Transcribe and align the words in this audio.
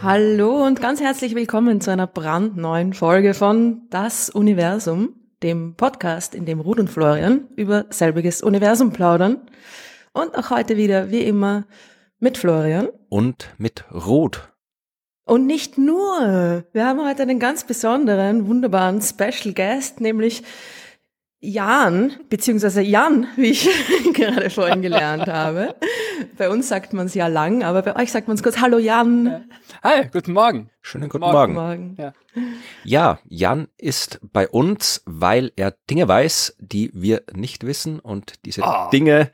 Hallo 0.00 0.64
und 0.64 0.80
ganz 0.80 1.02
herzlich 1.02 1.34
willkommen 1.34 1.82
zu 1.82 1.90
einer 1.90 2.06
brandneuen 2.06 2.94
Folge 2.94 3.34
von 3.34 3.82
Das 3.90 4.30
Universum, 4.30 5.16
dem 5.42 5.74
Podcast, 5.74 6.34
in 6.34 6.46
dem 6.46 6.60
Ruth 6.60 6.78
und 6.78 6.88
Florian 6.88 7.48
über 7.56 7.84
selbiges 7.90 8.40
Universum 8.42 8.90
plaudern. 8.90 9.42
Und 10.14 10.34
auch 10.34 10.48
heute 10.48 10.78
wieder, 10.78 11.10
wie 11.10 11.24
immer, 11.24 11.66
mit 12.20 12.38
Florian. 12.38 12.88
Und 13.10 13.52
mit 13.58 13.84
Ruth. 13.92 14.53
Und 15.26 15.46
nicht 15.46 15.78
nur. 15.78 16.64
Wir 16.72 16.86
haben 16.86 17.02
heute 17.02 17.22
einen 17.22 17.38
ganz 17.38 17.64
besonderen, 17.64 18.46
wunderbaren 18.46 19.00
Special 19.00 19.54
Guest, 19.54 20.00
nämlich 20.00 20.42
Jan, 21.40 22.12
beziehungsweise 22.28 22.82
Jan, 22.82 23.26
wie 23.36 23.50
ich 23.50 23.68
gerade 24.12 24.50
vorhin 24.50 24.82
gelernt 24.82 25.26
habe. 25.26 25.76
Bei 26.36 26.50
uns 26.50 26.68
sagt 26.68 26.92
man 26.92 27.06
es 27.06 27.14
ja 27.14 27.26
lang, 27.26 27.62
aber 27.62 27.80
bei 27.80 27.96
euch 27.96 28.12
sagt 28.12 28.28
man 28.28 28.36
es 28.36 28.42
kurz. 28.42 28.60
Hallo 28.60 28.78
Jan. 28.78 29.46
Hi, 29.82 30.08
guten 30.12 30.32
Morgen. 30.32 30.70
Schönen 30.86 31.08
guten 31.08 31.22
Morgen. 31.24 31.54
Morgen. 31.54 31.96
Ja. 31.98 32.12
Ja, 32.84 33.18
Jan 33.26 33.68
ist 33.78 34.20
bei 34.34 34.46
uns, 34.46 35.02
weil 35.06 35.50
er 35.56 35.74
Dinge 35.88 36.08
weiß, 36.08 36.56
die 36.58 36.90
wir 36.92 37.22
nicht 37.32 37.64
wissen 37.64 38.00
und 38.00 38.44
diese 38.44 38.62
Ah. 38.64 38.90
Dinge 38.90 39.30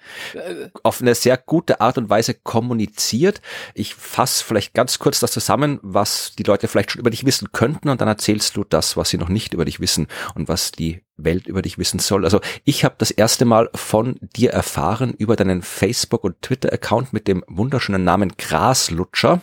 auf 0.84 1.00
eine 1.00 1.16
sehr 1.16 1.36
gute 1.36 1.80
Art 1.80 1.98
und 1.98 2.08
Weise 2.08 2.34
kommuniziert. 2.34 3.40
Ich 3.74 3.96
fasse 3.96 4.44
vielleicht 4.44 4.74
ganz 4.74 5.00
kurz 5.00 5.18
das 5.18 5.32
zusammen, 5.32 5.80
was 5.82 6.34
die 6.38 6.44
Leute 6.44 6.68
vielleicht 6.68 6.92
schon 6.92 7.00
über 7.00 7.10
dich 7.10 7.24
wissen 7.24 7.50
könnten 7.50 7.88
und 7.88 8.00
dann 8.00 8.08
erzählst 8.08 8.56
du 8.56 8.62
das, 8.62 8.96
was 8.96 9.08
sie 9.10 9.18
noch 9.18 9.28
nicht 9.28 9.52
über 9.52 9.64
dich 9.64 9.80
wissen 9.80 10.06
und 10.36 10.46
was 10.48 10.70
die 10.70 11.02
Welt 11.16 11.46
über 11.46 11.62
dich 11.62 11.78
wissen 11.78 11.98
soll. 11.98 12.24
Also 12.24 12.40
ich 12.64 12.84
habe 12.84 12.94
das 12.98 13.10
erste 13.10 13.44
Mal 13.44 13.70
von 13.74 14.18
dir 14.36 14.52
erfahren 14.52 15.14
über 15.18 15.36
deinen 15.36 15.62
Facebook- 15.62 16.24
und 16.24 16.40
Twitter-Account 16.42 17.12
mit 17.12 17.28
dem 17.28 17.44
wunderschönen 17.48 18.04
Namen 18.04 18.32
Graslutscher, 18.38 19.40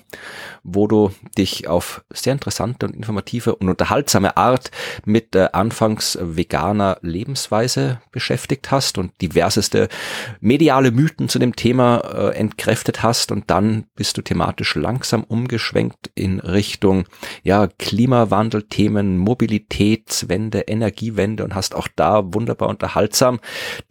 wo 0.64 0.88
du 0.88 1.12
dich 1.38 1.68
auf 1.68 1.97
sehr 2.10 2.34
interessante 2.34 2.86
und 2.86 2.96
informative 2.96 3.56
und 3.56 3.70
unterhaltsame 3.70 4.38
Art 4.38 4.72
mit 5.06 5.36
äh, 5.36 5.50
anfangs 5.52 6.18
veganer 6.22 6.98
Lebensweise 7.02 8.02
beschäftigt 8.12 8.72
hast 8.72 8.98
und 8.98 9.12
diverseste 9.22 9.90
mediale 10.40 10.92
Mythen 10.92 11.30
zu 11.30 11.40
dem 11.40 11.56
Thema 11.56 12.00
äh, 12.00 12.36
entkräftet 12.36 13.04
hast 13.04 13.32
und 13.32 13.50
dann 13.50 13.86
bist 13.96 14.18
du 14.18 14.22
thematisch 14.22 14.76
langsam 14.76 15.24
umgeschwenkt 15.24 16.12
in 16.16 16.40
Richtung 16.40 17.06
ja 17.44 17.68
Klimawandelthemen, 17.80 19.18
Mobilitätswende, 19.18 20.62
Energiewende 20.62 21.44
und 21.44 21.56
hast 21.56 21.76
auch 21.76 21.88
da 21.96 22.34
wunderbar 22.34 22.70
unterhaltsam 22.70 23.40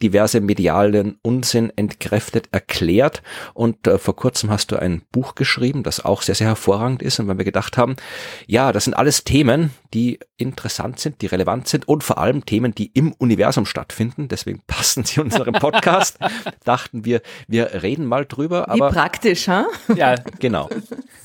diverse 0.03 0.41
medialen 0.41 1.19
Unsinn 1.23 1.73
entkräftet 1.77 2.49
erklärt. 2.53 3.23
Und 3.55 3.87
äh, 3.87 3.99
vor 3.99 4.17
kurzem 4.17 4.51
hast 4.51 4.71
du 4.73 4.77
ein 4.77 5.03
Buch 5.13 5.35
geschrieben, 5.35 5.83
das 5.83 6.05
auch 6.05 6.23
sehr 6.23 6.35
sehr 6.35 6.49
hervorragend 6.49 7.03
ist. 7.03 7.19
Und 7.19 7.29
weil 7.29 7.39
wir 7.39 7.45
gedacht 7.45 7.77
haben, 7.77 7.96
ja, 8.47 8.73
das 8.73 8.85
sind 8.85 8.95
alles 8.95 9.25
Themen, 9.25 9.73
die 9.95 10.19
interessant 10.37 11.01
sind, 11.01 11.23
die 11.23 11.27
relevant 11.27 11.69
sind 11.69 11.89
und 11.89 12.05
vor 12.05 12.19
allem 12.19 12.45
Themen, 12.45 12.75
die 12.75 12.91
im 12.95 13.13
Universum 13.13 13.67
stattfinden. 13.67 14.29
Deswegen 14.29 14.63
passen 14.67 15.05
sie 15.05 15.21
unserem 15.21 15.55
Podcast. 15.55 16.19
Dachten 16.65 17.05
wir, 17.05 17.23
wir 17.49 17.83
reden 17.83 18.07
mal 18.07 18.27
drüber. 18.27 18.67
Wie 18.73 18.81
Aber 18.81 18.91
praktisch, 18.91 19.49
ha? 19.49 19.67
Ja, 19.95 20.15
genau. 20.39 20.69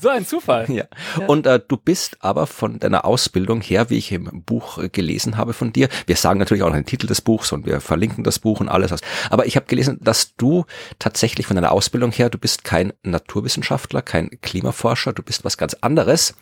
so 0.00 0.08
ein 0.08 0.26
Zufall. 0.26 0.70
Ja. 0.70 0.84
Und 1.26 1.46
äh, 1.46 1.60
du 1.66 1.76
bist 1.76 2.16
aber 2.20 2.46
von 2.46 2.78
deiner 2.78 3.04
Ausbildung 3.04 3.60
her, 3.60 3.90
wie 3.90 3.98
ich 3.98 4.12
im 4.12 4.42
Buch 4.44 4.78
äh, 4.78 4.88
gelesen 4.88 5.36
habe 5.36 5.52
von 5.52 5.72
dir, 5.72 5.88
wir 6.06 6.16
sagen 6.16 6.38
natürlich 6.38 6.62
auch 6.62 6.72
den 6.72 6.86
Titel 6.86 7.06
des 7.06 7.20
Buchs 7.20 7.52
und 7.52 7.66
wir 7.66 7.80
verlinken 7.80 8.24
das 8.24 8.38
Buch 8.38 8.60
und 8.60 8.68
alles. 8.68 8.92
Aber 9.30 9.46
ich 9.46 9.56
habe 9.56 9.66
gelesen, 9.66 9.98
dass 10.00 10.36
du 10.36 10.64
tatsächlich 10.98 11.46
von 11.46 11.56
deiner 11.56 11.72
Ausbildung 11.72 12.12
her, 12.12 12.30
du 12.30 12.38
bist 12.38 12.64
kein 12.64 12.92
Naturwissenschaftler, 13.02 14.02
kein 14.02 14.30
Klimaforscher, 14.40 15.12
du 15.12 15.22
bist 15.22 15.44
was 15.44 15.56
ganz 15.56 15.74
anderes. 15.74 16.34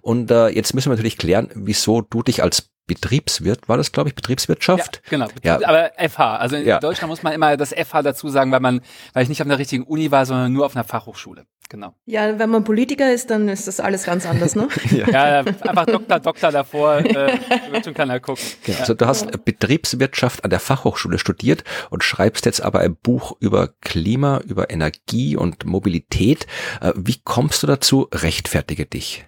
Und 0.00 0.30
äh, 0.30 0.48
jetzt 0.48 0.74
müssen 0.74 0.90
wir 0.90 0.96
natürlich 0.96 1.18
klären, 1.18 1.50
wieso 1.66 2.00
du 2.02 2.22
dich 2.22 2.42
als 2.42 2.68
Betriebswirt, 2.86 3.68
war 3.68 3.76
das 3.76 3.92
glaube 3.92 4.08
ich, 4.08 4.12
Ja, 4.12 4.16
Betriebswirtschaft? 4.16 5.02
genau. 5.08 5.28
Ja. 5.44 5.60
Aber 5.64 5.92
FH. 5.96 6.36
Also 6.36 6.56
in 6.56 6.66
Ja. 6.66 6.80
Deutschland 6.80 7.10
muss 7.10 7.22
man 7.22 7.32
immer 7.32 7.56
das 7.56 7.72
FH 7.72 8.02
dazu 8.02 8.28
sagen, 8.28 8.50
weil 8.50 8.60
man, 8.60 8.80
weil 9.12 9.22
ich 9.22 9.28
nicht 9.28 9.40
auf 9.40 9.46
einer 9.46 9.58
richtigen 9.58 9.84
Uni 9.84 10.10
war, 10.10 10.26
sondern 10.26 10.52
nur 10.52 10.66
auf 10.66 10.74
einer 10.74 10.84
Fachhochschule. 10.84 11.46
Genau. 11.68 11.94
Ja, 12.04 12.38
wenn 12.38 12.50
man 12.50 12.64
Politiker 12.64 13.10
ist, 13.14 13.30
dann 13.30 13.48
ist 13.48 13.66
das 13.66 13.80
alles 13.80 14.04
ganz 14.04 14.26
anders, 14.26 14.56
ne? 14.56 14.68
Ja, 14.90 15.40
einfach 15.40 15.86
Doktor, 15.86 16.20
Doktor 16.20 16.50
davor, 16.52 16.98
äh, 16.98 17.38
wird 17.70 17.84
schon 17.84 17.94
keiner 17.94 18.20
gucken. 18.20 18.44
Genau. 18.64 18.78
Also 18.80 18.92
du 18.94 19.06
hast 19.06 19.30
Betriebswirtschaft 19.44 20.44
an 20.44 20.50
der 20.50 20.60
Fachhochschule 20.60 21.18
studiert 21.18 21.64
und 21.88 22.04
schreibst 22.04 22.44
jetzt 22.44 22.60
aber 22.62 22.80
ein 22.80 22.96
Buch 22.96 23.36
über 23.40 23.68
Klima, 23.80 24.38
über 24.44 24.70
Energie 24.70 25.36
und 25.36 25.64
Mobilität. 25.64 26.46
Äh, 26.82 26.92
Wie 26.96 27.20
kommst 27.24 27.62
du 27.62 27.66
dazu? 27.68 28.08
Rechtfertige 28.12 28.84
dich. 28.84 29.24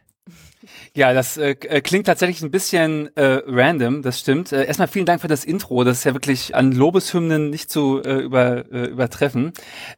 Ja, 0.97 1.13
das 1.13 1.37
äh, 1.37 1.57
äh, 1.63 1.81
klingt 1.81 2.07
tatsächlich 2.07 2.41
ein 2.43 2.53
bisschen 2.53 3.11
äh, 3.17 3.43
random, 3.49 4.03
das 4.03 4.21
stimmt. 4.21 4.53
Äh, 4.53 4.65
erstmal 4.65 4.87
vielen 4.87 5.07
Dank 5.07 5.21
für 5.21 5.27
das 5.27 5.45
Intro, 5.45 5.83
das 5.83 5.99
ist 5.99 6.05
ja 6.05 6.15
wirklich 6.15 6.55
an 6.55 6.71
Lobeshymnen 6.71 7.51
nicht 7.51 7.69
zu 7.69 8.01
äh, 8.01 8.21
über, 8.21 8.73
äh, 8.73 8.87
übertreffen. 8.87 9.53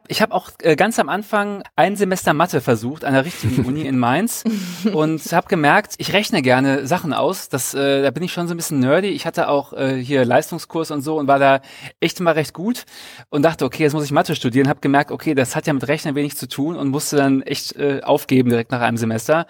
Ich 0.09 0.23
habe 0.23 0.33
auch 0.33 0.53
äh, 0.63 0.75
ganz 0.75 0.99
am 0.99 1.11
Anfang 1.11 1.63
ein 1.77 1.97
Semester 1.97 2.33
Mathe 2.33 2.63
versucht 2.63 3.05
an 3.05 3.13
der 3.13 3.27
richtigen 3.27 3.67
Uni 3.67 3.83
in 3.83 3.99
Mainz 3.99 4.43
und 4.95 5.21
habe 5.33 5.49
gemerkt, 5.49 5.97
ich 5.99 6.15
rechne 6.15 6.41
gerne 6.41 6.87
Sachen 6.87 7.13
aus. 7.13 7.51
Das, 7.51 7.75
äh, 7.75 8.01
da 8.01 8.11
bin 8.11 8.23
ich 8.23 8.33
schon 8.33 8.49
so 8.49 8.55
ein 8.55 8.57
bisschen 8.57 8.81
nerdy. 8.81 9.09
Ich 9.09 9.27
hatte 9.27 9.49
auch 9.49 9.75
äh, 9.75 10.03
hier 10.03 10.25
Leistungskurs 10.25 10.91
und 10.91 11.03
so 11.03 11.19
und 11.19 11.29
war 11.29 11.39
da 11.39 11.61
echt 12.01 12.21
mal 12.21 12.31
recht 12.31 12.55
gut 12.55 12.87
und 13.29 13.43
dachte, 13.43 13.67
okay, 13.67 13.83
jetzt 13.83 13.93
muss 13.93 14.07
ich 14.07 14.13
Mathe 14.13 14.35
studieren. 14.35 14.67
Habe 14.67 14.81
gemerkt, 14.81 15.11
okay, 15.11 15.35
das 15.35 15.57
hat 15.57 15.67
ja 15.67 15.75
mit 15.75 15.87
Rechnen 15.87 16.15
wenig 16.15 16.39
zu 16.39 16.49
tun 16.49 16.75
und 16.75 16.89
musste 16.89 17.17
dann 17.17 17.43
echt 17.43 17.77
äh, 17.77 18.01
aufgeben 18.03 18.49
direkt 18.49 18.71
nach 18.71 18.81
einem 18.81 18.97
Semester. 18.97 19.47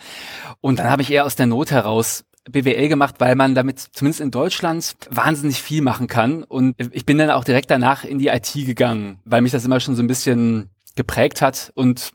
Und 0.60 0.80
dann 0.80 0.90
habe 0.90 1.02
ich 1.02 1.12
eher 1.12 1.24
aus 1.24 1.35
der 1.38 1.46
Not 1.46 1.70
heraus 1.70 2.24
BWL 2.50 2.88
gemacht, 2.88 3.16
weil 3.18 3.34
man 3.34 3.54
damit 3.54 3.80
zumindest 3.80 4.20
in 4.20 4.30
Deutschland 4.30 4.94
wahnsinnig 5.10 5.60
viel 5.60 5.82
machen 5.82 6.06
kann. 6.06 6.44
Und 6.44 6.76
ich 6.92 7.04
bin 7.04 7.18
dann 7.18 7.30
auch 7.30 7.44
direkt 7.44 7.70
danach 7.70 8.04
in 8.04 8.18
die 8.18 8.28
IT 8.28 8.52
gegangen, 8.54 9.18
weil 9.24 9.42
mich 9.42 9.52
das 9.52 9.64
immer 9.64 9.80
schon 9.80 9.96
so 9.96 10.02
ein 10.02 10.06
bisschen 10.06 10.70
geprägt 10.96 11.42
hat 11.42 11.70
und 11.74 12.10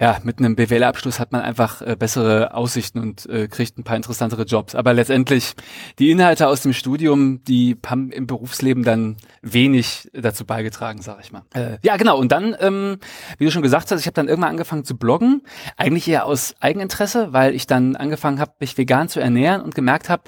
ja, 0.00 0.18
mit 0.24 0.38
einem 0.38 0.56
BWL-Abschluss 0.56 1.18
hat 1.20 1.32
man 1.32 1.40
einfach 1.40 1.80
äh, 1.80 1.96
bessere 1.96 2.54
Aussichten 2.54 2.98
und 2.98 3.26
äh, 3.26 3.48
kriegt 3.48 3.78
ein 3.78 3.84
paar 3.84 3.96
interessantere 3.96 4.42
Jobs. 4.42 4.74
Aber 4.74 4.92
letztendlich 4.92 5.54
die 5.98 6.10
Inhalte 6.10 6.48
aus 6.48 6.60
dem 6.60 6.72
Studium, 6.72 7.42
die 7.44 7.76
haben 7.86 8.10
im 8.10 8.26
Berufsleben 8.26 8.82
dann 8.82 9.16
wenig 9.42 10.10
dazu 10.12 10.44
beigetragen, 10.44 11.00
sag 11.00 11.20
ich 11.22 11.32
mal. 11.32 11.42
Äh, 11.54 11.78
ja, 11.82 11.96
genau. 11.96 12.18
Und 12.18 12.32
dann, 12.32 12.56
ähm, 12.60 12.98
wie 13.38 13.44
du 13.44 13.50
schon 13.50 13.62
gesagt 13.62 13.90
hast, 13.90 14.00
ich 14.00 14.06
habe 14.06 14.14
dann 14.14 14.28
irgendwann 14.28 14.50
angefangen 14.50 14.84
zu 14.84 14.96
bloggen, 14.96 15.42
eigentlich 15.76 16.08
eher 16.08 16.26
aus 16.26 16.54
Eigeninteresse, 16.60 17.32
weil 17.32 17.54
ich 17.54 17.66
dann 17.66 17.94
angefangen 17.94 18.40
habe, 18.40 18.52
mich 18.58 18.76
vegan 18.76 19.08
zu 19.08 19.20
ernähren 19.20 19.62
und 19.62 19.74
gemerkt 19.74 20.08
habe, 20.08 20.24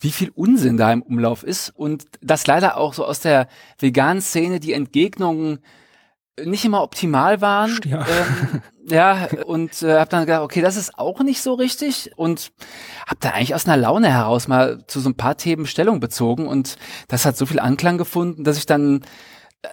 wie 0.00 0.12
viel 0.12 0.30
Unsinn 0.34 0.76
da 0.76 0.92
im 0.92 1.02
Umlauf 1.02 1.42
ist 1.42 1.70
und 1.70 2.04
dass 2.20 2.46
leider 2.46 2.76
auch 2.78 2.94
so 2.94 3.04
aus 3.04 3.20
der 3.20 3.48
veganen 3.78 4.20
Szene 4.20 4.60
die 4.60 4.72
Entgegnungen 4.72 5.60
nicht 6.42 6.64
immer 6.64 6.82
optimal 6.82 7.40
waren. 7.40 7.78
Ja. 7.84 8.00
Ähm, 8.00 8.62
ja, 8.86 9.28
und 9.46 9.82
äh, 9.82 9.98
habe 9.98 10.10
dann 10.10 10.26
gedacht, 10.26 10.42
okay, 10.42 10.60
das 10.60 10.76
ist 10.76 10.98
auch 10.98 11.20
nicht 11.20 11.40
so 11.40 11.54
richtig 11.54 12.10
und 12.16 12.52
habe 13.06 13.18
da 13.20 13.30
eigentlich 13.30 13.54
aus 13.54 13.66
einer 13.66 13.76
Laune 13.76 14.12
heraus 14.12 14.48
mal 14.48 14.84
zu 14.86 15.00
so 15.00 15.08
ein 15.08 15.16
paar 15.16 15.36
Themen 15.36 15.66
Stellung 15.66 16.00
bezogen 16.00 16.46
und 16.46 16.76
das 17.08 17.24
hat 17.24 17.36
so 17.36 17.46
viel 17.46 17.60
Anklang 17.60 17.98
gefunden, 17.98 18.44
dass 18.44 18.58
ich 18.58 18.66
dann 18.66 19.02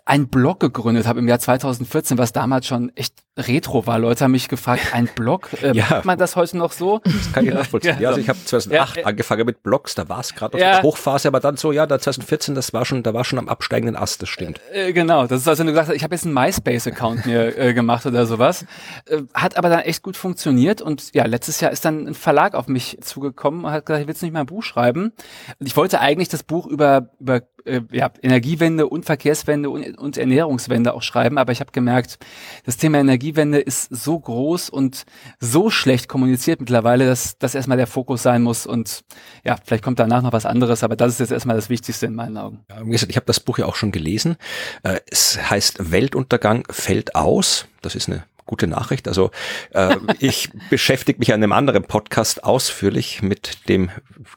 einen 0.06 0.28
Blog 0.30 0.60
gegründet 0.60 1.08
habe 1.08 1.20
im 1.20 1.28
Jahr 1.28 1.40
2014, 1.40 2.18
was 2.18 2.32
damals 2.32 2.66
schon 2.68 2.92
echt 2.96 3.14
retro 3.38 3.88
war. 3.88 3.98
Leute 4.00 4.24
haben 4.26 4.32
mich 4.32 4.50
gefragt, 4.50 4.94
ein 4.94 5.10
Blog, 5.16 5.50
äh, 5.64 5.74
Ja. 5.74 5.86
macht 5.90 6.06
man 6.06 6.18
das 6.18 6.36
heute 6.36 6.58
noch 6.58 6.72
so? 6.72 7.02
Kann 7.34 7.46
ich 7.46 7.54
nachvollziehen. 7.54 7.98
Ja, 8.00 8.10
also 8.10 8.18
so. 8.20 8.22
ich 8.24 8.30
habe 8.30 8.40
2008 8.44 8.96
Ja, 8.98 9.02
äh, 9.02 9.06
angefangen 9.06 9.46
mit 9.46 9.64
Blogs, 9.64 9.96
da 9.96 10.08
war 10.10 10.20
es 10.20 10.36
gerade 10.36 10.60
Ja. 10.60 10.74
der 10.74 10.84
Hochphase, 10.84 11.28
aber 11.28 11.40
dann 11.40 11.58
so, 11.58 11.72
ja, 11.72 11.86
da 11.86 12.00
2014, 12.00 12.56
das 12.56 12.74
war 12.74 12.86
schon, 12.86 13.04
da 13.04 13.14
war 13.14 13.24
schon 13.24 13.40
am 13.40 13.48
absteigenden 13.50 13.96
Ast, 13.96 14.22
das 14.22 14.30
stimmt. 14.30 14.60
Äh, 14.74 14.94
genau, 14.94 15.28
das 15.28 15.42
ist, 15.42 15.48
als 15.48 15.60
wenn 15.60 15.68
du 15.68 15.72
gesagt 15.74 15.90
hast, 15.90 15.96
ich 15.96 16.04
habe 16.04 16.14
jetzt 16.16 16.26
einen 16.26 16.34
MySpace-Account 16.34 17.26
mir 17.26 17.58
äh, 17.58 17.74
gemacht 17.74 18.06
oder 18.06 18.26
sowas. 18.26 18.66
Äh, 19.08 19.22
hat 19.34 19.58
aber 19.58 19.70
dann 19.70 19.80
echt 19.82 20.04
gut 20.04 20.18
funktioniert 20.18 20.82
und 20.82 21.14
ja, 21.14 21.26
letztes 21.26 21.62
Jahr 21.62 21.72
ist 21.72 21.86
dann 21.86 22.08
ein 22.08 22.14
Verlag 22.14 22.54
auf 22.54 22.68
mich 22.68 22.98
zugekommen 23.02 23.66
und 23.66 23.72
hat 23.72 23.86
gesagt, 23.86 24.02
ich 24.02 24.08
will 24.08 24.16
nicht 24.22 24.34
mal 24.34 24.42
ein 24.42 24.46
Buch 24.46 24.64
schreiben. 24.64 25.14
Ich 25.60 25.76
wollte 25.78 26.00
eigentlich 26.02 26.30
das 26.30 26.44
Buch 26.44 26.68
über, 26.68 27.10
über 27.20 27.42
äh, 27.66 27.82
ja, 27.92 28.12
Energiewende 28.22 28.88
und 28.88 29.06
Verkehrswende 29.06 29.70
und, 29.70 29.98
und 29.98 30.18
Ernährungswende 30.18 30.94
auch 30.94 31.02
schreiben, 31.02 31.38
aber 31.38 31.52
ich 31.52 31.60
habe 31.60 31.72
gemerkt, 31.72 32.20
das 32.66 32.78
Thema 32.78 33.00
Energiewende 33.00 33.60
ist 33.60 33.94
so 33.94 34.20
groß 34.20 34.70
und 34.70 35.06
so 35.40 35.70
schlecht 35.70 36.08
kommuniziert 36.08 36.60
mittlerweile, 36.60 37.06
dass 37.06 37.38
das 37.38 37.56
erstmal 37.56 37.78
der 37.78 37.88
Fokus 37.88 38.24
sein 38.24 38.42
muss 38.42 38.66
und 38.66 39.04
ja, 39.44 39.58
vielleicht 39.64 39.84
kommt 39.84 40.00
danach 40.00 40.22
noch 40.22 40.34
was 40.34 40.46
anderes, 40.46 40.84
aber 40.84 40.96
das 40.96 41.14
ist 41.14 41.20
jetzt 41.20 41.32
erstmal 41.32 41.56
das 41.56 41.70
Wichtigste 41.70 42.06
in 42.06 42.16
meinen 42.16 42.38
Augen. 42.38 42.60
Ja, 42.70 42.86
wie 42.86 42.92
gesagt, 42.92 43.10
ich 43.10 43.16
habe 43.16 43.26
das 43.26 43.40
Buch 43.40 43.58
ja 43.58 43.66
auch 43.66 43.76
schon 43.76 43.92
gelesen. 43.92 44.38
Äh, 44.84 45.00
Es 45.10 45.38
heißt 45.50 45.92
Weltuntergang 45.92 46.66
fällt 46.70 47.16
aus. 47.16 47.68
Das 47.82 47.96
ist 47.96 48.08
eine 48.10 48.24
gute 48.46 48.68
Nachricht. 48.68 49.08
Also 49.08 49.32
äh, 49.72 49.96
ich 50.20 50.50
beschäftige 50.70 51.20
mich 51.20 51.34
an 51.34 51.44
einem 51.44 51.52
anderen 51.52 51.84
Podcast 51.84 52.44
ausführlich 52.44 53.22
mit 53.22 53.70
dem 53.70 53.90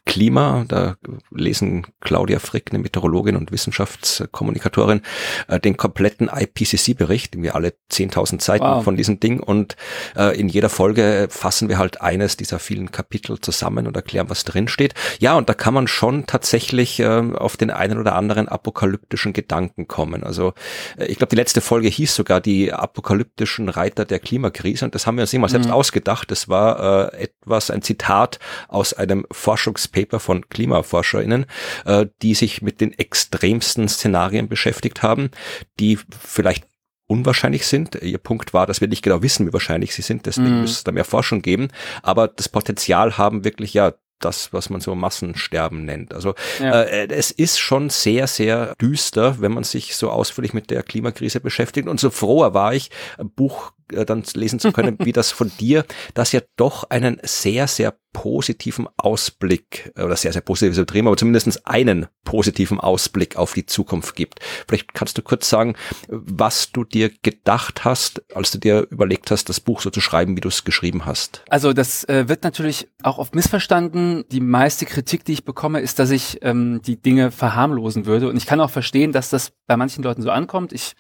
Klima. 0.05 0.65
Da 0.69 0.97
lesen 1.31 1.87
Claudia 2.01 2.39
Frick, 2.39 2.71
eine 2.71 2.79
Meteorologin 2.81 3.37
und 3.37 3.53
Wissenschaftskommunikatorin, 3.53 5.03
äh, 5.49 5.61
den 5.61 5.77
kompletten 5.77 6.31
IPCC-Bericht, 6.33 7.41
wir 7.41 7.55
alle 7.55 7.75
10.000 7.91 8.43
Seiten 8.43 8.65
wow. 8.65 8.85
von 8.85 8.97
diesem 8.97 9.21
Ding 9.21 9.41
und 9.41 9.77
äh, 10.17 10.39
in 10.39 10.49
jeder 10.49 10.69
Folge 10.69 11.29
fassen 11.31 11.69
wir 11.69 11.79
halt 11.79 12.01
eines 12.01 12.37
dieser 12.37 12.59
vielen 12.59 12.91
Kapitel 12.91 13.41
zusammen 13.41 13.87
und 13.87 13.97
erklären, 13.97 14.31
was 14.31 14.45
drin 14.45 14.69
steht. 14.69 14.95
Ja, 15.21 15.37
und 15.37 15.49
da 15.49 15.55
kann 15.55 15.75
man 15.75 15.87
schon 15.87 16.27
tatsächlich 16.27 17.01
äh, 17.01 17.07
auf 17.07 17.57
den 17.57 17.71
einen 17.71 17.99
oder 17.99 18.15
anderen 18.15 18.49
apokalyptischen 18.49 19.33
Gedanken 19.33 19.89
kommen. 19.89 20.25
Also 20.25 20.55
äh, 20.99 21.07
ich 21.07 21.19
glaube, 21.19 21.31
die 21.31 21.37
letzte 21.37 21.61
Folge 21.61 21.89
hieß 21.89 22.15
sogar 22.15 22.41
die 22.41 22.73
apokalyptischen 22.73 23.69
Reiter 23.95 24.05
der 24.05 24.19
Klimakrise 24.19 24.85
und 24.85 24.95
das 24.95 25.07
haben 25.07 25.17
wir 25.17 25.23
uns 25.23 25.33
nicht 25.33 25.41
mal 25.41 25.49
selbst 25.49 25.67
mhm. 25.67 25.73
ausgedacht. 25.73 26.31
Das 26.31 26.49
war 26.49 27.13
äh, 27.13 27.25
etwas, 27.25 27.71
ein 27.71 27.83
Zitat 27.83 28.39
aus 28.69 28.93
einem 28.93 29.27
Forschungspaper 29.31 30.21
von 30.21 30.49
KlimaforscherInnen, 30.49 31.47
äh, 31.85 32.07
die 32.23 32.35
sich 32.35 32.63
mit 32.63 32.81
den 32.81 32.93
extremsten 32.93 33.89
Szenarien 33.89 34.49
beschäftigt 34.49 35.03
haben, 35.03 35.31
die 35.79 35.99
vielleicht 36.21 36.67
unwahrscheinlich 37.07 37.67
sind. 37.67 37.97
Ihr 37.97 38.19
Punkt 38.19 38.55
war, 38.55 38.67
dass 38.67 38.81
wir 38.81 38.89
nicht 38.89 39.03
genau 39.03 39.23
wissen, 39.23 39.47
wie 39.47 39.53
wahrscheinlich 39.53 39.95
sie 39.95 40.03
sind, 40.03 40.27
deswegen 40.27 40.59
mm. 40.59 40.61
müsste 40.63 40.79
es 40.79 40.85
da 40.85 40.93
mehr 40.93 41.05
Forschung 41.05 41.43
geben. 41.43 41.69
Aber 42.03 42.29
das 42.29 42.49
Potenzial 42.49 43.19
haben 43.19 43.45
wirklich 43.45 43.75
ja 43.75 43.93
das, 44.25 44.53
was 44.53 44.71
man 44.71 44.81
so 44.81 44.95
Massensterben 44.95 45.85
nennt. 45.85 46.15
Also 46.15 46.35
ja. 46.61 46.83
äh, 46.83 47.09
es 47.09 47.31
ist 47.31 47.59
schon 47.59 47.91
sehr, 47.91 48.27
sehr 48.27 48.75
düster, 48.77 49.41
wenn 49.41 49.53
man 49.53 49.65
sich 49.65 49.97
so 49.97 50.11
ausführlich 50.11 50.55
mit 50.55 50.71
der 50.71 50.83
Klimakrise 50.83 51.41
beschäftigt. 51.41 51.89
Und 51.89 52.01
so 52.01 52.11
froher 52.11 52.55
war 52.55 52.75
ich, 52.75 52.91
ein 53.19 53.31
Buch 53.31 53.73
äh, 53.93 54.05
dann 54.05 54.25
lesen 54.35 54.59
zu 54.59 54.73
können, 54.73 54.97
wie 55.01 55.13
das 55.13 55.31
von 55.31 55.51
dir, 55.59 55.85
das 56.15 56.33
ja 56.33 56.41
doch 56.57 56.85
einen 56.91 57.21
sehr, 57.23 57.67
sehr 57.67 57.95
positiven 58.15 58.89
Ausblick, 58.97 59.93
äh, 59.97 60.03
oder 60.03 60.17
sehr, 60.17 60.33
sehr 60.33 60.41
positives 60.41 60.79
übertrieben, 60.79 61.09
aber 61.09 61.19
zumindest 61.19 61.67
einen 61.67 62.07
positiven 62.25 62.81
Ausblick 62.81 63.37
auf 63.37 63.53
die 63.53 63.67
Zukunft 63.67 64.17
gibt. 64.17 64.41
Vielleicht 64.67 64.95
kannst 64.95 65.19
du 65.19 65.23
kurz 65.23 65.51
sagen, 65.51 65.75
was 66.09 66.73
du 66.73 66.85
dir 66.85 67.11
gedacht 67.23 67.85
hast, 67.85 68.23
als 68.35 68.51
du 68.53 68.59
dir 68.59 68.87
überlegt 68.91 69.31
hast, 69.31 69.51
das 69.51 69.61
Buch 69.61 69.83
so 69.83 69.91
zu 69.91 70.01
schreiben, 70.01 70.37
wie 70.37 70.41
du 70.41 70.49
es 70.49 70.65
geschrieben 70.65 71.05
hast. 71.05 71.43
Also 71.51 71.75
das 71.75 72.05
äh, 72.05 72.29
wird 72.29 72.45
natürlich 72.45 72.89
auch 73.03 73.19
oft 73.19 73.35
missverstanden. 73.35 74.25
Die 74.31 74.41
meiste 74.41 74.87
Kritik, 74.87 75.25
die 75.25 75.33
ich 75.33 75.45
bekomme, 75.45 75.81
ist, 75.81 75.99
dass 75.99 76.11
ich 76.11 76.39
ähm, 76.43 76.81
die 76.87 76.97
Dinge 76.97 77.31
verharmlosen 77.31 78.07
würde. 78.07 78.29
Und 78.29 78.37
ich 78.37 78.47
kann 78.47 78.61
auch 78.61 78.71
verstehen, 78.71 79.13
dass 79.13 79.29
das 79.29 79.53
bei 79.67 79.77
manchen 79.77 80.05
Leuten 80.05 80.23
so 80.23 80.31
ankommt. 80.31 80.73
Ich 80.73 80.95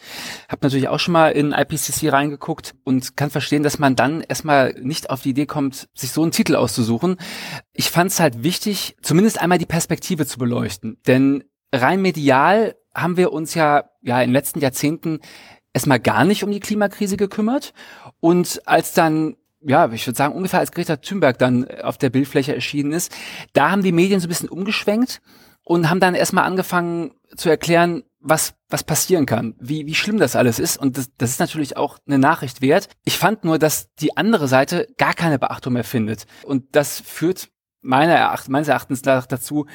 habe 0.48 0.60
natürlich 0.62 0.88
auch 0.88 0.98
schon 0.98 1.12
mal 1.12 1.30
in 1.30 1.52
IPCC 1.52 2.12
reingeguckt 2.12 2.73
und 2.84 3.16
kann 3.16 3.30
verstehen, 3.30 3.62
dass 3.62 3.78
man 3.78 3.96
dann 3.96 4.20
erstmal 4.20 4.74
nicht 4.80 5.10
auf 5.10 5.22
die 5.22 5.30
Idee 5.30 5.46
kommt, 5.46 5.88
sich 5.94 6.12
so 6.12 6.22
einen 6.22 6.32
Titel 6.32 6.54
auszusuchen. 6.54 7.16
Ich 7.72 7.90
fand 7.90 8.10
es 8.10 8.20
halt 8.20 8.42
wichtig, 8.42 8.96
zumindest 9.02 9.40
einmal 9.40 9.58
die 9.58 9.66
Perspektive 9.66 10.26
zu 10.26 10.38
beleuchten. 10.38 10.98
Denn 11.06 11.44
rein 11.72 12.02
medial 12.02 12.76
haben 12.94 13.16
wir 13.16 13.32
uns 13.32 13.54
ja, 13.54 13.84
ja 14.02 14.20
in 14.20 14.28
den 14.28 14.34
letzten 14.34 14.60
Jahrzehnten 14.60 15.20
erstmal 15.72 15.98
gar 15.98 16.24
nicht 16.24 16.44
um 16.44 16.50
die 16.50 16.60
Klimakrise 16.60 17.16
gekümmert. 17.16 17.72
Und 18.20 18.60
als 18.66 18.92
dann 18.92 19.36
ja, 19.66 19.90
ich 19.90 20.06
würde 20.06 20.16
sagen, 20.16 20.34
ungefähr 20.34 20.60
als 20.60 20.72
Greta 20.72 20.96
Thunberg 20.96 21.38
dann 21.38 21.66
auf 21.82 21.96
der 21.96 22.10
Bildfläche 22.10 22.54
erschienen 22.54 22.92
ist, 22.92 23.14
da 23.54 23.70
haben 23.70 23.82
die 23.82 23.92
Medien 23.92 24.20
so 24.20 24.26
ein 24.26 24.28
bisschen 24.28 24.48
umgeschwenkt 24.48 25.22
und 25.64 25.88
haben 25.88 26.00
dann 26.00 26.14
erstmal 26.14 26.44
angefangen 26.44 27.12
zu 27.34 27.48
erklären, 27.48 28.04
was, 28.20 28.54
was 28.74 28.82
passieren 28.82 29.24
kann, 29.24 29.54
wie, 29.60 29.86
wie 29.86 29.94
schlimm 29.94 30.18
das 30.18 30.34
alles 30.34 30.58
ist. 30.58 30.76
Und 30.78 30.98
das, 30.98 31.08
das 31.16 31.30
ist 31.30 31.38
natürlich 31.38 31.76
auch 31.76 31.98
eine 32.08 32.18
Nachricht 32.18 32.60
wert. 32.60 32.88
Ich 33.04 33.18
fand 33.18 33.44
nur, 33.44 33.60
dass 33.60 33.94
die 34.00 34.16
andere 34.16 34.48
Seite 34.48 34.88
gar 34.98 35.14
keine 35.14 35.38
Beachtung 35.38 35.74
mehr 35.74 35.84
findet. 35.84 36.24
Und 36.42 36.74
das 36.74 37.00
führt 37.00 37.50
meiner 37.82 38.14
Eracht, 38.14 38.48
meines 38.48 38.66
Erachtens 38.66 39.00
dazu, 39.02 39.66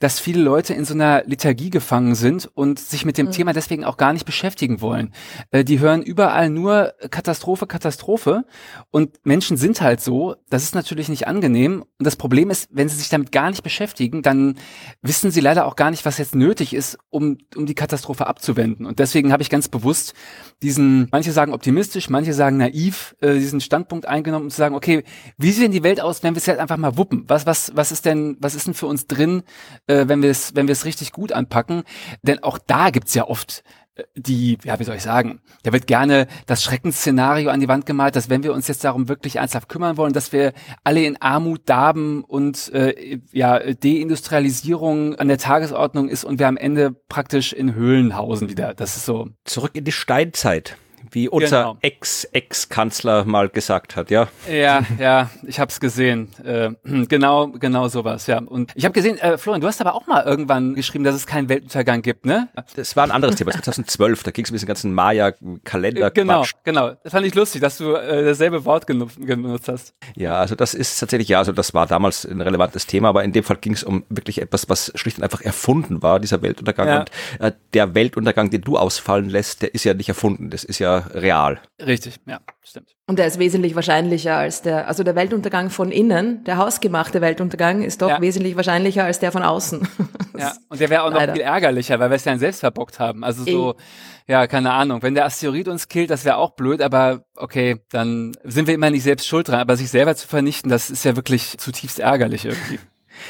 dass 0.00 0.18
viele 0.18 0.42
Leute 0.42 0.74
in 0.74 0.84
so 0.84 0.94
einer 0.94 1.22
Liturgie 1.26 1.70
gefangen 1.70 2.14
sind 2.14 2.50
und 2.54 2.80
sich 2.80 3.04
mit 3.04 3.18
dem 3.18 3.26
mhm. 3.26 3.32
Thema 3.32 3.52
deswegen 3.52 3.84
auch 3.84 3.98
gar 3.98 4.12
nicht 4.12 4.24
beschäftigen 4.24 4.80
wollen. 4.80 5.12
Äh, 5.50 5.62
die 5.62 5.78
hören 5.78 6.02
überall 6.02 6.50
nur 6.50 6.94
Katastrophe, 7.10 7.66
Katastrophe 7.66 8.44
und 8.90 9.24
Menschen 9.24 9.56
sind 9.56 9.80
halt 9.80 10.00
so. 10.00 10.34
Das 10.48 10.62
ist 10.62 10.74
natürlich 10.74 11.08
nicht 11.08 11.28
angenehm. 11.28 11.84
Und 11.98 12.06
das 12.06 12.16
Problem 12.16 12.50
ist, 12.50 12.68
wenn 12.72 12.88
sie 12.88 12.96
sich 12.96 13.10
damit 13.10 13.30
gar 13.30 13.50
nicht 13.50 13.62
beschäftigen, 13.62 14.22
dann 14.22 14.56
wissen 15.02 15.30
sie 15.30 15.40
leider 15.40 15.66
auch 15.66 15.76
gar 15.76 15.90
nicht, 15.90 16.04
was 16.06 16.18
jetzt 16.18 16.34
nötig 16.34 16.74
ist, 16.74 16.98
um, 17.10 17.36
um 17.54 17.66
die 17.66 17.74
Katastrophe 17.74 18.26
abzuwenden. 18.26 18.86
Und 18.86 18.98
deswegen 18.98 19.32
habe 19.32 19.42
ich 19.42 19.50
ganz 19.50 19.68
bewusst 19.68 20.14
diesen, 20.62 21.08
manche 21.12 21.32
sagen 21.32 21.52
optimistisch, 21.52 22.08
manche 22.08 22.32
sagen 22.32 22.56
naiv, 22.56 23.14
äh, 23.20 23.34
diesen 23.34 23.60
Standpunkt 23.60 24.06
eingenommen 24.06 24.46
und 24.46 24.50
zu 24.50 24.56
sagen, 24.56 24.74
okay, 24.74 25.04
wie 25.36 25.52
sieht 25.52 25.64
denn 25.64 25.72
die 25.72 25.82
Welt 25.82 26.00
aus, 26.00 26.22
wenn 26.22 26.34
wir 26.34 26.38
es 26.38 26.46
jetzt 26.46 26.58
einfach 26.58 26.78
mal 26.78 26.96
wuppen? 26.96 27.24
Was, 27.28 27.44
was, 27.44 27.72
was 27.74 27.92
ist 27.92 28.06
denn, 28.06 28.38
was 28.40 28.54
ist 28.54 28.66
denn 28.66 28.74
für 28.74 28.86
uns 28.86 29.06
drin, 29.06 29.42
äh, 29.90 30.08
wenn 30.08 30.22
wir 30.22 30.30
es, 30.30 30.54
wenn 30.54 30.68
wir 30.68 30.72
es 30.72 30.84
richtig 30.84 31.12
gut 31.12 31.32
anpacken. 31.32 31.82
Denn 32.22 32.42
auch 32.42 32.58
da 32.58 32.90
gibt's 32.90 33.14
ja 33.14 33.26
oft 33.26 33.64
äh, 33.96 34.04
die, 34.14 34.58
ja, 34.64 34.78
wie 34.78 34.84
soll 34.84 34.96
ich 34.96 35.02
sagen, 35.02 35.40
da 35.64 35.72
wird 35.72 35.86
gerne 35.86 36.26
das 36.46 36.62
Schreckensszenario 36.62 37.50
an 37.50 37.60
die 37.60 37.68
Wand 37.68 37.86
gemalt, 37.86 38.16
dass 38.16 38.30
wenn 38.30 38.42
wir 38.42 38.54
uns 38.54 38.68
jetzt 38.68 38.84
darum 38.84 39.08
wirklich 39.08 39.36
ernsthaft 39.36 39.68
kümmern 39.68 39.96
wollen, 39.96 40.12
dass 40.12 40.32
wir 40.32 40.52
alle 40.84 41.04
in 41.04 41.20
Armut 41.20 41.62
darben 41.66 42.22
und 42.24 42.72
äh, 42.72 43.18
ja, 43.32 43.58
Deindustrialisierung 43.58 45.16
an 45.16 45.28
der 45.28 45.38
Tagesordnung 45.38 46.08
ist 46.08 46.24
und 46.24 46.38
wir 46.38 46.48
am 46.48 46.56
Ende 46.56 46.92
praktisch 47.08 47.52
in 47.52 47.74
Höhlen 47.74 48.14
wieder. 48.48 48.74
Das 48.74 48.96
ist 48.96 49.06
so. 49.06 49.28
Zurück 49.44 49.72
in 49.74 49.84
die 49.84 49.92
Steinzeit 49.92 50.76
wie 51.10 51.28
unser 51.28 51.60
genau. 51.60 51.76
Ex-Ex-Kanzler 51.80 53.24
mal 53.24 53.48
gesagt 53.48 53.96
hat, 53.96 54.10
ja? 54.10 54.28
Ja, 54.50 54.82
ja, 54.98 55.30
ich 55.46 55.58
habe 55.60 55.70
es 55.70 55.80
gesehen. 55.80 56.28
Äh, 56.44 56.70
genau, 57.08 57.48
genau 57.48 57.88
sowas, 57.88 58.26
ja. 58.26 58.38
Und 58.38 58.72
ich 58.74 58.84
habe 58.84 58.92
gesehen, 58.92 59.18
äh, 59.18 59.38
Florian, 59.38 59.60
du 59.60 59.66
hast 59.66 59.80
aber 59.80 59.94
auch 59.94 60.06
mal 60.06 60.24
irgendwann 60.24 60.74
geschrieben, 60.74 61.04
dass 61.04 61.14
es 61.14 61.26
keinen 61.26 61.48
Weltuntergang 61.48 62.02
gibt, 62.02 62.26
ne? 62.26 62.48
Das 62.76 62.96
war 62.96 63.04
ein 63.04 63.10
anderes 63.10 63.36
Thema, 63.36 63.52
2012, 63.52 64.22
da 64.22 64.30
ging 64.30 64.44
es 64.44 64.50
um 64.50 64.54
diesen 64.54 64.66
ganzen 64.66 64.92
Maya-Kalender. 64.92 66.08
Äh, 66.08 66.10
genau, 66.12 66.44
genau. 66.64 66.92
Das 67.02 67.12
fand 67.12 67.26
ich 67.26 67.34
lustig, 67.34 67.60
dass 67.60 67.78
du 67.78 67.94
äh, 67.94 68.24
dasselbe 68.24 68.64
Wort 68.64 68.86
genutzt, 68.86 69.18
genutzt 69.20 69.68
hast. 69.68 69.94
Ja, 70.16 70.38
also 70.38 70.54
das 70.54 70.74
ist 70.74 70.98
tatsächlich, 70.98 71.28
ja, 71.28 71.38
also 71.38 71.52
das 71.52 71.74
war 71.74 71.86
damals 71.86 72.24
ein 72.24 72.40
relevantes 72.40 72.86
Thema, 72.86 73.08
aber 73.08 73.24
in 73.24 73.32
dem 73.32 73.44
Fall 73.44 73.56
ging 73.60 73.72
es 73.72 73.84
um 73.84 74.04
wirklich 74.08 74.40
etwas, 74.40 74.68
was 74.68 74.92
schlicht 74.94 75.18
und 75.18 75.24
einfach 75.24 75.40
erfunden 75.40 76.02
war, 76.02 76.20
dieser 76.20 76.42
Weltuntergang. 76.42 76.88
Ja. 76.88 77.00
Und 77.00 77.10
äh, 77.40 77.52
der 77.74 77.94
Weltuntergang, 77.94 78.50
den 78.50 78.62
du 78.62 78.76
ausfallen 78.76 79.28
lässt, 79.28 79.62
der 79.62 79.74
ist 79.74 79.84
ja 79.84 79.94
nicht 79.94 80.08
erfunden, 80.08 80.50
das 80.50 80.64
ist 80.64 80.78
ja 80.78 80.89
real. 80.98 81.60
Richtig, 81.84 82.16
ja, 82.26 82.40
stimmt. 82.62 82.94
Und 83.06 83.18
der 83.18 83.26
ist 83.26 83.38
wesentlich 83.38 83.74
wahrscheinlicher 83.74 84.36
als 84.36 84.62
der, 84.62 84.86
also 84.86 85.02
der 85.02 85.16
Weltuntergang 85.16 85.70
von 85.70 85.90
innen, 85.90 86.44
der 86.44 86.58
hausgemachte 86.58 87.20
Weltuntergang 87.20 87.82
ist 87.82 88.02
doch 88.02 88.08
ja. 88.08 88.20
wesentlich 88.20 88.56
wahrscheinlicher 88.56 89.04
als 89.04 89.18
der 89.18 89.32
von 89.32 89.42
außen. 89.42 89.88
ja, 90.38 90.52
und 90.68 90.80
der 90.80 90.90
wäre 90.90 91.02
auch 91.02 91.10
noch 91.10 91.18
Leider. 91.18 91.34
viel 91.34 91.42
ärgerlicher, 91.42 91.98
weil 91.98 92.10
wir 92.10 92.16
es 92.16 92.24
ja 92.24 92.36
selbst 92.38 92.60
verbockt 92.60 93.00
haben. 93.00 93.24
Also 93.24 93.44
so, 93.44 93.72
e 93.72 94.32
ja, 94.32 94.46
keine 94.46 94.72
Ahnung. 94.72 95.02
Wenn 95.02 95.14
der 95.14 95.24
Asteroid 95.24 95.66
uns 95.66 95.88
killt, 95.88 96.10
das 96.10 96.24
wäre 96.24 96.36
auch 96.36 96.50
blöd, 96.50 96.82
aber 96.82 97.24
okay, 97.34 97.80
dann 97.90 98.32
sind 98.44 98.68
wir 98.68 98.74
immer 98.74 98.90
nicht 98.90 99.02
selbst 99.02 99.26
schuld 99.26 99.48
dran. 99.48 99.58
Aber 99.60 99.76
sich 99.76 99.90
selber 99.90 100.14
zu 100.14 100.28
vernichten, 100.28 100.70
das 100.70 100.90
ist 100.90 101.04
ja 101.04 101.16
wirklich 101.16 101.58
zutiefst 101.58 101.98
ärgerlich 101.98 102.44
irgendwie. 102.44 102.78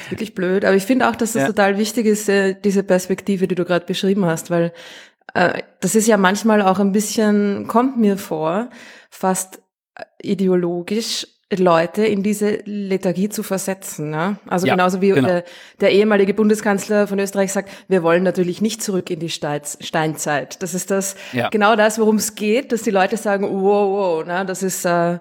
Wirklich 0.09 0.35
blöd, 0.35 0.65
aber 0.65 0.77
ich 0.77 0.85
finde 0.85 1.09
auch, 1.09 1.17
dass 1.17 1.31
es 1.31 1.43
ja. 1.43 1.47
total 1.47 1.79
wichtig 1.79 2.07
ist, 2.07 2.29
äh, 2.29 2.55
diese 2.55 2.83
Perspektive, 2.83 3.49
die 3.49 3.55
du 3.55 3.65
gerade 3.65 3.87
beschrieben 3.87 4.25
hast, 4.27 4.51
weil 4.51 4.73
äh, 5.35 5.63
das 5.81 5.95
ist 5.95 6.07
ja 6.07 6.17
manchmal 6.17 6.63
auch 6.63 6.79
ein 6.79 6.93
bisschen, 6.93 7.67
kommt 7.67 7.99
mir 7.99 8.17
vor, 8.17 8.71
fast 9.11 9.63
ideologisch 10.23 11.27
Leute 11.59 12.07
in 12.07 12.23
diese 12.23 12.61
Lethargie 12.65 13.29
zu 13.29 13.43
versetzen. 13.43 14.11
Ne? 14.11 14.39
Also 14.47 14.67
ja, 14.67 14.75
genauso 14.75 15.01
wie 15.01 15.09
genau. 15.09 15.27
der, 15.27 15.45
der, 15.81 15.91
ehemalige 15.91 16.33
Bundeskanzler 16.33 17.09
von 17.09 17.19
Österreich 17.19 17.53
sagt, 17.53 17.71
wir 17.89 18.05
wollen 18.05 18.23
natürlich 18.23 18.61
nicht 18.61 18.83
zurück 18.83 19.11
in 19.11 19.19
die 19.19 19.31
Steinzeit. 19.31 20.63
Das 20.63 20.75
ist 20.75 20.93
das 20.93 21.17
ja. 21.33 21.49
genau 21.49 21.75
das, 21.75 21.99
worum 21.99 22.17
es 22.17 22.37
geht, 22.37 22.71
dass 22.71 22.83
die 22.83 22.93
Leute 22.93 23.17
sagen, 23.17 23.45
wow, 23.51 24.21
wow, 24.23 24.27
ne? 24.27 24.47
das 24.47 24.63
ist 24.63 24.85
äh, 24.85 25.19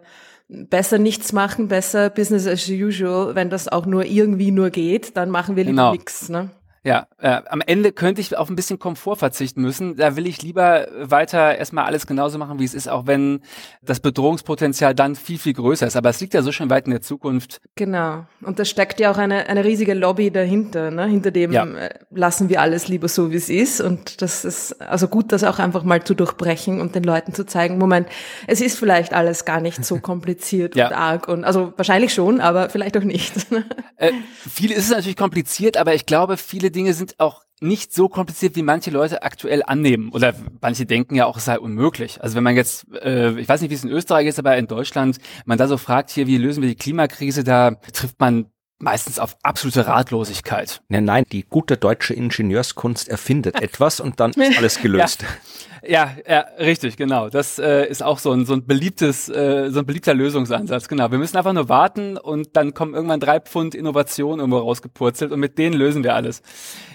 besser 0.47 0.99
nichts 0.99 1.33
machen, 1.33 1.67
besser 1.67 2.11
Business 2.11 2.45
as 2.45 2.69
usual. 2.69 3.33
Wenn 3.33 3.49
das 3.49 3.67
auch 3.67 3.87
nur 3.87 4.05
irgendwie 4.05 4.51
nur 4.51 4.69
geht, 4.69 5.17
dann 5.17 5.31
machen 5.31 5.55
wir 5.55 5.63
lieber 5.63 5.75
genau. 5.75 5.91
nichts. 5.93 6.29
Ne? 6.29 6.51
Ja, 6.83 7.07
äh, 7.17 7.41
am 7.50 7.62
Ende 7.62 7.91
könnte 7.91 8.21
ich 8.21 8.38
auf 8.38 8.50
ein 8.50 8.55
bisschen 8.55 8.79
Komfort 8.79 9.17
verzichten 9.17 9.62
müssen. 9.62 9.98
Da 9.98 10.15
will 10.15 10.25
ich 10.27 10.41
lieber 10.41 10.88
weiter 10.98 11.57
erstmal 11.57 11.86
alles 11.86 12.07
genauso 12.07 12.38
machen, 12.38 12.59
wie 12.59 12.63
es 12.63 12.74
ist, 12.74 12.88
auch 12.88 13.05
wenn 13.05 13.41
das 13.81 14.00
Bedrohungspotenzial 14.00 14.95
dann 14.95 15.15
viel, 15.15 15.38
viel 15.38 15.53
größer 15.53 15.88
ist. 15.88 15.98
Aber 15.98 16.09
es 16.09 16.21
liegt 16.21 16.33
ja 16.33 16.41
so 16.41 16.53
schon 16.53 16.69
weit 16.69 16.86
in 16.86 16.91
der 16.91 17.01
Zukunft. 17.01 17.59
Genau. 17.75 18.25
Und 18.41 18.59
da 18.59 18.65
steckt 18.65 19.01
ja 19.01 19.12
auch 19.12 19.17
eine, 19.17 19.48
eine 19.48 19.65
riesige 19.65 19.93
Lobby 19.93 20.31
dahinter. 20.31 20.89
Ne? 20.89 21.05
Hinter 21.07 21.31
dem 21.31 21.51
ja. 21.51 21.65
Äh, 21.65 22.00
lassen 22.12 22.48
wir 22.48 22.62
alles 22.62 22.88
lieber 22.88 23.09
so, 23.09 23.31
wie 23.31 23.36
es 23.36 23.50
ist. 23.50 23.81
Und 23.81 24.21
das 24.21 24.45
ist 24.45 24.81
also 24.81 25.09
gut, 25.09 25.33
das 25.33 25.43
auch 25.43 25.59
einfach 25.59 25.83
mal 25.83 26.03
zu 26.03 26.13
durchbrechen 26.13 26.79
und 26.79 26.95
den 26.95 27.03
Leuten 27.03 27.33
zu 27.33 27.45
zeigen, 27.45 27.77
Moment, 27.77 28.07
es 28.48 28.62
ist 28.62 28.79
vielleicht 28.79 29.13
alles 29.13 29.43
gar 29.43 29.59
nicht 29.59 29.83
so 29.83 29.98
kompliziert 30.00 30.75
ja. 30.75 30.88
und 30.88 30.93
arg. 30.93 31.27
Und 31.27 31.43
also 31.43 31.74
wahrscheinlich 31.75 32.13
schon, 32.13 32.39
aber 32.39 32.69
vielleicht 32.69 32.95
auch 32.98 33.03
nicht. 33.03 33.33
äh, 33.98 34.12
viel 34.50 34.71
ist 34.71 34.86
es 34.86 34.91
natürlich 34.91 35.17
kompliziert, 35.17 35.75
aber 35.75 35.93
ich 35.93 36.05
glaube, 36.05 36.38
viele 36.38 36.68
viele 36.69 36.71
Dinge 36.71 36.93
sind 36.93 37.19
auch 37.19 37.43
nicht 37.61 37.93
so 37.93 38.07
kompliziert, 38.07 38.55
wie 38.55 38.61
manche 38.61 38.91
Leute 38.91 39.23
aktuell 39.23 39.63
annehmen. 39.65 40.11
Oder 40.11 40.33
manche 40.61 40.85
denken 40.85 41.15
ja 41.15 41.25
auch, 41.25 41.38
es 41.38 41.45
sei 41.45 41.59
unmöglich. 41.59 42.21
Also 42.21 42.35
wenn 42.35 42.43
man 42.43 42.55
jetzt, 42.55 42.85
äh, 42.93 43.38
ich 43.39 43.49
weiß 43.49 43.61
nicht, 43.61 43.69
wie 43.71 43.75
es 43.75 43.83
in 43.83 43.89
Österreich 43.89 44.27
ist, 44.27 44.39
aber 44.39 44.55
in 44.55 44.67
Deutschland, 44.67 45.17
man 45.45 45.57
da 45.57 45.67
so 45.67 45.77
fragt, 45.77 46.09
hier, 46.11 46.27
wie 46.27 46.38
lösen 46.38 46.61
wir 46.61 46.69
die 46.69 46.75
Klimakrise, 46.75 47.43
da 47.43 47.71
trifft 47.91 48.19
man 48.19 48.45
meistens 48.79 49.19
auf 49.19 49.38
absolute 49.43 49.86
Ratlosigkeit. 49.88 50.81
Nein, 50.88 51.05
nein, 51.05 51.25
die 51.31 51.43
gute 51.43 51.77
deutsche 51.77 52.13
Ingenieurskunst 52.13 53.07
erfindet 53.09 53.55
etwas 53.62 54.00
und 54.00 54.19
dann 54.19 54.31
ist 54.31 54.57
alles 54.57 54.81
gelöst. 54.81 55.24
Ja. 55.39 55.59
Ja, 55.88 56.12
ja, 56.27 56.45
richtig, 56.59 56.98
genau. 56.98 57.29
Das 57.29 57.57
äh, 57.57 57.86
ist 57.86 58.03
auch 58.03 58.19
so 58.19 58.31
ein, 58.31 58.45
so 58.45 58.53
ein 58.53 58.65
beliebtes, 58.65 59.29
äh, 59.29 59.69
so 59.69 59.79
ein 59.79 59.86
beliebter 59.86 60.13
Lösungsansatz. 60.13 60.88
Genau. 60.88 61.09
Wir 61.12 61.17
müssen 61.17 61.38
einfach 61.38 61.53
nur 61.53 61.69
warten 61.69 62.17
und 62.17 62.55
dann 62.57 62.74
kommen 62.74 62.93
irgendwann 62.93 63.19
drei 63.19 63.39
Pfund 63.39 63.75
Innovation 63.75 64.39
irgendwo 64.39 64.57
rausgepurzelt 64.57 65.31
und 65.31 65.39
mit 65.39 65.57
denen 65.57 65.74
lösen 65.74 66.03
wir 66.03 66.15
alles. 66.15 66.41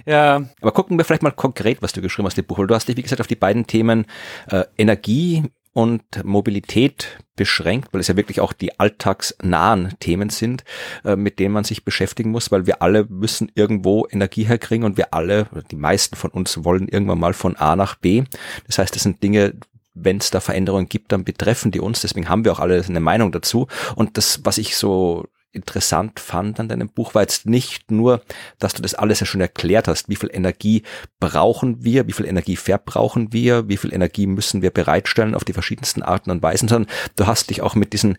Ja. 0.07 0.45
Aber 0.61 0.73
gucken 0.73 0.99
wir 0.99 1.05
vielleicht 1.05 1.23
mal 1.23 1.31
konkret, 1.31 1.81
was 1.81 1.93
du 1.93 2.03
geschrieben 2.03 2.27
hast, 2.27 2.37
die 2.37 2.43
Buch. 2.43 2.59
Du 2.67 2.75
hast 2.75 2.87
dich, 2.87 2.97
wie 2.97 3.03
gesagt, 3.03 3.21
auf 3.21 3.27
die 3.27 3.37
beiden 3.37 3.67
Themen 3.67 4.07
äh, 4.51 4.65
Energie 4.77 5.45
und 5.75 6.03
Mobilität 6.25 7.19
beschränkt, 7.37 7.93
weil 7.93 8.01
es 8.01 8.09
ja 8.09 8.17
wirklich 8.17 8.41
auch 8.41 8.53
die 8.53 8.79
alltagsnahen 8.79 9.93
Themen 9.99 10.31
sind, 10.31 10.65
äh, 11.05 11.17
mit 11.17 11.39
denen 11.41 11.53
man 11.53 11.65
sich 11.65 11.85
beschäftigen 11.85 12.31
muss, 12.31 12.53
weil 12.53 12.67
wir 12.67 12.81
alle 12.81 13.05
müssen 13.05 13.51
irgendwo 13.55 14.07
Energie 14.09 14.45
herkriegen 14.45 14.87
und 14.87 14.97
wir 14.97 15.13
alle, 15.13 15.49
die 15.71 15.77
meisten 15.77 16.17
von 16.17 16.31
uns 16.31 16.65
wollen 16.65 16.89
irgendwann 16.89 17.19
mal 17.19 17.35
von 17.35 17.57
A 17.57 17.75
nach 17.75 17.97
B. 17.97 18.23
Das 18.69 18.79
heißt, 18.79 18.95
das 18.95 19.03
sind 19.03 19.23
Dinge, 19.23 19.55
wenn 19.95 20.19
es 20.19 20.31
da 20.31 20.41
Veränderungen 20.41 20.89
gibt, 20.89 21.11
dann 21.11 21.25
betreffen 21.25 21.73
die 21.73 21.81
uns. 21.81 22.01
Deswegen 22.01 22.29
haben 22.29 22.45
wir 22.45 22.53
auch 22.53 22.61
alle 22.61 22.83
eine 22.83 23.01
Meinung 23.01 23.33
dazu. 23.33 23.67
Und 23.97 24.17
das, 24.17 24.41
was 24.45 24.59
ich 24.59 24.77
so 24.77 25.27
interessant 25.55 26.21
fand 26.21 26.61
an 26.61 26.69
deinem 26.69 26.89
Buch, 26.89 27.15
war 27.15 27.23
jetzt 27.23 27.47
nicht 27.47 27.91
nur, 27.91 28.23
dass 28.59 28.75
du 28.75 28.83
das 28.83 28.95
alles 28.95 29.21
ja 29.21 29.27
schon 29.27 29.41
erklärt 29.41 29.89
hast, 29.89 30.09
wie 30.09 30.17
viel 30.17 30.31
Energie 30.33 30.83
brauchen 31.21 31.85
wir, 31.85 32.07
wie 32.07 32.13
viel 32.13 32.27
Energie 32.27 32.57
verbrauchen 32.57 33.33
wir, 33.33 33.69
wie 33.69 33.77
viel 33.77 33.93
Energie 33.93 34.27
müssen 34.27 34.63
wir 34.63 34.71
bereitstellen 34.71 35.35
auf 35.35 35.45
die 35.45 35.53
verschiedensten 35.53 36.03
Arten 36.03 36.31
und 36.31 36.43
Weisen, 36.43 36.69
sondern 36.69 36.91
du 37.17 37.27
hast 37.27 37.51
dich 37.51 37.63
auch 37.63 37.75
mit 37.75 37.93
diesen 37.93 38.19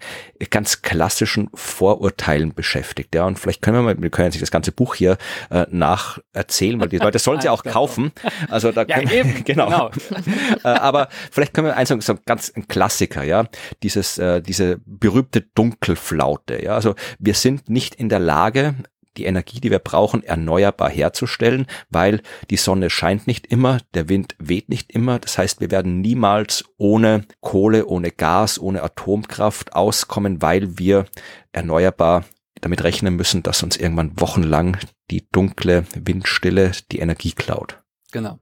ganz 0.49 0.81
klassischen 0.81 1.49
Vorurteilen 1.53 2.53
beschäftigt. 2.53 3.13
Ja, 3.15 3.25
und 3.25 3.39
vielleicht 3.39 3.61
können 3.61 3.77
wir 3.77 3.83
mal, 3.83 4.01
wir 4.01 4.09
können 4.09 4.31
sich 4.31 4.41
das 4.41 4.51
ganze 4.51 4.71
Buch 4.71 4.95
hier 4.95 5.17
äh, 5.49 5.65
nacherzählen, 5.69 6.79
weil 6.79 6.89
die 6.89 6.97
Leute 6.97 7.19
sollen 7.19 7.41
sie 7.41 7.49
auch 7.49 7.63
kaufen. 7.75 8.11
Also 8.49 8.71
da 8.71 8.83
ja, 8.83 9.01
eben, 9.01 9.43
genau. 9.43 9.65
genau. 9.65 9.91
äh, 10.63 10.67
aber 10.67 11.09
vielleicht 11.31 11.53
können 11.53 11.67
wir 11.67 11.75
eins 11.75 11.89
sagen, 11.89 12.01
so 12.01 12.15
ganz 12.25 12.51
ein 12.55 12.67
Klassiker, 12.67 13.23
ja, 13.23 13.45
dieses, 13.83 14.17
äh, 14.17 14.41
diese 14.41 14.79
berühmte 14.85 15.41
Dunkelflaute, 15.41 16.63
ja, 16.63 16.75
also 16.75 16.95
wir 17.25 17.33
sind 17.33 17.69
nicht 17.69 17.95
in 17.95 18.09
der 18.09 18.19
Lage, 18.19 18.75
die 19.17 19.25
Energie, 19.25 19.59
die 19.61 19.71
wir 19.71 19.79
brauchen, 19.79 20.23
erneuerbar 20.23 20.89
herzustellen, 20.89 21.67
weil 21.89 22.21
die 22.49 22.57
Sonne 22.57 22.89
scheint 22.89 23.27
nicht 23.27 23.47
immer, 23.47 23.79
der 23.93 24.09
Wind 24.09 24.35
weht 24.39 24.69
nicht 24.69 24.91
immer. 24.91 25.19
Das 25.19 25.37
heißt, 25.37 25.61
wir 25.61 25.71
werden 25.71 26.01
niemals 26.01 26.65
ohne 26.77 27.25
Kohle, 27.39 27.85
ohne 27.85 28.11
Gas, 28.11 28.59
ohne 28.59 28.83
Atomkraft 28.83 29.73
auskommen, 29.73 30.41
weil 30.41 30.77
wir 30.77 31.05
erneuerbar 31.53 32.25
damit 32.61 32.83
rechnen 32.83 33.15
müssen, 33.15 33.43
dass 33.43 33.63
uns 33.63 33.77
irgendwann 33.77 34.19
wochenlang 34.19 34.77
die 35.11 35.27
dunkle 35.31 35.85
Windstille 35.95 36.71
die 36.91 36.99
Energie 36.99 37.31
klaut. 37.31 37.81
Genau. 38.11 38.39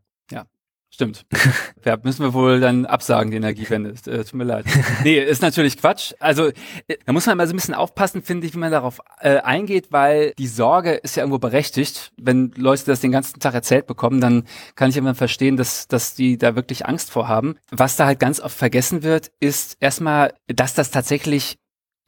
Stimmt. 0.93 1.25
ja, 1.85 1.97
müssen 2.03 2.23
wir 2.23 2.35
wohl 2.35 2.59
dann 2.59 2.85
absagen, 2.85 3.31
die 3.31 3.38
Energiewende. 3.38 3.95
Äh, 4.05 4.23
tut 4.23 4.35
mir 4.35 4.43
leid. 4.43 4.65
Nee, 5.03 5.17
ist 5.17 5.41
natürlich 5.41 5.79
Quatsch. 5.79 6.13
Also 6.19 6.50
äh, 6.50 6.97
da 7.03 7.13
muss 7.13 7.25
man 7.25 7.35
mal 7.35 7.47
so 7.47 7.53
ein 7.53 7.55
bisschen 7.55 7.73
aufpassen, 7.73 8.21
finde 8.21 8.45
ich, 8.45 8.53
wie 8.53 8.59
man 8.59 8.71
darauf 8.71 9.00
äh, 9.19 9.39
eingeht, 9.39 9.91
weil 9.91 10.33
die 10.38 10.45
Sorge 10.45 10.91
ist 10.91 11.15
ja 11.15 11.23
irgendwo 11.23 11.39
berechtigt. 11.39 12.12
Wenn 12.21 12.51
Leute 12.57 12.85
das 12.85 13.00
den 13.00 13.12
ganzen 13.12 13.39
Tag 13.39 13.55
erzählt 13.55 13.88
bekommen, 13.88 14.21
dann 14.21 14.43
kann 14.75 14.91
ich 14.91 14.97
immer 14.97 15.15
verstehen, 15.15 15.57
dass, 15.57 15.88
dass 15.88 16.13
die 16.13 16.38
da 16.38 16.55
wirklich 16.55 16.85
Angst 16.85 17.09
vorhaben. 17.09 17.55
Was 17.71 17.95
da 17.95 18.05
halt 18.05 18.19
ganz 18.19 18.39
oft 18.39 18.55
vergessen 18.55 19.01
wird, 19.01 19.31
ist 19.39 19.77
erstmal, 19.79 20.35
dass 20.45 20.75
das 20.75 20.91
tatsächlich 20.91 21.57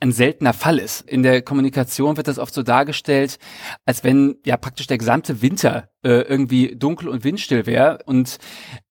ein 0.06 0.12
seltener 0.12 0.54
Fall 0.54 0.78
ist. 0.78 1.02
In 1.02 1.24
der 1.24 1.42
Kommunikation 1.42 2.18
wird 2.18 2.28
das 2.28 2.40
oft 2.40 2.54
so 2.54 2.64
dargestellt, 2.64 3.40
als 3.86 4.04
wenn 4.04 4.38
ja 4.46 4.56
praktisch 4.56 4.88
der 4.88 4.98
gesamte 4.98 5.42
Winter 5.42 5.90
äh, 6.04 6.22
irgendwie 6.22 6.76
dunkel 6.76 7.10
und 7.10 7.24
windstill 7.24 7.66
wäre. 7.66 8.00
Und 8.06 8.38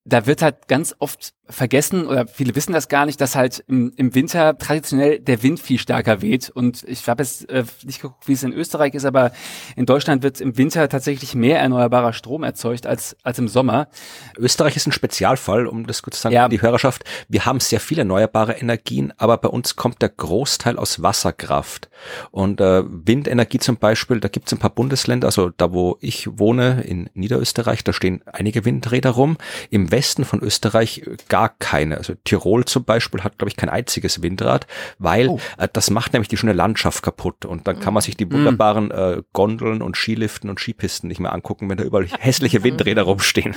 da 0.04 0.26
wird 0.26 0.42
halt 0.42 0.68
ganz 0.68 0.94
oft 0.98 1.32
vergessen 1.48 2.06
oder 2.06 2.26
viele 2.26 2.54
wissen 2.54 2.72
das 2.72 2.88
gar 2.88 3.04
nicht, 3.04 3.20
dass 3.20 3.36
halt 3.36 3.62
im, 3.68 3.92
im 3.96 4.14
Winter 4.14 4.56
traditionell 4.56 5.18
der 5.20 5.42
Wind 5.42 5.60
viel 5.60 5.78
stärker 5.78 6.22
weht. 6.22 6.48
Und 6.48 6.84
ich 6.84 7.06
habe 7.08 7.22
jetzt 7.22 7.48
äh, 7.50 7.64
nicht 7.84 8.00
geguckt, 8.00 8.26
wie 8.26 8.32
es 8.32 8.42
in 8.42 8.52
Österreich 8.52 8.94
ist, 8.94 9.04
aber 9.04 9.32
in 9.76 9.84
Deutschland 9.84 10.22
wird 10.22 10.40
im 10.40 10.56
Winter 10.56 10.88
tatsächlich 10.88 11.34
mehr 11.34 11.60
erneuerbarer 11.60 12.14
Strom 12.14 12.44
erzeugt 12.44 12.86
als, 12.86 13.16
als 13.22 13.38
im 13.38 13.48
Sommer. 13.48 13.88
Österreich 14.38 14.76
ist 14.76 14.86
ein 14.86 14.92
Spezialfall, 14.92 15.66
um 15.66 15.86
das 15.86 16.02
kurz 16.02 16.16
zu 16.16 16.22
sagen, 16.22 16.34
ja. 16.34 16.48
die 16.48 16.62
Hörerschaft. 16.62 17.04
Wir 17.28 17.44
haben 17.44 17.60
sehr 17.60 17.80
viele 17.80 18.02
erneuerbare 18.02 18.54
Energien, 18.54 19.12
aber 19.18 19.36
bei 19.36 19.48
uns 19.48 19.76
kommt 19.76 20.00
der 20.00 20.08
Großteil 20.08 20.78
aus 20.78 21.02
Wasserkraft. 21.02 21.90
Und 22.30 22.60
äh, 22.60 22.84
Windenergie 22.86 23.58
zum 23.58 23.76
Beispiel, 23.76 24.20
da 24.20 24.28
gibt 24.28 24.46
es 24.46 24.52
ein 24.54 24.58
paar 24.58 24.70
Bundesländer, 24.70 25.26
also 25.26 25.50
da 25.50 25.72
wo 25.72 25.98
ich 26.00 26.38
wohne, 26.38 26.82
in 26.82 27.10
Niederösterreich, 27.14 27.84
da 27.84 27.92
stehen 27.92 28.22
einige 28.24 28.64
Windräder 28.64 29.10
rum. 29.10 29.36
Im 29.70 29.90
Westen 29.90 30.24
von 30.24 30.40
Österreich 30.40 31.02
gar 31.34 31.48
keine. 31.48 31.98
Also 31.98 32.14
Tirol 32.22 32.64
zum 32.64 32.84
Beispiel 32.84 33.24
hat, 33.24 33.38
glaube 33.38 33.48
ich, 33.48 33.56
kein 33.56 33.68
einziges 33.68 34.22
Windrad, 34.22 34.68
weil 35.00 35.30
oh. 35.30 35.40
äh, 35.58 35.66
das 35.72 35.90
macht 35.90 36.12
nämlich 36.12 36.28
die 36.28 36.36
schöne 36.36 36.52
Landschaft 36.52 37.02
kaputt. 37.02 37.44
Und 37.44 37.66
dann 37.66 37.80
kann 37.80 37.92
man 37.92 38.04
sich 38.04 38.16
die 38.16 38.24
mm. 38.24 38.32
wunderbaren 38.32 38.92
äh, 38.92 39.22
Gondeln 39.32 39.82
und 39.82 39.96
Skiliften 39.96 40.48
und 40.48 40.60
Skipisten 40.60 41.08
nicht 41.08 41.18
mehr 41.18 41.32
angucken, 41.32 41.68
wenn 41.68 41.76
da 41.76 41.82
überall 41.82 42.06
hässliche 42.20 42.62
Windräder 42.62 43.02
rumstehen. 43.10 43.56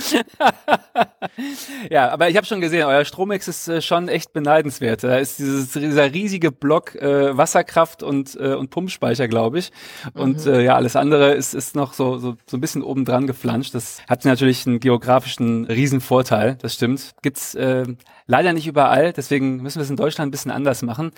ja, 1.88 2.08
aber 2.08 2.28
ich 2.28 2.36
habe 2.36 2.48
schon 2.48 2.60
gesehen, 2.60 2.84
euer 2.84 3.04
Strommix 3.04 3.46
ist 3.46 3.68
äh, 3.68 3.80
schon 3.80 4.08
echt 4.08 4.32
beneidenswert. 4.32 5.04
Da 5.04 5.18
ist 5.18 5.38
dieses, 5.38 5.70
dieser 5.70 6.12
riesige 6.12 6.50
Block 6.50 6.96
äh, 6.96 7.36
Wasserkraft 7.36 8.02
und, 8.02 8.36
äh, 8.40 8.54
und 8.54 8.70
Pumpspeicher, 8.70 9.28
glaube 9.28 9.60
ich. 9.60 9.70
Und 10.14 10.44
mhm. 10.44 10.52
äh, 10.52 10.64
ja, 10.64 10.74
alles 10.74 10.96
andere 10.96 11.30
ist, 11.34 11.54
ist 11.54 11.76
noch 11.76 11.92
so, 11.92 12.18
so, 12.18 12.36
so 12.50 12.56
ein 12.56 12.60
bisschen 12.60 12.82
obendran 12.82 13.28
geflanscht. 13.28 13.76
Das 13.76 14.02
hat 14.08 14.24
natürlich 14.24 14.66
einen 14.66 14.80
geografischen 14.80 15.64
Riesenvorteil, 15.66 16.56
das 16.60 16.74
stimmt. 16.74 17.12
Gibt's 17.22 17.54
äh, 17.54 17.67
leider 18.26 18.52
nicht 18.52 18.66
überall, 18.66 19.12
deswegen 19.12 19.62
müssen 19.62 19.78
wir 19.78 19.82
es 19.82 19.90
in 19.90 19.96
Deutschland 19.96 20.28
ein 20.28 20.30
bisschen 20.30 20.50
anders 20.50 20.82
machen. 20.82 21.12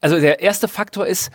Also 0.00 0.20
der 0.20 0.40
erste 0.40 0.68
Faktor 0.68 1.06
ist, 1.06 1.30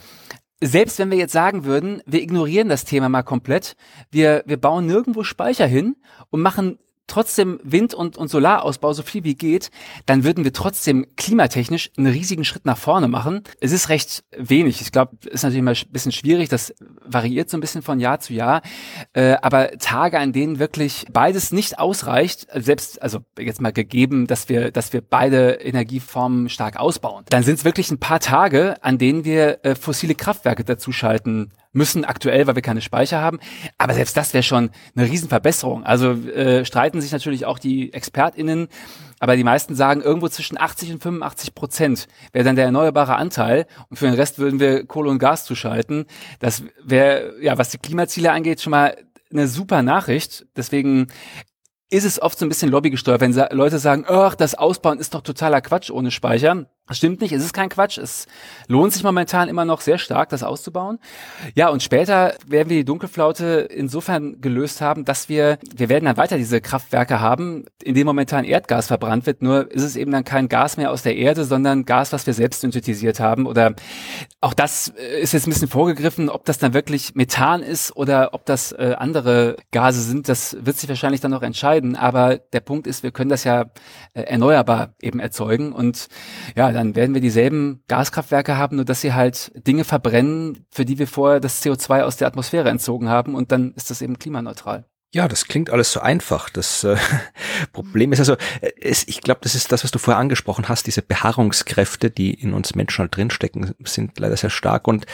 selbst 0.61 0.97
wenn 0.99 1.11
wir 1.11 1.17
jetzt 1.17 1.33
sagen 1.33 1.65
würden, 1.65 2.01
wir 2.05 2.21
ignorieren 2.21 2.69
das 2.69 2.85
Thema 2.85 3.09
mal 3.09 3.23
komplett, 3.23 3.75
wir, 4.09 4.43
wir 4.45 4.57
bauen 4.57 4.87
nirgendwo 4.87 5.23
Speicher 5.23 5.67
hin 5.67 5.95
und 6.29 6.41
machen 6.41 6.79
trotzdem 7.07 7.59
Wind- 7.63 7.93
und, 7.93 8.17
und 8.17 8.29
Solarausbau 8.29 8.93
so 8.93 9.01
viel 9.01 9.23
wie 9.23 9.35
geht, 9.35 9.71
dann 10.05 10.23
würden 10.23 10.43
wir 10.43 10.53
trotzdem 10.53 11.07
klimatechnisch 11.15 11.91
einen 11.97 12.07
riesigen 12.07 12.43
Schritt 12.43 12.65
nach 12.65 12.77
vorne 12.77 13.07
machen. 13.07 13.43
Es 13.59 13.71
ist 13.71 13.89
recht 13.89 14.23
wenig. 14.37 14.81
Ich 14.81 14.91
glaube, 14.91 15.17
ist 15.25 15.43
natürlich 15.43 15.59
immer 15.59 15.71
ein 15.71 15.91
bisschen 15.91 16.11
schwierig. 16.11 16.49
Das 16.49 16.73
variiert 17.05 17.49
so 17.49 17.57
ein 17.57 17.61
bisschen 17.61 17.81
von 17.81 17.99
Jahr 17.99 18.19
zu 18.19 18.33
Jahr. 18.33 18.61
Äh, 19.13 19.37
aber 19.41 19.71
Tage, 19.79 20.19
an 20.19 20.33
denen 20.33 20.59
wirklich 20.59 21.05
beides 21.11 21.51
nicht 21.51 21.79
ausreicht, 21.79 22.47
selbst, 22.53 23.01
also 23.01 23.19
jetzt 23.39 23.61
mal 23.61 23.71
gegeben, 23.71 24.27
dass 24.27 24.49
wir, 24.49 24.71
dass 24.71 24.93
wir 24.93 25.01
beide 25.01 25.53
Energieformen 25.53 26.49
stark 26.49 26.77
ausbauen, 26.77 27.23
dann 27.29 27.43
sind 27.43 27.59
es 27.59 27.65
wirklich 27.65 27.89
ein 27.91 27.99
paar 27.99 28.19
Tage, 28.19 28.75
an 28.83 28.97
denen 28.97 29.23
wir 29.23 29.63
äh, 29.63 29.75
fossile 29.75 30.15
Kraftwerke 30.15 30.63
dazuschalten 30.63 31.51
müssen 31.77 32.03
aktuell, 32.03 32.47
weil 32.47 32.55
wir 32.55 32.61
keine 32.61 32.81
Speicher 32.81 33.21
haben. 33.21 33.39
Aber 33.77 33.93
selbst 33.93 34.17
das 34.17 34.33
wäre 34.33 34.43
schon 34.43 34.71
eine 34.95 35.07
Riesenverbesserung. 35.07 35.83
Also 35.85 36.11
äh, 36.11 36.65
streiten 36.65 36.99
sich 36.99 37.11
natürlich 37.11 37.45
auch 37.45 37.59
die 37.59 37.93
ExpertInnen, 37.93 38.67
aber 39.19 39.35
die 39.35 39.43
meisten 39.43 39.75
sagen, 39.75 40.01
irgendwo 40.01 40.27
zwischen 40.27 40.59
80 40.59 40.93
und 40.93 41.03
85 41.03 41.55
Prozent 41.55 42.07
wäre 42.33 42.43
dann 42.43 42.55
der 42.55 42.65
erneuerbare 42.65 43.15
Anteil 43.15 43.65
und 43.89 43.97
für 43.97 44.05
den 44.05 44.15
Rest 44.15 44.39
würden 44.39 44.59
wir 44.59 44.85
Kohle 44.85 45.09
und 45.09 45.19
Gas 45.19 45.45
zuschalten. 45.45 46.05
Das 46.39 46.63
wäre, 46.83 47.33
ja, 47.41 47.57
was 47.57 47.69
die 47.69 47.77
Klimaziele 47.77 48.31
angeht, 48.31 48.61
schon 48.61 48.71
mal 48.71 48.97
eine 49.31 49.47
super 49.47 49.81
Nachricht. 49.81 50.45
Deswegen 50.55 51.07
ist 51.89 52.05
es 52.05 52.21
oft 52.21 52.37
so 52.37 52.45
ein 52.45 52.49
bisschen 52.49 52.69
lobbygesteuert, 52.69 53.21
wenn 53.21 53.33
Leute 53.51 53.79
sagen, 53.79 54.05
ach, 54.07 54.35
das 54.35 54.55
Ausbauen 54.55 54.99
ist 54.99 55.13
doch 55.13 55.21
totaler 55.21 55.61
Quatsch 55.61 55.89
ohne 55.89 56.11
Speicher. 56.11 56.65
Stimmt 56.89 57.19
nicht, 57.21 57.33
es 57.33 57.43
ist 57.43 57.53
kein 57.53 57.69
Quatsch. 57.69 57.97
Es 57.97 58.27
lohnt 58.67 58.93
sich 58.93 59.03
momentan 59.03 59.49
immer 59.49 59.65
noch 59.65 59.81
sehr 59.81 59.97
stark, 59.97 60.29
das 60.29 60.43
auszubauen. 60.43 60.99
Ja, 61.53 61.69
und 61.69 61.83
später 61.83 62.35
werden 62.45 62.69
wir 62.69 62.77
die 62.77 62.85
Dunkelflaute 62.85 63.67
insofern 63.69 64.39
gelöst 64.39 64.79
haben, 64.79 65.03
dass 65.03 65.27
wir, 65.27 65.59
wir 65.75 65.89
werden 65.89 66.05
dann 66.05 66.17
weiter 66.17 66.37
diese 66.37 66.61
Kraftwerke 66.61 67.19
haben, 67.19 67.65
in 67.83 67.93
denen 67.93 68.05
momentan 68.05 68.45
Erdgas 68.45 68.87
verbrannt 68.87 69.25
wird. 69.25 69.41
Nur 69.41 69.69
ist 69.69 69.83
es 69.83 69.97
eben 69.97 70.11
dann 70.11 70.23
kein 70.23 70.47
Gas 70.47 70.77
mehr 70.77 70.91
aus 70.91 71.01
der 71.01 71.17
Erde, 71.17 71.43
sondern 71.43 71.85
Gas, 71.85 72.13
was 72.13 72.25
wir 72.25 72.33
selbst 72.33 72.61
synthetisiert 72.61 73.19
haben. 73.19 73.47
Oder 73.47 73.75
auch 74.39 74.53
das 74.53 74.93
äh, 74.97 75.21
ist 75.21 75.33
jetzt 75.33 75.45
ein 75.45 75.51
bisschen 75.51 75.67
vorgegriffen, 75.67 76.29
ob 76.29 76.45
das 76.45 76.57
dann 76.57 76.73
wirklich 76.73 77.15
Methan 77.15 77.63
ist 77.63 77.95
oder 77.97 78.33
ob 78.33 78.45
das 78.45 78.71
äh, 78.71 78.95
andere 78.97 79.57
Gase 79.71 80.01
sind. 80.01 80.29
Das 80.29 80.55
wird 80.61 80.77
sich 80.77 80.87
wahrscheinlich 80.87 81.19
dann 81.19 81.31
noch 81.31 81.43
entscheiden. 81.43 81.97
Aber 81.97 82.37
der 82.37 82.61
Punkt 82.61 82.87
ist, 82.87 83.03
wir 83.03 83.11
können 83.11 83.29
das 83.29 83.43
ja 83.43 83.65
äh, 84.13 84.21
erneuerbar 84.21 84.93
eben 85.01 85.19
erzeugen. 85.19 85.73
Und 85.73 86.07
ja, 86.55 86.76
dann 86.77 86.95
werden 86.95 87.15
wir 87.15 87.21
dieselben 87.21 87.81
Gaskraftwerke 87.87 88.55
haben, 88.55 88.75
nur 88.75 88.85
dass 88.85 89.01
sie 89.01 89.13
halt 89.13 89.51
Dinge 89.65 89.83
verbrennen, 89.83 90.65
für 90.69 90.85
die 90.85 90.99
wir 90.99 91.07
vorher 91.07 91.39
das 91.39 91.63
CO2 91.63 92.03
aus 92.03 92.17
der 92.17 92.27
Atmosphäre 92.27 92.69
entzogen 92.69 93.09
haben 93.09 93.33
und 93.33 93.51
dann 93.51 93.73
ist 93.73 93.89
das 93.89 94.03
eben 94.03 94.19
klimaneutral. 94.19 94.85
Ja, 95.11 95.27
das 95.27 95.47
klingt 95.47 95.71
alles 95.71 95.91
so 95.91 96.01
einfach. 96.01 96.49
Das 96.49 96.83
äh, 96.83 96.97
Problem 97.73 98.11
ist 98.11 98.19
also, 98.19 98.33
äh, 98.61 98.71
es, 98.79 99.07
ich 99.07 99.21
glaube, 99.21 99.39
das 99.41 99.55
ist 99.55 99.71
das, 99.71 99.83
was 99.83 99.89
du 99.89 99.97
vorher 99.97 100.19
angesprochen 100.19 100.69
hast, 100.69 100.85
diese 100.85 101.01
Beharrungskräfte, 101.01 102.11
die 102.11 102.33
in 102.33 102.53
uns 102.53 102.75
Menschen 102.75 103.01
halt 103.01 103.15
drinstecken, 103.15 103.73
sind 103.83 104.19
leider 104.19 104.37
sehr 104.37 104.51
stark. 104.51 104.87
Und 104.87 105.07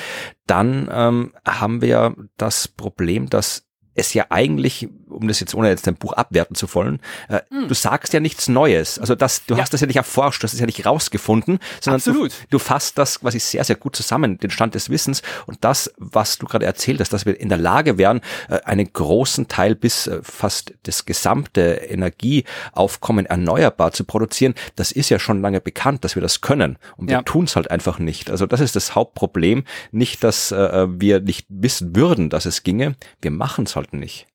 dann 0.47 0.89
ähm, 0.91 1.33
haben 1.47 1.81
wir 1.81 1.87
ja 1.87 2.15
das 2.35 2.67
Problem, 2.67 3.29
dass 3.29 3.67
es 3.93 4.13
ja 4.13 4.25
eigentlich, 4.31 4.89
um 5.09 5.27
das 5.27 5.39
jetzt 5.39 5.55
ohne 5.55 5.69
jetzt 5.69 5.87
dein 5.87 5.95
Buch 5.95 6.13
abwerten 6.13 6.55
zu 6.55 6.73
wollen, 6.73 6.99
äh, 7.29 7.39
hm. 7.49 7.67
du 7.67 7.73
sagst 7.73 8.13
ja 8.13 8.19
nichts 8.19 8.47
Neues. 8.47 8.99
Also 8.99 9.15
das, 9.15 9.45
du 9.45 9.55
ja. 9.55 9.61
hast 9.61 9.73
das 9.73 9.81
ja 9.81 9.87
nicht 9.87 9.97
erforscht, 9.97 10.41
du 10.41 10.45
hast 10.45 10.53
es 10.53 10.59
ja 10.59 10.65
nicht 10.65 10.85
rausgefunden, 10.85 11.59
sondern 11.81 11.99
Absolut. 11.99 12.31
Du, 12.31 12.35
du 12.51 12.59
fasst 12.59 12.97
das 12.97 13.19
quasi 13.19 13.39
sehr, 13.39 13.63
sehr 13.63 13.75
gut 13.75 13.95
zusammen, 13.95 14.37
den 14.37 14.49
Stand 14.49 14.75
des 14.75 14.89
Wissens. 14.89 15.21
Und 15.45 15.63
das, 15.63 15.93
was 15.97 16.37
du 16.37 16.45
gerade 16.45 16.65
erzählt 16.65 16.99
hast, 16.99 17.13
dass 17.13 17.25
wir 17.25 17.39
in 17.39 17.49
der 17.49 17.57
Lage 17.57 17.97
wären, 17.97 18.21
äh, 18.49 18.59
einen 18.61 18.91
großen 18.91 19.47
Teil 19.47 19.75
bis 19.75 20.07
äh, 20.07 20.19
fast 20.23 20.73
das 20.83 21.05
gesamte 21.05 21.61
Energieaufkommen 21.61 23.25
erneuerbar 23.25 23.91
zu 23.91 24.03
produzieren, 24.03 24.55
das 24.75 24.91
ist 24.91 25.09
ja 25.09 25.19
schon 25.19 25.41
lange 25.41 25.61
bekannt, 25.61 26.03
dass 26.03 26.15
wir 26.15 26.21
das 26.21 26.41
können. 26.41 26.77
Und 26.97 27.07
wir 27.07 27.17
ja. 27.17 27.21
tun 27.21 27.45
es 27.45 27.55
halt 27.55 27.71
einfach 27.71 27.99
nicht. 27.99 28.29
Also 28.29 28.45
das 28.45 28.59
ist 28.59 28.75
das 28.75 28.95
Hauptproblem. 28.95 29.63
Nicht, 29.91 30.23
dass 30.23 30.51
äh, 30.51 30.87
wir 30.89 31.19
nicht 31.19 31.45
wissen 31.49 31.95
würden, 31.95 32.29
dass 32.29 32.45
es 32.45 32.63
ginge. 32.63 32.95
Wir 33.21 33.31
machen 33.31 33.65
es 33.65 33.75
halt 33.75 33.93
nicht. 33.93 34.27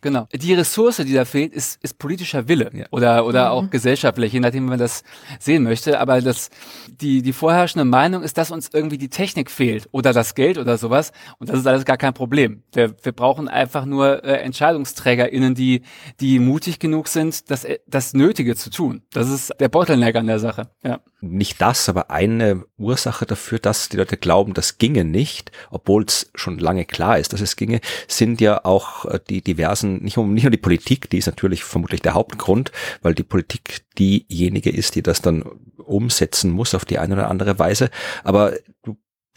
Genau. 0.00 0.28
Die 0.32 0.54
Ressource, 0.54 0.98
die 0.98 1.12
da 1.12 1.24
fehlt, 1.24 1.52
ist, 1.52 1.82
ist 1.82 1.98
politischer 1.98 2.48
Wille 2.48 2.70
ja. 2.72 2.86
oder, 2.90 3.26
oder 3.26 3.46
mhm. 3.46 3.50
auch 3.50 3.70
gesellschaftlich, 3.70 4.32
je 4.32 4.40
nachdem, 4.40 4.64
wie 4.64 4.70
man 4.70 4.78
das 4.78 5.02
sehen 5.38 5.62
möchte. 5.62 6.00
Aber 6.00 6.20
das, 6.20 6.50
die, 6.88 7.22
die 7.22 7.32
vorherrschende 7.32 7.84
Meinung 7.84 8.22
ist, 8.22 8.38
dass 8.38 8.50
uns 8.50 8.70
irgendwie 8.72 8.98
die 8.98 9.08
Technik 9.08 9.50
fehlt 9.50 9.88
oder 9.92 10.12
das 10.12 10.34
Geld 10.34 10.58
oder 10.58 10.78
sowas. 10.78 11.12
Und 11.38 11.48
das 11.50 11.58
ist 11.58 11.66
alles 11.66 11.84
gar 11.84 11.96
kein 11.96 12.14
Problem. 12.14 12.62
Wir, 12.72 12.94
wir 13.02 13.12
brauchen 13.12 13.48
einfach 13.48 13.84
nur 13.84 14.24
äh, 14.24 14.40
EntscheidungsträgerInnen, 14.42 15.54
die, 15.54 15.82
die 16.20 16.38
mutig 16.38 16.78
genug 16.78 17.08
sind, 17.08 17.50
das, 17.50 17.66
das 17.86 18.14
Nötige 18.14 18.56
zu 18.56 18.70
tun. 18.70 19.02
Das 19.12 19.28
ist 19.28 19.52
der 19.60 19.68
Bottleneck 19.68 20.16
an 20.16 20.26
der 20.26 20.38
Sache. 20.38 20.70
Ja 20.82 21.00
nicht 21.20 21.60
das, 21.60 21.88
aber 21.88 22.10
eine 22.10 22.64
Ursache 22.76 23.26
dafür, 23.26 23.58
dass 23.58 23.88
die 23.88 23.96
Leute 23.96 24.16
glauben, 24.16 24.54
das 24.54 24.78
ginge 24.78 25.04
nicht, 25.04 25.50
obwohl 25.70 26.04
es 26.04 26.30
schon 26.34 26.58
lange 26.58 26.84
klar 26.84 27.18
ist, 27.18 27.32
dass 27.32 27.40
es 27.40 27.56
ginge, 27.56 27.80
sind 28.06 28.40
ja 28.40 28.64
auch 28.64 29.04
äh, 29.06 29.18
die 29.28 29.42
diversen, 29.42 30.02
nicht, 30.02 30.16
um, 30.16 30.32
nicht 30.32 30.44
nur 30.44 30.50
die 30.50 30.58
Politik, 30.58 31.10
die 31.10 31.18
ist 31.18 31.26
natürlich 31.26 31.64
vermutlich 31.64 32.02
der 32.02 32.14
Hauptgrund, 32.14 32.70
weil 33.02 33.14
die 33.14 33.24
Politik 33.24 33.82
diejenige 33.98 34.70
ist, 34.70 34.94
die 34.94 35.02
das 35.02 35.20
dann 35.20 35.44
umsetzen 35.76 36.50
muss 36.50 36.74
auf 36.74 36.84
die 36.84 36.98
eine 36.98 37.14
oder 37.14 37.30
andere 37.30 37.58
Weise. 37.58 37.90
Aber 38.22 38.52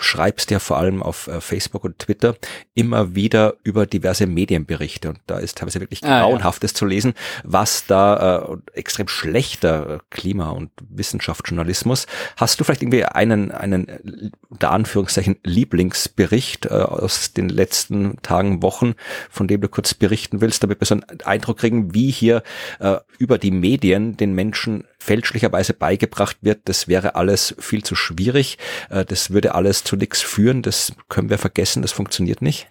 schreibst 0.04 0.52
ja 0.52 0.60
vor 0.60 0.78
allem 0.78 1.04
auf 1.04 1.28
äh, 1.28 1.42
Facebook 1.42 1.84
und 1.84 2.00
Twitter 2.00 2.36
immer 2.74 3.16
wieder 3.16 3.56
über 3.64 3.86
diverse 3.86 4.28
Medienberichte 4.28 5.10
und 5.10 5.20
da 5.28 5.40
ist 5.40 5.58
teilweise 5.58 5.80
wirklich 5.80 6.02
grauenhaftes 6.02 6.72
ah, 6.72 6.74
ja. 6.74 6.78
zu 6.78 6.86
lesen, 6.86 7.14
was 7.44 7.86
da 7.86 8.58
äh, 8.74 8.78
extrem 8.80 9.08
schlechter 9.08 10.02
Klima- 10.10 10.52
und 10.52 10.72
Wissenschaftsjournalismus. 10.90 12.08
Hast 12.38 12.60
du 12.60 12.64
vielleicht 12.64 12.82
irgendwie 12.82 13.06
einen, 13.06 13.52
einen 13.52 14.32
unter 14.50 14.72
Anführungszeichen 14.72 15.38
Lieblingsbericht 15.44 16.66
äh, 16.66 16.70
aus 16.70 17.34
den 17.34 17.50
letzten 17.50 18.22
Tagen, 18.22 18.62
Wochen, 18.62 18.94
von 19.30 19.48
dem 19.48 19.62
du 19.62 19.70
kurz 19.70 19.94
berichten 19.94 20.42
willst, 20.42 20.64
damit 20.64 20.80
wir 20.80 20.86
so 20.86 20.96
einen 20.96 21.22
Eindruck 21.24 21.60
kriegen, 21.60 21.94
wie 21.94 22.12
hier 22.12 22.44
äh, 22.80 22.98
über 23.18 23.38
die 23.38 23.52
Medien 23.52 24.18
den 24.18 24.34
Menschen 24.34 24.86
fälschlicherweise 25.00 25.74
beigebracht 25.74 26.38
wird, 26.42 26.62
das 26.66 26.88
wäre 26.88 27.16
alles 27.16 27.56
viel 27.60 27.84
zu 27.84 27.96
schwierig, 27.96 28.58
äh, 28.90 29.04
das 29.04 29.32
würde 29.32 29.56
alles 29.56 29.84
zu 29.92 29.98
nichts 29.98 30.22
führen, 30.22 30.62
das 30.62 30.94
können 31.10 31.30
wir 31.30 31.38
vergessen, 31.38 31.82
das 31.82 31.92
funktioniert 31.92 32.42
nicht. 32.42 32.70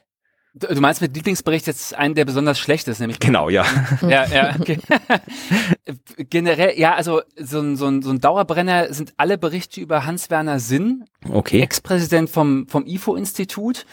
Du 0.55 0.81
meinst 0.81 1.03
mit 1.03 1.15
Lieblingsbericht 1.15 1.67
jetzt 1.67 1.95
einen, 1.95 2.15
der 2.15 2.25
besonders 2.25 2.59
schlecht 2.59 2.89
ist, 2.89 2.99
nämlich? 2.99 3.21
Genau, 3.21 3.51
ja. 3.51 3.65
ja, 4.03 4.25
ja, 4.27 4.57
okay. 4.59 4.79
Generell, 6.17 6.79
ja, 6.79 6.95
also 6.95 7.21
so 7.37 7.61
ein, 7.61 7.77
so, 7.77 7.87
ein, 7.87 8.03
so 8.03 8.11
ein 8.11 8.21
Dauerbrenner 8.21 8.93
sind 8.93 9.13
alle 9.19 9.37
Berichte 9.37 9.81
über 9.83 10.07
Hans-Werner 10.07 10.59
Sinn, 10.59 11.05
okay. 11.29 11.61
Ex-Präsident 11.61 12.31
vom, 12.31 12.67
vom 12.69 12.87
IFO-Institut, 12.87 13.85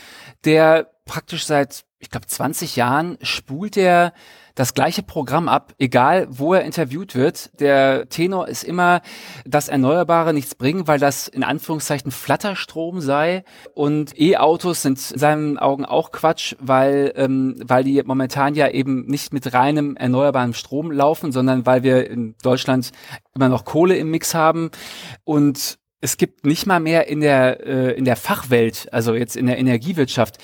der 0.46 0.90
praktisch 1.06 1.46
seit, 1.46 1.84
ich 2.00 2.10
glaube, 2.10 2.28
20 2.28 2.78
Jahren 2.78 3.18
spult 3.22 3.76
er 3.76 4.14
das 4.58 4.74
gleiche 4.74 5.04
Programm 5.04 5.48
ab, 5.48 5.74
egal 5.78 6.28
wo 6.32 6.56
er 6.56 6.64
interviewt 6.64 7.14
wird. 7.14 7.52
Der 7.60 8.10
Tenor 8.10 8.48
ist 8.48 8.64
immer, 8.64 9.02
dass 9.46 9.70
Erneuerbare 9.70 10.34
nichts 10.34 10.56
bringen, 10.56 10.88
weil 10.88 10.98
das 10.98 11.28
in 11.28 11.44
Anführungszeichen 11.44 12.10
Flatterstrom 12.10 13.00
sei. 13.00 13.44
Und 13.76 14.20
E-Autos 14.20 14.82
sind 14.82 14.98
in 15.12 15.20
seinen 15.20 15.58
Augen 15.60 15.86
auch 15.86 16.12
Quatsch, 16.12 16.56
weil, 16.60 17.14
ähm, 17.16 17.56
weil 17.64 17.84
die 17.84 18.02
momentan 18.04 18.56
ja 18.56 18.68
eben 18.70 19.06
nicht 19.06 19.32
mit 19.32 19.54
reinem 19.54 19.96
erneuerbaren 19.96 20.56
Strom 20.56 20.92
laufen, 20.92 21.32
sondern 21.32 21.68
weil 21.68 21.84
wir 21.84 22.10
in 22.10 22.34
Deutschland 22.42 22.92
immer 23.36 23.50
noch 23.50 23.64
Kohle 23.64 23.96
im 23.96 24.10
Mix 24.10 24.34
haben. 24.34 24.72
Und 25.24 25.78
es 26.00 26.18
gibt 26.18 26.46
nicht 26.46 26.68
mal 26.68 26.80
mehr 26.80 27.08
in 27.08 27.22
der, 27.22 27.66
äh, 27.66 27.98
in 27.98 28.06
der 28.06 28.16
Fachwelt, 28.16 28.88
also 28.92 29.16
jetzt 29.16 29.36
in 29.36 29.48
der 29.48 29.58
Energiewirtschaft, 29.58 30.38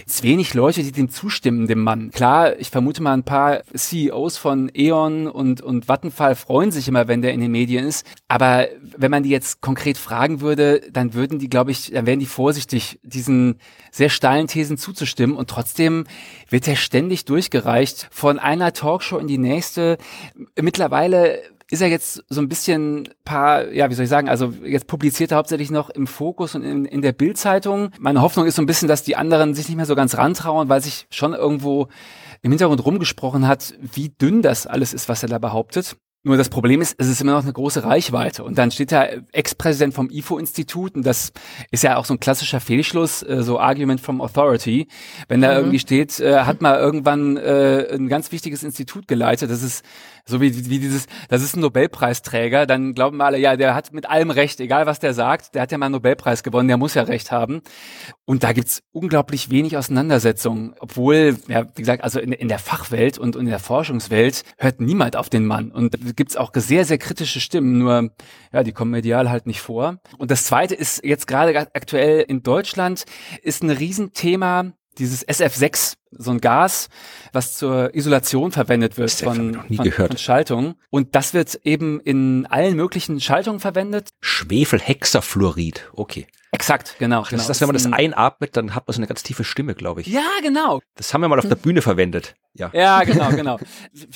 jetzt 0.00 0.22
wenig 0.22 0.52
Leute, 0.52 0.82
die 0.82 0.92
dem 0.92 1.08
zustimmen, 1.08 1.66
dem 1.66 1.82
Mann. 1.82 2.10
Klar, 2.10 2.58
ich 2.58 2.68
vermute 2.68 3.02
mal, 3.02 3.14
ein 3.14 3.22
paar 3.22 3.62
CEOs 3.74 4.36
von 4.36 4.70
E.ON 4.74 5.26
und, 5.26 5.62
und 5.62 5.88
Vattenfall 5.88 6.34
freuen 6.34 6.72
sich 6.72 6.88
immer, 6.88 7.08
wenn 7.08 7.22
der 7.22 7.32
in 7.32 7.40
den 7.40 7.50
Medien 7.50 7.86
ist. 7.86 8.06
Aber 8.28 8.68
wenn 8.82 9.10
man 9.10 9.22
die 9.22 9.30
jetzt 9.30 9.62
konkret 9.62 9.96
fragen 9.96 10.42
würde, 10.42 10.82
dann 10.92 11.14
würden 11.14 11.38
die, 11.38 11.48
glaube 11.48 11.70
ich, 11.70 11.90
dann 11.90 12.04
wären 12.04 12.20
die 12.20 12.26
vorsichtig, 12.26 13.00
diesen 13.02 13.56
sehr 13.90 14.10
steilen 14.10 14.46
Thesen 14.46 14.76
zuzustimmen. 14.76 15.36
Und 15.36 15.48
trotzdem 15.48 16.04
wird 16.50 16.68
er 16.68 16.76
ständig 16.76 17.24
durchgereicht 17.24 18.08
von 18.10 18.38
einer 18.38 18.74
Talkshow 18.74 19.16
in 19.16 19.26
die 19.26 19.38
nächste. 19.38 19.96
Mittlerweile 20.60 21.40
ist 21.70 21.82
er 21.82 21.88
jetzt 21.88 22.24
so 22.28 22.40
ein 22.40 22.48
bisschen 22.48 23.08
paar, 23.24 23.70
ja, 23.72 23.90
wie 23.90 23.94
soll 23.94 24.04
ich 24.04 24.10
sagen, 24.10 24.28
also 24.28 24.54
jetzt 24.64 24.86
publiziert 24.86 25.32
er 25.32 25.38
hauptsächlich 25.38 25.70
noch 25.70 25.90
im 25.90 26.06
Fokus 26.06 26.54
und 26.54 26.62
in, 26.62 26.84
in 26.86 27.02
der 27.02 27.12
Bildzeitung. 27.12 27.90
Meine 27.98 28.22
Hoffnung 28.22 28.46
ist 28.46 28.56
so 28.56 28.62
ein 28.62 28.66
bisschen, 28.66 28.88
dass 28.88 29.02
die 29.02 29.16
anderen 29.16 29.54
sich 29.54 29.68
nicht 29.68 29.76
mehr 29.76 29.86
so 29.86 29.94
ganz 29.94 30.16
rantrauen, 30.16 30.68
weil 30.68 30.80
sich 30.80 31.06
schon 31.10 31.34
irgendwo 31.34 31.88
im 32.42 32.52
Hintergrund 32.52 32.84
rumgesprochen 32.84 33.46
hat, 33.46 33.74
wie 33.80 34.08
dünn 34.08 34.42
das 34.42 34.66
alles 34.66 34.94
ist, 34.94 35.08
was 35.08 35.22
er 35.22 35.28
da 35.28 35.38
behauptet. 35.38 35.96
Nur 36.24 36.36
das 36.36 36.48
Problem 36.48 36.80
ist, 36.80 36.96
es 36.98 37.08
ist 37.08 37.20
immer 37.20 37.32
noch 37.32 37.44
eine 37.44 37.52
große 37.52 37.84
Reichweite. 37.84 38.42
Und 38.42 38.58
dann 38.58 38.72
steht 38.72 38.90
da 38.90 39.06
Ex-Präsident 39.32 39.94
vom 39.94 40.10
IFO-Institut 40.10 40.96
und 40.96 41.06
das 41.06 41.32
ist 41.70 41.84
ja 41.84 41.96
auch 41.96 42.04
so 42.04 42.14
ein 42.14 42.20
klassischer 42.20 42.58
Fehlschluss, 42.58 43.22
äh, 43.22 43.42
so 43.42 43.60
Argument 43.60 44.00
from 44.00 44.20
Authority. 44.20 44.88
Wenn 45.28 45.40
da 45.40 45.52
mhm. 45.52 45.56
irgendwie 45.58 45.78
steht, 45.78 46.18
äh, 46.18 46.40
hat 46.40 46.60
mal 46.60 46.76
irgendwann 46.76 47.36
äh, 47.36 47.86
ein 47.92 48.08
ganz 48.08 48.32
wichtiges 48.32 48.64
Institut 48.64 49.06
geleitet, 49.06 49.50
das 49.50 49.62
ist 49.62 49.84
so 50.28 50.40
wie, 50.40 50.68
wie 50.68 50.78
dieses, 50.78 51.06
das 51.28 51.42
ist 51.42 51.56
ein 51.56 51.60
Nobelpreisträger, 51.60 52.66
dann 52.66 52.94
glauben 52.94 53.16
wir 53.16 53.24
alle, 53.24 53.38
ja, 53.38 53.56
der 53.56 53.74
hat 53.74 53.92
mit 53.92 54.08
allem 54.08 54.30
Recht, 54.30 54.60
egal 54.60 54.86
was 54.86 54.98
der 54.98 55.14
sagt, 55.14 55.54
der 55.54 55.62
hat 55.62 55.72
ja 55.72 55.78
mal 55.78 55.86
einen 55.86 55.94
Nobelpreis 55.94 56.42
gewonnen, 56.42 56.68
der 56.68 56.76
muss 56.76 56.94
ja 56.94 57.02
Recht 57.02 57.32
haben. 57.32 57.62
Und 58.26 58.42
da 58.42 58.52
gibt's 58.52 58.82
unglaublich 58.92 59.50
wenig 59.50 59.76
Auseinandersetzungen, 59.76 60.74
obwohl, 60.80 61.38
ja, 61.48 61.66
wie 61.74 61.82
gesagt, 61.82 62.04
also 62.04 62.20
in, 62.20 62.32
in 62.32 62.48
der 62.48 62.58
Fachwelt 62.58 63.18
und, 63.18 63.36
und 63.36 63.46
in 63.46 63.50
der 63.50 63.58
Forschungswelt 63.58 64.42
hört 64.58 64.80
niemand 64.80 65.16
auf 65.16 65.30
den 65.30 65.46
Mann. 65.46 65.72
Und 65.72 65.94
da 65.94 66.12
gibt's 66.14 66.36
auch 66.36 66.52
sehr, 66.54 66.84
sehr 66.84 66.98
kritische 66.98 67.40
Stimmen, 67.40 67.78
nur, 67.78 68.10
ja, 68.52 68.62
die 68.62 68.72
kommen 68.72 68.90
medial 68.90 69.30
halt 69.30 69.46
nicht 69.46 69.60
vor. 69.60 69.96
Und 70.18 70.30
das 70.30 70.44
zweite 70.44 70.74
ist 70.74 71.04
jetzt 71.04 71.26
gerade 71.26 71.56
aktuell 71.74 72.20
in 72.20 72.42
Deutschland, 72.42 73.04
ist 73.42 73.62
ein 73.62 73.70
Riesenthema, 73.70 74.72
dieses 74.98 75.26
SF6, 75.26 75.94
so 76.10 76.30
ein 76.30 76.40
Gas, 76.40 76.88
was 77.32 77.56
zur 77.56 77.94
Isolation 77.94 78.52
verwendet 78.52 78.96
wird 78.96 79.10
von, 79.10 79.54
von, 79.54 79.92
von, 79.92 80.16
Schaltungen. 80.16 80.74
Und 80.90 81.14
das 81.14 81.34
wird 81.34 81.60
eben 81.64 82.00
in 82.00 82.46
allen 82.46 82.76
möglichen 82.76 83.20
Schaltungen 83.20 83.60
verwendet. 83.60 84.10
Schwefelhexafluorid, 84.20 85.90
okay. 85.92 86.26
Exakt, 86.50 86.96
genau. 86.98 87.20
Das 87.20 87.28
genau. 87.28 87.40
ist 87.42 87.48
das, 87.50 87.60
wenn 87.60 87.68
man 87.68 87.74
das 87.74 87.92
einatmet, 87.92 88.56
dann 88.56 88.74
hat 88.74 88.86
man 88.86 88.94
so 88.94 89.00
eine 89.00 89.06
ganz 89.06 89.22
tiefe 89.22 89.44
Stimme, 89.44 89.74
glaube 89.74 90.00
ich. 90.00 90.06
Ja, 90.06 90.22
genau. 90.42 90.80
Das 90.94 91.12
haben 91.12 91.20
wir 91.20 91.28
mal 91.28 91.38
auf 91.38 91.46
der 91.46 91.56
Bühne 91.56 91.82
verwendet. 91.82 92.36
Ja, 92.54 92.70
ja 92.72 93.04
genau, 93.04 93.28
genau. 93.30 93.58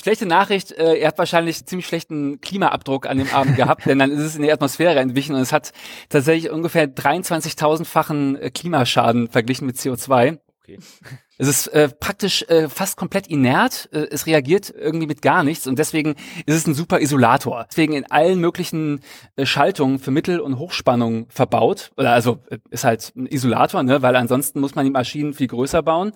Schlechte 0.01 0.25
Nachricht, 0.25 0.71
äh, 0.71 0.95
ihr 0.95 1.07
habt 1.07 1.19
wahrscheinlich 1.19 1.65
ziemlich 1.65 1.85
schlechten 1.85 2.41
Klimaabdruck 2.41 3.05
an 3.05 3.19
dem 3.19 3.31
Abend 3.31 3.55
gehabt, 3.55 3.85
denn 3.85 3.99
dann 3.99 4.11
ist 4.11 4.21
es 4.21 4.35
in 4.35 4.41
die 4.41 4.51
Atmosphäre 4.51 4.99
entwichen 4.99 5.35
und 5.35 5.41
es 5.41 5.53
hat 5.53 5.73
tatsächlich 6.09 6.51
ungefähr 6.51 6.87
23.000-fachen 6.87 8.35
äh, 8.37 8.49
Klimaschaden 8.49 9.29
verglichen 9.29 9.67
mit 9.67 9.77
CO2. 9.77 10.39
Okay. 10.63 10.77
Es 11.39 11.47
ist 11.47 11.67
äh, 11.67 11.89
praktisch 11.89 12.43
äh, 12.47 12.69
fast 12.69 12.95
komplett 12.95 13.25
inert. 13.27 13.89
Äh, 13.91 14.07
es 14.11 14.27
reagiert 14.27 14.71
irgendwie 14.75 15.07
mit 15.07 15.23
gar 15.23 15.43
nichts 15.43 15.65
und 15.65 15.79
deswegen 15.79 16.11
ist 16.45 16.55
es 16.55 16.67
ein 16.67 16.75
super 16.75 16.99
Isolator. 16.99 17.65
Deswegen 17.69 17.93
in 17.93 18.09
allen 18.11 18.39
möglichen 18.39 18.99
äh, 19.35 19.47
Schaltungen 19.47 19.97
für 19.97 20.11
Mittel- 20.11 20.39
und 20.39 20.59
Hochspannung 20.59 21.25
verbaut. 21.29 21.91
Oder 21.97 22.11
also 22.11 22.37
äh, 22.49 22.59
ist 22.69 22.83
halt 22.83 23.13
ein 23.15 23.25
Isolator, 23.25 23.81
ne? 23.81 24.03
weil 24.03 24.15
ansonsten 24.15 24.59
muss 24.59 24.75
man 24.75 24.85
die 24.85 24.91
Maschinen 24.91 25.33
viel 25.33 25.47
größer 25.47 25.81
bauen. 25.81 26.11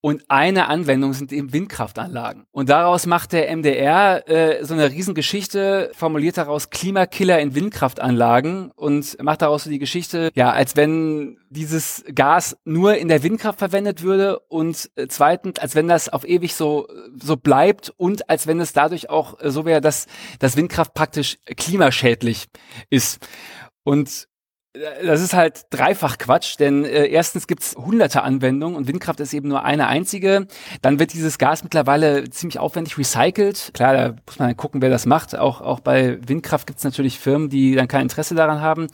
Und 0.00 0.22
eine 0.28 0.68
Anwendung 0.68 1.14
sind 1.14 1.32
eben 1.32 1.52
Windkraftanlagen. 1.52 2.44
Und 2.52 2.68
daraus 2.68 3.06
macht 3.06 3.32
der 3.32 3.54
MDR 3.56 4.28
äh, 4.28 4.64
so 4.64 4.74
eine 4.74 4.88
Riesengeschichte, 4.90 5.90
formuliert 5.94 6.36
daraus 6.36 6.70
Klimakiller 6.70 7.40
in 7.40 7.56
Windkraftanlagen 7.56 8.70
und 8.76 9.20
macht 9.20 9.42
daraus 9.42 9.64
so 9.64 9.70
die 9.70 9.80
Geschichte, 9.80 10.30
ja, 10.34 10.52
als 10.52 10.76
wenn 10.76 11.38
dieses 11.50 12.04
Gas 12.14 12.56
nur 12.64 12.96
in 12.96 13.08
der 13.08 13.22
Windkraft 13.22 13.58
verwendet 13.58 14.02
würde 14.02 14.40
und 14.48 14.90
äh, 14.96 15.06
zweitens, 15.08 15.58
als 15.58 15.74
wenn 15.74 15.88
das 15.88 16.08
auf 16.08 16.26
ewig 16.26 16.54
so, 16.54 16.88
so 17.20 17.36
bleibt 17.36 17.92
und 17.96 18.28
als 18.28 18.46
wenn 18.46 18.60
es 18.60 18.72
dadurch 18.72 19.10
auch 19.10 19.40
äh, 19.40 19.50
so 19.50 19.64
wäre, 19.64 19.80
dass 19.80 20.06
das 20.38 20.56
Windkraft 20.56 20.94
praktisch 20.94 21.38
klimaschädlich 21.56 22.46
ist. 22.90 23.26
Und 23.82 24.28
das 25.04 25.20
ist 25.20 25.34
halt 25.34 25.66
dreifach 25.70 26.18
Quatsch, 26.18 26.58
denn 26.58 26.84
äh, 26.84 27.06
erstens 27.06 27.46
gibt's 27.46 27.76
hunderte 27.76 28.22
Anwendungen 28.22 28.76
und 28.76 28.88
Windkraft 28.88 29.20
ist 29.20 29.32
eben 29.32 29.48
nur 29.48 29.64
eine 29.64 29.86
einzige. 29.86 30.48
Dann 30.82 30.98
wird 30.98 31.12
dieses 31.12 31.38
Gas 31.38 31.62
mittlerweile 31.62 32.28
ziemlich 32.30 32.58
aufwendig 32.58 32.98
recycelt. 32.98 33.70
Klar, 33.72 33.94
da 33.94 34.16
muss 34.26 34.38
man 34.40 34.56
gucken, 34.56 34.82
wer 34.82 34.90
das 34.90 35.06
macht. 35.06 35.36
Auch, 35.38 35.60
auch 35.60 35.78
bei 35.78 36.18
Windkraft 36.26 36.66
gibt's 36.66 36.82
natürlich 36.82 37.20
Firmen, 37.20 37.50
die 37.50 37.76
dann 37.76 37.86
kein 37.86 38.02
Interesse 38.02 38.34
daran 38.34 38.60
haben. 38.60 38.88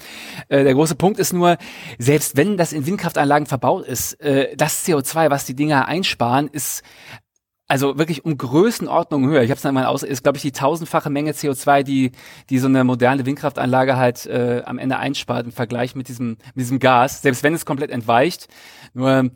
Äh, 0.49 0.65
der 0.65 0.75
große 0.75 0.97
Punkt 0.97 1.19
ist 1.19 1.33
nur, 1.33 1.57
selbst 1.99 2.37
wenn 2.37 2.59
das 2.59 2.75
in 2.75 2.85
Windkraftanlagen 2.85 3.47
verbaut 3.47 3.87
ist, 3.87 4.21
äh, 4.21 4.55
das 4.57 4.87
CO2, 4.87 5.31
was 5.31 5.47
die 5.47 5.57
Dinger 5.57 5.89
einsparen, 5.89 6.49
ist 6.49 6.83
also 7.71 7.99
wirklich 7.99 8.25
um 8.25 8.37
Größenordnung 8.37 9.29
höher. 9.29 9.43
Ich 9.43 9.51
habe 9.51 9.59
es 9.59 9.65
einmal 9.65 9.87
aus, 9.87 10.03
ist 10.03 10.25
glaube 10.25 10.37
ich 10.37 10.43
die 10.43 10.51
tausendfache 10.51 11.09
Menge 11.09 11.31
CO2, 11.31 11.85
die 11.85 12.11
die 12.51 12.59
so 12.59 12.67
eine 12.67 12.83
moderne 12.83 13.25
Windkraftanlage 13.25 13.97
halt 13.97 14.27
äh, 14.27 14.63
am 14.67 14.79
Ende 14.79 14.99
einspart 14.99 15.47
im 15.47 15.53
Vergleich 15.53 15.95
mit 15.95 16.09
diesem 16.09 16.31
mit 16.55 16.65
diesem 16.65 16.81
Gas, 16.81 17.23
selbst 17.23 17.45
wenn 17.45 17.55
es 17.55 17.65
komplett 17.65 17.91
entweicht. 17.91 18.49
Nur 18.93 19.31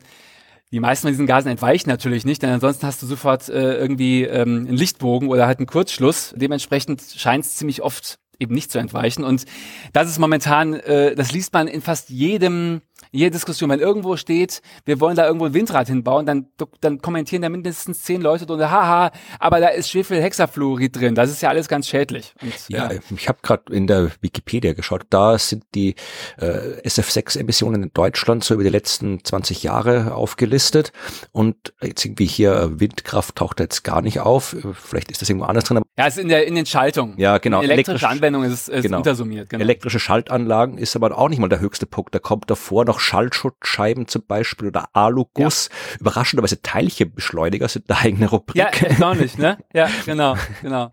die 0.71 0.81
meisten 0.81 1.03
von 1.03 1.13
diesen 1.13 1.27
Gasen 1.27 1.49
entweichen 1.49 1.89
natürlich 1.89 2.25
nicht, 2.25 2.41
denn 2.41 2.49
ansonsten 2.49 2.85
hast 2.85 3.01
du 3.01 3.05
sofort 3.05 3.47
äh, 3.47 3.77
irgendwie 3.77 4.23
ähm, 4.23 4.65
einen 4.67 4.75
Lichtbogen 4.75 5.29
oder 5.29 5.47
halt 5.47 5.59
einen 5.59 5.67
Kurzschluss. 5.67 6.33
Dementsprechend 6.35 7.01
scheint 7.15 7.45
es 7.45 7.55
ziemlich 7.55 7.81
oft 7.83 8.19
eben 8.39 8.53
nicht 8.53 8.71
zu 8.71 8.79
entweichen. 8.79 9.23
Und 9.23 9.45
das 9.93 10.09
ist 10.09 10.19
momentan, 10.19 10.73
äh, 10.73 11.15
das 11.15 11.31
liest 11.31 11.53
man 11.53 11.67
in 11.67 11.81
fast 11.81 12.09
jedem 12.09 12.81
jede 13.11 13.31
Diskussion, 13.31 13.69
wenn 13.69 13.79
irgendwo 13.79 14.17
steht, 14.17 14.61
wir 14.85 14.99
wollen 14.99 15.15
da 15.15 15.25
irgendwo 15.25 15.45
ein 15.45 15.53
Windrad 15.53 15.87
hinbauen, 15.87 16.25
dann, 16.25 16.47
dann 16.81 17.01
kommentieren 17.01 17.41
da 17.41 17.49
mindestens 17.49 18.03
zehn 18.03 18.21
Leute 18.21 18.45
drunter, 18.45 18.69
haha, 18.69 19.11
aber 19.39 19.59
da 19.59 19.69
ist 19.69 19.89
Schwefelhexafluorid 19.89 20.95
drin, 20.95 21.15
das 21.15 21.29
ist 21.29 21.41
ja 21.41 21.49
alles 21.49 21.67
ganz 21.67 21.87
schädlich. 21.87 22.33
Und, 22.41 22.53
ja, 22.69 22.91
ja, 22.91 22.99
ich 23.15 23.27
habe 23.27 23.39
gerade 23.41 23.73
in 23.73 23.87
der 23.87 24.11
Wikipedia 24.21 24.73
geschaut, 24.73 25.05
da 25.09 25.37
sind 25.37 25.63
die 25.73 25.95
äh, 26.37 26.81
SF6-Emissionen 26.87 27.83
in 27.83 27.91
Deutschland 27.93 28.43
so 28.43 28.53
über 28.53 28.63
die 28.63 28.69
letzten 28.69 29.23
20 29.23 29.63
Jahre 29.63 30.13
aufgelistet 30.13 30.91
und 31.31 31.73
jetzt 31.81 32.05
irgendwie 32.05 32.25
hier 32.25 32.79
Windkraft 32.79 33.35
taucht 33.35 33.59
jetzt 33.59 33.83
gar 33.83 34.01
nicht 34.01 34.19
auf, 34.19 34.55
vielleicht 34.73 35.11
ist 35.11 35.21
das 35.21 35.29
irgendwo 35.29 35.47
anders 35.47 35.63
drin. 35.63 35.81
ja, 35.97 36.07
es 36.07 36.17
ist 36.17 36.23
in, 36.23 36.29
der, 36.29 36.45
in 36.45 36.55
den 36.55 36.65
Schaltungen. 36.65 37.17
Ja, 37.17 37.37
genau. 37.37 37.61
In 37.61 37.69
elektrische 37.69 38.07
Anwendung 38.07 38.43
ist 38.43 38.69
ist 38.69 38.83
genau. 38.83 38.97
untersummiert. 38.97 39.49
Genau. 39.49 39.63
Elektrische 39.63 39.99
Schaltanlagen 39.99 40.77
ist 40.77 40.95
aber 40.95 41.17
auch 41.17 41.29
nicht 41.29 41.39
mal 41.39 41.49
der 41.49 41.59
höchste 41.59 41.85
Punkt, 41.85 42.13
da 42.13 42.19
kommt 42.19 42.49
davor 42.49 42.85
noch 42.85 42.94
Schallschutzscheiben 42.99 44.07
zum 44.07 44.25
Beispiel 44.27 44.67
oder 44.67 44.89
Aluguss. 44.93 45.69
Ja. 45.69 45.99
Überraschenderweise 46.01 46.61
Teilchenbeschleuniger 46.61 47.67
sind 47.67 47.89
eine 47.89 47.99
eigene 47.99 48.29
Rubrik. 48.29 48.55
Ja, 48.55 48.67
erstaunlich, 48.67 49.37
ne? 49.37 49.57
Ja, 49.73 49.89
genau, 50.05 50.35
genau. 50.61 50.91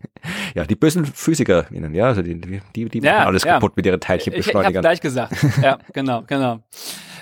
ja, 0.55 0.65
die 0.65 0.75
bösen 0.75 1.05
PhysikerInnen, 1.05 1.93
ja, 1.93 2.07
also 2.07 2.21
die, 2.21 2.39
die, 2.39 2.89
die 2.89 2.99
ja, 2.99 3.13
machen 3.13 3.27
alles 3.27 3.43
ja. 3.43 3.53
kaputt 3.53 3.75
mit 3.75 3.85
ihren 3.85 3.99
Teilchenbeschleunigern. 3.99 4.71
Ich, 4.71 4.75
ich 4.75 4.81
gleich 4.81 5.01
gesagt. 5.01 5.35
Ja, 5.61 5.77
genau, 5.93 6.23
genau. 6.27 6.59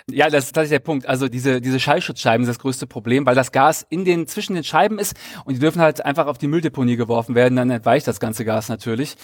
Ja, 0.10 0.30
das 0.30 0.46
ist 0.46 0.54
tatsächlich 0.54 0.80
der 0.80 0.80
Punkt. 0.80 1.08
Also 1.08 1.28
diese, 1.28 1.62
diese 1.62 1.80
Schallschutzscheiben 1.80 2.46
sind 2.46 2.56
das 2.56 2.60
größte 2.60 2.88
Problem, 2.88 3.26
weil 3.26 3.36
das 3.36 3.52
Gas 3.52 3.86
in 3.90 4.06
den, 4.06 4.28
zwischen 4.28 4.56
den 4.56 4.64
Scheiben 4.64 5.00
ist 5.00 5.16
und 5.46 5.56
die 5.56 5.60
dürfen 5.60 5.82
halt 5.82 6.04
einfach 6.06 6.28
auf 6.28 6.38
die 6.38 6.48
Mülldeponie 6.48 6.96
geworfen 6.96 7.36
werden, 7.36 7.56
dann 7.56 7.70
entweicht 7.70 8.08
das 8.08 8.20
ganze 8.20 8.46
Gas 8.46 8.70
natürlich. 8.70 9.16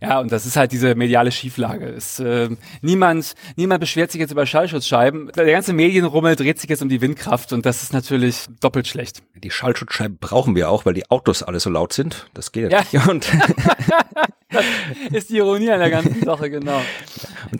Ja, 0.00 0.20
und 0.20 0.32
das 0.32 0.46
ist 0.46 0.56
halt 0.56 0.72
diese 0.72 0.94
mediale 0.94 1.32
Schieflage. 1.32 1.86
Es, 1.86 2.20
äh, 2.20 2.50
niemand, 2.82 3.34
niemand 3.56 3.80
beschwert 3.80 4.10
sich 4.10 4.20
jetzt 4.20 4.32
über 4.32 4.46
Schallschutzscheiben. 4.46 5.30
Der 5.34 5.46
ganze 5.46 5.72
Medienrummel 5.72 6.36
dreht 6.36 6.60
sich 6.60 6.70
jetzt 6.70 6.82
um 6.82 6.88
die 6.88 7.00
Windkraft 7.00 7.52
und 7.52 7.66
das 7.66 7.82
ist 7.82 7.92
natürlich 7.92 8.46
doppelt 8.60 8.86
schlecht. 8.86 9.22
Die 9.34 9.50
Schallschutzscheiben 9.50 10.18
brauchen 10.18 10.54
wir 10.54 10.70
auch, 10.70 10.86
weil 10.86 10.94
die 10.94 11.10
Autos 11.10 11.42
alle 11.42 11.60
so 11.60 11.70
laut 11.70 11.92
sind. 11.92 12.26
Das 12.34 12.52
geht 12.52 12.72
ja, 12.72 12.82
ja. 12.92 13.00
nicht. 13.00 13.06
Und 13.16 13.26
das 14.50 14.64
ist 15.12 15.30
die 15.30 15.36
Ironie 15.36 15.70
an 15.70 15.80
der 15.80 15.90
ganzen 15.90 16.22
Sache, 16.22 16.50
genau. 16.50 16.82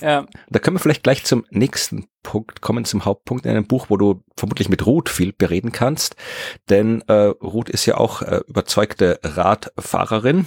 Ja. 0.01 0.27
Da 0.49 0.59
können 0.59 0.77
wir 0.77 0.81
vielleicht 0.81 1.03
gleich 1.03 1.25
zum 1.25 1.45
nächsten 1.51 2.07
Punkt 2.27 2.61
kommen, 2.61 2.85
zum 2.85 3.05
Hauptpunkt 3.05 3.47
in 3.47 3.53
einem 3.53 3.69
Buch, 3.69 3.87
wo 3.89 3.97
du 3.97 4.25
vermutlich 4.37 4.69
mit 4.69 4.85
Ruth 4.85 5.09
viel 5.09 5.33
bereden 5.33 5.71
kannst. 5.71 6.17
Denn 6.69 7.03
äh, 7.03 7.33
Ruth 7.43 7.71
ist 7.71 7.87
ja 7.87 7.97
auch 7.97 8.21
äh, 8.23 8.41
überzeugte 8.49 9.21
Radfahrerin. 9.23 10.47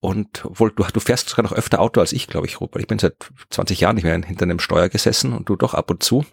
Und 0.00 0.42
wohl, 0.44 0.72
du, 0.72 0.84
du 0.92 1.00
fährst 1.00 1.28
sogar 1.28 1.44
noch 1.44 1.52
öfter 1.52 1.80
Auto 1.80 2.00
als 2.00 2.12
ich, 2.12 2.26
glaube 2.26 2.46
ich, 2.46 2.60
Ruth, 2.60 2.74
weil 2.74 2.82
ich 2.82 2.88
bin 2.88 2.98
seit 2.98 3.30
20 3.50 3.80
Jahren 3.80 3.94
nicht 3.94 4.04
mehr 4.04 4.20
hinter 4.20 4.42
einem 4.42 4.58
Steuer 4.58 4.88
gesessen 4.88 5.32
und 5.32 5.48
du 5.48 5.54
doch 5.54 5.74
ab 5.74 5.90
und 5.90 6.02
zu. 6.02 6.24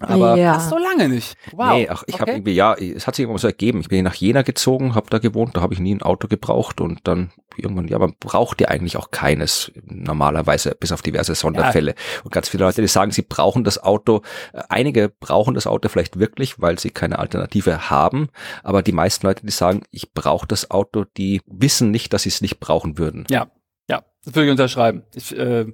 Aber 0.00 0.36
ja. 0.36 0.60
so 0.60 0.76
lange 0.76 1.08
nicht. 1.08 1.36
Wow. 1.52 1.72
Nee, 1.72 1.88
ach, 1.88 2.02
ich 2.06 2.14
okay. 2.14 2.20
habe 2.20 2.30
irgendwie, 2.32 2.54
ja, 2.54 2.74
es 2.74 3.06
hat 3.06 3.14
sich 3.14 3.22
irgendwann 3.22 3.40
so 3.40 3.46
ergeben. 3.46 3.80
Ich 3.80 3.88
bin 3.88 4.04
nach 4.04 4.14
Jena 4.14 4.42
gezogen, 4.42 4.94
habe 4.94 5.06
da 5.10 5.18
gewohnt, 5.18 5.56
da 5.56 5.60
habe 5.60 5.74
ich 5.74 5.80
nie 5.80 5.94
ein 5.94 6.02
Auto 6.02 6.28
gebraucht 6.28 6.80
und 6.80 7.00
dann 7.04 7.30
irgendwann, 7.56 7.88
ja, 7.88 7.98
man 7.98 8.14
braucht 8.18 8.60
ja 8.60 8.68
eigentlich 8.68 8.96
auch 8.96 9.10
keines 9.10 9.70
normalerweise, 9.84 10.74
bis 10.78 10.92
auf 10.92 11.02
diverse 11.02 11.34
Sonderfälle. 11.34 11.92
Ja. 11.92 12.22
Und 12.24 12.32
ganz 12.32 12.48
viele 12.48 12.64
Leute, 12.64 12.82
die 12.82 12.88
sagen, 12.88 13.12
sie 13.12 13.22
brauchen 13.22 13.64
das 13.64 13.82
Auto. 13.82 14.22
Äh, 14.52 14.62
einige 14.68 15.08
brauchen 15.08 15.54
das 15.54 15.66
Auto 15.66 15.88
vielleicht 15.88 16.18
wirklich, 16.18 16.60
weil 16.60 16.78
sie 16.78 16.90
keine 16.90 17.18
Alternative 17.18 17.90
haben. 17.90 18.28
Aber 18.62 18.82
die 18.82 18.92
meisten 18.92 19.26
Leute, 19.26 19.46
die 19.46 19.52
sagen, 19.52 19.82
ich 19.90 20.12
brauche 20.12 20.46
das 20.46 20.70
Auto, 20.70 21.04
die 21.16 21.40
wissen 21.46 21.90
nicht, 21.90 22.12
dass 22.12 22.22
sie 22.24 22.30
es 22.30 22.40
nicht 22.40 22.60
brauchen 22.60 22.98
würden. 22.98 23.24
Ja, 23.30 23.46
das 24.24 24.34
würde 24.34 24.46
ich 24.46 24.50
unterschreiben. 24.50 25.02
Ich, 25.14 25.36
äh, 25.36 25.66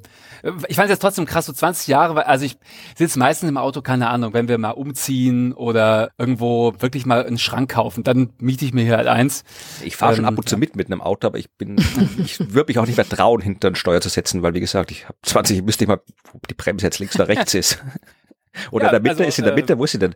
ich 0.68 0.76
fand 0.76 0.86
es 0.86 0.90
jetzt 0.90 1.00
trotzdem 1.00 1.26
krass, 1.26 1.46
so 1.46 1.52
20 1.52 1.86
Jahre, 1.88 2.26
also 2.26 2.44
ich 2.44 2.56
sitze 2.96 3.18
meistens 3.18 3.48
im 3.48 3.56
Auto, 3.56 3.82
keine 3.82 4.08
Ahnung, 4.08 4.32
wenn 4.32 4.48
wir 4.48 4.58
mal 4.58 4.70
umziehen 4.70 5.52
oder 5.52 6.10
irgendwo 6.18 6.74
wirklich 6.78 7.06
mal 7.06 7.24
einen 7.24 7.38
Schrank 7.38 7.70
kaufen, 7.70 8.02
dann 8.02 8.30
miete 8.38 8.64
ich 8.64 8.72
mir 8.72 8.82
hier 8.82 8.96
halt 8.96 9.06
eins. 9.06 9.44
Ich 9.84 9.96
fahre 9.96 10.12
ähm, 10.12 10.16
schon 10.16 10.24
ab 10.24 10.38
und 10.38 10.48
zu 10.48 10.56
mit 10.56 10.76
mit 10.76 10.86
einem 10.86 11.00
Auto, 11.00 11.26
aber 11.26 11.38
ich 11.38 11.50
bin, 11.50 11.76
ich 12.18 12.40
würde 12.40 12.70
mich 12.70 12.78
auch 12.78 12.86
nicht 12.86 12.96
mehr 12.96 13.08
trauen, 13.08 13.40
hinter 13.40 13.70
den 13.70 13.76
Steuer 13.76 14.00
zu 14.00 14.08
setzen, 14.08 14.42
weil 14.42 14.54
wie 14.54 14.60
gesagt, 14.60 14.90
ich 14.90 15.04
habe 15.04 15.16
20, 15.22 15.62
müsste 15.62 15.84
ich 15.84 15.88
mal, 15.88 16.00
ob 16.32 16.48
die 16.48 16.54
Bremse 16.54 16.86
jetzt 16.86 16.98
links 16.98 17.14
oder 17.16 17.28
rechts 17.28 17.54
ist. 17.54 17.82
Oder 18.70 18.86
ja, 18.86 18.90
in 18.90 18.92
der 18.94 19.00
Mitte, 19.00 19.22
also, 19.22 19.28
ist 19.28 19.38
in 19.38 19.44
der 19.44 19.54
Mitte, 19.54 19.72
äh, 19.74 19.78
wo 19.78 19.84
ist 19.84 19.92
sie 19.92 19.98
denn? 19.98 20.14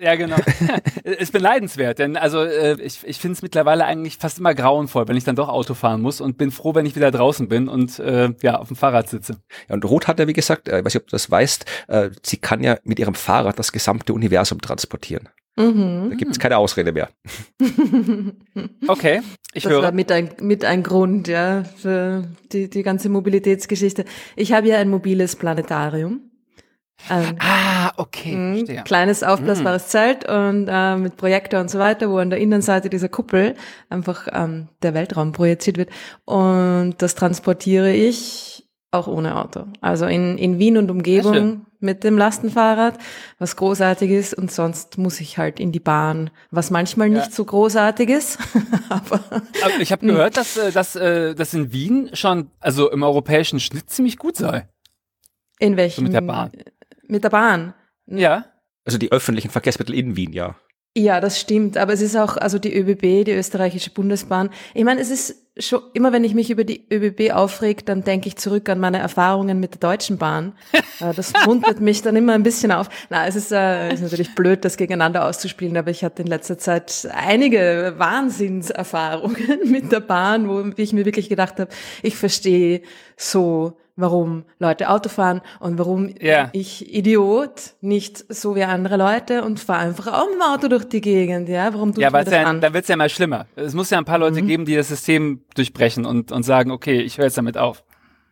Ja, 0.00 0.16
genau. 0.16 0.36
ist 1.04 1.32
beneidenswert, 1.32 1.98
denn 1.98 2.16
also 2.16 2.42
äh, 2.42 2.80
ich, 2.80 3.00
ich 3.04 3.18
finde 3.18 3.34
es 3.34 3.42
mittlerweile 3.42 3.84
eigentlich 3.84 4.18
fast 4.18 4.38
immer 4.38 4.54
grauenvoll, 4.54 5.06
wenn 5.08 5.16
ich 5.16 5.24
dann 5.24 5.36
doch 5.36 5.48
Auto 5.48 5.74
fahren 5.74 6.00
muss 6.00 6.20
und 6.20 6.36
bin 6.36 6.50
froh, 6.50 6.74
wenn 6.74 6.86
ich 6.86 6.96
wieder 6.96 7.10
draußen 7.10 7.48
bin 7.48 7.68
und 7.68 7.98
äh, 7.98 8.30
ja, 8.42 8.58
auf 8.58 8.68
dem 8.68 8.76
Fahrrad 8.76 9.08
sitze. 9.08 9.36
Ja, 9.68 9.74
und 9.74 9.84
Ruth 9.84 10.08
hat 10.08 10.18
ja, 10.18 10.26
wie 10.26 10.32
gesagt, 10.32 10.68
äh, 10.68 10.80
ich 10.80 10.84
weiß 10.84 10.94
nicht, 10.94 11.02
ob 11.02 11.08
du 11.08 11.12
das 11.12 11.30
weißt, 11.30 11.64
äh, 11.88 12.10
sie 12.22 12.38
kann 12.38 12.62
ja 12.62 12.78
mit 12.82 12.98
ihrem 12.98 13.14
Fahrrad 13.14 13.58
das 13.58 13.72
gesamte 13.72 14.12
Universum 14.12 14.60
transportieren. 14.60 15.28
Mhm. 15.56 16.08
Da 16.10 16.16
gibt 16.16 16.32
es 16.32 16.38
keine 16.40 16.56
Ausrede 16.56 16.92
mehr. 16.92 17.10
okay, 18.88 19.22
ich 19.52 19.62
das 19.62 19.72
höre. 19.72 19.82
Das 19.82 19.90
war 19.90 19.92
mit 19.92 20.10
ein, 20.10 20.30
mit 20.40 20.64
ein 20.64 20.82
Grund, 20.82 21.28
ja, 21.28 21.62
für 21.62 22.24
die, 22.52 22.68
die 22.68 22.82
ganze 22.82 23.08
Mobilitätsgeschichte. 23.08 24.04
Ich 24.34 24.52
habe 24.52 24.66
ja 24.66 24.78
ein 24.78 24.88
mobiles 24.88 25.36
Planetarium. 25.36 26.30
Ähm, 27.10 27.36
ah, 27.38 27.92
okay. 27.96 28.34
Mh, 28.34 28.82
kleines 28.82 29.22
aufblasbares 29.22 29.84
mhm. 29.84 29.88
Zelt 29.88 30.28
und 30.28 30.68
äh, 30.70 30.96
mit 30.96 31.16
Projektor 31.16 31.60
und 31.60 31.70
so 31.70 31.78
weiter, 31.78 32.08
wo 32.10 32.18
an 32.18 32.30
der 32.30 32.38
Innenseite 32.38 32.88
dieser 32.88 33.08
Kuppel 33.08 33.54
einfach 33.90 34.28
ähm, 34.32 34.68
der 34.82 34.94
Weltraum 34.94 35.32
projiziert 35.32 35.76
wird. 35.76 35.90
Und 36.24 36.94
das 36.98 37.14
transportiere 37.14 37.92
ich 37.92 38.66
auch 38.90 39.06
ohne 39.06 39.36
Auto. 39.36 39.64
Also 39.80 40.06
in, 40.06 40.38
in 40.38 40.58
Wien 40.58 40.76
und 40.78 40.90
Umgebung 40.90 41.66
mit 41.80 42.02
dem 42.02 42.16
Lastenfahrrad, 42.16 42.98
was 43.38 43.56
großartig 43.56 44.10
ist. 44.10 44.34
Und 44.34 44.50
sonst 44.50 44.98
muss 44.98 45.20
ich 45.20 45.36
halt 45.36 45.60
in 45.60 45.72
die 45.72 45.80
Bahn, 45.80 46.30
was 46.50 46.70
manchmal 46.70 47.12
ja. 47.12 47.18
nicht 47.18 47.34
so 47.34 47.44
großartig 47.44 48.08
ist. 48.08 48.38
aber, 48.88 49.20
aber 49.30 49.80
ich 49.80 49.92
habe 49.92 50.06
gehört, 50.06 50.36
dass, 50.36 50.56
äh, 50.56 50.72
dass, 50.72 50.96
äh, 50.96 51.34
dass 51.34 51.54
in 51.54 51.72
Wien 51.72 52.10
schon, 52.14 52.50
also 52.60 52.90
im 52.90 53.02
europäischen 53.02 53.60
Schnitt 53.60 53.90
ziemlich 53.90 54.16
gut 54.16 54.36
sei. 54.36 54.68
In 55.60 55.76
welchem? 55.76 56.00
So 56.00 56.02
mit 56.02 56.14
der 56.14 56.20
Bahn. 56.22 56.50
Mit 57.08 57.24
der 57.24 57.30
Bahn. 57.30 57.74
Ja. 58.06 58.46
Also 58.84 58.98
die 58.98 59.12
öffentlichen 59.12 59.50
Verkehrsmittel 59.50 59.94
in 59.94 60.16
Wien, 60.16 60.32
ja. 60.32 60.56
Ja, 60.96 61.20
das 61.20 61.40
stimmt. 61.40 61.76
Aber 61.76 61.92
es 61.92 62.00
ist 62.00 62.16
auch, 62.16 62.36
also 62.36 62.58
die 62.58 62.72
ÖBB, 62.72 63.24
die 63.24 63.32
österreichische 63.32 63.90
Bundesbahn. 63.90 64.50
Ich 64.74 64.84
meine, 64.84 65.00
es 65.00 65.10
ist 65.10 65.44
schon, 65.58 65.82
immer 65.92 66.12
wenn 66.12 66.22
ich 66.22 66.34
mich 66.34 66.50
über 66.50 66.62
die 66.62 66.86
ÖBB 66.92 67.32
aufreg, 67.32 67.84
dann 67.84 68.04
denke 68.04 68.28
ich 68.28 68.36
zurück 68.36 68.68
an 68.68 68.78
meine 68.78 68.98
Erfahrungen 68.98 69.58
mit 69.58 69.74
der 69.74 69.80
Deutschen 69.80 70.18
Bahn. 70.18 70.54
Äh, 71.00 71.12
das 71.12 71.32
muntert 71.44 71.80
mich 71.80 72.02
dann 72.02 72.14
immer 72.14 72.34
ein 72.34 72.44
bisschen 72.44 72.70
auf. 72.70 72.88
Na, 73.10 73.26
es 73.26 73.34
ist, 73.34 73.50
äh, 73.50 73.92
ist 73.92 74.00
natürlich 74.00 74.32
blöd, 74.36 74.64
das 74.64 74.76
gegeneinander 74.76 75.26
auszuspielen, 75.26 75.76
aber 75.76 75.90
ich 75.90 76.04
hatte 76.04 76.22
in 76.22 76.28
letzter 76.28 76.56
Zeit 76.56 77.08
einige 77.12 77.94
Wahnsinnserfahrungen 77.96 79.58
mit 79.64 79.90
der 79.90 79.98
Bahn, 79.98 80.48
wo 80.48 80.64
ich 80.76 80.92
mir 80.92 81.04
wirklich 81.04 81.28
gedacht 81.28 81.58
habe, 81.58 81.72
ich 82.04 82.14
verstehe 82.14 82.82
so 83.16 83.76
warum 83.96 84.44
Leute 84.58 84.90
Auto 84.90 85.08
fahren 85.08 85.40
und 85.60 85.78
warum 85.78 86.12
yeah. 86.20 86.50
ich 86.52 86.94
Idiot 86.94 87.74
nicht 87.80 88.24
so 88.32 88.56
wie 88.56 88.64
andere 88.64 88.96
Leute 88.96 89.44
und 89.44 89.60
fahre 89.60 89.80
einfach 89.80 90.06
auch 90.08 90.26
mit 90.26 90.34
dem 90.34 90.42
Auto 90.42 90.68
durch 90.68 90.84
die 90.84 91.00
Gegend, 91.00 91.48
ja? 91.48 91.72
Warum 91.72 91.92
tut 91.92 92.02
ja, 92.02 92.12
weil 92.12 92.24
das 92.24 92.34
ja, 92.34 92.44
an? 92.44 92.60
Da 92.60 92.72
wird's 92.72 92.88
ja 92.88 92.96
mal 92.96 93.08
schlimmer. 93.08 93.46
Es 93.56 93.74
muss 93.74 93.90
ja 93.90 93.98
ein 93.98 94.04
paar 94.04 94.18
Leute 94.18 94.42
mhm. 94.42 94.48
geben, 94.48 94.64
die 94.64 94.74
das 94.74 94.88
System 94.88 95.42
durchbrechen 95.54 96.06
und, 96.06 96.32
und 96.32 96.42
sagen, 96.42 96.70
okay, 96.70 97.00
ich 97.00 97.18
höre 97.18 97.26
jetzt 97.26 97.38
damit 97.38 97.56
auf. 97.56 97.84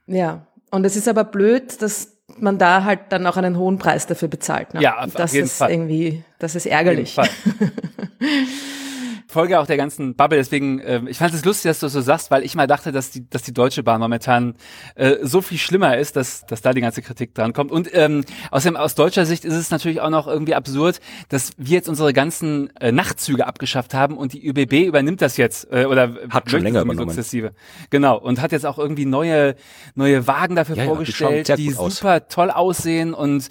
Ja, 0.07 0.47
und 0.71 0.85
es 0.85 0.97
ist 0.97 1.07
aber 1.07 1.25
blöd, 1.25 1.81
dass 1.81 2.17
man 2.39 2.59
da 2.59 2.85
halt 2.85 3.01
dann 3.11 3.27
auch 3.27 3.37
einen 3.37 3.59
hohen 3.59 3.79
Preis 3.79 4.07
dafür 4.07 4.29
bezahlt. 4.29 4.75
Ne? 4.75 4.81
Ja, 4.81 4.99
auf, 4.99 5.13
das 5.13 5.31
auf 5.31 5.35
jeden 5.35 5.47
ist 5.47 5.59
Fall. 5.59 5.71
irgendwie, 5.71 6.25
das 6.39 6.55
ist 6.55 6.67
ärgerlich. 6.67 7.17
Folge 9.33 9.59
auch 9.59 9.67
der 9.67 9.77
ganzen 9.77 10.15
Bubble. 10.15 10.39
Deswegen, 10.39 10.79
äh, 10.81 11.01
ich 11.09 11.19
fand 11.19 11.35
es 11.35 11.45
lustig, 11.45 11.71
dass 11.71 11.81
du 11.81 11.87
das 11.87 11.93
so 11.95 12.01
sagst, 12.01 12.31
weil 12.31 12.45
ich 12.45 12.55
mal 12.55 12.67
dachte, 12.67 12.93
dass 12.93 13.11
die, 13.11 13.29
dass 13.29 13.43
die 13.43 13.53
Deutsche 13.53 13.83
Bahn 13.83 14.01
momentan 14.01 14.55
äh, 14.95 15.17
so 15.23 15.41
viel 15.43 15.59
schlimmer 15.59 15.97
ist, 15.99 16.17
dass, 16.17 16.47
dass 16.47 16.61
da 16.63 16.73
die 16.73 16.81
ganze 16.81 17.03
Kritik 17.03 17.35
dran 17.35 17.53
kommt. 17.53 17.73
Und 17.73 17.89
ähm, 17.93 18.25
außerdem 18.51 18.77
aus 18.77 18.95
deutscher 18.95 19.27
Sicht 19.27 19.45
ist 19.45 19.55
es 19.55 19.71
natürlich 19.71 20.01
auch 20.01 20.11
noch 20.11 20.27
irgendwie 20.29 20.55
absurd, 20.55 21.01
dass 21.29 21.51
wir 21.57 21.77
jetzt 21.77 21.89
unsere 21.89 22.13
ganzen 22.13 22.75
äh, 22.77 22.93
Nachtzüge 22.93 23.47
abgeschafft 23.47 23.95
haben 23.95 24.17
und 24.17 24.33
die 24.35 24.47
ÖBB 24.47 24.87
übernimmt 24.87 25.23
das 25.23 25.37
jetzt 25.37 25.67
äh, 25.73 25.87
oder 25.87 26.15
Hat 26.31 26.51
schon 26.51 26.63
länger 26.63 26.83
übernommen. 26.83 27.09
sukzessive. 27.09 27.53
Genau 27.91 28.19
und 28.19 28.41
hat 28.41 28.53
jetzt 28.53 28.67
auch 28.67 28.79
irgendwie 28.79 29.07
neue 29.07 29.55
neue 29.95 30.27
Wagen 30.27 30.55
dafür 30.57 30.77
Ja, 30.77 30.83
ja, 30.85 30.89
die 30.91 30.95
vorgestellt, 30.95 31.59
die 31.59 31.67
gut 31.69 31.79
aus. 31.79 31.97
super 31.97 32.29
toll 32.29 32.51
aussehen 32.51 33.15
und 33.15 33.49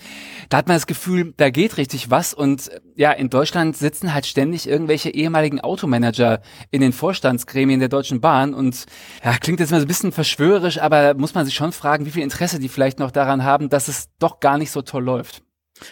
da 0.50 0.58
hat 0.58 0.67
man 0.67 0.76
das 0.78 0.88
Gefühl, 0.88 1.34
da 1.38 1.50
geht 1.50 1.78
richtig 1.78 2.12
was 2.12 2.34
und 2.34 2.70
ja, 2.96 3.12
in 3.12 3.30
Deutschland 3.30 3.78
sitzen 3.78 4.14
halt 4.14 4.26
ständig 4.26 4.68
irgendwelche 4.68 5.10
ehemaligen 5.10 5.62
Automanager 5.62 6.42
in 6.72 6.82
den 6.82 6.94
Vorstandsgremien 6.94 7.80
der 7.80 7.90
Deutschen 7.90 8.22
Bahn 8.22 8.54
und 8.54 8.86
ja, 9.24 9.38
klingt 9.38 9.60
jetzt 9.60 9.72
mal 9.72 9.80
so 9.80 9.86
ein 9.86 9.88
bisschen 9.88 10.12
verschwörerisch, 10.12 10.80
aber 10.80 11.14
muss 11.14 11.34
man 11.34 11.46
sich 11.46 11.56
schon 11.56 11.72
fragen, 11.72 12.06
wie 12.06 12.12
viel 12.12 12.24
Interesse 12.24 12.60
die 12.60 12.70
vielleicht 12.70 13.00
noch 13.00 13.12
daran 13.12 13.44
haben, 13.44 13.70
dass 13.70 13.88
es 13.88 14.10
doch 14.20 14.40
gar 14.40 14.58
nicht 14.58 14.72
so 14.72 14.82
toll 14.82 15.04
läuft. 15.04 15.44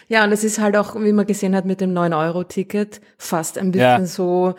Ja, 0.08 0.24
und 0.24 0.32
es 0.32 0.44
ist 0.44 0.60
halt 0.60 0.78
auch, 0.78 0.96
wie 0.96 1.12
man 1.14 1.26
gesehen 1.26 1.56
hat 1.56 1.66
mit 1.66 1.82
dem 1.82 1.94
9-Euro-Ticket, 1.94 3.02
fast 3.18 3.58
ein 3.58 3.72
bisschen 3.72 3.88
Ja. 4.02 4.06
so, 4.06 4.56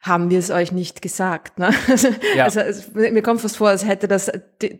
haben 0.00 0.30
wir 0.30 0.38
es 0.38 0.50
euch 0.50 0.72
nicht 0.72 1.02
gesagt. 1.02 1.58
Ne? 1.58 1.70
Also, 1.88 2.08
Ja. 2.34 2.44
also 2.44 2.60
es, 2.60 2.92
mir 2.94 3.22
kommt 3.22 3.40
fast 3.42 3.58
vor, 3.58 3.68
als 3.68 3.86
hätte 3.86 4.08
das, 4.08 4.30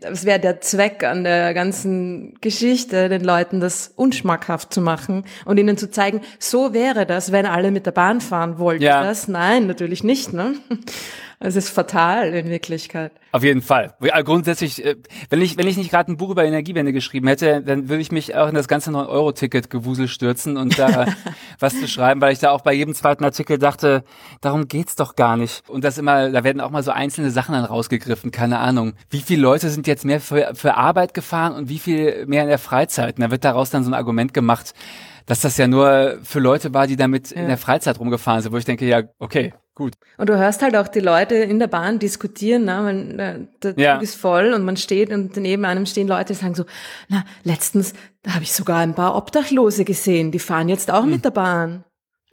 das 0.00 0.24
wäre 0.24 0.40
der 0.40 0.60
Zweck 0.60 1.04
an 1.04 1.24
der 1.24 1.52
ganzen 1.52 2.34
Geschichte, 2.40 3.08
den 3.08 3.22
Leuten 3.22 3.60
das 3.60 3.92
unschmackhaft 3.96 4.72
zu 4.72 4.80
machen 4.80 5.24
und 5.44 5.58
ihnen 5.58 5.76
zu 5.76 5.90
zeigen, 5.90 6.22
so 6.38 6.72
wäre 6.72 7.04
das, 7.04 7.32
wenn 7.32 7.44
alle 7.46 7.70
mit 7.70 7.84
der 7.86 7.92
Bahn 7.92 8.20
fahren 8.20 8.58
wollten. 8.58 8.82
Ja. 8.82 9.02
Das? 9.02 9.28
Nein, 9.28 9.66
natürlich 9.66 10.02
nicht. 10.04 10.32
Ne? 10.32 10.54
Es 11.42 11.56
ist 11.56 11.70
fatal 11.70 12.34
in 12.34 12.50
Wirklichkeit. 12.50 13.12
Auf 13.32 13.42
jeden 13.42 13.62
Fall. 13.62 13.94
Ja, 14.02 14.20
grundsätzlich, 14.20 14.84
äh, 14.84 14.96
wenn 15.30 15.40
ich, 15.40 15.56
wenn 15.56 15.66
ich 15.66 15.78
nicht 15.78 15.90
gerade 15.90 16.12
ein 16.12 16.18
Buch 16.18 16.28
über 16.28 16.44
Energiewende 16.44 16.92
geschrieben 16.92 17.28
hätte, 17.28 17.62
dann 17.62 17.88
würde 17.88 18.02
ich 18.02 18.12
mich 18.12 18.36
auch 18.36 18.46
in 18.48 18.54
das 18.54 18.68
ganze 18.68 18.90
9-Euro-Ticket-Gewusel 18.90 20.06
stürzen 20.08 20.58
und 20.58 20.78
da 20.78 21.06
was 21.58 21.80
zu 21.80 21.88
schreiben, 21.88 22.20
weil 22.20 22.34
ich 22.34 22.40
da 22.40 22.50
auch 22.50 22.60
bei 22.60 22.74
jedem 22.74 22.94
zweiten 22.94 23.24
Artikel 23.24 23.56
dachte, 23.56 24.04
darum 24.42 24.68
geht's 24.68 24.96
doch 24.96 25.16
gar 25.16 25.38
nicht. 25.38 25.66
Und 25.66 25.82
das 25.82 25.96
immer, 25.96 26.28
da 26.28 26.44
werden 26.44 26.60
auch 26.60 26.70
mal 26.70 26.82
so 26.82 26.90
einzelne 26.90 27.30
Sachen 27.30 27.54
dann 27.54 27.64
rausgegriffen, 27.64 28.30
keine 28.32 28.58
Ahnung. 28.58 28.92
Wie 29.08 29.22
viele 29.22 29.40
Leute 29.40 29.70
sind 29.70 29.86
jetzt 29.86 30.04
mehr 30.04 30.20
für, 30.20 30.50
für 30.54 30.76
Arbeit 30.76 31.14
gefahren 31.14 31.54
und 31.54 31.70
wie 31.70 31.78
viel 31.78 32.26
mehr 32.26 32.42
in 32.42 32.50
der 32.50 32.58
Freizeit? 32.58 33.16
Und 33.16 33.22
da 33.22 33.30
wird 33.30 33.46
daraus 33.46 33.70
dann 33.70 33.82
so 33.82 33.90
ein 33.90 33.94
Argument 33.94 34.34
gemacht, 34.34 34.74
dass 35.24 35.40
das 35.40 35.56
ja 35.56 35.68
nur 35.68 36.18
für 36.22 36.40
Leute 36.40 36.74
war, 36.74 36.86
die 36.86 36.96
damit 36.96 37.32
in 37.32 37.46
der 37.46 37.56
Freizeit 37.56 37.98
rumgefahren 37.98 38.42
sind, 38.42 38.52
wo 38.52 38.58
ich 38.58 38.66
denke, 38.66 38.84
ja, 38.84 39.04
okay, 39.18 39.54
gut. 39.80 39.94
Und 40.18 40.28
du 40.28 40.36
hörst 40.38 40.62
halt 40.62 40.76
auch 40.76 40.88
die 40.88 41.00
Leute 41.00 41.34
in 41.34 41.58
der 41.58 41.66
Bahn 41.66 41.98
diskutieren, 41.98 42.64
ne? 42.66 42.80
Man, 42.82 43.18
äh, 43.18 43.38
der 43.62 43.74
Ja. 43.76 43.94
Zug 43.94 44.02
ist 44.02 44.14
voll 44.16 44.52
und 44.52 44.62
man 44.64 44.76
steht 44.76 45.10
und 45.10 45.36
neben 45.36 45.64
einem 45.64 45.86
stehen 45.86 46.06
Leute, 46.06 46.32
die 46.34 46.38
sagen 46.38 46.54
so, 46.54 46.64
na, 47.08 47.24
letztens, 47.44 47.94
da 48.22 48.34
habe 48.34 48.44
ich 48.44 48.52
sogar 48.52 48.78
ein 48.80 48.94
paar 48.94 49.16
Obdachlose 49.16 49.84
gesehen, 49.84 50.30
die 50.30 50.38
fahren 50.38 50.68
jetzt 50.68 50.90
auch 50.90 51.04
mit 51.04 51.24
der 51.24 51.30
Bahn. 51.30 51.84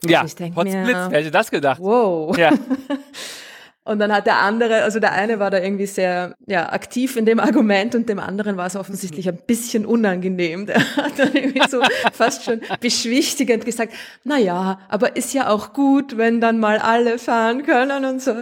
Ja, 0.04 0.24
ich 0.24 0.34
denk 0.36 0.56
mir- 0.56 0.64
wer 1.10 1.10
hätte 1.10 1.30
das 1.30 1.50
gedacht? 1.50 1.80
Wow. 1.80 2.36
Ja. 2.38 2.50
Und 3.88 4.00
dann 4.00 4.12
hat 4.12 4.26
der 4.26 4.40
andere, 4.40 4.82
also 4.82 5.00
der 5.00 5.12
eine 5.12 5.38
war 5.38 5.50
da 5.50 5.58
irgendwie 5.58 5.86
sehr 5.86 6.34
ja, 6.46 6.70
aktiv 6.70 7.16
in 7.16 7.24
dem 7.24 7.40
Argument 7.40 7.94
und 7.94 8.06
dem 8.06 8.18
anderen 8.18 8.58
war 8.58 8.66
es 8.66 8.76
offensichtlich 8.76 9.26
ein 9.30 9.38
bisschen 9.46 9.86
unangenehm. 9.86 10.66
Der 10.66 10.76
hat 10.96 11.18
dann 11.18 11.32
irgendwie 11.32 11.66
so 11.70 11.80
fast 12.12 12.44
schon 12.44 12.60
beschwichtigend 12.82 13.64
gesagt, 13.64 13.94
na 14.24 14.36
ja, 14.36 14.78
aber 14.90 15.16
ist 15.16 15.32
ja 15.32 15.48
auch 15.48 15.72
gut, 15.72 16.18
wenn 16.18 16.38
dann 16.38 16.58
mal 16.58 16.76
alle 16.76 17.18
fahren 17.18 17.62
können 17.62 18.04
und 18.04 18.20
so. 18.20 18.34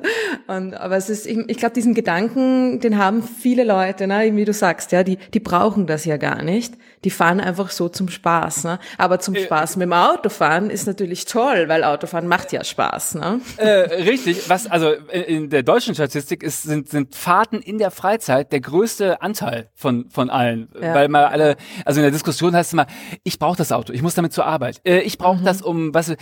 Und, 0.49 0.75
aber 0.75 0.97
es 0.97 1.09
ist, 1.09 1.27
ich, 1.29 1.39
ich 1.47 1.59
glaube, 1.59 1.75
diesen 1.75 1.95
Gedanken, 1.95 2.81
den 2.81 2.99
haben 2.99 3.23
viele 3.23 3.63
Leute, 3.63 4.09
ne, 4.09 4.33
wie 4.35 4.45
du 4.45 4.53
sagst, 4.53 4.91
ja, 4.91 5.05
die, 5.05 5.17
die 5.33 5.39
brauchen 5.39 5.87
das 5.87 6.07
ja 6.07 6.17
gar 6.17 6.43
nicht. 6.43 6.75
Die 7.07 7.11
fahren 7.11 7.41
einfach 7.41 7.71
so 7.71 7.89
zum 7.89 8.09
Spaß. 8.09 8.65
Ne? 8.65 8.81
Aber 8.99 9.21
zum 9.21 9.37
Spaß 9.37 9.77
mit 9.77 9.87
dem 9.87 9.93
Autofahren 9.93 10.71
ist 10.71 10.89
natürlich 10.89 11.25
toll, 11.25 11.69
weil 11.69 11.85
Autofahren 11.85 12.27
macht 12.27 12.51
ja 12.51 12.65
Spaß. 12.65 13.15
Ne? 13.15 13.41
Äh, 13.59 14.03
richtig, 14.03 14.51
was 14.51 14.67
also 14.67 14.91
in 14.91 15.47
in 15.47 15.51
der 15.51 15.63
deutschen 15.63 15.95
Statistik 15.95 16.43
ist, 16.43 16.65
sind, 16.65 16.89
sind 16.89 17.15
Fahrten 17.15 17.61
in 17.61 17.79
der 17.79 17.91
Freizeit 17.91 18.51
der 18.53 18.61
größte 18.61 19.23
Anteil 19.23 19.71
von, 19.75 20.11
von 20.11 20.31
allen. 20.31 20.69
Ja. 20.81 20.95
Weil 20.95 21.09
mal 21.09 21.27
alle, 21.27 21.57
also 21.85 22.01
in 22.01 22.03
der 22.03 22.11
Diskussion 22.11 22.55
heißt 22.55 22.71
es 22.71 22.73
immer, 22.73 22.87
ich 23.23 23.39
brauche 23.39 23.57
das 23.57 23.71
Auto, 23.71 23.93
ich 23.93 24.03
muss 24.03 24.15
damit 24.15 24.33
zur 24.33 24.47
Arbeit. 24.47 24.81
Äh, 24.85 25.01
ich 25.01 25.19
brauche 25.19 25.43
das, 25.45 25.63
um, 25.63 25.95
was, 25.95 26.15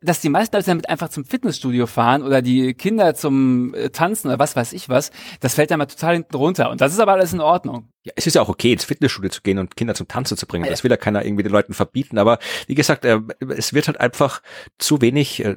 dass 0.00 0.20
die 0.20 0.30
meisten 0.30 0.56
Leute 0.56 0.66
damit 0.66 0.88
einfach 0.88 1.10
zum 1.10 1.24
Fitnessstudio 1.24 1.86
fahren 1.86 2.22
oder 2.22 2.40
die 2.40 2.74
Kinder 2.74 3.14
zum 3.14 3.74
äh, 3.74 3.90
Tanzen 3.90 4.28
oder 4.28 4.38
was 4.38 4.56
weiß 4.56 4.72
ich 4.72 4.88
was, 4.88 5.10
das 5.40 5.54
fällt 5.54 5.70
dann 5.70 5.78
mal 5.78 5.86
total 5.86 6.14
hinten 6.14 6.36
runter. 6.36 6.70
Und 6.70 6.80
das 6.80 6.92
ist 6.92 7.00
aber 7.00 7.12
alles 7.12 7.32
in 7.32 7.40
Ordnung. 7.40 7.88
Ja, 8.02 8.12
es 8.16 8.26
ist 8.26 8.34
ja 8.34 8.42
auch 8.42 8.48
okay, 8.48 8.72
ins 8.72 8.84
Fitnessstudio 8.84 9.30
zu 9.30 9.42
gehen 9.42 9.58
und 9.58 9.76
Kinder 9.76 9.94
zum 9.94 10.08
Tanzen 10.08 10.36
zu 10.36 10.46
bringen. 10.46 10.68
Das 10.68 10.84
will 10.84 10.90
ja 10.90 10.96
keiner 10.96 11.24
irgendwie 11.24 11.42
den 11.42 11.52
Leuten 11.52 11.74
verbieten. 11.74 12.16
Aber 12.16 12.38
wie 12.66 12.74
gesagt, 12.74 13.04
äh, 13.04 13.20
es 13.56 13.74
wird 13.74 13.88
halt 13.88 14.00
einfach 14.00 14.42
zu 14.78 15.02
wenig 15.02 15.44
äh, 15.44 15.56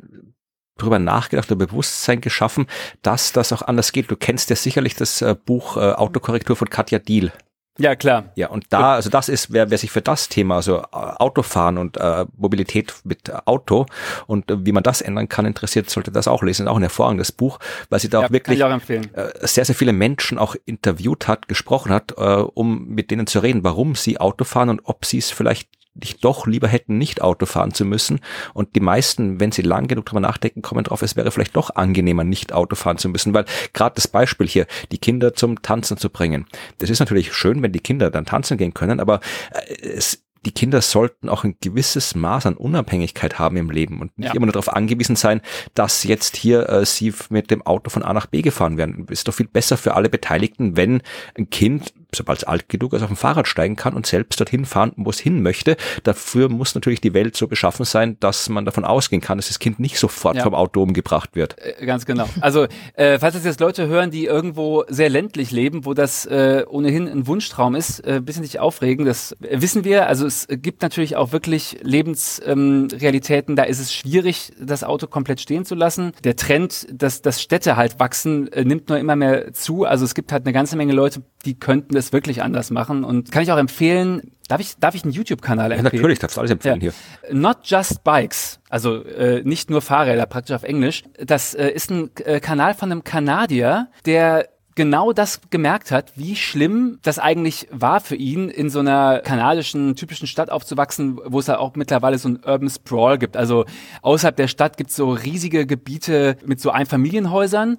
drüber 0.77 0.99
nachgedacht 0.99 1.49
oder 1.51 1.65
Bewusstsein 1.65 2.19
geschaffen, 2.19 2.67
dass 3.01 3.31
das 3.31 3.53
auch 3.53 3.61
anders 3.61 3.93
geht. 3.93 4.11
Du 4.11 4.17
kennst 4.17 4.49
ja 4.49 4.57
sicherlich 4.57 4.95
das 4.95 5.21
äh, 5.21 5.35
Buch 5.35 5.77
Autokorrektur 5.77 6.55
von 6.55 6.69
Katja 6.69 6.99
Diel. 6.99 7.31
Ja, 7.79 7.95
klar. 7.95 8.25
Ja, 8.35 8.49
und 8.49 8.65
da, 8.69 8.93
also 8.93 9.09
das 9.09 9.29
ist, 9.29 9.51
wer, 9.51 9.71
wer 9.71 9.79
sich 9.79 9.89
für 9.89 10.01
das 10.01 10.29
Thema, 10.29 10.57
also 10.57 10.79
äh, 10.79 10.85
Autofahren 10.91 11.79
und 11.79 11.97
äh, 11.97 12.25
Mobilität 12.37 12.93
mit 13.03 13.31
Auto 13.47 13.87
und 14.27 14.51
äh, 14.51 14.63
wie 14.63 14.71
man 14.71 14.83
das 14.83 15.01
ändern 15.01 15.27
kann, 15.27 15.45
interessiert, 15.45 15.89
sollte 15.89 16.11
das 16.11 16.27
auch 16.27 16.43
lesen. 16.43 16.67
Auch 16.67 16.75
ein 16.75 16.83
hervorragendes 16.83 17.31
Buch, 17.31 17.57
weil 17.89 17.99
sie 17.99 18.09
da 18.09 18.21
Ja, 18.21 18.27
auch 18.27 18.31
wirklich 18.31 18.63
auch 18.63 18.69
äh, 18.89 19.01
sehr, 19.41 19.65
sehr 19.65 19.75
viele 19.75 19.93
Menschen 19.93 20.37
auch 20.37 20.55
interviewt 20.65 21.27
hat, 21.27 21.47
gesprochen 21.47 21.91
hat, 21.91 22.13
äh, 22.15 22.21
um 22.21 22.89
mit 22.89 23.09
denen 23.09 23.25
zu 23.25 23.39
reden, 23.39 23.63
warum 23.63 23.95
sie 23.95 24.19
Auto 24.19 24.43
fahren 24.43 24.69
und 24.69 24.81
ob 24.83 25.05
sie 25.05 25.17
es 25.17 25.31
vielleicht 25.31 25.67
nicht 25.95 26.23
doch 26.23 26.47
lieber 26.47 26.67
hätten, 26.67 26.97
nicht 26.97 27.21
Auto 27.21 27.45
fahren 27.45 27.73
zu 27.73 27.85
müssen. 27.85 28.19
Und 28.53 28.75
die 28.75 28.79
meisten, 28.79 29.39
wenn 29.39 29.51
sie 29.51 29.61
lang 29.61 29.87
genug 29.87 30.05
drüber 30.05 30.21
nachdenken, 30.21 30.61
kommen 30.61 30.83
drauf, 30.83 31.01
es 31.01 31.15
wäre 31.15 31.31
vielleicht 31.31 31.55
doch 31.55 31.75
angenehmer, 31.75 32.23
nicht 32.23 32.53
Auto 32.53 32.75
fahren 32.75 32.97
zu 32.97 33.09
müssen, 33.09 33.33
weil 33.33 33.45
gerade 33.73 33.95
das 33.95 34.07
Beispiel 34.07 34.47
hier, 34.47 34.65
die 34.91 34.97
Kinder 34.97 35.33
zum 35.33 35.61
Tanzen 35.61 35.97
zu 35.97 36.09
bringen. 36.09 36.45
Das 36.79 36.89
ist 36.89 36.99
natürlich 36.99 37.33
schön, 37.33 37.61
wenn 37.61 37.71
die 37.71 37.79
Kinder 37.79 38.09
dann 38.09 38.25
tanzen 38.25 38.57
gehen 38.57 38.73
können, 38.73 38.99
aber 38.99 39.19
äh, 39.51 39.87
es, 39.89 40.23
die 40.45 40.51
Kinder 40.51 40.81
sollten 40.81 41.29
auch 41.29 41.43
ein 41.45 41.55
gewisses 41.61 42.15
Maß 42.15 42.47
an 42.47 42.55
Unabhängigkeit 42.57 43.39
haben 43.39 43.55
im 43.55 43.69
Leben 43.69 44.01
und 44.01 44.17
nicht 44.17 44.29
Ja. 44.29 44.33
immer 44.35 44.45
nur 44.47 44.53
darauf 44.53 44.73
angewiesen 44.73 45.15
sein, 45.15 45.41
dass 45.73 46.03
jetzt 46.03 46.35
hier 46.35 46.67
äh, 46.67 46.85
sie 46.85 47.13
mit 47.29 47.49
dem 47.49 47.61
Auto 47.61 47.89
von 47.89 48.03
A 48.03 48.11
nach 48.13 48.25
B 48.25 48.41
gefahren 48.41 48.77
werden. 48.77 49.05
Ist 49.09 49.27
doch 49.27 49.33
viel 49.33 49.47
besser 49.47 49.77
für 49.77 49.93
alle 49.93 50.09
Beteiligten, 50.09 50.75
wenn 50.75 51.01
ein 51.37 51.49
Kind, 51.49 51.93
sobald 52.15 52.39
es 52.39 52.43
alt 52.43 52.69
genug 52.69 52.93
ist, 52.93 53.01
auf 53.01 53.07
dem 53.07 53.17
Fahrrad 53.17 53.47
steigen 53.47 53.75
kann 53.75 53.93
und 53.93 54.05
selbst 54.05 54.39
dorthin 54.39 54.65
fahren, 54.65 54.91
wo 54.95 55.09
es 55.09 55.19
hin 55.19 55.41
möchte. 55.41 55.77
Dafür 56.03 56.49
muss 56.49 56.75
natürlich 56.75 57.01
die 57.01 57.13
Welt 57.13 57.35
so 57.35 57.47
beschaffen 57.47 57.85
sein, 57.85 58.17
dass 58.19 58.49
man 58.49 58.65
davon 58.65 58.85
ausgehen 58.85 59.21
kann, 59.21 59.37
dass 59.37 59.47
das 59.47 59.59
Kind 59.59 59.79
nicht 59.79 59.97
sofort 59.97 60.35
Ja. 60.37 60.43
vom 60.43 60.53
Auto 60.55 60.81
umgebracht 60.81 61.31
wird. 61.35 61.55
Äh, 61.59 61.85
Ganz 61.85 62.05
genau. 62.05 62.27
Also, 62.41 62.67
äh, 62.95 63.19
falls 63.19 63.35
das 63.35 63.45
jetzt 63.45 63.59
Leute 63.59 63.87
hören, 63.87 64.11
die 64.11 64.25
irgendwo 64.25 64.83
sehr 64.87 65.09
ländlich 65.09 65.51
leben, 65.51 65.85
wo 65.85 65.93
das 65.93 66.25
äh, 66.25 66.63
ohnehin 66.67 67.07
ein 67.07 67.27
Wunschtraum 67.27 67.75
ist, 67.75 67.99
äh, 68.05 68.21
bisschen 68.23 68.43
sich 68.43 68.59
aufregen, 68.59 69.05
das 69.05 69.33
äh, 69.41 69.61
wissen 69.61 69.83
wir. 69.83 70.07
Also 70.07 70.25
es 70.25 70.47
gibt 70.49 70.81
natürlich 70.81 71.15
auch 71.15 71.31
wirklich 71.31 71.77
Lebensrealitäten, 71.81 73.51
ähm, 73.53 73.55
da 73.55 73.63
ist 73.63 73.79
es 73.79 73.93
schwierig, 73.93 74.51
das 74.59 74.83
Auto 74.83 75.07
komplett 75.07 75.41
stehen 75.41 75.65
zu 75.65 75.75
lassen. 75.75 76.11
Der 76.23 76.35
Trend, 76.35 76.87
dass, 76.91 77.21
dass 77.21 77.41
Städte 77.41 77.75
halt 77.75 77.99
wachsen, 77.99 78.51
äh, 78.51 78.63
nimmt 78.63 78.89
nur 78.89 78.97
immer 78.97 79.15
mehr 79.15 79.53
zu. 79.53 79.85
Also 79.85 80.05
es 80.05 80.15
gibt 80.15 80.31
halt 80.31 80.45
eine 80.45 80.53
ganze 80.53 80.75
Menge 80.75 80.93
Leute, 80.93 81.21
die 81.45 81.59
könnten 81.59 81.93
das 81.95 82.02
wirklich 82.11 82.41
anders 82.41 82.71
machen. 82.71 83.03
Und 83.03 83.31
kann 83.31 83.43
ich 83.43 83.51
auch 83.51 83.57
empfehlen, 83.57 84.31
darf 84.49 84.59
ich, 84.59 84.75
darf 84.77 84.95
ich 84.95 85.03
einen 85.03 85.13
YouTube-Kanal 85.13 85.71
Ja, 85.71 85.77
empfehlen? 85.77 85.93
natürlich, 86.01 86.19
darfst 86.19 86.35
du 86.35 86.41
alles 86.41 86.51
empfehlen 86.51 86.81
Ja. 86.81 86.91
hier. 86.91 87.33
Not 87.33 87.59
Just 87.63 88.03
Bikes, 88.03 88.59
also 88.69 89.03
äh, 89.05 89.41
nicht 89.43 89.69
nur 89.69 89.81
Fahrräder, 89.81 90.25
praktisch 90.25 90.55
auf 90.55 90.63
Englisch. 90.63 91.03
Das 91.23 91.53
äh, 91.53 91.69
ist 91.69 91.91
ein 91.91 92.09
äh, 92.25 92.39
Kanal 92.39 92.73
von 92.73 92.91
einem 92.91 93.03
Kanadier, 93.03 93.87
der 94.05 94.49
genau 94.75 95.13
das 95.13 95.41
gemerkt 95.49 95.91
hat, 95.91 96.13
wie 96.15 96.35
schlimm 96.35 96.99
das 97.03 97.19
eigentlich 97.19 97.67
war 97.71 97.99
für 97.99 98.15
ihn, 98.15 98.49
in 98.49 98.69
so 98.69 98.79
einer 98.79 99.19
kanadischen 99.19 99.95
typischen 99.95 100.27
Stadt 100.27 100.49
aufzuwachsen, 100.49 101.19
wo 101.25 101.39
es 101.39 101.47
ja 101.47 101.59
auch 101.59 101.75
mittlerweile 101.75 102.17
so 102.17 102.29
ein 102.29 102.39
Urban 102.43 102.69
Sprawl 102.69 103.17
gibt. 103.17 103.37
Also 103.37 103.65
außerhalb 104.01 104.35
der 104.35 104.47
Stadt 104.47 104.77
gibt 104.77 104.89
es 104.89 104.95
so 104.95 105.11
riesige 105.11 105.65
Gebiete 105.65 106.37
mit 106.45 106.59
so 106.59 106.71
Einfamilienhäusern, 106.71 107.77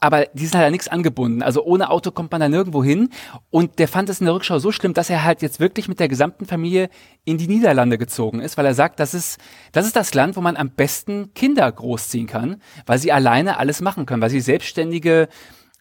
aber 0.00 0.26
die 0.34 0.44
sind 0.44 0.56
halt 0.56 0.66
an 0.66 0.72
nichts 0.72 0.88
angebunden. 0.88 1.42
Also 1.42 1.64
ohne 1.64 1.90
Auto 1.90 2.10
kommt 2.10 2.30
man 2.30 2.40
da 2.40 2.48
nirgendwo 2.48 2.84
hin. 2.84 3.08
Und 3.50 3.78
der 3.78 3.88
fand 3.88 4.10
es 4.10 4.20
in 4.20 4.26
der 4.26 4.34
Rückschau 4.34 4.58
so 4.58 4.70
schlimm, 4.70 4.92
dass 4.92 5.08
er 5.08 5.24
halt 5.24 5.40
jetzt 5.40 5.60
wirklich 5.60 5.88
mit 5.88 5.98
der 5.98 6.08
gesamten 6.08 6.44
Familie 6.44 6.90
in 7.24 7.38
die 7.38 7.48
Niederlande 7.48 7.96
gezogen 7.96 8.40
ist, 8.40 8.58
weil 8.58 8.66
er 8.66 8.74
sagt, 8.74 9.00
das 9.00 9.14
ist, 9.14 9.38
das 9.72 9.86
ist 9.86 9.96
das 9.96 10.12
Land, 10.12 10.36
wo 10.36 10.42
man 10.42 10.56
am 10.56 10.70
besten 10.70 11.32
Kinder 11.32 11.70
großziehen 11.72 12.26
kann, 12.26 12.60
weil 12.84 12.98
sie 12.98 13.12
alleine 13.12 13.56
alles 13.58 13.80
machen 13.80 14.04
können, 14.04 14.20
weil 14.20 14.30
sie 14.30 14.40
selbstständige 14.40 15.28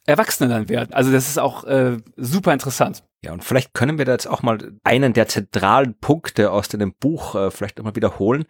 Erwachsene 0.06 0.50
dann 0.50 0.70
werden. 0.70 0.94
Also 0.94 1.12
das 1.12 1.30
ist 1.30 1.40
auch 1.40 1.64
äh, 1.64 1.98
super 2.18 2.54
interessant. 2.54 3.04
Ja, 3.24 3.32
und 3.32 3.44
vielleicht 3.44 3.74
können 3.74 3.98
wir 3.98 4.06
da 4.06 4.12
jetzt 4.12 4.28
auch 4.28 4.44
mal 4.44 4.74
einen 4.84 5.14
der 5.14 5.28
zentralen 5.28 5.98
Punkte 5.98 6.52
aus 6.52 6.68
dem 6.68 6.94
Buch 6.94 7.36
äh, 7.36 7.52
vielleicht 7.52 7.78
nochmal 7.78 7.96
wiederholen, 7.96 8.46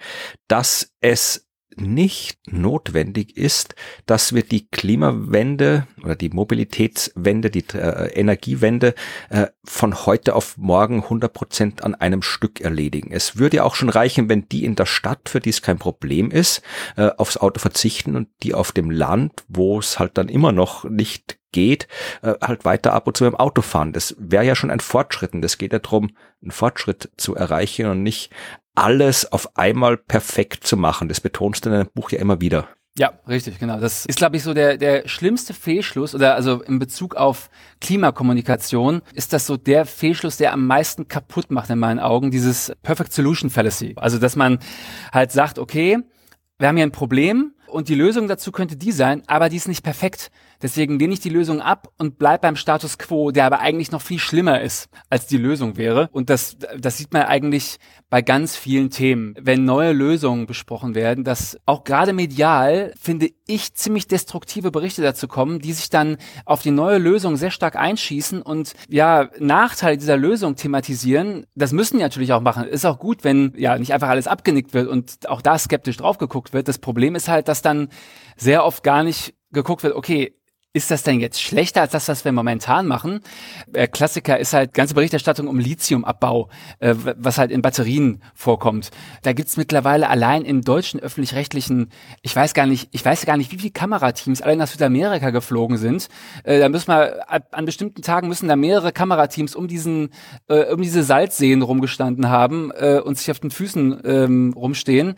dass 0.47 0.93
es 0.99 1.47
nicht 1.77 2.39
notwendig 2.51 3.37
ist, 3.37 3.75
dass 4.05 4.33
wir 4.33 4.43
die 4.43 4.67
Klimawende 4.67 5.87
oder 6.03 6.15
die 6.15 6.29
Mobilitätswende, 6.29 7.49
die 7.49 7.65
äh, 7.73 8.11
Energiewende 8.13 8.93
äh, 9.29 9.47
von 9.63 10.05
heute 10.05 10.35
auf 10.35 10.57
morgen 10.57 11.03
100 11.03 11.33
Prozent 11.33 11.83
an 11.83 11.95
einem 11.95 12.21
Stück 12.21 12.61
erledigen. 12.61 13.11
Es 13.11 13.37
würde 13.37 13.63
auch 13.63 13.75
schon 13.75 13.89
reichen, 13.89 14.29
wenn 14.29 14.47
die 14.49 14.65
in 14.65 14.75
der 14.75 14.85
Stadt, 14.85 15.29
für 15.29 15.39
die 15.39 15.49
es 15.49 15.61
kein 15.61 15.77
Problem 15.77 16.31
ist, 16.31 16.61
äh, 16.95 17.09
aufs 17.17 17.37
Auto 17.37 17.59
verzichten 17.59 18.15
und 18.15 18.29
die 18.43 18.53
auf 18.53 18.71
dem 18.71 18.91
Land, 18.91 19.43
wo 19.47 19.79
es 19.79 19.99
halt 19.99 20.17
dann 20.17 20.29
immer 20.29 20.51
noch 20.51 20.83
nicht 20.85 21.37
geht, 21.53 21.87
äh, 22.21 22.33
halt 22.41 22.65
weiter 22.65 22.93
ab 22.93 23.07
und 23.07 23.15
zu 23.15 23.25
im 23.25 23.35
Auto 23.35 23.61
fahren. 23.61 23.93
Das 23.93 24.15
wäre 24.19 24.43
ja 24.43 24.55
schon 24.55 24.71
ein 24.71 24.81
Fortschritt 24.81 25.33
und 25.33 25.45
es 25.45 25.57
geht 25.57 25.71
ja 25.71 25.79
darum, 25.79 26.11
einen 26.41 26.51
Fortschritt 26.51 27.09
zu 27.15 27.35
erreichen 27.35 27.85
und 27.85 28.03
nicht 28.03 28.31
alles 28.75 29.31
auf 29.31 29.55
einmal 29.55 29.97
perfekt 29.97 30.67
zu 30.67 30.75
machen. 30.75 31.07
Das 31.07 31.21
betonst 31.21 31.65
du 31.65 31.69
in 31.69 31.75
deinem 31.75 31.89
Buch 31.93 32.11
ja 32.11 32.19
immer 32.19 32.41
wieder. 32.41 32.67
Ja, 32.95 33.13
richtig, 33.27 33.57
genau. 33.57 33.79
Das 33.79 34.05
ist, 34.05 34.19
glaube 34.19 34.37
ich, 34.37 34.43
so 34.43 34.53
der, 34.53 34.77
der 34.77 35.07
schlimmste 35.07 35.55
Fehlschluss 35.55 36.13
oder 36.13 36.35
also 36.35 36.61
in 36.61 36.77
Bezug 36.77 37.15
auf 37.15 37.49
Klimakommunikation 37.81 39.01
ist 39.13 39.33
das 39.33 39.47
so 39.47 39.57
der 39.57 39.87
Fehlschluss, 39.87 40.37
der 40.37 40.53
am 40.53 40.67
meisten 40.67 41.07
kaputt 41.07 41.49
macht 41.49 41.71
in 41.71 41.79
meinen 41.79 41.99
Augen, 41.99 42.29
dieses 42.29 42.71
Perfect 42.83 43.11
Solution 43.11 43.49
Fallacy. 43.49 43.93
Also, 43.95 44.19
dass 44.19 44.35
man 44.35 44.59
halt 45.11 45.31
sagt, 45.31 45.57
okay, 45.57 45.97
wir 46.59 46.67
haben 46.67 46.77
hier 46.77 46.85
ein 46.85 46.91
Problem 46.91 47.55
und 47.67 47.89
die 47.89 47.95
Lösung 47.95 48.27
dazu 48.27 48.51
könnte 48.51 48.77
die 48.77 48.91
sein, 48.91 49.23
aber 49.25 49.49
die 49.49 49.57
ist 49.57 49.67
nicht 49.67 49.83
perfekt. 49.83 50.29
Deswegen 50.63 50.97
lehne 50.97 51.13
ich 51.13 51.19
die 51.19 51.29
Lösung 51.29 51.61
ab 51.61 51.89
und 51.97 52.17
bleib 52.17 52.41
beim 52.41 52.55
Status 52.55 52.97
quo, 52.97 53.31
der 53.31 53.45
aber 53.45 53.59
eigentlich 53.59 53.91
noch 53.91 54.01
viel 54.01 54.17
schlimmer 54.17 54.61
ist, 54.61 54.87
als 55.09 55.27
die 55.27 55.37
Lösung 55.37 55.75
wäre. 55.75 56.09
Und 56.13 56.29
das, 56.29 56.57
das 56.79 56.97
sieht 56.97 57.11
man 57.11 57.23
eigentlich 57.23 57.77
bei 58.09 58.21
ganz 58.21 58.55
vielen 58.55 58.89
Themen. 58.89 59.35
Wenn 59.39 59.65
neue 59.65 59.91
Lösungen 59.91 60.45
besprochen 60.45 60.95
werden, 60.95 61.25
dass 61.25 61.57
auch 61.65 61.83
gerade 61.83 62.13
medial, 62.13 62.93
finde 62.97 63.29
ich, 63.45 63.73
ziemlich 63.73 64.07
destruktive 64.07 64.71
Berichte 64.71 65.01
dazu 65.01 65.27
kommen, 65.27 65.59
die 65.59 65.73
sich 65.73 65.89
dann 65.89 66.15
auf 66.45 66.61
die 66.61 66.71
neue 66.71 66.97
Lösung 66.97 67.35
sehr 67.35 67.51
stark 67.51 67.75
einschießen 67.75 68.41
und 68.41 68.73
ja, 68.87 69.29
Nachteile 69.39 69.97
dieser 69.97 70.15
Lösung 70.15 70.55
thematisieren. 70.55 71.45
Das 71.55 71.73
müssen 71.73 71.97
die 71.97 72.03
natürlich 72.03 72.31
auch 72.31 72.41
machen. 72.41 72.63
Ist 72.63 72.85
auch 72.85 72.99
gut, 72.99 73.25
wenn 73.25 73.53
ja 73.57 73.77
nicht 73.77 73.93
einfach 73.93 74.09
alles 74.09 74.27
abgenickt 74.27 74.73
wird 74.73 74.87
und 74.87 75.27
auch 75.27 75.41
da 75.41 75.57
skeptisch 75.57 75.97
drauf 75.97 76.17
geguckt 76.17 76.53
wird. 76.53 76.69
Das 76.69 76.79
Problem 76.79 77.15
ist 77.15 77.27
halt, 77.27 77.49
dass 77.49 77.61
dann 77.61 77.89
sehr 78.37 78.63
oft 78.63 78.83
gar 78.83 79.03
nicht 79.03 79.33
geguckt 79.51 79.83
wird, 79.83 79.95
okay, 79.95 80.35
ist 80.73 80.89
das 80.89 81.03
denn 81.03 81.19
jetzt 81.19 81.39
schlechter 81.39 81.81
als 81.81 81.91
das, 81.91 82.07
was 82.07 82.25
wir 82.25 82.31
momentan 82.31 82.87
machen? 82.87 83.21
Der 83.67 83.87
Klassiker 83.87 84.39
ist 84.39 84.53
halt 84.53 84.73
ganze 84.73 84.95
Berichterstattung 84.95 85.47
um 85.47 85.59
Lithiumabbau, 85.59 86.49
äh, 86.79 86.95
was 86.97 87.37
halt 87.37 87.51
in 87.51 87.61
Batterien 87.61 88.23
vorkommt. 88.33 88.89
Da 89.21 89.33
gibt's 89.33 89.55
mittlerweile 89.55 90.09
allein 90.09 90.43
in 90.43 90.61
deutschen 90.61 90.99
öffentlich-rechtlichen, 90.99 91.91
ich 92.23 92.35
weiß 92.35 92.55
gar 92.55 92.65
nicht, 92.65 92.89
ich 92.91 93.05
weiß 93.05 93.25
gar 93.27 93.37
nicht, 93.37 93.51
wie 93.51 93.59
viele 93.59 93.71
Kamerateams 93.71 94.41
allein 94.41 94.57
nach 94.57 94.67
Südamerika 94.67 95.29
geflogen 95.29 95.77
sind. 95.77 96.09
Äh, 96.43 96.59
da 96.59 96.69
müssen 96.69 96.87
wir 96.87 97.23
an 97.29 97.65
bestimmten 97.65 98.01
Tagen 98.01 98.27
müssen 98.27 98.47
da 98.47 98.55
mehrere 98.55 98.91
Kamerateams 98.91 99.55
um 99.55 99.67
diesen, 99.67 100.09
äh, 100.47 100.73
um 100.73 100.81
diese 100.81 101.03
Salzseen 101.03 101.61
rumgestanden 101.61 102.29
haben 102.29 102.71
äh, 102.71 102.99
und 102.99 103.19
sich 103.19 103.29
auf 103.29 103.39
den 103.39 103.51
Füßen 103.51 104.01
ähm, 104.05 104.53
rumstehen, 104.55 105.09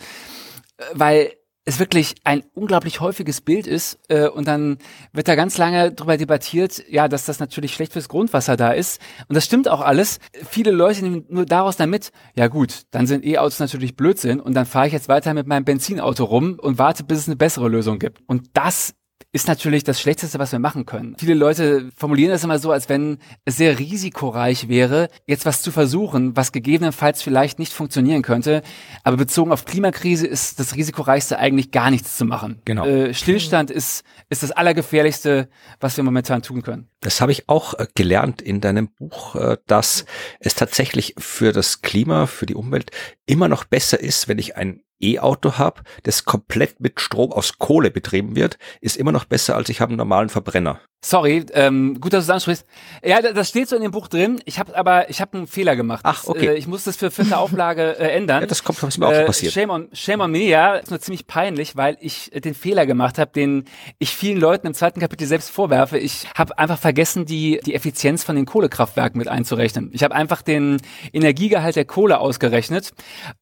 äh, 0.78 0.84
weil 0.94 1.32
es 1.66 1.80
wirklich 1.80 2.16
ein 2.24 2.44
unglaublich 2.54 3.00
häufiges 3.00 3.42
Bild 3.42 3.66
ist 3.66 4.00
äh, 4.08 4.28
und 4.28 4.48
dann 4.48 4.78
wird 5.14 5.28
da 5.28 5.36
ganz 5.36 5.58
lange 5.58 5.92
drüber 5.92 6.16
debattiert, 6.16 6.84
ja, 6.88 7.08
dass 7.08 7.26
das 7.26 7.40
natürlich 7.40 7.74
schlecht 7.74 7.94
fürs 7.94 8.08
Grundwasser 8.08 8.56
da 8.56 8.72
ist 8.72 9.02
und 9.28 9.36
das 9.36 9.46
stimmt 9.46 9.68
auch 9.68 9.82
alles. 9.82 10.20
Viele 10.48 10.72
Leute 10.72 11.04
nehmen 11.04 11.26
nur 11.28 11.46
daraus 11.46 11.76
damit, 11.76 12.12
ja 12.36 12.48
gut, 12.48 12.84
dann 12.92 13.08
sind 13.08 13.26
E-Autos 13.26 13.60
natürlich 13.60 13.96
Blödsinn 13.96 14.40
und 14.40 14.54
dann 14.54 14.68
fahre 14.68 14.88
ich 14.88 14.94
jetzt 14.94 15.10
weiter 15.10 15.34
mit 15.34 15.48
meinem 15.48 15.66
Benzinauto 15.66 16.24
rum 16.24 16.58
und 16.62 16.78
warte, 16.78 17.04
bis 17.04 17.20
es 17.20 17.28
eine 17.28 17.36
bessere 17.36 17.68
Lösung 17.68 17.98
gibt. 17.98 18.22
Und 18.28 18.52
das 18.54 18.94
ist 19.36 19.50
natürlich 19.50 19.84
das 19.84 20.00
Schlechteste, 20.00 20.40
was 20.40 20.54
wir 20.54 20.60
machen 20.60 20.86
können. 20.86 21.18
Viele 21.20 21.34
Leute 21.34 21.90
formulieren 21.98 22.32
das 22.32 22.46
immer 22.46 22.58
so, 22.58 22.72
als 22.72 22.88
wenn 22.88 23.18
es 23.44 23.58
sehr 23.58 23.78
risikoreich 23.78 24.70
wäre, 24.70 25.10
jetzt 25.28 25.46
was 25.46 25.62
zu 25.62 25.72
versuchen, 25.72 26.38
was 26.38 26.54
gegebenenfalls 26.54 27.22
vielleicht 27.22 27.60
nicht 27.60 27.74
funktionieren 27.74 28.22
könnte. 28.22 28.62
Aber 29.04 29.18
bezogen 29.18 29.52
auf 29.52 29.66
Klimakrise 29.66 30.26
ist 30.26 30.62
das 30.62 30.76
risikoreichste 30.76 31.38
eigentlich 31.38 31.72
gar 31.72 31.92
nichts 31.92 32.16
zu 32.16 32.24
machen. 32.24 32.62
Genau. 32.64 32.86
Äh, 32.86 33.14
Stillstand 33.14 33.72
ist, 33.72 34.06
ist 34.30 34.42
das 34.42 34.52
Allergefährlichste, 34.52 35.50
was 35.82 35.98
wir 35.98 36.06
momentan 36.06 36.42
tun 36.42 36.62
können. 36.62 36.88
Das 37.02 37.20
habe 37.20 37.34
ich 37.34 37.50
auch 37.50 37.74
äh, 37.74 37.88
gelernt 37.94 38.42
in 38.42 38.62
deinem 38.62 38.88
Buch, 38.88 39.36
äh, 39.36 39.58
dass 39.68 40.06
es 40.40 40.56
tatsächlich 40.56 41.14
für 41.18 41.52
das 41.52 41.82
Klima, 41.82 42.26
für 42.26 42.46
die 42.46 42.56
Umwelt 42.56 42.92
immer 43.26 43.50
noch 43.50 43.66
besser 43.66 44.00
ist, 44.00 44.30
wenn 44.30 44.40
ich 44.40 44.56
ein 44.56 44.80
E-Auto 45.00 45.58
habe, 45.58 45.82
das 46.04 46.26
komplett 46.26 46.80
mit 46.80 47.00
Strom 47.00 47.32
aus 47.32 47.58
Kohle 47.58 47.92
betrieben 47.92 48.36
wird, 48.36 48.58
ist 48.82 48.98
immer 48.98 49.12
noch 49.12 49.26
besser, 49.26 49.56
als 49.56 49.70
ich 49.70 49.82
habe 49.82 49.90
einen 49.90 49.98
normalen 49.98 50.30
Verbrenner. 50.30 50.80
Sorry, 51.06 51.46
ähm, 51.54 52.00
gut, 52.02 52.14
dass 52.14 52.26
du 52.26 52.32
es 52.32 52.34
ansprichst. 52.34 52.66
Ja, 53.04 53.22
das 53.22 53.50
steht 53.50 53.70
so 53.70 53.76
in 53.76 53.84
dem 53.84 53.92
Buch 53.92 54.08
drin. 54.08 54.42
Ich 54.46 54.58
habe 54.58 54.76
aber, 54.76 55.08
ich 55.08 55.22
habe 55.22 55.38
einen 55.38 55.46
Fehler 55.46 55.76
gemacht. 55.76 56.02
Ach, 56.02 56.24
okay. 56.26 56.48
Das, 56.48 56.56
äh, 56.56 56.58
ich 56.58 56.66
muss 56.66 56.84
das 56.86 56.98
für 56.98 57.12
vierte 57.12 57.38
Auflage 57.38 58.00
äh, 58.00 58.10
ändern. 58.10 58.42
Ja, 58.46 58.48
das 58.48 58.64
kommt, 58.64 58.82
das 58.82 58.90
ist 58.90 58.98
mir 58.98 59.08
auch 59.08 59.12
äh, 59.12 59.24
passiert. 59.24 59.54
Shame 59.54 59.70
on, 59.70 59.90
shame 59.94 60.22
on 60.22 60.32
me, 60.32 60.40
ja. 60.40 60.76
Ist 60.76 60.90
nur 60.90 61.00
ziemlich 61.00 61.28
peinlich, 61.28 61.76
weil 61.76 61.96
ich 62.02 62.34
äh, 62.34 62.42
den 62.42 62.56
Fehler 62.56 62.88
gemacht 62.88 63.20
habe, 63.20 63.32
den 63.32 63.66
ich 64.00 64.16
vielen 64.16 64.40
Leuten 64.40 64.66
im 64.66 64.74
zweiten 64.74 65.00
Kapitel 65.00 65.28
selbst 65.28 65.52
vorwerfe. 65.52 66.00
Ich 66.00 66.28
habe 66.36 66.58
einfach 66.58 66.80
vergessen, 66.80 67.26
die, 67.26 67.60
die 67.64 67.76
Effizienz 67.76 68.24
von 68.24 68.36
den 68.36 68.46
Kohlekraftwerken 68.48 69.20
mit 69.20 69.28
einzurechnen. 69.28 69.92
Ich 69.94 70.04
habe 70.04 70.16
einfach 70.16 70.42
den 70.42 70.82
Energiegehalt 71.14 71.76
der 71.76 71.86
Kohle 71.86 72.20
ausgerechnet 72.20 72.94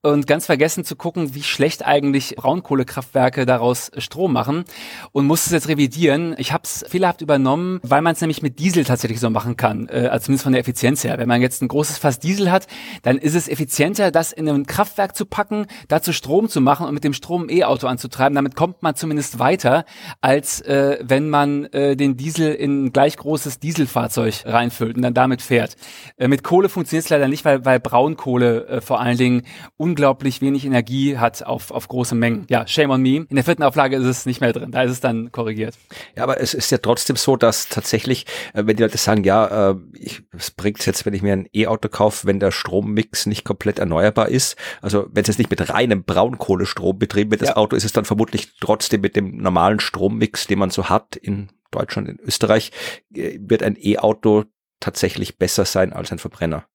und 0.02 0.28
ganz 0.28 0.46
vergessen 0.46 0.84
zu 0.84 0.98
gucken, 0.98 1.34
wie 1.34 1.43
schlecht 1.44 1.86
eigentlich 1.86 2.36
Braunkohlekraftwerke 2.36 3.46
daraus 3.46 3.92
Strom 3.98 4.34
machen 4.34 4.66
und 5.12 5.28
musste 5.28 5.48
es 5.48 5.52
jetzt 5.54 5.68
revidieren. 5.68 6.36
Ich 6.38 6.52
habe 6.52 6.64
es 6.64 6.84
fehlerhaft 6.88 7.22
übernommen 7.22 7.80
weil 7.84 8.02
man 8.02 8.14
es 8.14 8.22
nämlich 8.22 8.42
mit 8.42 8.60
Diesel 8.60 8.84
tatsächlich 8.86 9.20
so 9.20 9.30
machen 9.30 9.58
kann, 9.58 9.88
äh, 9.90 10.08
also 10.08 10.26
zumindest 10.26 10.44
von 10.44 10.54
der 10.54 10.62
Effizienz 10.62 11.04
her. 11.04 11.18
Wenn 11.18 11.28
man 11.28 11.42
jetzt 11.42 11.62
ein 11.62 11.68
großes 11.68 11.98
Fass 11.98 12.20
Diesel 12.20 12.52
hat, 12.52 12.68
dann 13.02 13.18
ist 13.18 13.36
es 13.36 13.48
effizienter, 13.48 14.12
das 14.12 14.32
in 14.32 14.48
ein 14.48 14.66
Kraftwerk 14.66 15.16
zu 15.16 15.26
packen, 15.26 15.68
dazu 15.88 16.14
Strom 16.14 16.50
zu 16.50 16.62
machen 16.62 16.88
und 16.88 16.94
mit 16.94 17.04
dem 17.04 17.14
Strom 17.14 17.50
E-Auto 17.50 17.88
anzutreiben. 17.88 18.36
Damit 18.36 18.56
kommt 18.56 18.84
man 18.84 18.96
zumindest 18.96 19.40
weiter, 19.40 19.86
als 20.22 20.62
äh, 20.62 20.98
wenn 21.02 21.30
man 21.30 21.66
äh, 21.66 21.96
den 21.96 22.18
Diesel 22.18 22.54
in 22.54 22.86
ein 22.86 22.94
gleich 22.94 23.18
großes 23.18 23.60
Dieselfahrzeug 23.60 24.44
reinfüllt 24.46 24.96
und 24.96 25.02
dann 25.02 25.14
damit 25.14 25.42
fährt. 25.42 25.76
Äh, 26.18 26.28
mit 26.28 26.44
Kohle 26.44 26.70
funktioniert 26.70 27.06
es 27.06 27.10
leider 27.10 27.28
nicht, 27.28 27.46
weil, 27.46 27.66
weil 27.66 27.80
Braunkohle 27.80 28.68
äh, 28.68 28.82
vor 28.82 29.00
allen 29.02 29.18
Dingen 29.18 29.44
unglaublich 29.78 30.42
wenig 30.42 30.66
Energie 30.66 31.18
hat 31.18 31.33
auf, 31.42 31.72
auf 31.72 31.88
große 31.88 32.16
Mengen. 32.16 32.46
Ja, 32.50 32.68
shame 32.68 32.92
on 32.92 33.02
me. 33.02 33.26
In 33.30 33.36
der 33.36 33.44
vierten 33.44 33.64
Auflage 33.64 33.96
ist 33.96 34.06
es 34.06 34.26
nicht 34.26 34.42
mehr 34.42 34.54
drin. 34.54 34.72
Da 34.72 34.84
ist 34.84 34.92
es 34.92 35.00
dann 35.00 35.32
korrigiert. 35.32 35.76
Ja, 36.16 36.24
aber 36.24 36.40
es 36.40 36.54
ist 36.54 36.72
ja 36.72 36.78
trotzdem 36.78 37.16
so, 37.16 37.36
dass 37.36 37.70
tatsächlich, 37.70 38.26
äh, 38.54 38.66
wenn 38.66 38.76
die 38.76 38.84
Leute 38.84 38.98
sagen, 38.98 39.24
ja, 39.24 39.72
äh, 39.72 39.76
ich, 39.94 40.24
was 40.32 40.52
bringt's 40.52 40.86
jetzt, 40.86 41.06
wenn 41.06 41.14
ich 41.14 41.22
mir 41.22 41.34
ein 41.34 41.48
E-Auto 41.54 41.90
kaufe, 41.90 42.28
wenn 42.28 42.40
der 42.40 42.52
Strommix 42.52 43.26
nicht 43.26 43.46
komplett 43.46 43.80
erneuerbar 43.80 44.30
ist? 44.30 44.58
Also 44.82 45.08
wenn 45.12 45.22
es 45.22 45.30
jetzt 45.30 45.40
nicht 45.40 45.50
mit 45.50 45.70
reinem 45.70 46.04
Braunkohlestrom 46.04 47.00
betrieben 47.00 47.32
wird, 47.32 47.42
das 47.42 47.50
ja. 47.50 47.56
Auto, 47.56 47.76
ist 47.76 47.86
es 47.86 47.94
dann 47.94 48.06
vermutlich 48.06 48.58
trotzdem 48.60 49.02
mit 49.02 49.16
dem 49.16 49.38
normalen 49.38 49.80
Strommix, 49.80 50.48
den 50.48 50.60
man 50.60 50.70
so 50.70 50.90
hat 50.90 51.16
in 51.16 51.50
Deutschland, 51.72 52.10
in 52.10 52.20
Österreich, 52.20 52.72
äh, 53.16 53.40
wird 53.40 53.64
ein 53.64 53.78
E-Auto 53.80 54.46
tatsächlich 54.80 55.38
besser 55.38 55.66
sein 55.66 55.94
als 55.94 56.12
ein 56.12 56.20
Verbrenner. 56.20 56.66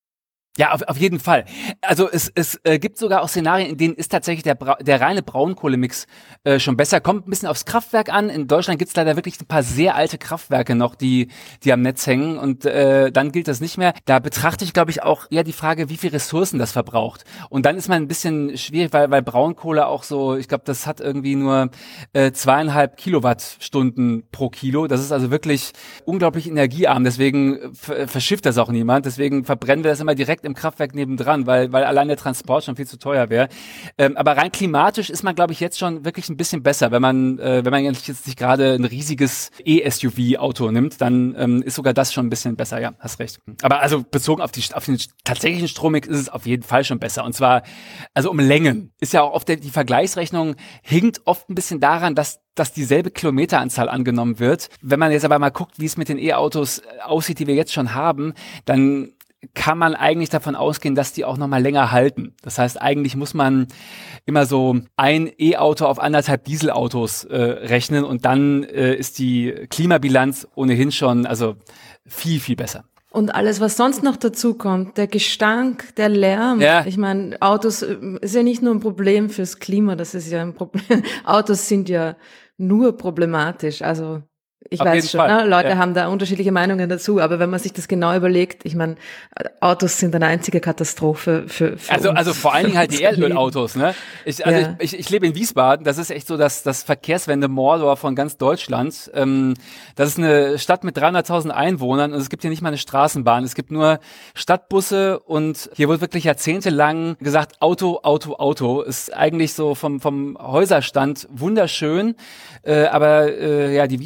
Ja, 0.59 0.73
auf, 0.73 0.83
auf 0.83 0.97
jeden 0.97 1.21
Fall. 1.21 1.45
Also 1.83 2.11
es, 2.11 2.33
es 2.35 2.61
äh, 2.65 2.81
gibt 2.81 2.99
sogar 2.99 3.23
auch 3.23 3.29
Szenarien, 3.29 3.71
in 3.71 3.77
denen 3.77 3.95
ist 3.95 4.11
tatsächlich 4.11 4.43
der, 4.43 4.57
Bra 4.57 4.75
der 4.81 5.01
reine 5.01 5.23
Braunkohlemix 5.23 6.09
äh, 6.43 6.59
schon 6.59 6.77
besser. 6.77 7.01
Kommt 7.01 7.29
ein 7.29 7.31
bisschen 7.31 7.47
aufs 7.49 7.65
Kraftwerk 7.65 8.13
an. 8.13 8.29
In 8.29 8.49
Deutschland 8.49 8.81
gibt's 8.81 8.97
leider 8.97 9.15
wirklich 9.15 9.41
ein 9.41 9.47
paar 9.47 9.63
sehr 9.63 9.95
alte 9.95 10.19
Kraftwerke 10.19 10.75
noch, 10.75 10.97
die, 10.97 11.29
die 11.63 11.73
am 11.73 11.83
Netz 11.83 12.09
hängen 12.09 12.39
und 12.39 12.65
äh, 12.65 13.13
dann 13.13 13.31
gilt 13.31 13.47
das 13.47 13.61
nicht 13.61 13.79
mehr. 13.79 13.95
Da 14.05 14.19
betrachte 14.19 14.65
ich, 14.65 14.73
glaube 14.73 14.91
ich, 14.91 15.01
auch 15.05 15.27
eher 15.31 15.45
die 15.45 15.53
Frage, 15.53 15.91
wie 15.91 15.97
viel 15.97 16.11
Ressourcen 16.11 16.59
das 16.59 16.73
verbraucht. 16.73 17.23
Und 17.51 17.65
dann 17.65 17.77
ist 17.77 17.89
man 17.89 18.03
ein 18.03 18.09
bisschen 18.09 18.59
schwierig, 18.59 18.93
weil, 18.93 19.13
weil 19.13 19.23
Braunkohle 19.23 19.87
auch 19.87 20.03
so, 20.03 20.35
ich 20.35 20.49
glaube, 20.49 20.65
das 20.67 20.89
hat 20.89 20.99
irgendwie 20.99 21.37
nur 21.37 21.71
äh, 22.15 22.33
zweieinhalb 22.33 22.97
Kilowattstunden 22.97 24.25
pro 24.33 24.49
Kilo. 24.49 24.89
Das 24.89 25.03
ist 25.03 25.13
also 25.13 25.31
wirklich 25.31 25.71
unglaublich 26.05 26.49
energiearm. 26.49 27.05
Deswegen 27.05 27.73
verschifft 27.73 28.45
das 28.45 28.59
auch 28.59 28.71
niemand. 28.71 29.07
Deswegen 29.07 29.45
verbrennen 29.45 29.85
wir 29.85 29.93
das 29.93 30.01
immer 30.01 30.17
direkt 30.17 30.48
im 30.49 30.55
Kraftwerk 30.55 30.95
nebendran, 30.95 31.47
weil, 31.47 31.73
weil 31.73 31.85
allein 31.85 32.09
der 32.09 32.17
Transport 32.17 32.65
schon 32.65 32.77
viel 32.77 32.87
zu 32.87 32.99
teuer 32.99 33.31
wäre. 33.31 33.49
Ähm, 33.97 34.17
aber 34.17 34.37
rein 34.37 34.51
klimatisch 34.51 35.11
ist 35.11 35.23
man, 35.23 35.35
glaube 35.35 35.53
ich, 35.53 35.61
jetzt 35.61 35.79
schon 35.79 36.05
wirklich 36.05 36.29
ein 36.29 36.37
bisschen 36.37 36.63
besser. 36.63 36.91
Wenn 36.91 37.03
man, 37.03 37.39
äh, 37.39 37.65
wenn 37.65 37.71
man 37.71 37.85
jetzt 37.85 38.27
nicht 38.27 38.39
gerade 38.39 38.75
ein 38.75 38.85
riesiges 38.85 39.51
E-SUV-Auto 39.65 40.71
nimmt, 40.71 41.01
dann 41.01 41.35
ähm, 41.39 41.63
ist 41.63 41.77
sogar 41.77 41.95
das 41.95 42.13
schon 42.13 42.27
ein 42.27 42.31
bisschen 42.31 42.57
besser, 42.57 42.81
ja, 42.81 42.95
hast 42.99 43.19
recht. 43.19 43.39
Aber 43.63 43.81
also 43.81 44.03
bezogen 44.03 44.43
auf, 44.43 44.51
die, 44.51 44.63
auf 44.73 44.85
den 44.85 44.99
tatsächlichen 45.25 45.69
Strommix 45.69 46.09
ist 46.09 46.19
es 46.19 46.29
auf 46.29 46.47
jeden 46.47 46.63
Fall 46.63 46.85
schon 46.85 46.99
besser. 46.99 47.25
Und 47.25 47.35
zwar, 47.35 47.63
also 48.15 48.31
um 48.31 48.39
Längen. 48.39 48.93
Ist 49.01 49.13
ja 49.13 49.23
auch 49.23 49.33
oft 49.33 49.49
die 49.49 49.71
Vergleichsrechnung 49.71 50.57
hinkt 50.83 51.21
oft 51.25 51.49
ein 51.49 51.55
bisschen 51.55 51.81
daran, 51.81 52.15
dass 52.15 52.41
dass 52.59 52.73
dieselbe 52.73 53.11
Kilometeranzahl 53.11 53.89
angenommen 53.89 54.39
wird. 54.39 54.69
Wenn 54.83 54.99
man 54.99 55.13
jetzt 55.13 55.25
aber 55.25 55.39
mal 55.39 55.51
guckt, 55.51 55.79
wie 55.79 55.87
es 55.87 55.97
mit 55.97 56.09
den 56.09 56.19
E-Autos 56.19 56.83
aussieht, 57.05 57.39
die 57.39 57.47
wir 57.47 57.55
jetzt 57.55 57.73
schon 57.73 57.95
haben, 57.95 58.35
dann 58.65 59.13
kann 59.55 59.79
man 59.79 59.95
eigentlich 59.95 60.31
davon 60.31 60.57
ausgehen, 60.57 60.95
dass 60.95 61.13
die 61.13 61.25
auch 61.25 61.37
noch 61.37 61.47
mal 61.47 61.63
länger 61.63 61.93
halten. 61.93 62.35
Das 62.43 62.59
heißt, 62.59 62.81
eigentlich 62.81 63.17
muss 63.17 63.35
man 63.35 63.69
immer 64.27 64.47
so 64.47 64.81
ein 64.97 65.31
E-Auto 65.39 65.87
auf 65.87 66.01
anderthalb 66.01 66.45
Dieselautos 66.45 67.25
äh, 67.25 67.37
rechnen 67.37 68.05
und 68.05 68.25
dann 68.25 68.65
äh, 68.65 68.95
ist 68.95 69.19
die 69.19 69.53
Klimabilanz 69.71 70.49
ohnehin 70.55 70.91
schon 70.91 71.25
also 71.25 71.55
viel 72.05 72.41
viel 72.41 72.57
besser. 72.57 72.85
Und 73.11 73.35
alles, 73.35 73.61
was 73.61 73.77
sonst 73.77 74.03
noch 74.03 74.17
dazu 74.17 74.55
kommt, 74.55 74.99
der 74.99 75.07
Gestank, 75.07 75.95
der 75.97 76.11
Lärm. 76.11 76.61
Ja. 76.61 76.85
Ich 76.85 76.99
meine, 76.99 77.41
Autos 77.41 77.83
äh, 77.83 77.97
ist 78.21 78.35
ja 78.35 78.43
nicht 78.43 78.63
nur 78.63 78.75
ein 78.75 78.81
Problem 78.81 79.31
fürs 79.31 79.59
Klima, 79.61 79.97
das 79.97 80.15
ist 80.15 80.31
ja 80.31 80.43
ein 80.43 80.55
Problem. 80.55 81.03
Autos 81.25 81.69
sind 81.69 81.89
ja 81.89 82.17
nur 82.59 82.97
problematisch. 82.97 83.83
Also 83.83 84.23
ich 84.71 84.81
Auf 84.81 84.87
weiß 84.87 85.11
schon, 85.11 85.27
ne? 85.27 85.47
Leute 85.47 85.71
ja. 85.71 85.77
haben 85.77 85.95
da 85.95 86.09
unterschiedliche 86.09 86.53
Meinungen 86.53 86.89
dazu, 86.89 87.21
aber 87.21 87.39
wenn 87.39 87.51
man 87.51 87.59
sich 87.61 87.73
das 87.73 87.89
genau 87.89 88.15
überlegt, 88.15 88.65
ich 88.65 88.75
meine, 88.75 88.97
Autos 89.61 89.99
sind 89.99 90.15
eine 90.15 90.27
einzige 90.27 90.61
Katastrophe 90.61 91.45
für, 91.47 91.79
für 91.79 91.93
Also, 91.93 92.11
uns, 92.11 92.19
also 92.19 92.35
vor 92.35 92.55
allen 92.55 92.67
Dingen 92.67 92.79
halt 92.79 92.93
die. 92.93 93.03
Erdölautos, 93.09 93.77
ne? 93.77 93.95
Ich, 94.25 94.45
also 94.45 94.61
Ja. 94.61 94.77
ich, 94.79 94.93
ich, 94.93 95.01
ich 95.01 95.11
lebe 95.11 95.27
in 95.27 95.35
Wiesbaden, 95.35 95.85
das 95.85 95.99
ist 95.99 96.11
echt 96.11 96.27
so 96.27 96.37
das, 96.37 96.63
das 96.63 96.83
Verkehrswende 96.83 97.49
Mordor 97.49 97.97
von 97.97 98.15
ganz 98.15 98.37
Deutschland. 98.37 99.11
Ähm, 99.15 99.55
das 99.97 100.11
ist 100.11 100.19
eine 100.19 100.59
Stadt 100.59 100.85
mit 100.85 100.97
300.000 100.99 101.51
Einwohnern 101.51 102.13
und 102.13 102.21
es 102.21 102.29
gibt 102.29 102.43
hier 102.43 102.51
nicht 102.51 102.61
mal 102.63 102.69
eine 102.69 102.79
Straßenbahn. 102.79 103.45
Es 103.45 103.55
gibt 103.55 103.71
nur 103.71 103.99
Stadtbusse 104.35 105.19
und 105.21 105.71
hier 105.75 105.89
wird 105.89 106.01
wirklich 106.01 106.25
jahrzehntelang 106.25 107.17
gesagt, 107.21 107.61
Auto, 107.61 108.01
Auto, 108.03 108.35
Auto. 108.37 108.83
Ist 108.83 109.15
eigentlich 109.15 109.55
so 109.55 109.75
vom, 109.75 110.01
vom 110.01 110.37
Häuserstand 110.41 111.27
wunderschön. 111.31 112.15
Äh, 112.63 112.85
aber 112.87 113.33
äh, 113.33 113.75
ja, 113.75 113.87
die 113.87 114.01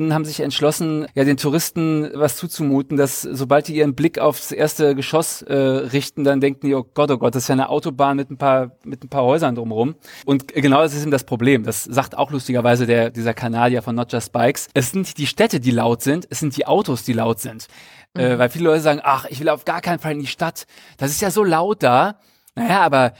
WiesbadenerInnen 0.00 0.14
haben 0.14 0.24
sich 0.24 0.40
entschlossen, 0.40 1.06
ja 1.14 1.24
den 1.24 1.36
Touristen 1.36 2.10
was 2.14 2.36
zuzumuten, 2.36 2.96
dass 2.96 3.22
sobald 3.22 3.68
die 3.68 3.76
ihren 3.76 3.94
Blick 3.94 4.18
aufs 4.18 4.52
erste 4.52 4.94
Geschoss 4.94 5.42
äh, 5.42 5.54
richten, 5.54 6.24
dann 6.24 6.40
denken 6.40 6.66
die, 6.66 6.74
oh 6.74 6.84
Gott, 6.94 7.10
oh 7.10 7.18
Gott, 7.18 7.34
das 7.34 7.44
ist 7.44 7.48
ja 7.48 7.54
eine 7.54 7.68
Autobahn 7.68 8.16
mit 8.16 8.30
ein 8.30 8.38
paar, 8.38 8.72
mit 8.84 9.04
ein 9.04 9.08
paar 9.08 9.24
Häusern 9.24 9.54
drumherum. 9.54 9.94
Und 10.24 10.48
genau 10.48 10.80
das 10.82 10.94
ist 10.94 11.02
eben 11.02 11.10
das 11.10 11.24
Problem. 11.24 11.64
Das 11.64 11.84
sagt 11.84 12.16
auch 12.16 12.30
lustigerweise 12.30 12.86
der, 12.86 13.10
dieser 13.10 13.34
Kanadier 13.34 13.82
von 13.82 13.94
Not 13.94 14.12
Just 14.12 14.32
Bikes. 14.32 14.68
Es 14.74 14.90
sind 14.90 15.02
nicht 15.02 15.18
die 15.18 15.26
Städte, 15.26 15.60
die 15.60 15.70
laut 15.70 16.02
sind, 16.02 16.26
es 16.30 16.40
sind 16.40 16.56
die 16.56 16.66
Autos, 16.66 17.04
die 17.04 17.12
laut 17.12 17.40
sind. 17.40 17.66
Äh, 18.14 18.38
weil 18.38 18.48
viele 18.48 18.64
Leute 18.64 18.80
sagen, 18.80 19.00
ach, 19.02 19.26
ich 19.26 19.38
will 19.38 19.48
auf 19.48 19.64
gar 19.64 19.80
keinen 19.80 20.00
Fall 20.00 20.12
in 20.12 20.20
die 20.20 20.26
Stadt. 20.26 20.66
Das 20.96 21.10
ist 21.10 21.20
ja 21.20 21.30
so 21.30 21.44
laut 21.44 21.82
da. 21.82 22.18
Naja, 22.56 22.80
aber 22.80 23.12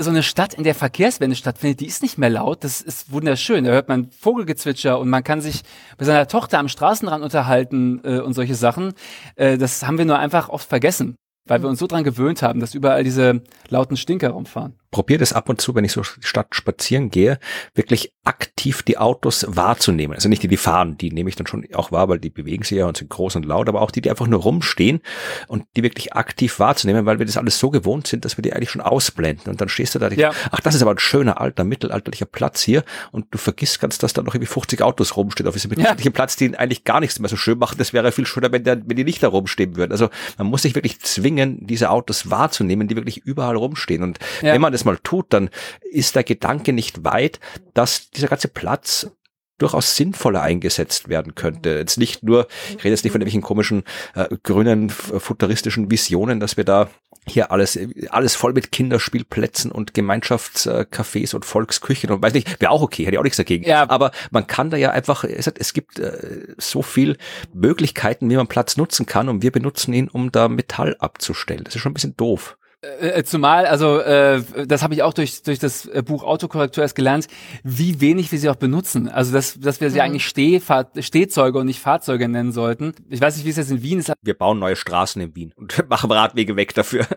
so 0.00 0.10
eine 0.10 0.22
Stadt, 0.22 0.54
in 0.54 0.62
der 0.62 0.74
Verkehrswende 0.74 1.34
stattfindet, 1.34 1.80
die 1.80 1.86
ist 1.86 2.02
nicht 2.02 2.18
mehr 2.18 2.30
laut. 2.30 2.62
Das 2.62 2.80
ist 2.80 3.12
wunderschön. 3.12 3.64
Da 3.64 3.72
hört 3.72 3.88
man 3.88 4.10
Vogelgezwitscher 4.12 4.98
und 4.98 5.08
man 5.08 5.24
kann 5.24 5.40
sich 5.40 5.62
mit 5.98 6.06
seiner 6.06 6.28
Tochter 6.28 6.60
am 6.60 6.68
Straßenrand 6.68 7.24
unterhalten 7.24 8.00
äh, 8.04 8.20
und 8.20 8.34
solche 8.34 8.54
Sachen. 8.54 8.94
Äh, 9.34 9.58
das 9.58 9.84
haben 9.84 9.98
wir 9.98 10.04
nur 10.04 10.18
einfach 10.18 10.48
oft 10.48 10.68
vergessen, 10.68 11.16
weil 11.46 11.62
wir 11.62 11.68
uns 11.68 11.80
so 11.80 11.88
dran 11.88 12.04
gewöhnt 12.04 12.42
haben, 12.42 12.60
dass 12.60 12.74
überall 12.74 13.02
diese 13.02 13.42
lauten 13.68 13.96
Stinker 13.96 14.30
rumfahren. 14.30 14.74
Probiere 14.90 15.18
das 15.18 15.32
ab 15.32 15.48
und 15.48 15.60
zu, 15.60 15.74
wenn 15.74 15.84
ich 15.84 15.92
so 15.92 16.02
statt 16.02 16.48
spazieren 16.52 17.10
gehe, 17.10 17.38
wirklich 17.74 18.12
aktiv 18.24 18.82
die 18.82 18.98
Autos 18.98 19.44
wahrzunehmen. 19.48 20.14
Also 20.14 20.28
nicht 20.28 20.42
die, 20.42 20.48
die 20.48 20.56
fahren, 20.56 20.96
die 20.98 21.10
nehme 21.10 21.28
ich 21.28 21.36
dann 21.36 21.46
schon 21.46 21.66
auch 21.74 21.92
wahr, 21.92 22.08
weil 22.08 22.18
die 22.18 22.30
bewegen 22.30 22.62
sich 22.64 22.78
ja 22.78 22.86
und 22.86 22.96
sind 22.96 23.10
groß 23.10 23.36
und 23.36 23.44
laut, 23.46 23.68
aber 23.68 23.80
auch 23.82 23.90
die, 23.90 24.00
die 24.00 24.10
einfach 24.10 24.26
nur 24.26 24.40
rumstehen 24.40 25.00
und 25.46 25.64
die 25.76 25.82
wirklich 25.82 26.14
aktiv 26.14 26.58
wahrzunehmen, 26.58 27.06
weil 27.06 27.18
wir 27.18 27.26
das 27.26 27.36
alles 27.36 27.58
so 27.58 27.70
gewohnt 27.70 28.06
sind, 28.06 28.24
dass 28.24 28.36
wir 28.38 28.42
die 28.42 28.52
eigentlich 28.52 28.70
schon 28.70 28.80
ausblenden. 28.80 29.50
Und 29.50 29.60
dann 29.60 29.68
stehst 29.68 29.94
du 29.94 29.98
da, 29.98 30.08
Ja. 30.10 30.32
ach, 30.50 30.60
das 30.60 30.74
ist 30.74 30.82
aber 30.82 30.92
ein 30.92 30.98
schöner 30.98 31.40
alter, 31.40 31.64
mittelalterlicher 31.64 32.26
Platz 32.26 32.62
hier 32.62 32.82
und 33.12 33.26
du 33.30 33.38
vergisst 33.38 33.80
ganz, 33.80 33.98
dass 33.98 34.12
da 34.12 34.22
noch 34.22 34.34
irgendwie 34.34 34.46
50 34.52 34.82
Autos 34.82 35.16
rumstehen 35.16 35.46
auf 35.48 35.54
diesem 35.54 35.70
mittelalterlichen 35.70 36.12
Platz, 36.12 36.36
die 36.36 36.56
eigentlich 36.56 36.84
gar 36.84 37.00
nichts 37.00 37.18
mehr 37.18 37.28
so 37.28 37.36
schön 37.36 37.58
machen. 37.58 37.76
Das 37.78 37.92
wäre 37.92 38.10
viel 38.12 38.26
schöner, 38.26 38.52
wenn, 38.52 38.64
der, 38.64 38.80
wenn 38.86 38.96
die 38.96 39.04
nicht 39.04 39.22
da 39.22 39.28
rumstehen 39.28 39.76
würden. 39.76 39.92
Also 39.92 40.08
man 40.38 40.46
muss 40.46 40.62
sich 40.62 40.74
wirklich 40.74 41.00
zwingen, 41.00 41.66
diese 41.66 41.90
Autos 41.90 42.30
wahrzunehmen, 42.30 42.88
die 42.88 42.96
wirklich 42.96 43.18
überall 43.18 43.56
rumstehen. 43.56 44.02
Und 44.02 44.18
Ja. 44.42 44.52
wenn 44.54 44.60
man 44.60 44.72
das 44.78 44.84
mal 44.84 44.98
tut, 45.02 45.32
dann 45.32 45.50
ist 45.90 46.16
der 46.16 46.24
Gedanke 46.24 46.72
nicht 46.72 47.04
weit, 47.04 47.40
dass 47.74 48.10
dieser 48.10 48.28
ganze 48.28 48.48
Platz 48.48 49.10
durchaus 49.58 49.96
sinnvoller 49.96 50.40
eingesetzt 50.40 51.08
werden 51.08 51.34
könnte. 51.34 51.70
Jetzt 51.70 51.98
nicht 51.98 52.22
nur, 52.22 52.46
ich 52.70 52.84
rede 52.84 52.90
jetzt 52.90 53.04
nicht 53.04 53.12
von 53.12 53.20
irgendwelchen 53.20 53.42
komischen 53.42 53.82
äh, 54.14 54.28
grünen 54.42 54.88
futuristischen 54.88 55.90
Visionen, 55.90 56.40
dass 56.40 56.56
wir 56.56 56.64
da 56.64 56.88
hier 57.26 57.52
alles 57.52 57.78
alles 58.08 58.36
voll 58.36 58.54
mit 58.54 58.72
Kinderspielplätzen 58.72 59.70
und 59.70 59.92
Gemeinschaftscafés 59.92 61.34
und 61.34 61.44
Volksküchen 61.44 62.10
und 62.10 62.22
weiß 62.22 62.32
nicht, 62.32 62.60
wäre 62.60 62.70
auch 62.70 62.80
okay, 62.80 63.04
hätte 63.04 63.16
ich 63.16 63.18
auch 63.18 63.24
nichts 63.24 63.36
dagegen. 63.36 63.64
Ja. 63.64 63.90
Aber 63.90 64.12
man 64.30 64.46
kann 64.46 64.70
da 64.70 64.76
ja 64.76 64.92
einfach, 64.92 65.24
es, 65.24 65.46
es 65.46 65.72
gibt 65.74 65.98
äh, 65.98 66.54
so 66.56 66.80
viel 66.82 67.18
Möglichkeiten, 67.52 68.30
wie 68.30 68.36
man 68.36 68.46
Platz 68.46 68.76
nutzen 68.76 69.04
kann 69.04 69.28
und 69.28 69.42
wir 69.42 69.52
benutzen 69.52 69.92
ihn, 69.92 70.08
um 70.08 70.32
da 70.32 70.48
Metall 70.48 70.96
abzustellen. 71.00 71.64
Das 71.64 71.74
ist 71.74 71.82
schon 71.82 71.90
ein 71.90 71.94
bisschen 71.94 72.16
doof. 72.16 72.56
Äh, 72.80 73.24
zumal, 73.24 73.66
also 73.66 73.98
äh, 73.98 74.40
das 74.66 74.84
habe 74.84 74.94
ich 74.94 75.02
auch 75.02 75.12
durch, 75.12 75.42
durch 75.42 75.58
das 75.58 75.86
äh, 75.86 76.00
Buch 76.00 76.22
Autokorrektur 76.22 76.82
erst 76.82 76.94
gelernt, 76.94 77.26
wie 77.64 78.00
wenig 78.00 78.30
wir 78.30 78.38
sie 78.38 78.48
auch 78.48 78.56
benutzen. 78.56 79.08
Also 79.08 79.32
dass, 79.32 79.58
dass 79.58 79.80
wir 79.80 79.90
sie 79.90 80.00
eigentlich 80.00 80.26
Stehfahr 80.26 80.88
Stehzeuge 81.00 81.58
und 81.58 81.66
nicht 81.66 81.80
Fahrzeuge 81.80 82.28
nennen 82.28 82.52
sollten. 82.52 82.94
Ich 83.10 83.20
weiß 83.20 83.36
nicht, 83.36 83.46
wie 83.46 83.50
es 83.50 83.56
jetzt 83.56 83.72
in 83.72 83.82
Wien 83.82 83.98
ist. 83.98 84.12
Wir 84.22 84.38
bauen 84.38 84.60
neue 84.60 84.76
Straßen 84.76 85.20
in 85.20 85.34
Wien 85.34 85.52
und 85.56 85.88
machen 85.90 86.12
Radwege 86.12 86.54
weg 86.54 86.72
dafür. 86.74 87.04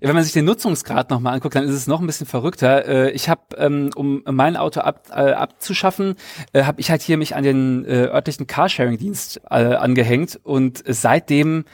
Wenn 0.00 0.14
man 0.14 0.22
sich 0.22 0.32
den 0.32 0.44
Nutzungsgrad 0.44 1.10
nochmal 1.10 1.34
anguckt, 1.34 1.56
dann 1.56 1.64
ist 1.64 1.74
es 1.74 1.86
noch 1.86 2.00
ein 2.00 2.06
bisschen 2.06 2.26
verrückter. 2.26 2.86
Äh, 2.86 3.10
Ich 3.10 3.28
habe, 3.28 3.42
ähm, 3.56 3.90
um 3.94 4.22
mein 4.24 4.56
Auto 4.56 4.80
ab, 4.80 5.08
äh, 5.10 5.32
abzuschaffen, 5.32 6.14
äh, 6.52 6.64
habe 6.64 6.80
ich 6.80 6.90
halt 6.90 7.02
hier 7.02 7.16
mich 7.16 7.34
an 7.34 7.42
den 7.42 7.84
äh, 7.84 8.06
örtlichen 8.06 8.46
Carsharing-Dienst 8.46 9.42
äh, 9.50 9.74
angehängt 9.74 10.38
und 10.42 10.82
seitdem 10.86 11.64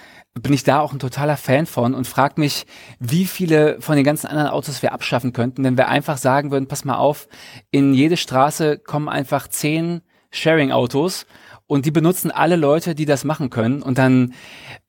bin 0.40 0.52
ich 0.52 0.64
da 0.64 0.80
auch 0.80 0.92
ein 0.92 0.98
totaler 0.98 1.36
Fan 1.36 1.66
von 1.66 1.94
und 1.94 2.08
frage 2.08 2.40
mich, 2.40 2.66
wie 2.98 3.24
viele 3.24 3.80
von 3.80 3.94
den 3.94 4.04
ganzen 4.04 4.26
anderen 4.26 4.48
Autos 4.48 4.82
wir 4.82 4.92
abschaffen 4.92 5.32
könnten, 5.32 5.62
wenn 5.62 5.78
wir 5.78 5.88
einfach 5.88 6.16
sagen 6.16 6.50
würden, 6.50 6.66
pass 6.66 6.84
mal 6.84 6.96
auf, 6.96 7.28
in 7.70 7.94
jede 7.94 8.16
Straße 8.16 8.78
kommen 8.78 9.08
einfach 9.08 9.46
zehn 9.46 10.02
Sharing-Autos 10.32 11.26
und 11.66 11.86
die 11.86 11.92
benutzen 11.92 12.32
alle 12.32 12.56
Leute, 12.56 12.96
die 12.96 13.04
das 13.04 13.24
machen 13.24 13.48
können 13.48 13.80
und 13.80 13.96
dann 13.96 14.34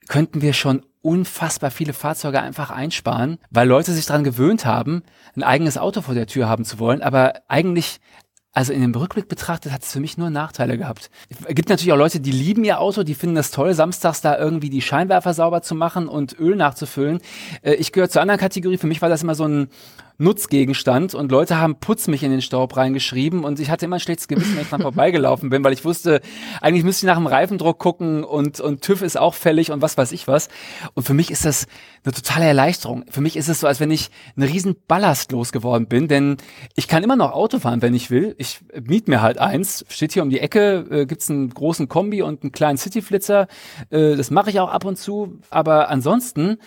könnten 0.08 0.42
wir 0.42 0.54
schon 0.54 0.84
unfassbar 1.02 1.70
viele 1.70 1.94
Fahrzeuge 1.94 2.42
einfach 2.42 2.72
einsparen, 2.72 3.38
weil 3.52 3.68
Leute 3.68 3.92
sich 3.94 4.08
daran 4.08 4.24
gewöhnt 4.24 4.66
haben, 4.66 5.04
ein 5.36 5.44
eigenes 5.44 5.78
Auto 5.78 6.02
vor 6.02 6.16
der 6.16 6.26
Tür 6.26 6.50
haben 6.50 6.66
zu 6.66 6.80
wollen, 6.80 7.04
aber 7.04 7.42
eigentlich 7.48 8.00
also 8.56 8.72
in 8.72 8.82
dem 8.82 8.96
Rückblick 8.96 9.28
betrachtet 9.28 9.74
hat 9.74 9.84
es 9.84 9.92
für 9.92 10.00
mich 10.00 10.18
nur 10.18 10.30
Nachteile 10.30 10.78
gehabt. 10.78 11.12
Es 11.30 11.54
gibt 11.54 11.68
natürlich 11.70 11.92
auch 11.92 11.98
Leute, 11.98 12.22
die 12.22 12.32
lieben 12.32 12.64
ihr 12.64 12.80
Auto, 12.80 13.04
die 13.04 13.14
finden 13.14 13.36
das 13.36 13.52
toll, 13.52 13.74
samstags 13.74 14.22
da 14.22 14.38
irgendwie 14.38 14.70
die 14.70 14.82
Scheinwerfer 14.82 15.34
sauber 15.34 15.62
zu 15.62 15.76
machen 15.76 16.08
und 16.08 16.40
Öl 16.40 16.56
nachzufüllen. 16.56 17.20
Äh, 17.62 17.74
Ich 17.76 17.92
gehöre 17.92 18.10
zur 18.10 18.22
anderen 18.22 18.40
Kategorie. 18.40 18.78
Für 18.78 18.88
mich 18.88 19.02
war 19.02 19.10
das 19.10 19.24
immer 19.24 19.36
so 19.36 19.46
ein 19.46 19.68
Nutzgegenstand 20.18 21.14
und 21.14 21.32
Leute 21.32 21.58
haben 21.60 21.76
Putz 21.80 22.08
mich 22.08 22.24
in 22.24 22.32
den 22.32 22.42
Staub 22.42 22.78
reingeschrieben 22.78 23.44
und 23.44 23.60
ich 23.60 23.70
hatte 23.70 23.86
immer 23.86 23.98
ein 23.98 24.00
schlechtes 24.00 24.28
Gewissen, 24.28 24.56
wenn 24.56 24.64
ich 24.64 24.70
dran 24.70 24.82
vorbeigelaufen 24.84 25.50
bin, 25.50 25.64
weil 25.64 25.74
ich 25.74 25.84
wusste, 25.84 26.22
eigentlich 26.62 26.84
müsste 26.84 27.06
ich 27.06 27.08
nach 27.08 27.18
dem 27.18 27.28
Reifendruck 27.28 27.80
gucken 27.80 28.24
und, 28.24 28.60
und 28.60 28.82
TÜV 28.82 29.02
ist 29.02 29.18
auch 29.18 29.34
fällig 29.34 29.72
und 29.72 29.82
was 29.82 29.98
weiß 29.98 30.12
ich 30.14 30.28
was. 30.28 30.50
Und 30.94 31.04
für 31.04 31.14
mich 31.14 31.32
ist 31.32 31.46
das 31.46 31.68
eine 32.04 32.14
totale 32.14 32.46
Erleichterung. 32.46 33.06
Für 33.10 33.22
mich 33.22 33.36
ist 33.36 33.50
es 33.50 33.60
so, 33.60 33.68
als 33.68 33.80
wenn 33.80 33.92
ich 33.92 34.10
einen 34.38 34.48
riesen 34.48 34.76
Ballast 34.88 35.32
losgeworden 35.32 35.88
bin, 35.88 36.08
denn 36.08 36.38
ich 36.76 36.88
kann 36.88 37.04
immer 37.04 37.16
noch 37.16 37.34
Auto 37.34 37.60
fahren, 37.60 37.82
wenn 37.82 37.94
ich 37.94 38.12
will. 38.12 38.36
Ich 38.38 38.60
miet 38.88 39.08
mir 39.08 39.22
halt 39.22 39.38
eins, 39.38 39.86
steht 39.90 40.14
hier 40.14 40.24
um 40.24 40.30
die 40.30 40.40
Ecke, 40.40 40.86
äh, 40.90 41.06
gibt's 41.06 41.30
einen 41.30 41.50
großen 41.50 41.90
Kombi 41.90 42.22
und 42.22 42.44
einen 42.44 42.52
kleinen 42.52 42.78
Cityflitzer. 42.78 43.48
Äh, 43.90 44.16
das 44.16 44.32
mache 44.32 44.50
ich 44.50 44.60
auch 44.60 44.70
ab 44.70 44.86
und 44.86 44.98
zu, 44.98 45.40
aber 45.50 45.90
ansonsten 45.90 46.58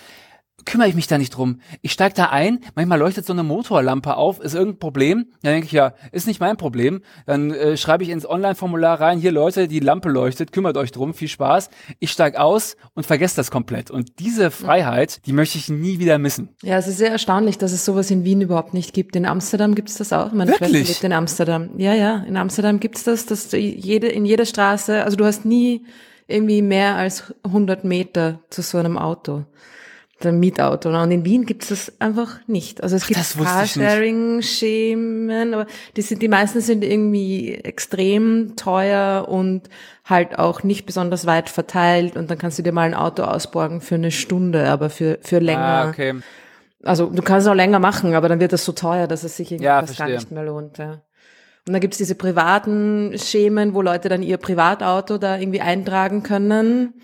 kümmere 0.68 0.88
ich 0.88 0.94
mich 0.94 1.06
da 1.06 1.16
nicht 1.16 1.30
drum. 1.30 1.60
Ich 1.80 1.92
steig 1.92 2.14
da 2.14 2.26
ein, 2.26 2.60
manchmal 2.74 2.98
leuchtet 2.98 3.24
so 3.24 3.32
eine 3.32 3.42
Motorlampe 3.42 4.16
auf, 4.16 4.38
ist 4.38 4.54
irgendein 4.54 4.78
Problem. 4.78 5.26
Dann 5.42 5.54
denke 5.54 5.66
ich, 5.66 5.72
ja, 5.72 5.94
ist 6.12 6.26
nicht 6.26 6.40
mein 6.40 6.58
Problem. 6.58 7.00
Dann 7.24 7.52
äh, 7.52 7.78
schreibe 7.78 8.04
ich 8.04 8.10
ins 8.10 8.28
Online-Formular 8.28 9.00
rein, 9.00 9.18
hier 9.18 9.32
Leute, 9.32 9.66
die 9.66 9.80
Lampe 9.80 10.10
leuchtet, 10.10 10.52
kümmert 10.52 10.76
euch 10.76 10.92
drum, 10.92 11.14
viel 11.14 11.28
Spaß. 11.28 11.70
Ich 12.00 12.10
steig 12.10 12.36
aus 12.36 12.76
und 12.92 13.06
vergesse 13.06 13.36
das 13.36 13.50
komplett. 13.50 13.90
Und 13.90 14.18
diese 14.18 14.50
Freiheit, 14.50 15.24
die 15.26 15.32
möchte 15.32 15.56
ich 15.56 15.70
nie 15.70 16.00
wieder 16.00 16.18
missen. 16.18 16.50
Ja, 16.62 16.76
es 16.76 16.86
ist 16.86 16.98
sehr 16.98 17.10
erstaunlich, 17.10 17.56
dass 17.56 17.72
es 17.72 17.86
sowas 17.86 18.10
in 18.10 18.24
Wien 18.24 18.42
überhaupt 18.42 18.74
nicht 18.74 18.92
gibt. 18.92 19.16
In 19.16 19.24
Amsterdam 19.24 19.74
gibt's 19.74 19.96
das 19.96 20.12
auch. 20.12 20.32
Meine 20.32 20.50
Wirklich? 20.50 20.70
Schwester 20.70 20.92
lebt 20.92 21.04
in 21.04 21.12
Amsterdam. 21.14 21.70
Ja, 21.78 21.94
ja, 21.94 22.24
in 22.28 22.36
Amsterdam 22.36 22.78
gibt's 22.78 23.04
das, 23.04 23.24
dass 23.24 23.48
du 23.48 23.56
jede, 23.56 24.08
in 24.08 24.26
jeder 24.26 24.44
Straße, 24.44 25.02
also 25.02 25.16
du 25.16 25.24
hast 25.24 25.46
nie 25.46 25.86
irgendwie 26.26 26.60
mehr 26.60 26.96
als 26.96 27.32
100 27.44 27.84
Meter 27.84 28.40
zu 28.50 28.60
so 28.60 28.76
einem 28.76 28.98
Auto. 28.98 29.46
Ein 30.24 30.40
Mietauto. 30.40 30.88
Und 30.88 31.12
in 31.12 31.24
Wien 31.24 31.46
gibt's 31.46 31.68
das 31.68 31.92
einfach 32.00 32.40
nicht. 32.48 32.82
Also 32.82 32.96
es 32.96 33.06
gibt. 33.06 33.20
Carsharing-Schemen, 33.20 35.54
aber 35.54 35.66
die 35.96 36.02
sind, 36.02 36.20
die 36.22 36.28
meisten 36.28 36.60
sind 36.60 36.82
irgendwie 36.82 37.54
extrem 37.54 38.56
teuer 38.56 39.28
und 39.28 39.68
halt 40.04 40.36
auch 40.38 40.64
nicht 40.64 40.86
besonders 40.86 41.26
weit 41.26 41.48
verteilt 41.48 42.16
und 42.16 42.30
dann 42.30 42.38
kannst 42.38 42.58
du 42.58 42.62
dir 42.62 42.72
mal 42.72 42.82
ein 42.82 42.94
Auto 42.94 43.22
ausborgen 43.22 43.80
für 43.80 43.94
eine 43.94 44.10
Stunde, 44.10 44.68
aber 44.68 44.90
für, 44.90 45.20
für 45.22 45.38
länger. 45.38 45.60
Ah, 45.60 45.88
okay. 45.88 46.16
Also 46.82 47.06
du 47.06 47.22
kannst 47.22 47.46
es 47.46 47.50
auch 47.50 47.56
länger 47.56 47.78
machen, 47.78 48.14
aber 48.14 48.28
dann 48.28 48.40
wird 48.40 48.52
das 48.52 48.64
so 48.64 48.72
teuer, 48.72 49.06
dass 49.06 49.22
es 49.22 49.36
sich 49.36 49.52
irgendwie 49.52 49.66
Ja, 49.66 49.80
fast 49.80 49.98
gar 49.98 50.08
nicht 50.08 50.32
mehr 50.32 50.44
lohnt. 50.44 50.78
Ja. 50.78 51.02
Und 51.66 51.72
dann 51.74 51.80
gibt's 51.80 51.98
diese 51.98 52.14
privaten 52.14 53.18
Schemen, 53.18 53.74
wo 53.74 53.82
Leute 53.82 54.08
dann 54.08 54.22
ihr 54.22 54.38
Privatauto 54.38 55.18
da 55.18 55.36
irgendwie 55.38 55.60
eintragen 55.60 56.22
können. 56.22 56.94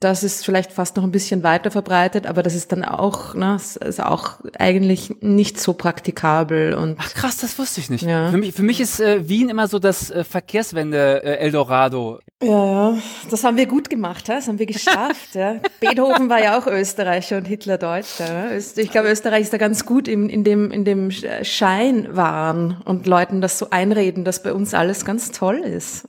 Das 0.00 0.22
ist 0.22 0.44
vielleicht 0.44 0.70
fast 0.70 0.96
noch 0.96 1.02
ein 1.02 1.10
bisschen 1.10 1.42
weiter 1.42 1.72
verbreitet, 1.72 2.26
aber 2.26 2.44
das 2.44 2.54
ist 2.54 2.70
dann 2.70 2.84
auch, 2.84 3.34
ne, 3.34 3.56
ist 3.56 4.00
auch 4.00 4.34
eigentlich 4.56 5.20
nicht 5.20 5.60
so 5.60 5.72
praktikabel 5.72 6.74
und. 6.74 6.96
Ach 7.00 7.14
krass, 7.14 7.38
das 7.38 7.58
wusste 7.58 7.80
ich 7.80 7.90
nicht. 7.90 8.02
Ja. 8.02 8.30
Für 8.30 8.36
mich, 8.36 8.54
für 8.54 8.62
mich 8.62 8.80
ist 8.80 9.00
äh, 9.00 9.28
Wien 9.28 9.48
immer 9.48 9.66
so 9.66 9.80
das 9.80 10.10
äh, 10.10 10.22
Verkehrswende 10.22 11.22
äh, 11.24 11.38
Eldorado. 11.38 12.20
Ja, 12.40 12.92
ja, 12.92 12.98
das 13.30 13.42
haben 13.42 13.56
wir 13.56 13.66
gut 13.66 13.90
gemacht, 13.90 14.28
das 14.28 14.46
haben 14.46 14.60
wir 14.60 14.66
geschafft. 14.66 15.34
ja. 15.34 15.56
Beethoven 15.80 16.30
war 16.30 16.40
ja 16.40 16.58
auch 16.58 16.68
Österreicher 16.68 17.36
und 17.36 17.46
Hitler 17.46 17.78
Deutscher. 17.78 18.56
Ich 18.56 18.90
glaube, 18.90 19.10
Österreich 19.10 19.42
ist 19.42 19.52
da 19.52 19.58
ganz 19.58 19.84
gut 19.84 20.06
in, 20.06 20.28
in 20.28 20.44
dem 20.44 20.70
in 20.70 20.84
dem 20.84 21.10
Schein 21.10 22.08
waren 22.14 22.80
und 22.84 23.06
Leuten 23.08 23.40
das 23.40 23.58
so 23.58 23.70
einreden, 23.70 24.24
dass 24.24 24.44
bei 24.44 24.52
uns 24.52 24.74
alles 24.74 25.04
ganz 25.04 25.32
toll 25.32 25.58
ist. 25.58 26.08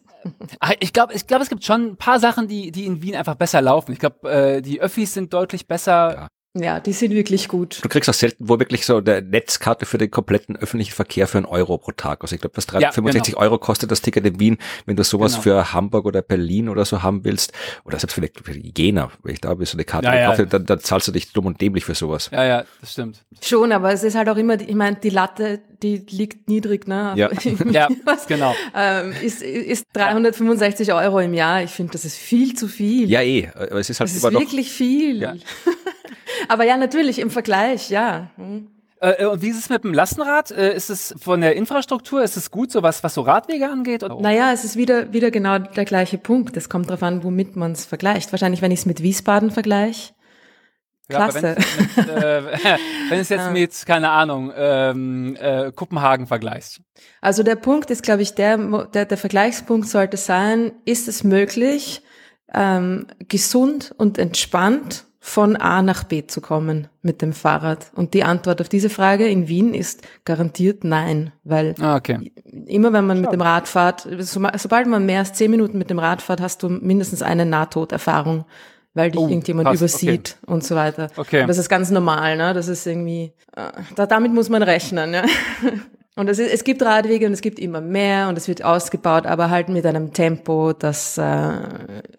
Ah, 0.59 0.73
ich 0.79 0.93
glaube, 0.93 1.13
ich 1.13 1.27
glaube, 1.27 1.43
es 1.43 1.49
gibt 1.49 1.63
schon 1.63 1.91
ein 1.91 1.97
paar 1.97 2.19
Sachen, 2.19 2.47
die, 2.47 2.71
die 2.71 2.85
in 2.85 3.01
Wien 3.01 3.15
einfach 3.15 3.35
besser 3.35 3.61
laufen. 3.61 3.91
Ich 3.93 3.99
glaube, 3.99 4.29
äh, 4.29 4.61
die 4.61 4.81
Öffis 4.81 5.13
sind 5.13 5.33
deutlich 5.33 5.67
besser. 5.67 6.13
Ja. 6.13 6.27
Ja, 6.55 6.79
die 6.79 6.93
sind 6.93 7.13
wirklich 7.13 7.47
gut. 7.47 7.79
Du 7.83 7.89
kriegst 7.89 8.09
auch 8.09 8.13
selten 8.13 8.49
wo 8.49 8.57
wirklich 8.57 8.83
so 8.83 8.97
eine 8.97 9.21
Netzkarte 9.21 9.85
für 9.85 9.99
den 9.99 10.09
kompletten 10.09 10.57
öffentlichen 10.57 10.93
Verkehr 10.93 11.27
für 11.27 11.37
einen 11.37 11.45
Euro 11.45 11.77
pro 11.77 11.91
Tag. 11.91 12.23
Also 12.23 12.33
ich 12.33 12.41
glaube, 12.41 12.55
das 12.55 12.65
365 12.65 13.33
ja, 13.33 13.35
genau. 13.35 13.45
Euro 13.45 13.59
kostet 13.59 13.91
das 13.91 14.01
Ticket 14.01 14.25
in 14.25 14.39
Wien, 14.39 14.57
wenn 14.87 14.95
du 14.95 15.03
sowas 15.03 15.33
genau. 15.33 15.43
für 15.43 15.73
Hamburg 15.73 16.05
oder 16.05 16.23
Berlin 16.23 16.67
oder 16.67 16.85
so 16.85 17.03
haben 17.03 17.23
willst. 17.23 17.53
Oder 17.85 17.99
selbst 17.99 18.15
vielleicht 18.15 18.43
für 18.43 18.57
Jena, 18.57 19.11
wenn 19.21 19.33
ich 19.33 19.41
da 19.41 19.55
so 19.55 19.73
eine 19.73 19.83
Karte 19.83 20.07
ja, 20.07 20.21
gekauft 20.21 20.39
ja. 20.39 20.45
dann, 20.45 20.65
dann 20.65 20.79
zahlst 20.79 21.07
du 21.07 21.11
dich 21.11 21.31
dumm 21.33 21.45
und 21.45 21.61
dämlich 21.61 21.85
für 21.85 21.93
sowas. 21.93 22.29
Ja, 22.31 22.43
ja, 22.43 22.65
das 22.81 22.93
stimmt. 22.93 23.23
Schon, 23.43 23.71
aber 23.71 23.93
es 23.93 24.03
ist 24.03 24.15
halt 24.15 24.27
auch 24.27 24.37
immer, 24.37 24.59
ich 24.59 24.75
meine, 24.75 24.95
die 24.95 25.11
Latte, 25.11 25.61
die 25.83 25.97
liegt 26.09 26.49
niedrig, 26.49 26.87
ne? 26.87 27.13
Ja, 27.15 27.29
ja 27.69 27.87
genau. 28.27 28.55
Ähm, 28.75 29.13
ist, 29.21 29.43
ist 29.43 29.85
365 29.93 30.91
Euro 30.93 31.19
im 31.19 31.35
Jahr. 31.35 31.61
Ich 31.61 31.71
finde, 31.71 31.91
das 31.91 32.05
ist 32.05 32.17
viel 32.17 32.55
zu 32.55 32.67
viel. 32.67 33.07
Ja, 33.07 33.21
eh. 33.21 33.49
Aber 33.53 33.79
es 33.79 33.89
ist 33.91 33.99
halt 33.99 34.09
das 34.09 34.17
ist 34.17 34.23
wirklich 34.23 34.71
viel. 34.71 35.21
Ja. 35.21 35.35
Aber 36.47 36.65
ja, 36.65 36.77
natürlich 36.77 37.19
im 37.19 37.29
Vergleich, 37.29 37.89
ja. 37.89 38.29
Hm. 38.35 38.67
Äh, 39.01 39.25
und 39.25 39.41
wie 39.41 39.49
ist 39.49 39.59
es 39.59 39.69
mit 39.69 39.83
dem 39.83 39.93
Lastenrad? 39.93 40.51
Äh, 40.51 40.75
ist 40.75 40.89
es 40.89 41.15
von 41.19 41.41
der 41.41 41.55
Infrastruktur, 41.55 42.23
ist 42.23 42.37
es 42.37 42.51
gut, 42.51 42.71
so 42.71 42.83
was, 42.83 43.03
was 43.03 43.13
so 43.13 43.21
Radwege 43.21 43.69
angeht? 43.69 44.03
Oder? 44.03 44.19
Naja, 44.19 44.51
es 44.51 44.63
ist 44.63 44.75
wieder, 44.75 45.13
wieder 45.13 45.31
genau 45.31 45.57
der 45.57 45.85
gleiche 45.85 46.17
Punkt. 46.17 46.57
Es 46.57 46.69
kommt 46.69 46.89
darauf 46.89 47.03
an, 47.03 47.23
womit 47.23 47.55
man 47.55 47.71
es 47.71 47.85
vergleicht. 47.85 48.31
Wahrscheinlich, 48.31 48.61
wenn 48.61 48.71
ich 48.71 48.79
es 48.79 48.85
mit 48.85 49.01
Wiesbaden 49.01 49.51
vergleiche. 49.51 50.13
Klasse. 51.07 51.55
Ja, 51.97 52.77
wenn 53.09 53.19
es 53.19 53.29
jetzt 53.29 53.47
äh, 53.47 53.51
mit, 53.51 53.85
keine 53.85 54.09
Ahnung, 54.09 54.51
ähm, 54.55 55.35
äh, 55.39 55.71
Kopenhagen 55.71 56.27
vergleichst. 56.27 56.81
Also 57.21 57.41
der 57.41 57.55
Punkt 57.55 57.89
ist, 57.89 58.03
glaube 58.03 58.21
ich, 58.21 58.35
der, 58.35 58.57
der, 58.57 59.05
der 59.05 59.17
Vergleichspunkt 59.17 59.87
sollte 59.87 60.17
sein, 60.17 60.71
ist 60.85 61.07
es 61.07 61.23
möglich, 61.23 62.03
ähm, 62.53 63.07
gesund 63.27 63.93
und 63.97 64.17
entspannt 64.17 65.05
von 65.29 65.55
A 65.57 65.83
nach 65.83 66.03
B 66.05 66.25
zu 66.25 66.41
kommen 66.41 66.87
mit 67.03 67.21
dem 67.21 67.33
Fahrrad? 67.33 67.91
Und 67.93 68.15
die 68.15 68.23
Antwort 68.23 68.61
auf 68.61 68.67
diese 68.67 68.89
Frage 68.89 69.27
in 69.27 69.47
Wien 69.47 69.75
ist 69.75 70.01
garantiert 70.25 70.83
nein, 70.83 71.31
weil 71.43 71.75
ah, 71.79 71.95
okay. 71.95 72.31
immer 72.65 72.93
wenn 72.93 73.05
man 73.05 73.21
mit 73.21 73.31
dem 73.31 73.41
Rad 73.41 73.67
fährt, 73.67 74.07
so, 74.19 74.41
sobald 74.57 74.87
man 74.87 75.05
mehr 75.05 75.19
als 75.19 75.33
zehn 75.33 75.51
Minuten 75.51 75.77
mit 75.77 75.91
dem 75.91 75.99
Rad 75.99 76.23
fährt, 76.23 76.41
hast 76.41 76.63
du 76.63 76.69
mindestens 76.69 77.21
eine 77.21 77.45
Nahtoderfahrung, 77.45 78.45
weil 78.95 79.11
dich 79.11 79.21
oh, 79.21 79.27
irgendjemand 79.27 79.67
krass, 79.67 79.79
übersieht 79.79 80.37
okay. 80.41 80.51
und 80.51 80.63
so 80.63 80.75
weiter. 80.75 81.09
Okay. 81.15 81.45
Das 81.45 81.59
ist 81.59 81.69
ganz 81.69 81.91
normal, 81.91 82.35
ne? 82.35 82.55
Das 82.55 82.67
ist 82.67 82.87
irgendwie, 82.87 83.31
äh, 83.55 83.69
da, 83.95 84.07
damit 84.07 84.33
muss 84.33 84.49
man 84.49 84.63
rechnen, 84.63 85.13
ja. 85.13 85.23
Und 86.15 86.29
es, 86.29 86.39
ist, 86.39 86.51
es 86.51 86.63
gibt 86.63 86.81
Radwege 86.81 87.27
und 87.27 87.33
es 87.33 87.41
gibt 87.41 87.59
immer 87.59 87.81
mehr 87.81 88.27
und 88.27 88.37
es 88.37 88.47
wird 88.47 88.63
ausgebaut, 88.63 89.25
aber 89.25 89.49
halt 89.49 89.69
mit 89.69 89.85
einem 89.85 90.11
Tempo, 90.11 90.73
das 90.73 91.17
äh, 91.17 91.51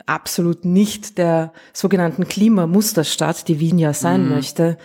absolut 0.06 0.64
nicht 0.64 1.18
der 1.18 1.52
sogenannten 1.72 2.26
Klimamusterstadt, 2.26 3.48
die 3.48 3.60
Wien 3.60 3.78
ja 3.78 3.92
sein 3.92 4.24
mhm. 4.24 4.30
möchte, 4.30 4.78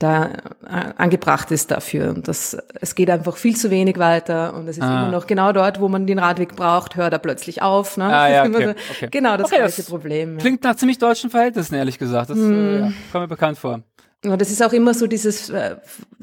da 0.00 0.30
äh, 0.66 0.92
angebracht 0.96 1.50
ist 1.50 1.70
dafür. 1.70 2.08
Und 2.10 2.26
das, 2.26 2.56
es 2.80 2.94
geht 2.94 3.10
einfach 3.10 3.36
viel 3.36 3.54
zu 3.54 3.70
wenig 3.70 3.98
weiter 3.98 4.54
und 4.54 4.66
es 4.66 4.78
ist 4.78 4.82
ah. 4.82 5.02
immer 5.02 5.12
noch 5.12 5.26
genau 5.26 5.52
dort, 5.52 5.78
wo 5.80 5.88
man 5.88 6.06
den 6.06 6.18
Radweg 6.18 6.56
braucht, 6.56 6.96
hört 6.96 7.12
er 7.12 7.18
plötzlich 7.18 7.60
auf. 7.60 7.98
Ne? 7.98 8.04
Ah, 8.04 8.28
ja, 8.28 8.44
okay, 8.46 8.74
okay. 8.90 9.08
Genau 9.10 9.36
das 9.36 9.46
okay, 9.46 9.56
gleiche 9.56 9.76
das 9.76 9.90
Problem. 9.90 10.38
Klingt 10.38 10.64
nach 10.64 10.74
ziemlich 10.76 10.98
deutschen 10.98 11.28
Verhältnissen, 11.28 11.74
ehrlich 11.74 11.98
gesagt. 11.98 12.30
Das 12.30 12.38
mm. 12.38 12.52
äh, 12.52 12.80
ja, 12.80 12.92
kommt 13.12 13.24
mir 13.24 13.28
bekannt 13.28 13.58
vor. 13.58 13.82
Und 14.24 14.40
das 14.40 14.50
ist 14.50 14.62
auch 14.62 14.72
immer 14.72 14.92
so 14.92 15.06
dieses 15.06 15.48
äh, 15.48 15.76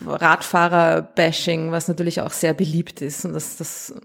Radfahrer-Bashing, 0.06 1.72
was 1.72 1.88
natürlich 1.88 2.22
auch 2.22 2.32
sehr 2.32 2.54
beliebt 2.54 3.02
ist. 3.02 3.26
Und 3.26 3.34
das, 3.34 3.58
das, 3.58 3.96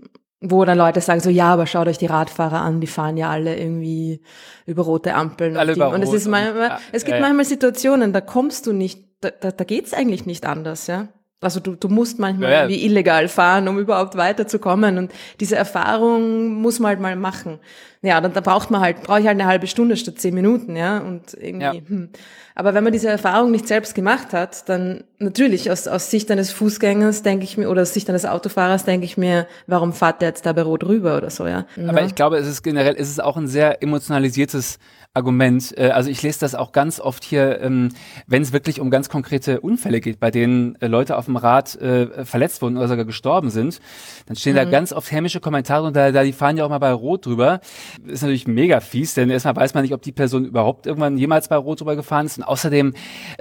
wo 0.40 0.64
dann 0.64 0.78
Leute 0.78 1.00
sagen 1.00 1.20
so, 1.20 1.28
ja, 1.28 1.52
aber 1.52 1.66
schaut 1.66 1.88
euch 1.88 1.98
die 1.98 2.06
Radfahrer 2.06 2.60
an, 2.60 2.80
die 2.80 2.86
fahren 2.86 3.18
ja 3.18 3.30
alle 3.30 3.56
irgendwie 3.56 4.22
über 4.66 4.82
rote 4.82 5.14
Ampeln. 5.14 5.56
Alle 5.58 5.74
über 5.74 5.90
und 5.90 6.02
es 6.02 6.12
ist 6.12 6.26
manchmal, 6.26 6.68
ja, 6.70 6.80
es 6.90 7.04
gibt 7.04 7.16
ja, 7.16 7.20
manchmal 7.20 7.44
Situationen, 7.44 8.14
da 8.14 8.22
kommst 8.22 8.66
du 8.66 8.72
nicht, 8.72 9.04
da, 9.20 9.30
da, 9.30 9.50
da 9.50 9.64
geht's 9.64 9.92
eigentlich 9.92 10.24
nicht 10.24 10.46
anders, 10.46 10.86
ja. 10.86 11.08
Also 11.42 11.60
du, 11.60 11.74
du 11.74 11.88
musst 11.88 12.18
manchmal 12.18 12.50
ja, 12.50 12.56
ja. 12.56 12.62
irgendwie 12.62 12.86
illegal 12.86 13.28
fahren, 13.28 13.66
um 13.68 13.78
überhaupt 13.78 14.16
weiterzukommen. 14.16 14.96
Und 14.96 15.12
diese 15.40 15.56
Erfahrung 15.56 16.54
muss 16.54 16.78
man 16.78 16.90
halt 16.90 17.00
mal 17.00 17.16
machen. 17.16 17.58
Ja, 18.04 18.20
dann 18.20 18.32
da 18.32 18.40
braucht 18.40 18.70
man 18.70 18.80
halt, 18.80 19.02
brauche 19.04 19.20
ich 19.20 19.26
halt 19.26 19.38
eine 19.38 19.48
halbe 19.48 19.68
Stunde 19.68 19.96
statt 19.96 20.18
zehn 20.18 20.34
Minuten, 20.34 20.74
ja. 20.74 20.98
Und 20.98 21.34
irgendwie. 21.34 21.64
Ja. 21.64 21.72
Hm. 21.72 22.08
Aber 22.54 22.74
wenn 22.74 22.84
man 22.84 22.92
diese 22.92 23.08
Erfahrung 23.08 23.50
nicht 23.50 23.68
selbst 23.68 23.94
gemacht 23.94 24.32
hat, 24.32 24.68
dann 24.68 25.04
natürlich 25.18 25.70
aus, 25.70 25.86
aus 25.86 26.10
Sicht 26.10 26.30
eines 26.30 26.50
Fußgängers 26.50 27.22
denke 27.22 27.44
ich 27.44 27.56
mir, 27.56 27.70
oder 27.70 27.82
aus 27.82 27.94
Sicht 27.94 28.10
eines 28.10 28.26
Autofahrers 28.26 28.84
denke 28.84 29.06
ich 29.06 29.16
mir, 29.16 29.46
warum 29.68 29.92
fahrt 29.92 30.20
der 30.20 30.28
jetzt 30.30 30.44
da 30.44 30.52
bei 30.52 30.62
Rot 30.62 30.84
rüber 30.84 31.16
oder 31.16 31.30
so, 31.30 31.46
ja. 31.46 31.64
Aber 31.86 32.02
ich 32.02 32.14
glaube, 32.14 32.36
es 32.36 32.48
ist 32.48 32.62
generell, 32.62 32.96
es 32.98 33.08
ist 33.08 33.22
auch 33.22 33.36
ein 33.36 33.46
sehr 33.46 33.82
emotionalisiertes 33.82 34.78
Argument. 35.14 35.76
Äh, 35.76 35.90
also 35.90 36.10
ich 36.10 36.22
lese 36.22 36.40
das 36.40 36.54
auch 36.54 36.72
ganz 36.72 36.98
oft 36.98 37.24
hier, 37.24 37.60
ähm, 37.60 37.90
wenn 38.26 38.42
es 38.42 38.52
wirklich 38.52 38.80
um 38.80 38.90
ganz 38.90 39.08
konkrete 39.08 39.60
Unfälle 39.60 40.00
geht, 40.00 40.20
bei 40.20 40.30
denen 40.30 40.80
äh, 40.80 40.86
Leute 40.86 41.16
auf 41.16 41.26
dem 41.26 41.36
Rad 41.36 41.74
äh, 41.76 42.24
verletzt 42.24 42.62
wurden 42.62 42.76
oder 42.76 42.88
sogar 42.88 43.04
gestorben 43.04 43.50
sind, 43.50 43.80
dann 44.26 44.36
stehen 44.36 44.54
mhm. 44.54 44.56
da 44.56 44.64
ganz 44.64 44.92
oft 44.92 45.10
hämische 45.12 45.40
Kommentare 45.40 45.86
und 45.86 45.96
da, 45.96 46.12
da 46.12 46.22
die 46.22 46.32
fahren 46.32 46.56
ja 46.56 46.64
auch 46.64 46.70
mal 46.70 46.78
bei 46.78 46.92
Rot 46.92 47.26
drüber. 47.26 47.60
Ist 48.06 48.22
natürlich 48.22 48.46
mega 48.46 48.80
fies, 48.80 49.14
denn 49.14 49.30
erstmal 49.30 49.56
weiß 49.56 49.74
man 49.74 49.82
nicht, 49.82 49.94
ob 49.94 50.02
die 50.02 50.12
Person 50.12 50.44
überhaupt 50.44 50.86
irgendwann 50.86 51.18
jemals 51.18 51.48
bei 51.48 51.56
Rot 51.56 51.80
drüber 51.80 51.96
gefahren 51.96 52.26
ist. 52.26 52.38
Und 52.38 52.44
außerdem, 52.44 52.94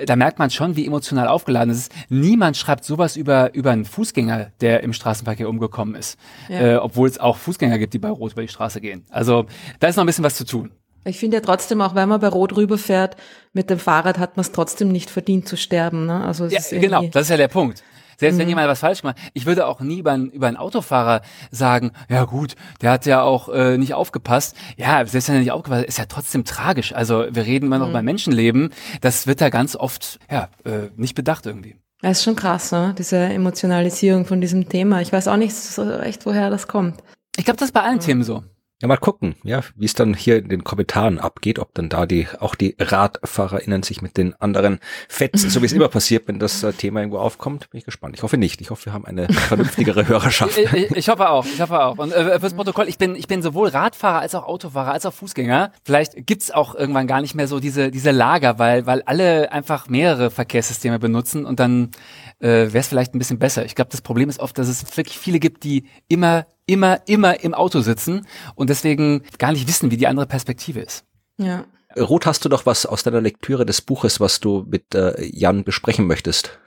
da 0.06 0.16
merkt 0.16 0.39
man 0.39 0.49
schon, 0.49 0.76
wie 0.76 0.86
emotional 0.86 1.28
aufgeladen 1.28 1.72
es 1.72 1.80
ist. 1.80 1.91
Niemand 2.10 2.58
schreibt 2.58 2.86
sowas 2.86 3.16
über, 3.16 3.54
über 3.54 3.72
einen 3.72 3.86
Fußgänger, 3.86 4.52
der 4.62 4.84
im 4.84 4.93
Straßenverkehr 4.93 5.49
umgekommen 5.49 5.95
ist. 5.95 6.18
Ja. 6.49 6.60
Äh, 6.60 6.76
obwohl 6.78 7.08
es 7.08 7.20
auch 7.20 7.38
Fußgänger 7.38 7.78
gibt, 7.78 7.93
die 7.93 7.99
bei 7.99 8.10
Rot 8.10 8.34
über 8.34 8.41
die 8.41 8.47
Straße 8.47 8.82
gehen. 8.82 9.06
Also 9.10 9.45
da 9.80 9.88
ist 9.88 9.95
noch 9.95 10.04
ein 10.04 10.08
bisschen 10.08 10.24
was 10.24 10.36
zu 10.36 10.45
tun. 10.45 10.72
Ich 11.04 11.18
finde 11.18 11.38
ja 11.38 11.41
trotzdem, 11.41 11.82
auch 11.82 11.95
wenn 11.95 12.10
man 12.10 12.20
bei 12.20 12.28
Rot 12.28 12.56
rüberfährt, 12.56 13.16
mit 13.54 13.70
dem 13.70 13.80
Fahrrad 13.80 14.20
hat 14.20 14.38
man 14.38 14.41
es 14.41 14.52
trotzdem 14.52 14.91
nicht 14.91 15.10
verdient 15.10 15.47
zu 15.47 15.58
sterben. 15.58 16.06
Ne? 16.06 16.24
Also 16.24 16.45
ja, 16.45 16.62
genau, 16.70 17.04
das 17.08 17.24
ist 17.24 17.30
ja 17.30 17.38
der 17.38 17.47
Punkt. 17.47 17.84
Selbst 18.18 18.38
wenn 18.38 18.45
mhm. 18.45 18.49
jemand 18.49 18.68
was 18.68 18.80
falsch 18.80 19.03
macht, 19.03 19.18
ich 19.34 19.45
würde 19.45 19.68
auch 19.68 19.80
nie 19.80 19.99
über, 19.99 20.16
über 20.16 20.47
einen 20.47 20.57
Autofahrer 20.57 21.22
sagen, 21.49 21.91
ja 22.09 22.26
gut, 22.26 22.55
der 22.82 22.91
hat 22.91 23.05
ja 23.05 23.22
auch 23.22 23.49
äh, 23.49 23.78
nicht 23.78 23.93
aufgepasst. 23.93 24.55
Ja, 24.78 25.05
selbst 25.05 25.28
wenn 25.28 25.36
er 25.36 25.41
nicht 25.41 25.51
aufgepasst 25.51 25.82
hat, 25.82 25.88
ist 25.88 25.97
ja 25.97 26.05
trotzdem 26.05 26.45
tragisch. 26.45 26.93
Also 26.93 27.26
wir 27.30 27.45
reden 27.45 27.66
immer 27.66 27.80
noch 27.80 27.88
mhm. 27.88 27.91
über 27.91 28.01
Menschenleben. 28.01 28.70
Das 29.01 29.28
wird 29.28 29.41
da 29.41 29.49
ganz 29.49 29.76
oft 29.76 30.20
ja 30.30 30.49
äh, 30.66 30.89
nicht 30.95 31.16
bedacht 31.16 31.45
irgendwie. 31.45 31.76
Das 32.01 32.18
ist 32.18 32.24
schon 32.24 32.36
krass, 32.36 32.72
ne? 32.72 32.95
diese 32.97 33.18
Emotionalisierung 33.18 34.26
von 34.26 34.41
diesem 34.41 34.68
Thema. 34.68 35.01
Ich 35.01 35.14
weiß 35.14 35.28
auch 35.28 35.38
nicht 35.38 35.55
so 35.55 35.84
recht, 35.84 36.26
woher 36.26 36.49
das 36.49 36.68
kommt. 36.68 37.03
Ich 37.38 37.45
glaube, 37.45 37.57
das 37.57 37.70
ist 37.70 37.74
bei 37.74 37.82
allen 37.82 37.99
ja. 37.99 38.05
Themen 38.05 38.24
so. 38.24 38.43
Ja, 38.82 38.88
mal 38.88 38.97
gucken, 38.97 39.36
ja, 39.43 39.61
wie 39.75 39.86
es 39.86 39.93
dann 39.93 40.15
hier 40.15 40.38
in 40.38 40.49
den 40.49 40.63
Kommentaren 40.63 41.19
abgeht, 41.19 41.59
ob 41.59 41.71
dann 41.75 41.88
da 41.88 42.07
die, 42.07 42.27
auch 42.39 42.55
die 42.55 42.75
RadfahrerInnen 42.79 43.84
sich 43.84 44.01
mit 44.01 44.17
den 44.17 44.34
anderen 44.41 44.79
fetzen, 45.07 45.51
so 45.51 45.61
wie 45.61 45.67
es 45.67 45.73
immer 45.73 45.88
passiert, 45.89 46.27
wenn 46.27 46.39
das 46.39 46.63
äh, 46.63 46.73
Thema 46.73 47.01
irgendwo 47.01 47.19
aufkommt. 47.19 47.69
Bin 47.69 47.77
ich 47.77 47.86
gespannt. 47.86 48.15
Ich 48.15 48.23
hoffe 48.23 48.38
nicht. 48.38 48.59
Ich 48.59 48.71
hoffe, 48.71 48.86
wir 48.86 48.93
haben 48.93 49.05
eine 49.05 49.32
vernünftigere 49.32 50.07
Hörerschaft. 50.07 50.57
ich, 50.57 50.73
ich, 50.73 50.91
ich, 50.95 51.09
hoffe 51.09 51.29
auch, 51.29 51.45
ich 51.45 51.61
hoffe 51.61 51.79
auch. 51.79 51.99
Und 51.99 52.11
äh, 52.11 52.39
fürs 52.39 52.55
Protokoll, 52.55 52.89
ich 52.89 52.97
bin, 52.97 53.15
ich 53.15 53.27
bin 53.27 53.43
sowohl 53.43 53.67
Radfahrer 53.67 54.19
als 54.19 54.34
auch 54.34 54.45
Autofahrer, 54.45 54.93
als 54.93 55.05
auch 55.05 55.13
Fußgänger. 55.13 55.71
Vielleicht 55.84 56.25
gibt's 56.25 56.49
auch 56.49 56.73
irgendwann 56.73 57.05
gar 57.05 57.21
nicht 57.21 57.36
mehr 57.36 57.47
so 57.47 57.59
diese, 57.59 57.91
diese 57.91 58.09
Lager, 58.09 58.57
weil, 58.57 58.88
weil 58.88 59.03
alle 59.03 59.51
einfach 59.51 59.89
mehrere 59.89 60.32
Verkehrssysteme 60.32 60.97
benutzen 60.97 61.45
und 61.45 61.59
dann 61.59 61.91
äh, 62.39 62.47
wäre 62.47 62.79
es 62.79 62.88
vielleicht 62.88 63.13
ein 63.13 63.19
bisschen 63.19 63.38
besser. 63.38 63.63
Ich 63.63 63.75
glaube, 63.75 63.91
das 63.91 64.01
Problem 64.01 64.27
ist 64.27 64.39
oft, 64.39 64.57
dass 64.57 64.67
es 64.67 64.97
wirklich 64.97 65.19
viele 65.19 65.39
gibt, 65.39 65.63
die 65.63 65.86
immer 66.07 66.47
immer, 66.72 67.01
immer 67.05 67.43
im 67.43 67.53
Auto 67.53 67.82
sitzen 67.82 68.26
und 68.55 68.69
deswegen 68.69 69.24
gar 69.38 69.51
nicht 69.51 69.67
wissen, 69.67 69.91
wie 69.91 69.97
die 69.97 70.07
andere 70.07 70.26
Perspektive 70.26 70.80
ist. 70.80 71.03
Ja. 71.38 71.65
Ruth, 71.97 72.26
hast 72.26 72.45
du 72.45 72.49
doch 72.49 72.65
was 72.65 72.86
aus 72.86 73.03
deiner 73.03 73.19
Lektüre 73.19 73.65
des 73.65 73.82
Buches, 73.82 74.22
was 74.22 74.39
du 74.39 74.65
mit 74.69 74.95
äh, 74.95 75.22
Jan 75.22 75.65
besprechen 75.65 76.07
möchtest? 76.07 76.57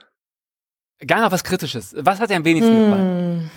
Gar 1.05 1.21
noch 1.21 1.31
was 1.31 1.43
Kritisches. 1.43 1.95
Was 1.97 2.19
hat 2.19 2.29
dir 2.29 2.35
am 2.35 2.45
wenigsten 2.45 2.85
gefallen? 2.85 3.51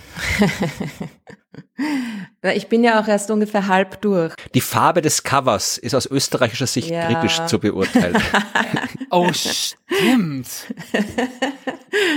ich 2.55 2.67
bin 2.67 2.83
ja 2.83 2.99
auch 2.99 3.07
erst 3.07 3.29
ungefähr 3.31 3.67
halb 3.67 4.01
durch. 4.01 4.33
Die 4.55 4.61
Farbe 4.61 5.01
des 5.01 5.23
Covers 5.23 5.77
ist 5.77 5.93
aus 5.93 6.05
österreichischer 6.07 6.67
Sicht 6.67 6.89
ja. 6.89 7.05
kritisch 7.05 7.39
zu 7.45 7.59
beurteilen. 7.59 8.21
oh, 9.11 9.31
stimmt. 9.31 10.49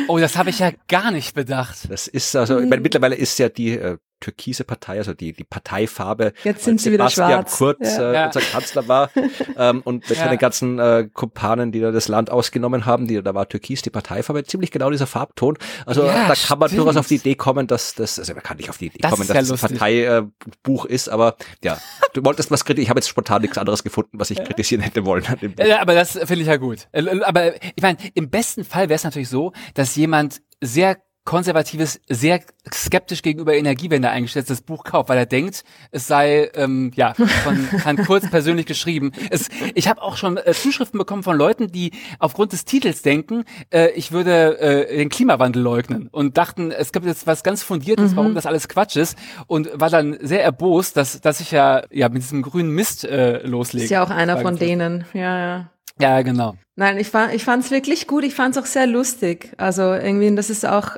Oh, 0.09 0.18
das 0.18 0.37
habe 0.37 0.51
ich 0.51 0.59
ja 0.59 0.72
gar 0.89 1.11
nicht 1.11 1.35
bedacht. 1.35 1.91
Das 1.91 2.09
ist 2.09 2.35
also, 2.35 2.59
ich 2.59 2.68
meine, 2.68 2.83
mittlerweile 2.83 3.14
ist 3.14 3.39
ja 3.39 3.49
die 3.49 3.76
äh, 3.78 3.99
türkise 4.23 4.64
Partei, 4.64 4.99
also 4.99 5.12
die, 5.12 5.33
die 5.33 5.45
Parteifarbe. 5.45 6.33
Jetzt 6.45 6.64
sind 6.64 6.81
sie 6.81 6.93
wieder 6.93 7.11
schwarz. 7.11 7.59
Kurz 7.59 7.97
ja. 7.97 8.11
Äh, 8.11 8.14
ja. 8.14 8.27
unser 8.27 8.41
Kanzler 8.41 8.89
war 8.89 9.11
ähm, 9.57 9.83
und 9.85 10.09
mit 10.09 10.18
ja. 10.18 10.25
seinen 10.25 10.39
ganzen 10.39 10.79
äh, 10.79 11.09
Kumpanen, 11.12 11.73
die 11.73 11.81
da 11.81 11.91
das 11.91 12.09
Land 12.09 12.31
ausgenommen 12.31 12.87
haben, 12.87 13.07
die, 13.07 13.23
da 13.23 13.35
war 13.35 13.49
türkis 13.49 13.83
die 13.83 13.91
Parteifarbe, 13.91 14.45
ziemlich 14.45 14.70
genau 14.70 14.91
dieser 14.91 15.07
Farbton. 15.07 15.59
Also 15.85 16.05
ja, 16.05 16.29
da 16.29 16.35
kann 16.35 16.59
man 16.59 16.68
stimmt. 16.68 16.81
durchaus 16.81 16.97
auf 16.97 17.09
die 17.09 17.16
Idee 17.16 17.35
kommen, 17.35 17.66
dass 17.66 17.95
das, 17.95 18.18
also 18.18 18.33
man 18.35 18.43
kann 18.43 18.57
nicht 18.57 18.70
auf 18.70 18.79
die 18.79 18.87
Idee 18.87 18.99
das 19.01 19.11
kommen, 19.11 19.27
dass 19.27 19.49
das 19.49 19.64
ein 19.64 19.77
Parteibuch 19.77 20.87
äh, 20.87 20.95
ist, 20.95 21.09
aber 21.09 21.37
ja, 21.62 21.79
du 22.14 22.25
wolltest 22.25 22.51
was 22.51 22.64
kritisieren. 22.64 22.85
Ich 22.85 22.91
habe 22.91 22.99
jetzt 22.99 23.09
spontan 23.09 23.43
nichts 23.43 23.59
anderes 23.59 23.83
gefunden, 23.83 24.18
was 24.18 24.31
ich 24.31 24.43
kritisieren 24.43 24.83
hätte 24.83 25.05
wollen. 25.05 25.25
Ja, 25.59 25.81
aber 25.81 25.95
das 25.95 26.12
finde 26.12 26.43
ich 26.43 26.47
ja 26.47 26.57
gut. 26.57 26.89
Äh, 26.93 27.20
aber 27.23 27.55
ich 27.57 27.83
meine, 27.83 27.99
im 28.14 28.31
besten 28.31 28.64
Fall 28.64 28.89
wäre 28.89 28.97
es 28.97 29.05
natürlich 29.05 29.29
so, 29.29 29.53
dass 29.75 29.97
jemand 29.97 30.41
sehr 30.61 30.99
konservatives, 31.25 32.01
sehr 32.09 32.41
skeptisch 32.73 33.23
gegenüber 33.23 33.55
Energiewende 33.55 34.11
eingestelltes 34.11 34.61
Buch 34.61 34.85
kauft, 34.85 35.09
weil 35.09 35.18
er 35.18 35.27
denkt, 35.27 35.64
es 35.93 36.07
sei 36.09 36.51
ähm, 36.55 36.91
ja 36.97 37.14
von 37.14 37.64
Herrn 37.70 37.97
Kurz 37.99 38.29
persönlich 38.29 38.66
geschrieben. 38.66 39.12
Es, 39.31 39.49
ich 39.75 39.89
habe 39.89 40.03
auch 40.03 40.16
schon 40.16 40.37
äh, 40.37 40.53
Zuschriften 40.53 40.99
bekommen 40.99 41.23
von 41.23 41.37
Leuten, 41.37 41.68
die 41.68 41.93
aufgrund 42.18 42.53
des 42.53 42.64
Titels 42.64 43.03
denken, 43.03 43.45
äh, 43.70 43.91
ich 43.91 44.11
würde 44.11 44.59
äh, 44.59 44.97
den 44.97 45.11
Klimawandel 45.11 45.62
leugnen 45.62 46.09
und 46.09 46.37
dachten, 46.37 46.73
es 46.73 46.93
gibt 46.93 47.07
jetzt 47.07 47.27
was 47.27 47.45
ganz 47.45 47.62
fundiertes, 47.62 48.12
mhm. 48.12 48.16
warum 48.16 48.35
das 48.35 48.47
alles 48.47 48.68
Quatsch 48.68 48.97
ist 48.97 49.16
und 49.47 49.68
war 49.75 49.91
dann 49.91 50.18
sehr 50.20 50.43
erbost, 50.43 50.97
dass 50.97 51.20
dass 51.20 51.41
ich 51.41 51.53
ja 51.53 51.83
ja 51.91 52.09
mit 52.09 52.23
diesem 52.23 52.43
grünen 52.43 52.70
Mist 52.70 53.05
äh, 53.05 53.47
loslege. 53.47 53.85
Ist 53.85 53.91
ja 53.91 54.03
auch 54.03 54.11
einer 54.11 54.39
von 54.39 54.57
denen, 54.57 55.05
ja 55.14 55.39
ja. 55.39 55.70
Ja, 56.03 56.22
genau. 56.22 56.57
Nein, 56.76 56.98
ich 56.98 57.09
fand 57.09 57.34
ich 57.34 57.44
fand's 57.44 57.70
wirklich 57.70 58.07
gut. 58.07 58.24
Ich 58.24 58.34
fand's 58.34 58.59
auch 58.59 58.66
sehr 58.66 58.86
lustig. 58.86 59.53
Also 59.57 59.82
irgendwie, 59.82 60.34
das 60.34 60.50
ist 60.50 60.66
auch, 60.66 60.96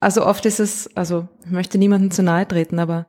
also 0.00 0.26
oft 0.26 0.44
ist 0.46 0.60
es, 0.60 0.94
also 0.96 1.28
ich 1.44 1.50
möchte 1.50 1.78
niemandem 1.78 2.10
zu 2.10 2.22
nahe 2.22 2.46
treten, 2.46 2.78
aber 2.78 3.06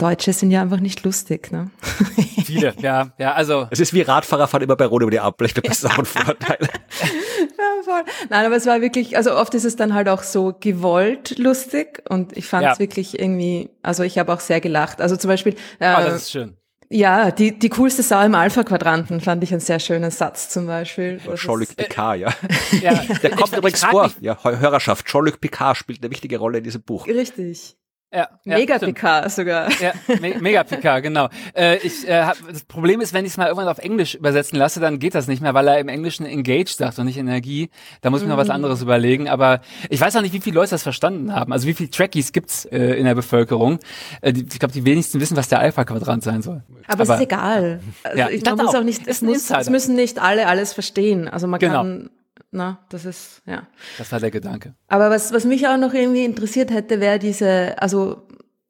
Deutsche 0.00 0.32
sind 0.32 0.50
ja 0.50 0.62
einfach 0.62 0.80
nicht 0.80 1.04
lustig, 1.04 1.52
ne? 1.52 1.70
Viele, 2.44 2.74
ja, 2.80 3.12
ja, 3.18 3.34
also. 3.34 3.68
Es 3.70 3.80
ist 3.80 3.92
wie 3.92 4.00
Radfahrerfahren 4.00 4.64
immer 4.64 4.74
bei 4.74 4.86
Rot 4.86 5.02
über 5.02 5.10
die 5.10 5.20
Ampel. 5.20 5.46
Ich 5.46 5.54
glaube, 5.54 5.68
das 5.68 5.78
ist 5.78 5.84
auch 5.84 5.98
ein 5.98 6.06
Vorteil. 6.06 6.58
ja, 6.60 7.82
voll. 7.84 8.02
Nein, 8.30 8.46
aber 8.46 8.56
es 8.56 8.66
war 8.66 8.80
wirklich, 8.80 9.16
also 9.16 9.36
oft 9.36 9.54
ist 9.54 9.64
es 9.64 9.76
dann 9.76 9.92
halt 9.94 10.08
auch 10.08 10.22
so 10.22 10.56
gewollt 10.58 11.38
lustig 11.38 12.02
und 12.08 12.36
ich 12.36 12.46
fand 12.46 12.66
es 12.66 12.72
ja. 12.72 12.78
wirklich 12.78 13.18
irgendwie, 13.18 13.70
also 13.82 14.02
ich 14.02 14.18
habe 14.18 14.32
auch 14.32 14.40
sehr 14.40 14.60
gelacht. 14.60 15.00
Also 15.02 15.16
zum 15.16 15.28
Beispiel. 15.28 15.54
Äh, 15.78 15.94
oh, 15.96 16.02
das 16.02 16.22
ist 16.22 16.30
schön. 16.30 16.56
Ja, 16.92 17.30
die, 17.30 17.56
die 17.56 17.68
coolste 17.68 18.02
Sau 18.02 18.20
im 18.24 18.34
Alpha-Quadranten 18.34 19.20
fand 19.20 19.44
ich 19.44 19.52
einen 19.52 19.60
sehr 19.60 19.78
schönen 19.78 20.10
Satz 20.10 20.48
zum 20.48 20.66
Beispiel. 20.66 21.20
Jean-Luc 21.36 21.76
Picard, 21.76 22.18
ja. 22.18 22.34
ja. 22.82 22.94
Der 23.22 23.30
kommt 23.30 23.56
übrigens 23.56 23.84
vor. 23.84 24.10
Ja, 24.20 24.36
Hörerschaft. 24.42 25.06
Jean-Luc 25.06 25.40
Picard 25.40 25.76
spielt 25.76 26.02
eine 26.02 26.10
wichtige 26.10 26.38
Rolle 26.38 26.58
in 26.58 26.64
diesem 26.64 26.82
Buch. 26.82 27.06
Richtig. 27.06 27.76
Ja, 28.12 28.28
Mega 28.44 28.74
ja, 28.74 28.78
PK 28.80 29.28
sogar. 29.28 29.68
Ja, 29.80 29.92
me 30.20 30.34
Mega 30.40 30.64
PK, 30.64 30.98
genau. 30.98 31.28
Äh, 31.54 31.76
ich, 31.78 32.08
äh, 32.08 32.24
hab, 32.24 32.36
das 32.50 32.64
Problem 32.64 33.00
ist, 33.00 33.12
wenn 33.14 33.24
ich 33.24 33.32
es 33.32 33.36
mal 33.36 33.46
irgendwann 33.46 33.68
auf 33.68 33.78
Englisch 33.78 34.16
übersetzen 34.16 34.58
lasse, 34.58 34.80
dann 34.80 34.98
geht 34.98 35.14
das 35.14 35.28
nicht 35.28 35.40
mehr, 35.40 35.54
weil 35.54 35.68
er 35.68 35.78
im 35.78 35.88
Englischen 35.88 36.26
engaged 36.26 36.70
sagt 36.70 36.98
und 36.98 37.06
nicht 37.06 37.18
Energie. 37.18 37.70
Da 38.00 38.10
muss 38.10 38.20
ich 38.20 38.26
mir 38.26 38.34
mm. 38.34 38.36
noch 38.36 38.40
was 38.40 38.48
mhm. 38.48 38.54
anderes 38.54 38.82
überlegen. 38.82 39.28
Aber 39.28 39.60
ich 39.90 40.00
weiß 40.00 40.16
auch 40.16 40.22
nicht, 40.22 40.32
wie 40.32 40.40
viele 40.40 40.56
Leute 40.56 40.70
das 40.70 40.82
verstanden 40.82 41.32
haben. 41.32 41.52
Also 41.52 41.68
wie 41.68 41.74
viele 41.74 41.90
Trackies 41.90 42.32
gibt's 42.32 42.64
äh, 42.64 42.94
in 42.94 43.04
der 43.04 43.14
Bevölkerung? 43.14 43.78
Äh, 44.22 44.32
die, 44.32 44.42
ich 44.42 44.58
glaube, 44.58 44.74
die 44.74 44.84
wenigsten 44.84 45.20
wissen, 45.20 45.36
was 45.36 45.48
der 45.48 45.60
Alpha-Quadrant 45.60 46.24
sein 46.24 46.42
soll. 46.42 46.62
Aber, 46.88 47.02
Aber, 47.02 47.02
es 47.04 47.08
ist 47.10 47.20
egal. 47.20 47.80
Also 48.02 48.18
ja, 48.18 48.28
ich 48.28 48.44
man 48.44 48.56
muss 48.56 48.74
auch, 48.74 48.80
auch 48.80 48.82
nicht, 48.82 49.06
es, 49.06 49.22
muss, 49.22 49.48
es 49.50 49.70
müssen 49.70 49.94
nicht 49.94 50.20
alle 50.20 50.48
alles 50.48 50.72
verstehen. 50.72 51.28
Also 51.28 51.46
man 51.46 51.60
genau. 51.60 51.82
kann 51.82 52.10
na, 52.52 52.84
das 52.88 53.04
ist, 53.04 53.42
ja. 53.46 53.66
Das 53.98 54.10
war 54.10 54.20
der 54.20 54.30
Gedanke. 54.30 54.74
Aber 54.88 55.10
was, 55.10 55.32
was 55.32 55.44
mich 55.44 55.68
auch 55.68 55.76
noch 55.76 55.94
irgendwie 55.94 56.24
interessiert 56.24 56.70
hätte, 56.70 57.00
wäre 57.00 57.18
diese, 57.18 57.80
also 57.80 58.26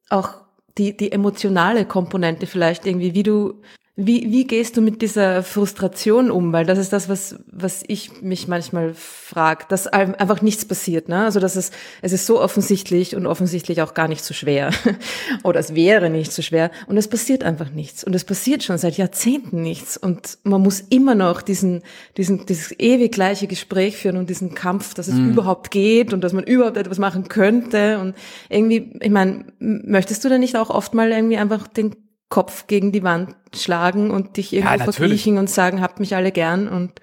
auch 0.09 0.35
die, 0.77 0.95
die 0.95 1.11
emotionale 1.11 1.85
Komponente 1.85 2.45
vielleicht 2.45 2.85
irgendwie, 2.85 3.13
wie 3.13 3.23
du, 3.23 3.61
wie, 4.05 4.31
wie 4.31 4.45
gehst 4.45 4.77
du 4.77 4.81
mit 4.81 5.01
dieser 5.01 5.43
Frustration 5.43 6.31
um? 6.31 6.53
Weil 6.53 6.65
das 6.65 6.77
ist 6.77 6.93
das, 6.93 7.09
was, 7.09 7.35
was 7.47 7.83
ich 7.87 8.21
mich 8.21 8.47
manchmal 8.47 8.93
frage, 8.93 9.65
dass 9.69 9.87
einfach 9.87 10.41
nichts 10.41 10.65
passiert. 10.65 11.09
Ne? 11.09 11.23
Also 11.25 11.39
das 11.39 11.55
ist, 11.55 11.73
es 12.01 12.11
ist 12.11 12.25
so 12.25 12.41
offensichtlich 12.41 13.15
und 13.15 13.25
offensichtlich 13.25 13.81
auch 13.81 13.93
gar 13.93 14.07
nicht 14.07 14.23
so 14.23 14.33
schwer. 14.33 14.71
Oder 15.43 15.59
es 15.59 15.75
wäre 15.75 16.09
nicht 16.09 16.31
so 16.31 16.41
schwer. 16.41 16.71
Und 16.87 16.97
es 16.97 17.07
passiert 17.07 17.43
einfach 17.43 17.71
nichts. 17.71 18.03
Und 18.03 18.13
es 18.15 18.23
passiert 18.23 18.63
schon 18.63 18.77
seit 18.77 18.97
Jahrzehnten 18.97 19.61
nichts. 19.61 19.97
Und 19.97 20.37
man 20.43 20.61
muss 20.61 20.81
immer 20.89 21.15
noch 21.15 21.41
diesen, 21.41 21.81
diesen, 22.17 22.45
dieses 22.45 22.77
ewig 22.79 23.11
gleiche 23.11 23.47
Gespräch 23.47 23.97
führen 23.97 24.17
und 24.17 24.29
diesen 24.29 24.53
Kampf, 24.53 24.93
dass 24.93 25.07
es 25.07 25.15
mhm. 25.15 25.31
überhaupt 25.31 25.71
geht 25.71 26.13
und 26.13 26.21
dass 26.23 26.33
man 26.33 26.43
überhaupt 26.43 26.77
etwas 26.77 26.99
machen 26.99 27.27
könnte. 27.27 27.99
Und 27.99 28.15
irgendwie, 28.49 28.93
ich 28.99 29.11
meine, 29.11 29.45
möchtest 29.59 30.23
du 30.23 30.29
denn 30.29 30.41
nicht 30.41 30.55
auch 30.55 30.69
oft 30.69 30.93
mal 30.93 31.11
irgendwie 31.11 31.37
einfach 31.37 31.67
den 31.67 31.95
Kopf 32.31 32.65
gegen 32.65 32.91
die 32.91 33.03
Wand 33.03 33.35
schlagen 33.53 34.09
und 34.09 34.37
dich 34.37 34.53
irgendwo 34.53 34.73
ja, 34.73 34.83
verkriechen 34.91 35.37
und 35.37 35.49
sagen, 35.49 35.81
habt 35.81 35.99
mich 35.99 36.15
alle 36.15 36.31
gern 36.31 36.67
und 36.67 36.99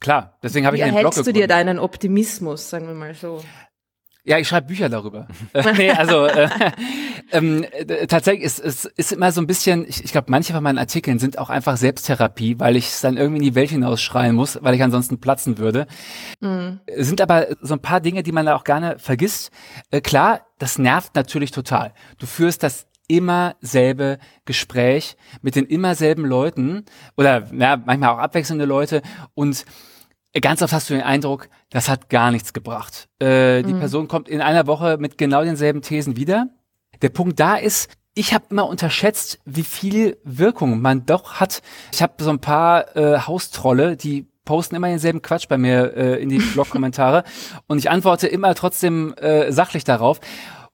Klar, 0.00 0.36
deswegen 0.42 0.66
habe 0.66 0.76
ich 0.76 0.82
einen 0.82 0.96
Blog 0.96 1.14
du 1.14 1.32
dir 1.32 1.46
deinen 1.46 1.78
Optimismus, 1.78 2.68
sagen 2.68 2.88
wir 2.88 2.94
mal 2.94 3.14
so? 3.14 3.40
Ja, 4.24 4.38
ich 4.38 4.48
schreibe 4.48 4.68
Bücher 4.68 4.88
darüber. 4.88 5.28
nee, 5.76 5.90
also 5.90 6.26
äh, 6.26 6.48
ähm, 7.32 7.64
äh, 7.72 8.06
tatsächlich 8.06 8.44
ist 8.44 8.60
es 8.60 8.84
ist, 8.84 8.98
ist 8.98 9.12
immer 9.12 9.32
so 9.32 9.40
ein 9.40 9.46
bisschen, 9.46 9.84
ich, 9.86 10.04
ich 10.04 10.12
glaube, 10.12 10.30
manche 10.30 10.52
von 10.52 10.62
meinen 10.62 10.78
Artikeln 10.78 11.18
sind 11.18 11.38
auch 11.38 11.50
einfach 11.50 11.76
Selbsttherapie, 11.76 12.58
weil 12.58 12.76
ich 12.76 12.86
es 12.86 13.00
dann 13.00 13.16
irgendwie 13.16 13.38
in 13.38 13.44
die 13.44 13.54
Welt 13.56 13.70
hinausschreien 13.70 14.34
muss, 14.34 14.58
weil 14.62 14.74
ich 14.74 14.82
ansonsten 14.82 15.20
platzen 15.20 15.58
würde. 15.58 15.86
Mhm. 16.40 16.80
Sind 16.96 17.20
aber 17.20 17.48
so 17.60 17.74
ein 17.74 17.82
paar 17.82 18.00
Dinge, 18.00 18.22
die 18.22 18.32
man 18.32 18.46
da 18.46 18.54
auch 18.54 18.64
gerne 18.64 18.98
vergisst. 18.98 19.50
Äh, 19.90 20.00
klar, 20.00 20.46
das 20.58 20.78
nervt 20.78 21.16
natürlich 21.16 21.50
total. 21.50 21.92
Du 22.18 22.26
führst 22.26 22.62
das 22.62 22.86
immer 23.08 23.56
selbe 23.60 24.18
Gespräch 24.44 25.16
mit 25.40 25.56
den 25.56 25.66
immer 25.66 25.94
selben 25.94 26.24
Leuten 26.24 26.84
oder 27.16 27.48
ja, 27.52 27.76
manchmal 27.76 28.10
auch 28.10 28.18
abwechselnde 28.18 28.64
Leute 28.64 29.02
und 29.34 29.64
ganz 30.40 30.62
oft 30.62 30.72
hast 30.72 30.88
du 30.88 30.94
den 30.94 31.02
Eindruck, 31.02 31.48
das 31.70 31.88
hat 31.88 32.08
gar 32.08 32.30
nichts 32.30 32.52
gebracht. 32.52 33.08
Äh, 33.18 33.62
die 33.62 33.74
mhm. 33.74 33.80
Person 33.80 34.08
kommt 34.08 34.28
in 34.28 34.40
einer 34.40 34.66
Woche 34.66 34.96
mit 34.98 35.18
genau 35.18 35.44
denselben 35.44 35.82
Thesen 35.82 36.16
wieder. 36.16 36.48
Der 37.02 37.10
Punkt 37.10 37.38
da 37.38 37.56
ist, 37.56 37.90
ich 38.14 38.34
habe 38.34 38.44
immer 38.50 38.68
unterschätzt, 38.68 39.40
wie 39.44 39.62
viel 39.62 40.18
Wirkung 40.24 40.80
man 40.80 41.06
doch 41.06 41.34
hat. 41.34 41.62
Ich 41.92 42.02
habe 42.02 42.22
so 42.22 42.30
ein 42.30 42.40
paar 42.40 42.96
äh, 42.96 43.18
Haustrolle, 43.20 43.96
die 43.96 44.26
posten 44.44 44.74
immer 44.76 44.88
denselben 44.88 45.22
Quatsch 45.22 45.48
bei 45.48 45.58
mir 45.58 45.96
äh, 45.96 46.22
in 46.22 46.28
die 46.28 46.38
Blog-Kommentare 46.54 47.24
und 47.66 47.78
ich 47.78 47.90
antworte 47.90 48.26
immer 48.26 48.54
trotzdem 48.54 49.14
äh, 49.14 49.52
sachlich 49.52 49.84
darauf 49.84 50.20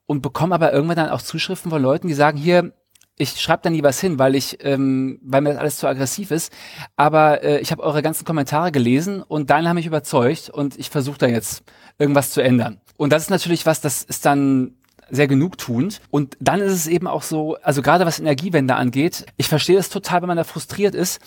und 0.09 0.21
bekomme 0.21 0.55
aber 0.55 0.73
irgendwann 0.73 0.95
dann 0.95 1.09
auch 1.09 1.21
Zuschriften 1.21 1.69
von 1.69 1.79
Leuten, 1.83 2.07
die 2.07 2.15
sagen, 2.15 2.35
hier, 2.35 2.73
ich 3.19 3.39
schreibe 3.39 3.61
da 3.61 3.69
nie 3.69 3.83
was 3.83 4.01
hin, 4.01 4.17
weil 4.17 4.33
ich, 4.33 4.57
ähm, 4.65 5.19
weil 5.21 5.41
mir 5.41 5.51
das 5.51 5.59
alles 5.59 5.77
zu 5.77 5.87
aggressiv 5.87 6.31
ist. 6.31 6.51
Aber 6.95 7.43
äh, 7.43 7.59
ich 7.59 7.71
habe 7.71 7.83
eure 7.83 8.01
ganzen 8.01 8.25
Kommentare 8.25 8.71
gelesen 8.71 9.21
und 9.21 9.51
deine 9.51 9.69
haben 9.69 9.75
mich 9.75 9.85
überzeugt 9.85 10.49
und 10.49 10.79
ich 10.79 10.89
versuche 10.89 11.19
da 11.19 11.27
jetzt 11.27 11.61
irgendwas 11.99 12.31
zu 12.31 12.41
ändern. 12.41 12.81
Und 12.97 13.13
das 13.13 13.21
ist 13.21 13.29
natürlich 13.29 13.67
was, 13.67 13.81
das 13.81 14.01
ist 14.01 14.25
dann 14.25 14.77
sehr 15.11 15.27
genugtuend. 15.27 16.01
Und 16.09 16.35
dann 16.39 16.59
ist 16.59 16.73
es 16.73 16.87
eben 16.87 17.05
auch 17.05 17.21
so, 17.21 17.57
also 17.61 17.83
gerade 17.83 18.07
was 18.07 18.19
Energiewende 18.19 18.73
angeht, 18.73 19.27
ich 19.37 19.47
verstehe 19.47 19.77
es 19.77 19.89
total, 19.89 20.23
wenn 20.23 20.29
man 20.29 20.37
da 20.37 20.43
frustriert 20.43 20.95
ist. 20.95 21.21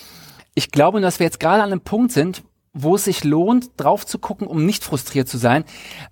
Ich 0.55 0.71
glaube, 0.71 0.99
dass 0.99 1.19
wir 1.19 1.25
jetzt 1.25 1.39
gerade 1.39 1.63
an 1.63 1.71
einem 1.71 1.81
Punkt 1.81 2.11
sind, 2.11 2.43
wo 2.73 2.95
es 2.95 3.05
sich 3.05 3.23
lohnt, 3.23 3.71
drauf 3.77 4.05
zu 4.05 4.17
gucken, 4.19 4.47
um 4.47 4.65
nicht 4.65 4.83
frustriert 4.83 5.29
zu 5.29 5.37
sein, 5.37 5.63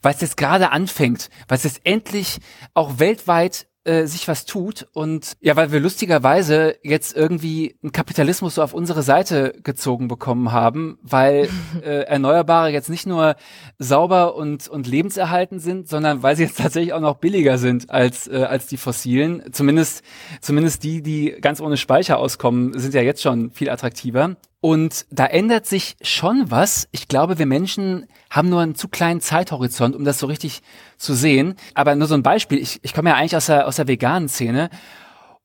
weil 0.02 0.14
es 0.14 0.22
jetzt 0.22 0.38
gerade 0.38 0.72
anfängt, 0.72 1.30
weil 1.48 1.58
es 1.58 1.64
jetzt 1.64 1.82
endlich 1.84 2.40
auch 2.74 3.00
weltweit 3.00 3.68
äh, 3.84 4.06
sich 4.06 4.28
was 4.28 4.46
tut 4.46 4.88
und 4.94 5.34
ja, 5.42 5.56
weil 5.56 5.72
wir 5.72 5.80
lustigerweise 5.80 6.76
jetzt 6.84 7.16
irgendwie 7.16 7.78
einen 7.82 7.92
Kapitalismus 7.92 8.56
so 8.56 8.64
auf 8.64 8.74
unsere 8.74 9.02
Seite 9.02 9.56
gezogen 9.64 10.08
bekommen 10.08 10.52
haben, 10.52 11.00
weil 11.02 11.50
äh, 11.84 12.04
Erneuerbare 12.04 12.70
jetzt 12.70 12.90
nicht 12.90 13.08
nur 13.08 13.36
sauber 13.80 14.36
und, 14.36 14.68
und 14.68 14.86
lebenserhalten 14.86 15.60
sind, 15.60 15.88
sondern 15.90 16.22
weil 16.22 16.36
sie 16.36 16.44
jetzt 16.44 16.60
tatsächlich 16.60 16.94
auch 16.94 17.00
noch 17.00 17.18
billiger 17.18 17.58
sind 17.58 17.90
als, 17.90 18.28
äh, 18.28 18.44
als 18.44 18.68
die 18.68 18.78
fossilen. 18.78 19.44
Zumindest, 19.52 20.04
zumindest 20.42 20.84
die, 20.84 21.02
die 21.02 21.36
ganz 21.42 21.60
ohne 21.60 21.78
Speicher 21.78 22.20
auskommen, 22.20 22.78
sind 22.78 22.94
ja 22.94 23.02
jetzt 23.02 23.22
schon 23.22 23.52
viel 23.52 23.70
attraktiver. 23.70 24.36
Und 24.60 25.08
da 25.10 25.26
ändert 25.26 25.66
sich 25.66 25.96
schon 26.04 26.52
was. 26.52 26.88
Ich 26.92 27.08
glaube, 27.08 27.40
wir 27.40 27.48
Menschen 27.48 28.06
haben 28.32 28.50
nur 28.50 28.62
einen 28.62 28.76
zu 28.76 28.88
kleinen 28.88 29.22
Zeithorizont, 29.22 29.96
um 29.96 30.06
das 30.06 30.18
so 30.18 30.26
richtig 30.26 30.64
zu 30.98 31.14
sehen. 31.14 31.56
Aber 31.76 31.94
nur 31.96 32.08
so 32.08 32.16
ein 32.16 32.24
Beispiel. 32.24 32.58
Ich, 32.58 32.80
ich 32.82 32.94
komme 32.94 33.10
ja 33.10 33.18
eigentlich 33.18 33.36
aus 33.36 33.46
der, 33.48 33.68
aus 33.68 33.76
der 33.76 33.88
veganen 33.88 34.30
Szene. 34.30 34.70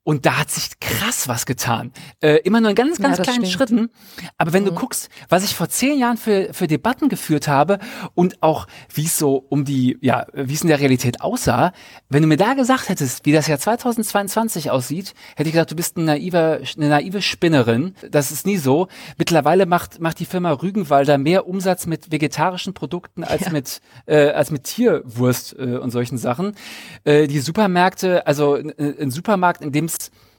Und 0.07 0.25
da 0.25 0.39
hat 0.39 0.51
sich 0.53 0.79
krass 0.79 1.27
was 1.27 1.47
getan. 1.47 1.91
Äh, 2.21 2.37
immer 2.45 2.61
nur 2.61 2.71
in 2.71 2.77
ganz, 2.77 2.99
ganz 3.01 3.19
Ja, 3.19 3.25
kleinen 3.25 3.45
stimmt. 3.45 3.53
Schritten. 3.53 3.91
Aber 4.39 4.53
wenn 4.53 4.65
du 4.65 4.71
Mhm. 4.71 4.77
guckst, 4.77 5.09
was 5.29 5.43
ich 5.43 5.57
vor 5.57 5.69
zehn 5.69 5.99
Jahren 5.99 6.17
für, 6.17 6.55
für 6.55 6.69
Debatten 6.69 7.09
geführt 7.09 7.49
habe 7.49 7.81
und 8.15 8.41
auch 8.41 8.69
wie 8.95 9.07
es 9.07 9.19
so 9.19 9.45
um 9.49 9.65
die, 9.65 9.99
ja, 10.01 10.27
wie 10.33 10.55
es 10.55 10.63
in 10.63 10.69
der 10.69 10.79
Realität 10.79 11.23
aussah, 11.23 11.73
wenn 12.09 12.23
du 12.23 12.29
mir 12.29 12.37
da 12.37 12.55
gesagt 12.55 12.89
hättest, 12.89 13.27
wie 13.27 13.33
das 13.33 13.49
Jahr 13.49 13.59
2022 13.59 14.71
aussieht, 14.71 15.13
hätte 15.35 15.49
ich 15.49 15.55
gedacht, 15.55 15.73
du 15.73 15.75
bist 15.75 15.97
ein 15.97 16.05
naiver, 16.05 16.61
eine 16.77 16.89
naive 16.89 17.21
Spinnerin. 17.21 17.95
Das 18.09 18.31
ist 18.31 18.47
nie 18.47 18.59
so. 18.59 18.87
Mittlerweile 19.19 19.67
macht, 19.67 20.01
macht 20.01 20.21
die 20.21 20.25
Firma 20.27 20.53
Rügenwalder 20.53 21.19
mehr 21.19 21.49
Umsatz 21.49 21.87
mit 21.87 22.13
vegetarischen 22.13 22.75
Produkten 22.75 23.25
als 23.25 23.47
Ja. 23.47 23.51
mit, 23.51 23.81
äh, 24.07 24.29
als 24.31 24.53
mit 24.53 24.63
Tierwurst 24.63 25.57
äh, 25.59 25.79
und 25.79 25.91
solchen 25.91 26.17
Sachen. 26.17 26.55
Äh, 27.03 27.27
die 27.27 27.41
Supermärkte, 27.41 28.25
also 28.25 28.55
ein, 28.55 28.73
ein 28.79 29.11
Supermarkt, 29.11 29.63
in 29.63 29.73
dem 29.73 29.87
es 29.87 29.96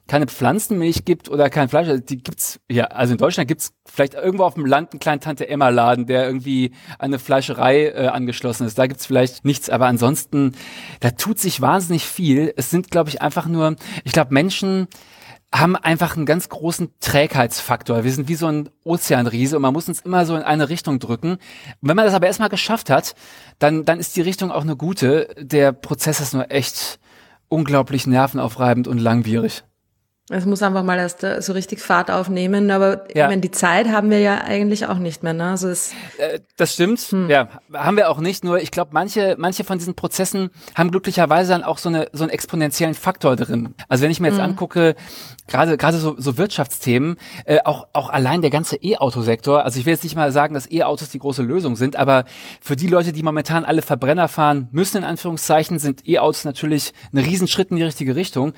keine 0.08 0.28
Pflanzenmilch 0.28 1.06
gibt 1.06 1.30
oder 1.30 1.50
kein 1.50 1.70
Fleisch, 1.70 1.90
also 1.90 2.02
die 2.02 2.18
gibt's 2.18 2.60
ja, 2.70 2.86
also 2.86 3.12
in 3.14 3.18
Deutschland 3.18 3.48
gibt's 3.48 3.74
vielleicht 3.86 4.14
irgendwo 4.14 4.46
auf 4.46 4.54
dem 4.54 4.66
Land 4.66 4.94
einen 4.94 5.00
kleinen 5.00 5.22
Tante 5.22 5.48
Emma 5.50 5.70
Laden, 5.70 6.06
der 6.08 6.26
irgendwie 6.26 6.72
eine 6.98 7.20
Fleischerei 7.20 7.88
äh, 7.88 8.08
angeschlossen 8.08 8.66
ist. 8.66 8.78
Da 8.78 8.88
gibt's 8.88 9.06
vielleicht 9.06 9.44
nichts, 9.44 9.70
aber 9.70 9.88
ansonsten 9.88 10.54
da 11.02 11.12
tut 11.12 11.40
sich 11.40 11.62
wahnsinnig 11.62 12.06
viel. 12.06 12.54
Es 12.56 12.70
sind 12.70 12.90
glaube 12.90 13.10
ich 13.10 13.22
einfach 13.22 13.48
nur, 13.48 13.76
ich 14.06 14.14
glaube 14.14 14.34
Menschen 14.34 14.88
haben 15.54 15.76
einfach 15.76 16.18
einen 16.18 16.26
ganz 16.26 16.50
großen 16.50 16.90
Trägheitsfaktor. 17.00 18.04
Wir 18.04 18.12
sind 18.12 18.28
wie 18.28 18.36
so 18.36 18.48
ein 18.48 18.70
Ozeanriese 18.84 19.56
und 19.56 19.62
man 19.62 19.74
muss 19.74 19.88
uns 19.88 20.02
immer 20.02 20.26
so 20.26 20.36
in 20.36 20.44
eine 20.44 20.68
Richtung 20.70 21.00
drücken. 21.00 21.32
Und 21.32 21.40
wenn 21.82 21.96
man 21.96 22.06
das 22.06 22.14
aber 22.14 22.28
erstmal 22.28 22.50
geschafft 22.50 22.90
hat, 22.90 23.16
dann, 23.58 23.86
dann 23.86 24.00
ist 24.00 24.16
die 24.18 24.22
Richtung 24.22 24.52
auch 24.52 24.64
eine 24.64 24.76
gute. 24.76 25.30
Der 25.40 25.72
Prozess 25.72 26.20
ist 26.20 26.34
nur 26.34 26.52
echt 26.52 27.00
unglaublich 27.50 28.08
nervenaufreibend 28.08 28.88
und 28.88 28.98
langwierig. 29.00 29.64
Es 30.30 30.46
muss 30.46 30.62
einfach 30.62 30.84
mal 30.84 30.98
erst 30.98 31.24
äh, 31.24 31.42
so 31.42 31.54
richtig 31.54 31.80
Fahrt 31.80 32.12
aufnehmen, 32.12 32.70
aber 32.70 33.06
Ja. 33.16 33.24
ich 33.26 33.30
meine, 33.30 33.40
die 33.40 33.52
Zeit 33.52 33.88
haben 33.88 34.10
wir 34.10 34.20
ja 34.20 34.40
eigentlich 34.42 34.86
auch 34.86 34.98
nicht 34.98 35.24
mehr. 35.24 35.32
Ne? 35.32 35.52
Also 35.52 35.70
es, 35.70 35.94
Äh, 36.18 36.42
das 36.58 36.74
stimmt. 36.74 37.00
Ja, 37.30 37.48
haben 37.74 37.96
wir 37.96 38.10
auch 38.10 38.20
nicht. 38.20 38.44
Nur 38.44 38.60
ich 38.60 38.72
glaube, 38.72 38.90
manche, 38.92 39.36
manche 39.40 39.64
von 39.64 39.78
diesen 39.78 39.96
Prozessen 39.96 40.50
haben 40.76 40.92
glücklicherweise 40.92 41.54
dann 41.54 41.64
auch 41.64 41.78
so 41.78 41.88
eine 41.88 42.10
so 42.12 42.26
einen 42.26 42.32
exponentiellen 42.32 42.94
Faktor 42.94 43.38
drin. 43.38 43.74
Also 43.88 44.04
wenn 44.04 44.12
ich 44.12 44.20
mir 44.20 44.28
jetzt 44.28 44.42
angucke, 44.42 44.96
gerade 45.48 45.78
gerade 45.78 45.98
so, 45.98 46.16
so 46.18 46.38
Wirtschaftsthemen, 46.38 47.18
äh, 47.46 47.60
auch 47.64 47.88
auch 47.94 48.10
allein 48.10 48.42
der 48.42 48.52
ganze 48.52 48.78
E-Auto-Sektor. 48.78 49.64
Also 49.64 49.80
ich 49.80 49.86
will 49.86 49.94
jetzt 49.94 50.04
nicht 50.04 50.16
mal 50.16 50.32
sagen, 50.32 50.54
dass 50.54 50.70
E-Autos 50.72 51.10
die 51.10 51.20
große 51.20 51.44
Lösung 51.44 51.76
sind, 51.76 51.96
aber 51.96 52.26
für 52.62 52.76
die 52.76 52.88
Leute, 52.88 53.12
die 53.14 53.24
momentan 53.24 53.66
alle 53.66 53.82
Verbrenner 53.82 54.28
fahren 54.28 54.68
müssen 54.72 54.98
in 54.98 55.04
Anführungszeichen, 55.04 55.80
sind 55.80 56.08
E-Autos 56.08 56.46
natürlich 56.46 56.94
ein 57.14 57.20
Riesenschritt 57.20 57.72
in 57.72 57.78
die 57.78 57.84
richtige 57.84 58.16
Richtung. 58.16 58.54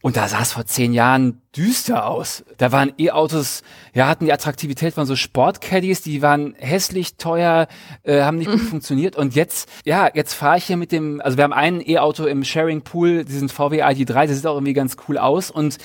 Und 0.00 0.16
da 0.16 0.28
sah 0.28 0.42
es 0.42 0.52
vor 0.52 0.64
zehn 0.64 0.92
Jahren 0.92 1.42
düster 1.56 2.06
aus. 2.06 2.44
Da 2.56 2.70
waren 2.70 2.92
E-Autos, 2.98 3.62
ja, 3.94 4.06
hatten 4.06 4.26
die 4.26 4.32
Attraktivität 4.32 4.94
von 4.94 5.06
so 5.06 5.16
Sportcaddies, 5.16 6.02
die 6.02 6.22
waren 6.22 6.54
hässlich, 6.56 7.16
teuer, 7.16 7.66
äh, 8.04 8.22
haben 8.22 8.38
nicht 8.38 8.50
gut 8.50 8.60
funktioniert. 8.60 9.16
Und 9.16 9.34
jetzt, 9.34 9.68
ja, 9.84 10.08
jetzt 10.14 10.34
fahre 10.34 10.58
ich 10.58 10.64
hier 10.64 10.76
mit 10.76 10.92
dem, 10.92 11.20
also 11.20 11.36
wir 11.36 11.42
haben 11.42 11.52
ein 11.52 11.80
E-Auto 11.80 12.26
im 12.26 12.44
Sharing 12.44 12.82
Pool, 12.82 13.24
diesen 13.24 13.48
VW 13.48 13.82
ID3, 13.82 14.26
der 14.26 14.34
sieht 14.34 14.46
auch 14.46 14.54
irgendwie 14.54 14.72
ganz 14.72 14.96
cool 15.08 15.18
aus 15.18 15.50
und 15.50 15.78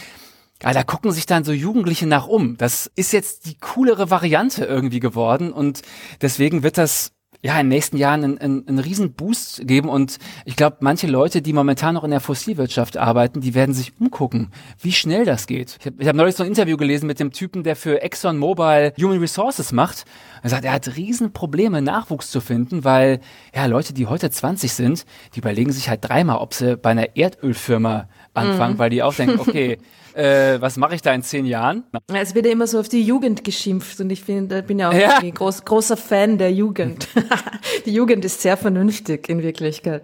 ja, 0.63 0.71
da 0.71 0.83
gucken 0.83 1.11
sich 1.11 1.25
dann 1.25 1.43
so 1.43 1.51
Jugendliche 1.51 2.07
nach 2.07 2.27
um. 2.27 2.57
Das 2.57 2.89
ist 2.95 3.11
jetzt 3.11 3.45
die 3.45 3.57
coolere 3.57 4.09
Variante 4.09 4.65
irgendwie 4.65 4.99
geworden 4.99 5.51
und 5.51 5.81
deswegen 6.21 6.63
wird 6.63 6.77
das 6.77 7.11
ja 7.43 7.59
in 7.59 7.65
den 7.65 7.69
nächsten 7.69 7.97
Jahren 7.97 8.23
einen, 8.23 8.37
einen, 8.37 8.67
einen 8.67 8.79
riesen 8.79 9.13
Boost 9.13 9.67
geben 9.67 9.89
und 9.89 10.17
ich 10.45 10.55
glaube, 10.55 10.77
manche 10.79 11.07
Leute, 11.07 11.41
die 11.41 11.51
momentan 11.51 11.93
noch 11.93 12.05
in 12.05 12.11
der 12.11 12.21
Fossilwirtschaft 12.21 12.95
arbeiten, 12.95 13.41
die 13.41 13.53
werden 13.53 13.75
sich 13.75 13.91
umgucken, 13.99 14.51
wie 14.79 14.93
schnell 14.93 15.25
das 15.25 15.45
geht. 15.45 15.77
Ich 15.79 15.85
habe 15.85 16.05
hab 16.05 16.15
neulich 16.15 16.35
so 16.35 16.43
ein 16.43 16.49
Interview 16.49 16.77
gelesen 16.77 17.05
mit 17.05 17.19
dem 17.19 17.31
Typen, 17.31 17.63
der 17.63 17.75
für 17.75 18.01
Exxon 18.01 18.37
Mobil 18.37 18.93
Human 18.97 19.19
Resources 19.19 19.73
macht. 19.73 20.05
Er 20.41 20.49
sagt, 20.49 20.63
er 20.63 20.71
hat 20.71 20.95
riesen 20.95 21.33
Probleme, 21.33 21.81
Nachwuchs 21.81 22.31
zu 22.31 22.39
finden, 22.39 22.85
weil 22.85 23.19
ja 23.53 23.65
Leute, 23.65 23.93
die 23.93 24.07
heute 24.07 24.29
20 24.29 24.71
sind, 24.71 25.05
die 25.35 25.39
überlegen 25.39 25.73
sich 25.73 25.89
halt 25.89 25.99
dreimal, 26.07 26.37
ob 26.37 26.53
sie 26.53 26.77
bei 26.77 26.91
einer 26.91 27.17
Erdölfirma 27.17 28.07
anfangen, 28.33 28.77
weil 28.79 28.89
die 28.89 29.03
auch 29.03 29.13
denken, 29.13 29.39
okay, 29.39 29.77
äh, 30.13 30.59
was 30.61 30.77
mache 30.77 30.95
ich 30.95 31.01
da 31.01 31.13
in 31.13 31.23
zehn 31.23 31.45
Jahren? 31.45 31.83
es 32.13 32.35
wird 32.35 32.45
ja 32.45 32.51
immer 32.51 32.67
so 32.67 32.79
auf 32.79 32.89
die 32.89 33.01
Jugend 33.03 33.43
geschimpft 33.43 33.99
und 33.99 34.09
ich 34.09 34.23
finde, 34.23 34.63
bin 34.63 34.79
ja 34.79 34.89
auch 34.89 34.93
Ja. 34.93 35.17
ein 35.19 35.33
groß, 35.33 35.65
großer 35.65 35.97
Fan 35.97 36.37
der 36.37 36.51
Jugend. 36.51 37.07
die 37.85 37.93
Jugend 37.93 38.25
ist 38.25 38.41
sehr 38.41 38.57
vernünftig 38.57 39.29
in 39.29 39.41
Wirklichkeit. 39.43 40.03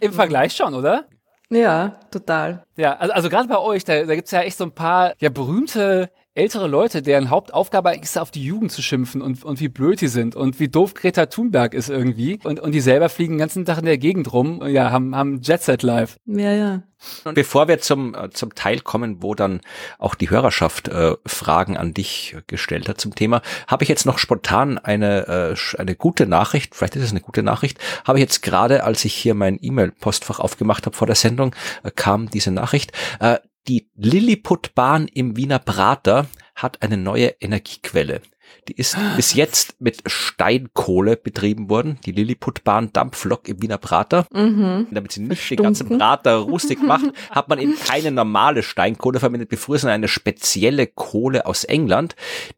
Im 0.00 0.12
Vergleich 0.12 0.54
schon, 0.54 0.74
oder? 0.74 1.06
Ja, 1.52 1.98
total. 2.12 2.62
Ja, 2.76 2.94
also, 2.96 3.12
also 3.12 3.28
gerade 3.28 3.48
bei 3.48 3.58
euch, 3.58 3.84
da, 3.84 4.04
da 4.04 4.14
gibt's 4.14 4.30
ja 4.30 4.40
echt 4.42 4.56
so 4.56 4.64
ein 4.64 4.72
paar 4.72 5.14
ja 5.18 5.30
berühmte 5.30 6.10
ältere 6.40 6.68
Leute, 6.68 7.02
deren 7.02 7.28
Hauptaufgabe 7.28 7.94
ist, 7.96 8.18
auf 8.18 8.30
die 8.30 8.42
Jugend 8.42 8.72
zu 8.72 8.80
schimpfen 8.80 9.20
und, 9.20 9.44
und 9.44 9.60
wie 9.60 9.68
blöd 9.68 10.00
die 10.00 10.08
sind 10.08 10.34
und 10.34 10.58
wie 10.58 10.68
doof 10.68 10.94
Greta 10.94 11.26
Thunberg 11.26 11.74
ist 11.74 11.90
irgendwie. 11.90 12.38
Und, 12.44 12.60
und 12.60 12.72
die 12.72 12.80
selber 12.80 13.10
fliegen 13.10 13.34
den 13.34 13.40
ganzen 13.40 13.66
Tag 13.66 13.78
in 13.78 13.84
der 13.84 13.98
Gegend 13.98 14.32
rum 14.32 14.60
und 14.60 14.70
ja, 14.70 14.90
haben, 14.90 15.14
haben 15.14 15.42
Jet 15.42 15.62
Set 15.62 15.82
Live. 15.82 16.16
Ja, 16.24 16.52
ja. 16.52 16.82
Und 17.24 17.34
bevor 17.34 17.68
wir 17.68 17.80
zum, 17.80 18.14
äh, 18.14 18.30
zum 18.30 18.54
Teil 18.54 18.80
kommen, 18.80 19.22
wo 19.22 19.34
dann 19.34 19.60
auch 19.98 20.14
die 20.14 20.30
Hörerschaft 20.30 20.88
äh, 20.88 21.14
Fragen 21.26 21.76
an 21.76 21.94
dich 21.94 22.36
gestellt 22.46 22.88
hat 22.88 23.00
zum 23.00 23.14
Thema, 23.14 23.42
habe 23.66 23.84
ich 23.84 23.88
jetzt 23.88 24.06
noch 24.06 24.18
spontan 24.18 24.78
eine, 24.78 25.54
äh, 25.54 25.78
eine 25.78 25.94
gute 25.94 26.26
Nachricht, 26.26 26.74
vielleicht 26.74 26.96
ist 26.96 27.04
es 27.04 27.10
eine 27.10 27.20
gute 27.20 27.42
Nachricht, 27.42 27.78
habe 28.04 28.18
ich 28.18 28.22
jetzt 28.22 28.42
gerade, 28.42 28.84
als 28.84 29.04
ich 29.04 29.14
hier 29.14 29.34
mein 29.34 29.58
E-Mail-Postfach 29.60 30.40
aufgemacht 30.40 30.86
habe 30.86 30.96
vor 30.96 31.06
der 31.06 31.16
Sendung, 31.16 31.54
äh, 31.82 31.90
kam 31.90 32.30
diese 32.30 32.50
Nachricht. 32.50 32.92
Äh, 33.18 33.38
die 33.70 33.88
Lilliputbahn 33.94 35.06
im 35.06 35.36
Wiener 35.36 35.60
Prater 35.60 36.26
hat 36.56 36.82
eine 36.82 36.96
neue 36.96 37.28
Energiequelle. 37.40 38.20
Die 38.66 38.72
ist 38.74 38.96
bis 39.14 39.32
jetzt 39.34 39.80
mit 39.80 40.02
Steinkohle 40.06 41.16
betrieben 41.16 41.70
worden, 41.70 42.00
die 42.04 42.10
Lilliputbahn 42.10 42.92
Dampflok 42.92 43.46
im 43.46 43.62
Wiener 43.62 43.78
Prater. 43.78 44.26
Mhm. 44.32 44.88
Damit 44.90 45.12
sie 45.12 45.20
nicht 45.20 45.30
den 45.30 45.36
Verstunken. 45.36 45.62
ganzen 45.62 45.98
Prater 45.98 46.34
rustig 46.34 46.82
macht, 46.82 47.04
hat 47.30 47.48
man 47.48 47.60
eben 47.60 47.76
keine 47.78 48.10
normale 48.10 48.64
Steinkohle 48.64 49.20
verwendet, 49.20 49.50
bevor 49.50 49.76
es 49.76 49.84
eine 49.84 50.08
spezielle 50.08 50.88
Kohle 50.88 51.46
aus 51.46 51.62
England. 51.62 52.16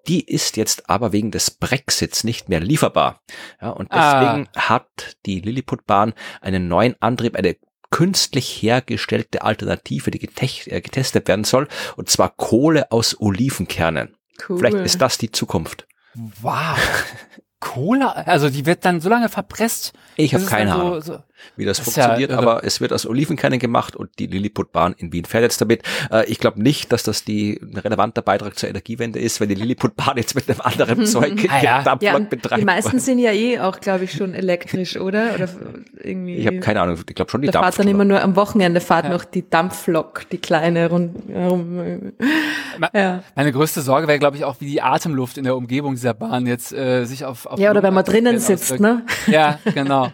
Die 0.08 0.24
ist 0.24 0.56
jetzt 0.56 0.88
aber 0.88 1.12
wegen 1.12 1.30
des 1.30 1.50
Brexits 1.50 2.24
nicht 2.24 2.48
mehr 2.48 2.60
lieferbar. 2.60 3.20
Ja, 3.60 3.68
und 3.68 3.92
Ah. 3.92 4.20
deswegen 4.24 4.48
hat 4.56 5.18
die 5.26 5.40
Lilliputbahn 5.40 6.14
einen 6.40 6.68
neuen 6.68 6.96
Antrieb, 7.00 7.36
eine 7.36 7.56
künstlich 7.92 8.62
hergestellte 8.62 9.42
Alternative, 9.42 10.10
die 10.10 10.20
äh, 10.24 10.80
getestet 10.80 11.28
werden 11.28 11.44
soll, 11.44 11.68
und 11.94 12.10
zwar 12.10 12.30
Kohle 12.30 12.90
aus 12.90 13.20
Olivenkernen. 13.20 14.16
Cool. 14.48 14.58
Vielleicht 14.58 14.78
ist 14.78 15.00
das 15.00 15.18
die 15.18 15.30
Zukunft. 15.30 15.86
Wow. 16.40 16.78
Cola, 17.60 18.08
also 18.08 18.50
die 18.50 18.66
wird 18.66 18.84
dann 18.84 19.00
so 19.00 19.08
lange 19.08 19.28
verpresst. 19.28 19.92
Ich 20.16 20.34
habe 20.34 20.44
keine 20.46 20.72
so, 20.72 20.78
Ahnung. 20.78 21.00
So, 21.00 21.18
wie 21.56 21.64
das, 21.64 21.78
Das 21.78 21.94
ja 21.96 22.02
funktioniert, 22.04 22.30
irre. 22.30 22.38
aber 22.42 22.64
es 22.64 22.80
wird 22.80 22.92
aus 22.92 23.06
Olivenkernen 23.06 23.58
gemacht 23.58 23.96
und 23.96 24.10
die 24.18 24.26
Lilliputbahn 24.26 24.94
in 24.98 25.12
Wien 25.12 25.24
fährt 25.24 25.42
jetzt 25.44 25.60
damit. 25.60 25.82
Äh, 26.10 26.24
ich 26.30 26.38
glaube 26.38 26.62
nicht, 26.62 26.92
dass 26.92 27.02
das 27.02 27.24
die, 27.24 27.60
ein 27.62 27.76
relevanter 27.76 28.22
Beitrag 28.22 28.58
zur 28.58 28.68
Energiewende 28.68 29.18
ist, 29.18 29.40
wenn 29.40 29.48
die 29.48 29.54
Lilliputbahn 29.54 30.16
jetzt 30.16 30.34
mit 30.34 30.48
einem 30.48 30.60
anderen 30.60 31.06
Zeug 31.06 31.46
Ah 31.48 31.56
ja. 31.58 31.62
ja, 31.62 31.82
Dampflok 31.82 32.14
und 32.14 32.30
betreibt. 32.30 32.60
die 32.60 32.64
meisten 32.66 32.98
sind 32.98 33.18
ja 33.18 33.32
eh 33.32 33.58
auch, 33.60 33.80
glaube 33.80 34.04
ich, 34.04 34.12
schon 34.12 34.34
elektrisch, 34.34 34.96
oder? 34.96 35.34
Oder 35.34 35.48
irgendwie. 36.02 36.36
ich 36.36 36.46
habe 36.46 36.60
keine 36.60 36.80
Ahnung, 36.80 36.96
ich 37.08 37.14
glaube 37.14 37.30
schon 37.30 37.42
die 37.42 37.48
da 37.48 37.60
fahrt 37.60 37.78
dann 37.78 37.86
Dampflok. 37.86 37.94
immer 37.94 38.04
nur 38.04 38.22
am 38.22 38.36
Wochenende 38.36 38.80
fahrt 38.80 39.08
noch 39.08 39.24
die 39.24 39.48
Dampflok, 39.48 40.28
die 40.30 40.38
kleine 40.38 40.88
rund. 40.88 41.16
herum. 41.28 42.12
Ja. 42.94 43.22
Meine 43.34 43.52
größte 43.52 43.80
Sorge 43.82 44.08
wäre, 44.08 44.18
glaube 44.18 44.36
ich, 44.36 44.44
auch, 44.44 44.56
wie 44.60 44.66
die 44.66 44.82
Atemluft 44.82 45.38
in 45.38 45.44
der 45.44 45.56
Umgebung 45.56 45.94
dieser 45.94 46.14
Bahn 46.14 46.46
jetzt 46.46 46.72
äh, 46.72 47.04
sich 47.04 47.24
auf, 47.24 47.46
auf 47.46 47.58
ja, 47.58 47.70
oder 47.70 47.82
wenn 47.82 47.94
man 47.94 48.04
drinnen 48.04 48.38
sitzt, 48.38 48.80
ne? 48.80 49.02
Ja, 49.26 49.58
genau. 49.74 50.10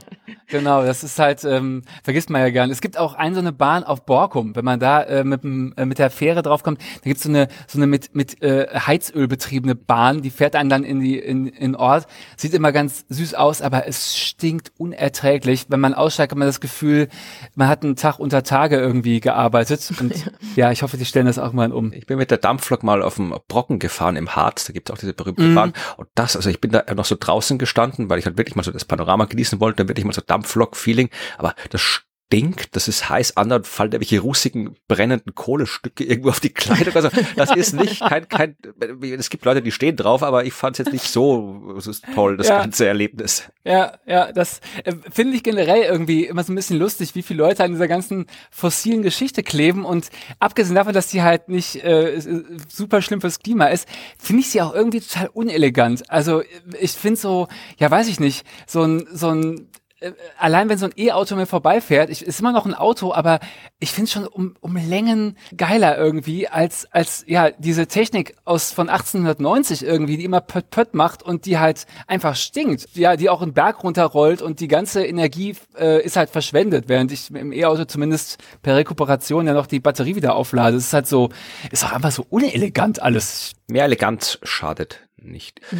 Genau, 0.48 0.82
das 0.82 1.04
ist 1.04 1.17
halt, 1.18 1.44
ähm, 1.44 1.82
vergisst 2.02 2.30
man 2.30 2.40
ja 2.40 2.50
gern. 2.50 2.70
Es 2.70 2.80
gibt 2.80 2.98
auch 2.98 3.14
eine 3.14 3.34
so 3.34 3.40
eine 3.40 3.52
Bahn 3.52 3.84
auf 3.84 4.04
Borkum, 4.04 4.56
wenn 4.56 4.64
man 4.64 4.80
da 4.80 5.02
äh, 5.02 5.24
mit, 5.24 5.44
äh, 5.44 5.84
mit 5.84 5.98
der 5.98 6.10
Fähre 6.10 6.42
draufkommt, 6.42 6.80
da 6.80 7.04
gibt's 7.04 7.22
so 7.22 7.28
eine 7.28 7.48
so 7.66 7.78
eine 7.78 7.86
mit 7.86 8.14
mit 8.14 8.42
äh, 8.42 8.66
Heizöl 8.86 9.28
betriebene 9.28 9.74
Bahn, 9.74 10.22
die 10.22 10.30
fährt 10.30 10.56
einen 10.56 10.70
dann 10.70 10.84
in 10.84 11.00
die 11.00 11.18
in, 11.18 11.46
in 11.46 11.74
Ort, 11.74 12.06
sieht 12.36 12.54
immer 12.54 12.72
ganz 12.72 13.04
süß 13.08 13.34
aus, 13.34 13.62
aber 13.62 13.86
es 13.86 14.16
stinkt 14.16 14.72
unerträglich. 14.78 15.66
Wenn 15.68 15.80
man 15.80 15.94
aussteigt, 15.94 16.32
hat 16.32 16.38
man 16.38 16.48
das 16.48 16.60
Gefühl, 16.60 17.08
man 17.54 17.68
hat 17.68 17.82
einen 17.82 17.96
Tag 17.96 18.18
unter 18.18 18.42
Tage 18.42 18.76
irgendwie 18.76 19.20
gearbeitet. 19.20 19.92
Und 20.00 20.30
ja, 20.56 20.70
ich 20.70 20.82
hoffe, 20.82 20.96
die 20.96 21.04
stellen 21.04 21.26
das 21.26 21.38
auch 21.38 21.52
mal 21.52 21.72
um. 21.72 21.92
Ich 21.92 22.06
bin 22.06 22.18
mit 22.18 22.30
der 22.30 22.38
Dampflok 22.38 22.82
mal 22.82 23.02
auf 23.02 23.16
dem 23.16 23.34
Brocken 23.48 23.78
gefahren 23.78 24.16
im 24.16 24.34
Harz, 24.34 24.64
da 24.64 24.72
gibt 24.72 24.88
es 24.88 24.94
auch 24.94 24.98
diese 24.98 25.14
berühmte 25.14 25.42
Mhm. 25.42 25.54
Bahn. 25.54 25.72
Und 25.96 26.08
das, 26.14 26.36
also 26.36 26.50
ich 26.50 26.60
bin 26.60 26.70
da 26.70 26.84
noch 26.94 27.04
so 27.04 27.16
draußen 27.18 27.58
gestanden, 27.58 28.08
weil 28.10 28.18
ich 28.18 28.26
halt 28.26 28.38
wirklich 28.38 28.56
mal 28.56 28.62
so 28.62 28.70
das 28.70 28.84
Panorama 28.84 29.24
genießen 29.24 29.60
wollte, 29.60 29.78
dann 29.78 29.88
wirklich 29.88 30.04
mal 30.04 30.12
so 30.12 30.22
Dampflok-Feeling. 30.24 31.07
Aber 31.36 31.54
das 31.70 32.02
stinkt, 32.28 32.76
das 32.76 32.88
ist 32.88 33.08
heiß, 33.08 33.38
anderen 33.38 33.64
fallen 33.64 33.92
irgendwelche 33.92 34.20
russigen 34.20 34.76
brennenden 34.86 35.34
Kohlestücke 35.34 36.04
irgendwo 36.04 36.28
auf 36.28 36.40
die 36.40 36.50
Kleidung. 36.50 36.94
Also 36.94 37.08
das 37.36 37.56
ist 37.56 37.72
nicht 37.72 38.00
kein, 38.00 38.28
kein, 38.28 38.56
es 39.00 39.30
gibt 39.30 39.46
Leute, 39.46 39.62
die 39.62 39.72
stehen 39.72 39.96
drauf, 39.96 40.22
aber 40.22 40.44
ich 40.44 40.52
fand 40.52 40.78
es 40.78 40.84
jetzt 40.84 40.92
nicht 40.92 41.08
so 41.08 41.78
toll, 42.14 42.36
das 42.36 42.48
ja. 42.48 42.60
ganze 42.60 42.86
Erlebnis. 42.86 43.44
Ja, 43.64 43.94
ja, 44.04 44.30
das 44.30 44.60
äh, 44.84 44.92
finde 45.10 45.36
ich 45.36 45.42
generell 45.42 45.84
irgendwie 45.84 46.26
immer 46.26 46.44
so 46.44 46.52
ein 46.52 46.56
bisschen 46.56 46.78
lustig, 46.78 47.14
wie 47.14 47.22
viele 47.22 47.38
Leute 47.38 47.64
an 47.64 47.72
dieser 47.72 47.88
ganzen 47.88 48.26
fossilen 48.50 49.02
Geschichte 49.02 49.42
kleben 49.42 49.86
und 49.86 50.10
abgesehen 50.38 50.74
davon, 50.74 50.92
dass 50.92 51.08
die 51.08 51.22
halt 51.22 51.48
nicht 51.48 51.82
äh, 51.82 52.20
super 52.68 53.00
schlimm 53.00 53.22
fürs 53.22 53.38
Klima 53.38 53.68
ist, 53.68 53.88
finde 54.18 54.42
ich 54.42 54.50
sie 54.50 54.60
auch 54.60 54.74
irgendwie 54.74 55.00
total 55.00 55.28
unelegant. 55.28 56.10
Also 56.10 56.42
ich 56.78 56.92
finde 56.92 57.18
so, 57.18 57.48
ja 57.78 57.90
weiß 57.90 58.08
ich 58.08 58.20
nicht, 58.20 58.44
so 58.66 58.82
ein, 58.82 59.08
so 59.10 59.28
ein 59.28 59.54
äh, 59.56 59.77
allein 60.38 60.68
wenn 60.68 60.78
so 60.78 60.86
ein 60.86 60.92
E-Auto 60.96 61.34
mir 61.34 61.46
vorbeifährt, 61.46 62.10
ich, 62.10 62.24
ist 62.24 62.40
immer 62.40 62.52
noch 62.52 62.66
ein 62.66 62.74
Auto, 62.74 63.12
aber 63.12 63.40
ich 63.80 63.90
finde 63.90 64.04
es 64.04 64.12
schon 64.12 64.26
um, 64.26 64.54
um 64.60 64.76
Längen 64.76 65.36
geiler 65.56 65.96
irgendwie 65.98 66.48
als 66.48 66.86
als 66.92 67.24
ja 67.26 67.50
diese 67.50 67.86
Technik 67.86 68.36
aus 68.44 68.72
von 68.72 68.88
1890 68.88 69.84
irgendwie, 69.84 70.16
die 70.16 70.24
immer 70.24 70.40
pött 70.40 70.70
pött 70.70 70.94
macht 70.94 71.22
und 71.22 71.46
die 71.46 71.58
halt 71.58 71.86
einfach 72.06 72.36
stinkt, 72.36 72.88
ja, 72.94 73.16
die 73.16 73.28
auch 73.28 73.42
einen 73.42 73.54
Berg 73.54 73.82
runterrollt 73.82 74.42
und 74.42 74.60
die 74.60 74.68
ganze 74.68 75.04
Energie 75.04 75.56
äh, 75.76 76.02
ist 76.02 76.16
halt 76.16 76.30
verschwendet, 76.30 76.88
während 76.88 77.10
ich 77.10 77.30
im 77.34 77.52
E-Auto 77.52 77.84
zumindest 77.84 78.38
per 78.62 78.76
Rekuperation 78.76 79.46
ja 79.46 79.54
noch 79.54 79.66
die 79.66 79.80
Batterie 79.80 80.14
wieder 80.14 80.34
auflade. 80.34 80.76
Es 80.76 80.86
ist 80.86 80.92
halt 80.92 81.08
so, 81.08 81.30
ist 81.70 81.84
auch 81.84 81.92
einfach 81.92 82.12
so 82.12 82.24
unelegant 82.28 83.02
alles. 83.02 83.52
Mehr 83.66 83.84
elegant 83.84 84.38
schadet 84.42 85.07
nicht. 85.22 85.60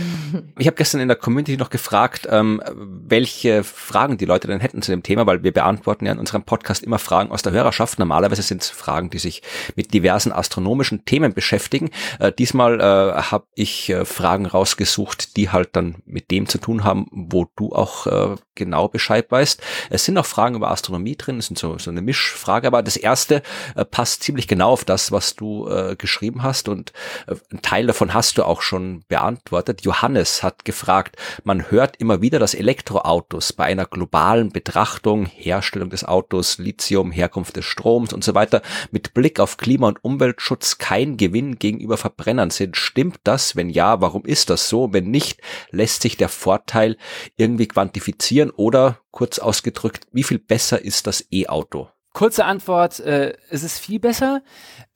Ich 0.58 0.66
habe 0.66 0.76
gestern 0.76 1.00
in 1.00 1.08
der 1.08 1.16
Community 1.16 1.56
noch 1.56 1.70
gefragt, 1.70 2.26
ähm, 2.30 2.60
welche 2.74 3.62
Fragen 3.62 4.18
die 4.18 4.24
Leute 4.24 4.48
denn 4.48 4.60
hätten 4.60 4.82
zu 4.82 4.90
dem 4.90 5.02
Thema, 5.02 5.26
weil 5.26 5.42
wir 5.42 5.52
beantworten 5.52 6.06
ja 6.06 6.12
in 6.12 6.18
unserem 6.18 6.42
Podcast 6.42 6.82
immer 6.82 6.98
Fragen 6.98 7.30
aus 7.30 7.42
der 7.42 7.52
Hörerschaft. 7.52 7.98
Normalerweise 7.98 8.42
sind 8.42 8.62
es 8.62 8.70
Fragen, 8.70 9.10
die 9.10 9.18
sich 9.18 9.42
mit 9.76 9.94
diversen 9.94 10.32
astronomischen 10.32 11.04
Themen 11.04 11.32
beschäftigen. 11.32 11.90
Äh, 12.18 12.32
diesmal 12.32 12.80
äh, 12.80 13.22
habe 13.22 13.46
ich 13.54 13.90
äh, 13.90 14.04
Fragen 14.04 14.46
rausgesucht, 14.46 15.36
die 15.36 15.50
halt 15.50 15.70
dann 15.74 15.96
mit 16.06 16.30
dem 16.30 16.48
zu 16.48 16.58
tun 16.58 16.82
haben, 16.82 17.06
wo 17.12 17.46
du 17.56 17.72
auch 17.72 18.06
äh, 18.06 18.36
genau 18.54 18.88
Bescheid 18.88 19.30
weißt. 19.30 19.62
Es 19.90 20.04
sind 20.04 20.18
auch 20.18 20.26
Fragen 20.26 20.56
über 20.56 20.70
Astronomie 20.70 21.16
drin, 21.16 21.38
es 21.38 21.46
sind 21.46 21.58
so, 21.58 21.78
so 21.78 21.90
eine 21.90 22.02
Mischfrage, 22.02 22.66
aber 22.66 22.82
das 22.82 22.96
erste 22.96 23.42
äh, 23.76 23.84
passt 23.84 24.22
ziemlich 24.22 24.48
genau 24.48 24.70
auf 24.70 24.84
das, 24.84 25.12
was 25.12 25.36
du 25.36 25.68
äh, 25.68 25.94
geschrieben 25.96 26.42
hast 26.42 26.68
und 26.68 26.92
äh, 27.26 27.36
ein 27.52 27.62
Teil 27.62 27.86
davon 27.86 28.12
hast 28.12 28.38
du 28.38 28.44
auch 28.44 28.62
schon 28.62 29.02
beantwortet 29.08 29.27
beantwortet. 29.28 29.82
Johannes 29.82 30.42
hat 30.42 30.64
gefragt, 30.64 31.16
man 31.44 31.70
hört 31.70 31.96
immer 31.96 32.22
wieder, 32.22 32.38
dass 32.38 32.54
Elektroautos 32.54 33.52
bei 33.52 33.64
einer 33.64 33.84
globalen 33.84 34.50
Betrachtung, 34.50 35.26
Herstellung 35.26 35.90
des 35.90 36.04
Autos, 36.04 36.58
Lithium, 36.58 37.12
Herkunft 37.12 37.56
des 37.56 37.66
Stroms 37.66 38.12
und 38.12 38.24
so 38.24 38.34
weiter, 38.34 38.62
mit 38.90 39.12
Blick 39.12 39.38
auf 39.38 39.58
Klima- 39.58 39.88
und 39.88 40.02
Umweltschutz 40.02 40.78
kein 40.78 41.16
Gewinn 41.18 41.58
gegenüber 41.58 41.98
Verbrennern 41.98 42.50
sind. 42.50 42.76
Stimmt 42.76 43.20
das? 43.24 43.54
Wenn 43.54 43.68
ja, 43.68 44.00
warum 44.00 44.24
ist 44.24 44.48
das 44.48 44.68
so? 44.68 44.92
Wenn 44.92 45.10
nicht, 45.10 45.40
lässt 45.70 46.02
sich 46.02 46.16
der 46.16 46.28
Vorteil 46.30 46.96
irgendwie 47.36 47.68
quantifizieren 47.68 48.50
oder 48.50 49.00
kurz 49.10 49.38
ausgedrückt, 49.38 50.06
wie 50.12 50.22
viel 50.22 50.38
besser 50.38 50.82
ist 50.82 51.06
das 51.06 51.26
E-Auto? 51.30 51.88
Kurze 52.18 52.46
Antwort, 52.46 52.98
äh, 52.98 53.34
es 53.48 53.62
ist 53.62 53.78
viel 53.78 54.00
besser. 54.00 54.42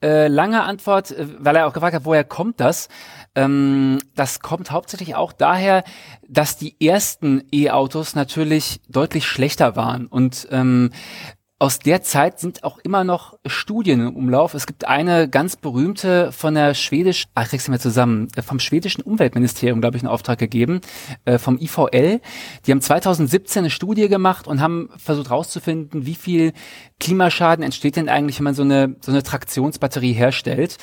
Äh, 0.03 0.27
lange 0.27 0.63
Antwort, 0.63 1.11
äh, 1.11 1.25
weil 1.39 1.55
er 1.55 1.67
auch 1.67 1.71
gefragt 1.71 1.95
hat, 1.95 2.03
woher 2.03 2.25
kommt 2.25 2.59
das? 2.59 2.89
Ähm, 3.33 3.99
das 4.13 4.41
kommt 4.41 4.71
hauptsächlich 4.71 5.15
auch 5.15 5.31
daher, 5.31 5.85
dass 6.27 6.57
die 6.57 6.75
ersten 6.85 7.47
E-Autos 7.53 8.15
natürlich 8.15 8.81
deutlich 8.89 9.25
schlechter 9.25 9.77
waren 9.77 10.07
und 10.07 10.49
ähm, 10.51 10.89
aus 11.63 11.79
der 11.79 12.01
Zeit 12.01 12.41
sind 12.41 12.65
auch 12.65 12.77
immer 12.79 13.05
noch 13.05 13.39
Studien 13.45 14.01
im 14.01 14.17
Umlauf. 14.17 14.53
Es 14.53 14.67
gibt 14.67 14.85
eine 14.85 15.29
ganz 15.29 15.55
berühmte 15.55 16.33
von 16.33 16.55
der 16.55 16.73
schwedischen, 16.73 17.31
ach, 17.35 17.47
kriegst 17.47 17.69
du 17.69 17.71
mir 17.71 17.79
zusammen, 17.79 18.27
äh, 18.35 18.41
vom 18.41 18.59
schwedischen 18.59 19.01
Umweltministerium, 19.01 19.79
glaube 19.79 19.95
ich, 19.95 20.03
einen 20.03 20.11
Auftrag 20.11 20.39
gegeben, 20.39 20.81
äh, 21.23 21.37
vom 21.37 21.57
IVL. 21.57 22.19
Die 22.65 22.71
haben 22.71 22.81
2017 22.81 23.61
eine 23.61 23.69
Studie 23.69 24.09
gemacht 24.09 24.45
und 24.45 24.59
haben 24.59 24.89
versucht 24.97 25.29
herauszufinden, 25.29 26.05
wie 26.05 26.15
viel 26.15 26.51
Klimaschaden 26.99 27.63
entsteht 27.63 27.95
denn 27.95 28.09
eigentlich, 28.09 28.39
wenn 28.39 28.43
man 28.43 28.55
so 28.55 28.63
eine, 28.63 28.97
so 28.99 29.13
eine 29.13 29.23
Traktionsbatterie 29.23 30.11
herstellt. 30.11 30.77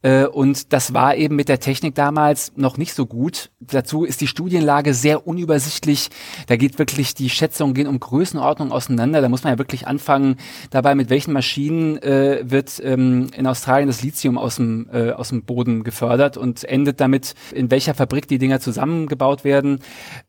Äh, 0.00 0.24
und 0.24 0.72
das 0.72 0.94
war 0.94 1.14
eben 1.14 1.36
mit 1.36 1.50
der 1.50 1.60
Technik 1.60 1.94
damals 1.94 2.52
noch 2.56 2.78
nicht 2.78 2.94
so 2.94 3.04
gut. 3.04 3.50
Dazu 3.60 4.04
ist 4.04 4.22
die 4.22 4.26
Studienlage 4.26 4.94
sehr 4.94 5.26
unübersichtlich. 5.26 6.08
Da 6.46 6.56
geht 6.56 6.78
wirklich, 6.78 7.14
die 7.14 7.28
Schätzungen 7.28 7.74
gehen 7.74 7.86
um 7.86 8.00
Größenordnung 8.00 8.72
auseinander. 8.72 9.20
Da 9.20 9.28
muss 9.28 9.44
man 9.44 9.52
ja 9.52 9.58
wirklich 9.58 9.86
anfangen, 9.86 10.21
dabei 10.70 10.94
mit 10.94 11.10
welchen 11.10 11.32
Maschinen 11.32 11.98
äh, 11.98 12.42
wird 12.44 12.80
ähm, 12.84 13.28
in 13.36 13.46
Australien 13.46 13.86
das 13.88 14.02
Lithium 14.02 14.38
aus 14.38 14.56
dem, 14.56 14.88
äh, 14.92 15.10
aus 15.10 15.30
dem 15.30 15.44
Boden 15.44 15.84
gefördert 15.84 16.36
und 16.36 16.64
endet 16.64 17.00
damit, 17.00 17.34
in 17.52 17.70
welcher 17.70 17.94
Fabrik 17.94 18.28
die 18.28 18.38
Dinger 18.38 18.60
zusammengebaut 18.60 19.44
werden. 19.44 19.80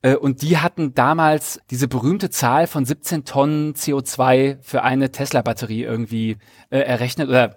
Äh, 0.02 0.16
und 0.16 0.42
die 0.42 0.58
hatten 0.58 0.94
damals 0.94 1.60
diese 1.70 1.88
berühmte 1.88 2.30
Zahl 2.30 2.68
von 2.68 2.86
17 2.86 3.26
Tonnen 3.26 3.74
CO2 3.74 4.58
für 4.62 4.84
eine 4.84 5.12
Tesla-Batterie 5.12 5.84
irgendwie 5.84 6.38
äh, 6.70 6.80
errechnet 6.80 7.30
oder 7.30 7.56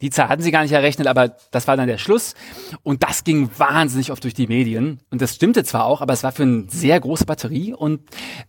die 0.00 0.10
Zahl 0.10 0.28
hatten 0.28 0.42
sie 0.42 0.52
gar 0.52 0.62
nicht 0.62 0.72
errechnet, 0.72 1.08
aber 1.08 1.36
das 1.50 1.66
war 1.66 1.76
dann 1.76 1.88
der 1.88 1.98
Schluss. 1.98 2.34
Und 2.82 3.02
das 3.02 3.24
ging 3.24 3.50
wahnsinnig 3.56 4.12
oft 4.12 4.22
durch 4.22 4.34
die 4.34 4.46
Medien. 4.46 5.00
Und 5.10 5.20
das 5.20 5.34
stimmte 5.34 5.64
zwar 5.64 5.86
auch, 5.86 6.00
aber 6.00 6.12
es 6.12 6.22
war 6.22 6.30
für 6.30 6.44
eine 6.44 6.66
sehr 6.68 7.00
große 7.00 7.24
Batterie. 7.24 7.74
Und 7.74 8.00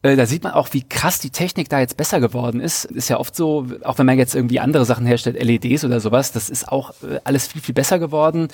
äh, 0.04 0.16
da 0.16 0.26
sieht 0.26 0.44
man 0.44 0.54
auch, 0.54 0.70
wie 0.74 0.88
krass 0.88 1.20
die 1.20 1.32
Technik 1.32 1.68
da 1.70 1.80
jetzt 1.80 1.98
besser 1.98 2.20
geworden 2.20 2.60
ist. 2.60 2.86
Ist 2.86 3.10
ja 3.10 3.20
oft 3.20 3.36
so, 3.36 3.66
auch 3.84 3.98
wenn 3.98 4.06
man 4.06 4.18
jetzt 4.18 4.36
irgendwie 4.36 4.60
andere 4.60 4.86
Sachen 4.86 5.06
herstellt, 5.06 5.42
LEDs 5.42 5.84
oder 5.84 6.00
sowas, 6.00 6.32
das 6.32 6.50
ist 6.50 6.68
auch 6.68 6.92
äh, 7.02 7.20
alles 7.24 7.48
viel, 7.48 7.62
viel 7.62 7.74
besser 7.74 7.98
geworden. 7.98 8.50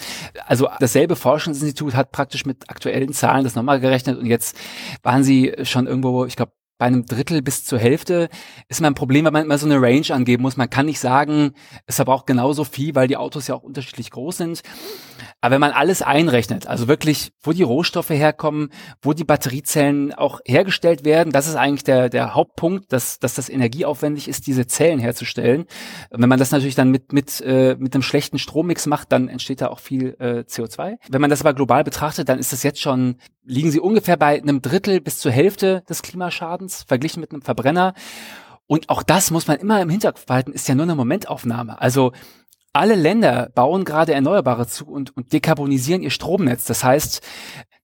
Also 0.48 0.70
dasselbe 0.80 1.18
Forschungsinstitut 1.18 1.96
hat 1.96 2.12
praktisch 2.12 2.46
mit 2.46 2.70
aktuellen 2.70 3.12
Zahlen 3.12 3.44
das 3.44 3.56
nochmal 3.56 3.82
gerechnet. 3.82 4.18
Und 4.18 4.26
jetzt 4.26 4.56
waren 5.04 5.24
sie 5.24 5.54
schon 5.64 5.86
irgendwo, 5.88 6.26
ich 6.26 6.38
glaube, 6.38 6.54
bei 6.78 6.86
einem 6.86 7.06
Drittel 7.06 7.42
bis 7.42 7.64
zur 7.64 7.80
Hälfte 7.80 8.30
ist 8.68 8.80
immer 8.80 8.90
ein 8.90 8.96
Problem, 8.96 9.26
weil 9.26 9.32
man 9.32 9.46
immer 9.46 9.58
so 9.58 9.66
eine 9.66 9.82
Range 9.82 10.10
angeben 10.12 10.44
muss. 10.44 10.58
Man 10.58 10.70
kann 10.70 10.86
nicht 10.88 11.00
sagen, 11.00 11.54
es 11.86 11.96
verbraucht 11.96 12.28
genauso 12.28 12.64
viel, 12.66 12.96
weil 12.96 13.08
die 13.08 13.18
Autos 13.18 13.48
ja 13.48 13.56
auch 13.56 13.64
unterschiedlich 13.64 14.12
groß 14.12 14.38
sind. 14.38 14.62
Aber 15.46 15.54
wenn 15.54 15.62
man 15.62 15.74
alles 15.74 16.02
einrechnet, 16.02 16.66
also 16.66 16.88
wirklich, 16.88 17.32
wo 17.40 17.52
die 17.52 17.62
Rohstoffe 17.62 18.10
herkommen, 18.10 18.70
wo 19.04 19.14
die 19.14 19.24
Batteriezellen 19.24 20.12
auch 20.12 20.40
hergestellt 20.44 21.06
werden, 21.06 21.32
das 21.32 21.46
ist 21.46 21.54
eigentlich 21.54 21.84
der, 21.84 22.10
der 22.10 22.34
Hauptpunkt, 22.34 22.92
dass, 22.92 23.20
dass 23.20 23.36
das 23.36 23.50
energieaufwendig 23.50 24.28
ist, 24.28 24.48
diese 24.48 24.66
Zellen 24.66 24.98
herzustellen. 24.98 25.66
Wenn 26.10 26.30
man 26.30 26.40
das 26.40 26.50
natürlich 26.50 26.74
dann 26.74 26.90
mit, 26.90 27.14
mit, 27.14 27.42
äh, 27.42 27.76
mit 27.78 27.94
einem 27.94 28.02
schlechten 28.02 28.40
Strommix 28.40 28.88
macht, 28.88 29.12
dann 29.12 29.30
entsteht 29.30 29.62
da 29.62 29.68
auch 29.68 29.78
viel 29.78 30.16
äh, 30.18 30.46
CO2. 30.50 30.96
Wenn 31.10 31.22
man 31.22 31.30
das 31.30 31.42
aber 31.42 31.54
global 31.54 31.84
betrachtet, 31.84 32.28
dann 32.28 32.40
ist 32.40 32.52
das 32.52 32.64
jetzt 32.64 32.82
schon, 32.82 33.18
liegen 33.44 33.70
sie 33.70 33.80
ungefähr 33.80 34.18
bei 34.18 34.42
einem 34.42 34.64
Drittel 34.64 35.00
bis 35.00 35.20
zur 35.20 35.32
Hälfte 35.32 35.84
des 35.88 36.02
Klimaschadens, 36.02 36.86
verglichen 36.88 37.22
mit 37.22 37.32
einem 37.32 37.44
Verbrenner. 37.44 37.94
Und 38.66 38.90
auch 38.90 39.04
das 39.04 39.30
muss 39.30 39.46
man 39.46 39.58
immer 39.58 39.80
im 39.80 39.90
Hinterkopf 39.90 40.26
behalten, 40.26 40.54
ist 40.54 40.68
ja 40.68 40.74
nur 40.74 40.86
eine 40.86 40.96
Momentaufnahme. 40.96 41.80
Also 41.80 42.14
alle 42.76 42.96
Länder 42.96 43.50
bauen 43.56 43.86
gerade 43.86 44.14
Erneuerbare 44.14 44.68
zu 44.68 44.86
und, 44.86 45.16
und 45.16 45.32
dekarbonisieren 45.32 46.04
ihr 46.04 46.10
Stromnetz. 46.10 46.66
Das 46.66 46.84
heißt, 46.84 47.22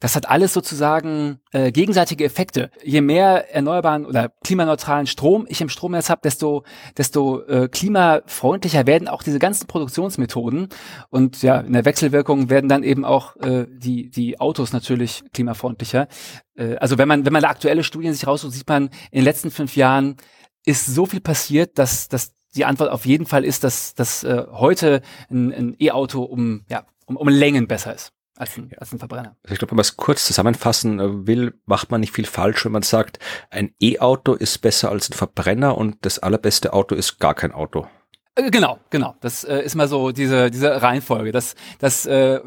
das 0.01 0.15
hat 0.15 0.29
alles 0.29 0.51
sozusagen 0.51 1.39
äh, 1.53 1.71
gegenseitige 1.71 2.25
Effekte. 2.25 2.71
Je 2.83 3.01
mehr 3.01 3.53
erneuerbaren 3.53 4.05
oder 4.05 4.29
klimaneutralen 4.43 5.07
Strom 5.07 5.45
ich 5.47 5.61
im 5.61 5.69
Stromnetz 5.69 6.09
habe, 6.09 6.21
desto, 6.23 6.63
desto 6.97 7.41
äh, 7.43 7.69
klimafreundlicher 7.69 8.85
werden 8.85 9.07
auch 9.07 9.23
diese 9.23 9.39
ganzen 9.39 9.67
Produktionsmethoden. 9.67 10.69
Und 11.09 11.41
ja, 11.43 11.59
in 11.59 11.73
der 11.73 11.85
Wechselwirkung 11.85 12.49
werden 12.49 12.67
dann 12.67 12.83
eben 12.83 13.05
auch 13.05 13.37
äh, 13.37 13.67
die, 13.69 14.09
die 14.09 14.39
Autos 14.39 14.73
natürlich 14.73 15.23
klimafreundlicher. 15.33 16.07
Äh, 16.55 16.77
also 16.77 16.97
wenn 16.97 17.07
man, 17.07 17.25
wenn 17.25 17.33
man 17.33 17.45
aktuelle 17.45 17.83
Studien 17.83 18.13
sich 18.13 18.27
raussucht, 18.27 18.53
sieht 18.53 18.67
man, 18.67 18.85
in 19.11 19.19
den 19.19 19.23
letzten 19.23 19.51
fünf 19.51 19.75
Jahren 19.75 20.17
ist 20.65 20.87
so 20.87 21.05
viel 21.05 21.21
passiert, 21.21 21.77
dass, 21.77 22.09
dass 22.09 22.33
die 22.55 22.65
Antwort 22.65 22.91
auf 22.91 23.05
jeden 23.05 23.25
Fall 23.25 23.45
ist, 23.45 23.63
dass, 23.63 23.93
dass 23.95 24.23
äh, 24.23 24.45
heute 24.51 25.01
ein, 25.29 25.53
ein 25.53 25.75
E-Auto 25.79 26.23
um, 26.23 26.65
ja, 26.69 26.85
um, 27.05 27.17
um 27.17 27.27
Längen 27.27 27.67
besser 27.67 27.93
ist 27.93 28.13
als 28.35 28.57
ein, 28.57 28.71
als 28.77 28.91
ein 28.91 28.99
Verbrenner. 28.99 29.35
Also 29.43 29.53
ich 29.53 29.59
glaube, 29.59 29.71
wenn 29.71 29.77
man 29.77 29.83
es 29.83 29.97
kurz 29.97 30.25
zusammenfassen 30.25 30.99
äh, 30.99 31.27
will, 31.27 31.59
macht 31.65 31.91
man 31.91 32.01
nicht 32.01 32.13
viel 32.13 32.25
falsch, 32.25 32.65
wenn 32.65 32.71
man 32.71 32.81
sagt, 32.81 33.19
ein 33.49 33.73
E-Auto 33.79 34.33
ist 34.33 34.59
besser 34.59 34.89
als 34.89 35.09
ein 35.09 35.13
Verbrenner 35.13 35.77
und 35.77 35.97
das 36.01 36.19
allerbeste 36.19 36.73
Auto 36.73 36.95
ist 36.95 37.19
gar 37.19 37.35
kein 37.35 37.51
Auto. 37.51 37.87
Äh, 38.35 38.49
genau, 38.49 38.79
genau. 38.89 39.15
Das 39.21 39.43
äh, 39.43 39.61
ist 39.61 39.75
mal 39.75 39.87
so 39.87 40.11
diese, 40.11 40.49
diese 40.49 40.81
Reihenfolge. 40.81 41.31
Das, 41.31 41.55
das 41.79 42.05
äh, 42.05 42.39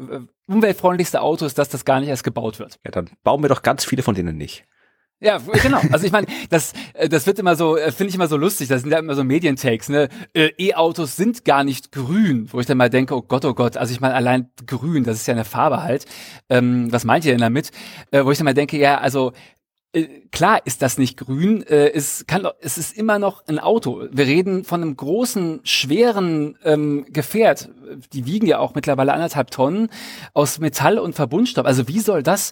umweltfreundlichste 0.47 1.21
Auto 1.21 1.45
ist 1.45 1.57
das, 1.57 1.69
das 1.69 1.85
gar 1.85 1.99
nicht 1.99 2.09
erst 2.09 2.23
gebaut 2.23 2.59
wird. 2.59 2.79
Ja, 2.83 2.91
dann 2.91 3.09
bauen 3.23 3.41
wir 3.41 3.49
doch 3.49 3.61
ganz 3.61 3.85
viele 3.85 4.03
von 4.03 4.15
denen 4.15 4.37
nicht. 4.37 4.65
Ja, 5.21 5.37
genau. 5.37 5.79
Also 5.91 6.05
ich 6.05 6.11
meine, 6.11 6.27
das, 6.49 6.73
äh, 6.93 7.07
das 7.07 7.25
wird 7.25 7.39
immer 7.39 7.55
so, 7.55 7.77
äh, 7.77 7.91
finde 7.91 8.09
ich 8.09 8.15
immer 8.15 8.27
so 8.27 8.35
lustig. 8.37 8.67
Das 8.67 8.81
sind 8.81 8.91
ja 8.91 8.99
immer 8.99 9.15
so 9.15 9.23
Medientakes. 9.23 9.89
Ne? 9.89 10.09
Äh, 10.33 10.51
E-Autos 10.57 11.15
sind 11.15 11.45
gar 11.45 11.63
nicht 11.63 11.91
grün, 11.91 12.47
wo 12.51 12.59
ich 12.59 12.65
dann 12.65 12.77
mal 12.77 12.89
denke, 12.89 13.15
oh 13.15 13.21
Gott, 13.21 13.45
oh 13.45 13.53
Gott. 13.53 13.77
Also 13.77 13.93
ich 13.93 14.01
meine, 14.01 14.13
allein 14.13 14.49
grün, 14.67 15.03
das 15.03 15.17
ist 15.17 15.27
ja 15.27 15.33
eine 15.33 15.45
Farbe 15.45 15.83
halt. 15.83 16.05
Ähm, 16.49 16.91
was 16.91 17.05
meint 17.05 17.23
ihr 17.25 17.31
denn 17.31 17.41
damit? 17.41 17.71
Äh, 18.11 18.25
wo 18.25 18.31
ich 18.31 18.37
dann 18.37 18.45
mal 18.45 18.53
denke, 18.53 18.77
ja, 18.77 18.97
also 18.99 19.31
klar 20.31 20.59
ist 20.65 20.81
das 20.81 20.97
nicht 20.97 21.17
grün. 21.17 21.63
Äh, 21.63 21.91
es 21.93 22.25
kann, 22.27 22.47
es 22.59 22.77
ist 22.77 22.97
immer 22.97 23.19
noch 23.19 23.45
ein 23.47 23.59
Auto. 23.59 24.03
Wir 24.11 24.25
reden 24.25 24.63
von 24.63 24.81
einem 24.81 24.95
großen, 24.95 25.61
schweren 25.63 26.57
ähm, 26.63 27.05
Gefährt. 27.09 27.69
Die 28.13 28.25
wiegen 28.25 28.45
ja 28.45 28.59
auch 28.59 28.75
mittlerweile 28.75 29.13
anderthalb 29.13 29.51
Tonnen 29.51 29.89
aus 30.33 30.59
Metall 30.59 30.99
und 30.99 31.13
Verbundstoff. 31.13 31.65
Also 31.65 31.87
wie 31.87 31.99
soll 31.99 32.23
das 32.23 32.51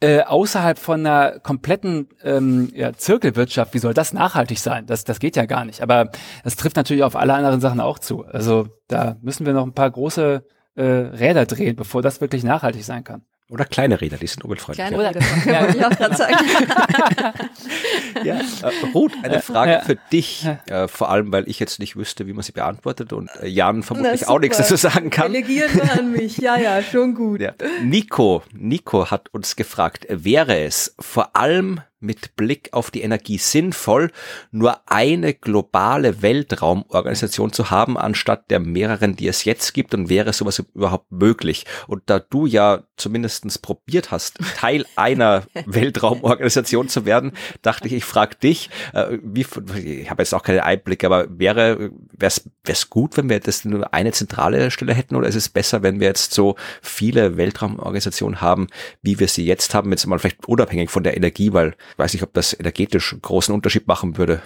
äh, 0.00 0.22
außerhalb 0.22 0.78
von 0.78 1.00
einer 1.00 1.38
kompletten 1.40 2.08
ähm, 2.22 2.70
ja, 2.74 2.92
Zirkelwirtschaft, 2.92 3.74
wie 3.74 3.78
soll 3.78 3.94
das 3.94 4.12
nachhaltig 4.12 4.58
sein? 4.58 4.86
Das, 4.86 5.04
das 5.04 5.18
geht 5.18 5.36
ja 5.36 5.46
gar 5.46 5.64
nicht. 5.64 5.80
Aber 5.80 6.10
das 6.44 6.56
trifft 6.56 6.76
natürlich 6.76 7.04
auf 7.04 7.16
alle 7.16 7.34
anderen 7.34 7.60
Sachen 7.60 7.80
auch 7.80 7.98
zu. 7.98 8.24
Also 8.24 8.68
da 8.88 9.16
müssen 9.22 9.46
wir 9.46 9.54
noch 9.54 9.66
ein 9.66 9.74
paar 9.74 9.90
große 9.90 10.44
äh, 10.74 10.82
Räder 10.82 11.46
drehen, 11.46 11.76
bevor 11.76 12.02
das 12.02 12.20
wirklich 12.20 12.44
nachhaltig 12.44 12.84
sein 12.84 13.04
kann. 13.04 13.24
Oder 13.52 13.66
kleine 13.66 14.00
Räder, 14.00 14.16
die 14.16 14.26
sind 14.26 14.42
umweltfreundlich. 14.44 14.86
Kleine 14.86 15.10
Räder, 15.10 15.20
ja. 15.44 15.60
wollte 15.60 15.76
ich 15.76 15.84
auch 15.84 15.90
gerade 15.90 16.16
sagen. 16.16 16.34
ja, 18.24 18.36
äh, 18.36 18.86
Ruth, 18.94 19.12
eine 19.22 19.42
Frage 19.42 19.72
ja. 19.72 19.80
für 19.82 19.96
dich, 20.10 20.48
äh, 20.68 20.88
vor 20.88 21.10
allem, 21.10 21.30
weil 21.32 21.46
ich 21.46 21.60
jetzt 21.60 21.78
nicht 21.78 21.94
wüsste, 21.94 22.26
wie 22.26 22.32
man 22.32 22.42
sie 22.42 22.52
beantwortet 22.52 23.12
und 23.12 23.28
äh, 23.42 23.48
Jan 23.48 23.82
vermutlich 23.82 24.26
auch 24.26 24.38
nichts 24.38 24.56
dazu 24.56 24.76
sagen 24.76 25.10
kann. 25.10 25.30
Delegieren 25.30 25.70
wir 25.74 25.92
an 25.92 26.12
mich, 26.12 26.38
ja, 26.38 26.56
ja, 26.56 26.82
schon 26.82 27.14
gut. 27.14 27.42
Ja. 27.42 27.52
Nico, 27.82 28.42
Nico 28.54 29.10
hat 29.10 29.28
uns 29.32 29.54
gefragt, 29.54 30.06
wäre 30.08 30.60
es 30.60 30.94
vor 30.98 31.36
allem 31.36 31.82
mit 32.02 32.36
Blick 32.36 32.70
auf 32.72 32.90
die 32.90 33.02
Energie 33.02 33.38
sinnvoll, 33.38 34.10
nur 34.50 34.80
eine 34.90 35.34
globale 35.34 36.22
Weltraumorganisation 36.22 37.52
zu 37.52 37.70
haben, 37.70 37.96
anstatt 37.96 38.50
der 38.50 38.60
mehreren, 38.60 39.16
die 39.16 39.28
es 39.28 39.44
jetzt 39.44 39.72
gibt? 39.74 39.94
Und 39.94 40.08
wäre 40.08 40.32
sowas 40.32 40.62
überhaupt 40.74 41.10
möglich? 41.10 41.64
Und 41.86 42.02
da 42.06 42.18
du 42.18 42.46
ja 42.46 42.82
zumindestens 42.96 43.58
probiert 43.58 44.10
hast, 44.10 44.38
Teil 44.56 44.84
einer 44.96 45.44
Weltraumorganisation 45.66 46.88
zu 46.88 47.04
werden, 47.04 47.32
dachte 47.62 47.88
ich, 47.88 47.94
ich 47.94 48.04
frage 48.04 48.36
dich, 48.36 48.70
äh, 48.92 49.18
wie, 49.22 49.46
ich 49.78 50.10
habe 50.10 50.22
jetzt 50.22 50.34
auch 50.34 50.42
keine 50.42 50.64
Einblicke, 50.64 51.06
aber 51.06 51.26
wäre 51.28 51.90
es 52.18 52.90
gut, 52.90 53.16
wenn 53.16 53.28
wir 53.28 53.40
das 53.40 53.64
nur 53.64 53.92
eine 53.92 54.12
zentrale 54.12 54.70
Stelle 54.70 54.94
hätten, 54.94 55.16
oder 55.16 55.28
ist 55.28 55.34
es 55.34 55.48
besser, 55.48 55.82
wenn 55.82 56.00
wir 56.00 56.08
jetzt 56.08 56.32
so 56.32 56.56
viele 56.80 57.36
Weltraumorganisationen 57.36 58.40
haben, 58.40 58.68
wie 59.02 59.18
wir 59.18 59.28
sie 59.28 59.44
jetzt 59.44 59.74
haben, 59.74 59.90
jetzt 59.90 60.06
mal 60.06 60.18
vielleicht 60.18 60.46
unabhängig 60.46 60.90
von 60.90 61.02
der 61.02 61.16
Energie, 61.16 61.52
weil 61.52 61.74
ich 61.92 61.98
weiß 61.98 62.14
nicht, 62.14 62.22
ob 62.22 62.32
das 62.32 62.58
energetisch 62.58 63.12
einen 63.12 63.22
großen 63.22 63.54
Unterschied 63.54 63.86
machen 63.86 64.16
würde. 64.16 64.42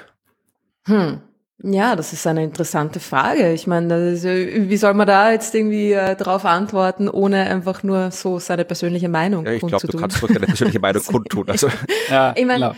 Hm. 0.86 1.22
Ja, 1.62 1.96
das 1.96 2.12
ist 2.12 2.26
eine 2.26 2.44
interessante 2.44 3.00
Frage. 3.00 3.54
Ich 3.54 3.66
meine, 3.66 4.10
ist, 4.10 4.24
wie 4.24 4.76
soll 4.76 4.92
man 4.92 5.06
da 5.06 5.32
jetzt 5.32 5.54
irgendwie 5.54 5.92
äh, 5.92 6.14
darauf 6.14 6.44
antworten, 6.44 7.08
ohne 7.08 7.48
einfach 7.48 7.82
nur 7.82 8.10
so 8.10 8.38
seine 8.38 8.66
persönliche 8.66 9.08
Meinung 9.08 9.46
ja, 9.46 9.52
ich 9.52 9.66
glaube, 9.66 9.86
du 9.86 9.96
kannst 9.96 10.22
deine 10.22 10.40
persönliche 10.40 10.80
Meinung 10.80 11.02
kundtun. 11.06 11.48
Also. 11.48 11.68
ja, 12.10 12.34
ich 12.36 12.44
meine, 12.44 12.76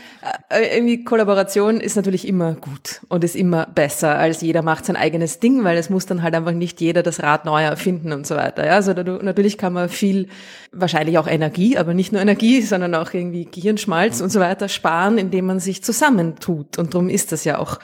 äh, 0.48 0.76
irgendwie 0.76 1.02
Kollaboration 1.02 1.80
ist 1.80 1.96
natürlich 1.96 2.28
immer 2.28 2.54
gut 2.54 3.00
und 3.08 3.24
ist 3.24 3.34
immer 3.34 3.66
besser, 3.66 4.16
als 4.16 4.42
jeder 4.42 4.62
macht 4.62 4.84
sein 4.84 4.94
eigenes 4.94 5.40
Ding, 5.40 5.64
weil 5.64 5.76
es 5.76 5.90
muss 5.90 6.06
dann 6.06 6.22
halt 6.22 6.36
einfach 6.36 6.52
nicht 6.52 6.80
jeder 6.80 7.02
das 7.02 7.20
Rad 7.20 7.46
neu 7.46 7.64
erfinden 7.64 8.12
und 8.12 8.28
so 8.28 8.36
weiter. 8.36 8.64
Ja, 8.64 8.74
also 8.74 8.94
da, 8.94 9.02
natürlich 9.02 9.58
kann 9.58 9.72
man 9.72 9.88
viel, 9.88 10.28
wahrscheinlich 10.70 11.18
auch 11.18 11.26
Energie, 11.26 11.76
aber 11.76 11.94
nicht 11.94 12.12
nur 12.12 12.22
Energie, 12.22 12.62
sondern 12.62 12.94
auch 12.94 13.12
irgendwie 13.12 13.46
Gehirnschmalz 13.50 14.18
mhm. 14.18 14.24
und 14.24 14.30
so 14.30 14.38
weiter 14.38 14.68
sparen, 14.68 15.18
indem 15.18 15.46
man 15.46 15.58
sich 15.58 15.82
zusammentut. 15.82 16.78
Und 16.78 16.94
darum 16.94 17.08
ist 17.08 17.32
das 17.32 17.42
ja 17.42 17.58
auch 17.58 17.80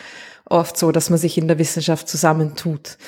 oft 0.46 0.76
so, 0.76 0.92
dass 0.92 1.10
man 1.10 1.18
sich 1.18 1.38
in 1.38 1.48
der 1.48 1.58
Wissenschaft 1.58 2.08
zusammentut. 2.08 2.98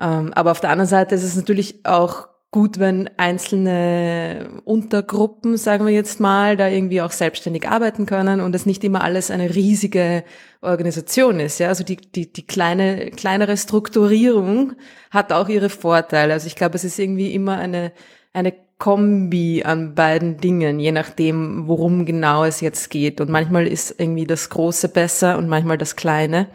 Ähm, 0.00 0.32
aber 0.34 0.50
auf 0.50 0.60
der 0.60 0.70
anderen 0.70 0.88
Seite 0.88 1.14
ist 1.14 1.24
es 1.24 1.36
natürlich 1.36 1.84
auch 1.84 2.28
gut, 2.54 2.78
wenn 2.78 3.10
einzelne 3.16 4.48
Untergruppen, 4.64 5.56
sagen 5.56 5.86
wir 5.86 5.92
jetzt 5.92 6.20
mal, 6.20 6.56
da 6.56 6.68
irgendwie 6.68 7.02
auch 7.02 7.10
selbstständig 7.10 7.68
arbeiten 7.68 8.06
können 8.06 8.40
und 8.40 8.54
es 8.54 8.64
nicht 8.64 8.84
immer 8.84 9.02
alles 9.02 9.32
eine 9.32 9.52
riesige 9.52 10.22
Organisation 10.60 11.40
ist. 11.40 11.58
Ja, 11.58 11.66
also 11.66 11.82
die, 11.82 11.96
die, 11.96 12.32
die 12.32 12.46
kleine, 12.46 13.10
kleinere 13.10 13.56
Strukturierung 13.56 14.74
hat 15.10 15.32
auch 15.32 15.48
ihre 15.48 15.68
Vorteile. 15.68 16.32
Also 16.32 16.46
ich 16.46 16.54
glaube, 16.54 16.76
es 16.76 16.84
ist 16.84 17.00
irgendwie 17.00 17.34
immer 17.34 17.58
eine, 17.58 17.90
eine 18.32 18.54
Kombi 18.78 19.62
an 19.64 19.94
beiden 19.94 20.38
Dingen, 20.38 20.78
je 20.80 20.92
nachdem, 20.92 21.68
worum 21.68 22.04
genau 22.06 22.44
es 22.44 22.60
jetzt 22.60 22.90
geht. 22.90 23.20
Und 23.20 23.30
manchmal 23.30 23.66
ist 23.66 23.94
irgendwie 23.98 24.26
das 24.26 24.50
Große 24.50 24.88
besser 24.88 25.38
und 25.38 25.48
manchmal 25.48 25.78
das 25.78 25.96
Kleine. 25.96 26.48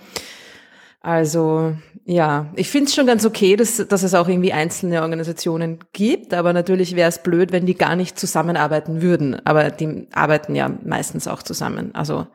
Also 1.02 1.76
ja, 2.06 2.52
ich 2.56 2.70
finde 2.70 2.88
es 2.88 2.96
schon 2.96 3.08
ganz 3.08 3.26
okay, 3.26 3.56
dass, 3.56 3.78
dass 3.88 4.04
es 4.04 4.14
auch 4.14 4.28
irgendwie 4.28 4.52
einzelne 4.52 5.02
Organisationen 5.02 5.80
gibt, 5.94 6.34
aber 6.34 6.52
natürlich 6.52 6.96
wäre 6.96 7.08
es 7.08 7.24
blöd, 7.24 7.52
wenn 7.52 7.66
die 7.66 7.76
gar 7.76 7.96
nicht 7.96 8.20
zusammenarbeiten 8.20 9.02
würden. 9.02 9.40
Aber 9.46 9.70
die 9.70 10.08
arbeiten 10.12 10.56
ja 10.56 10.70
meistens 10.84 11.28
auch 11.28 11.42
zusammen. 11.42 11.96
Also 11.96 12.28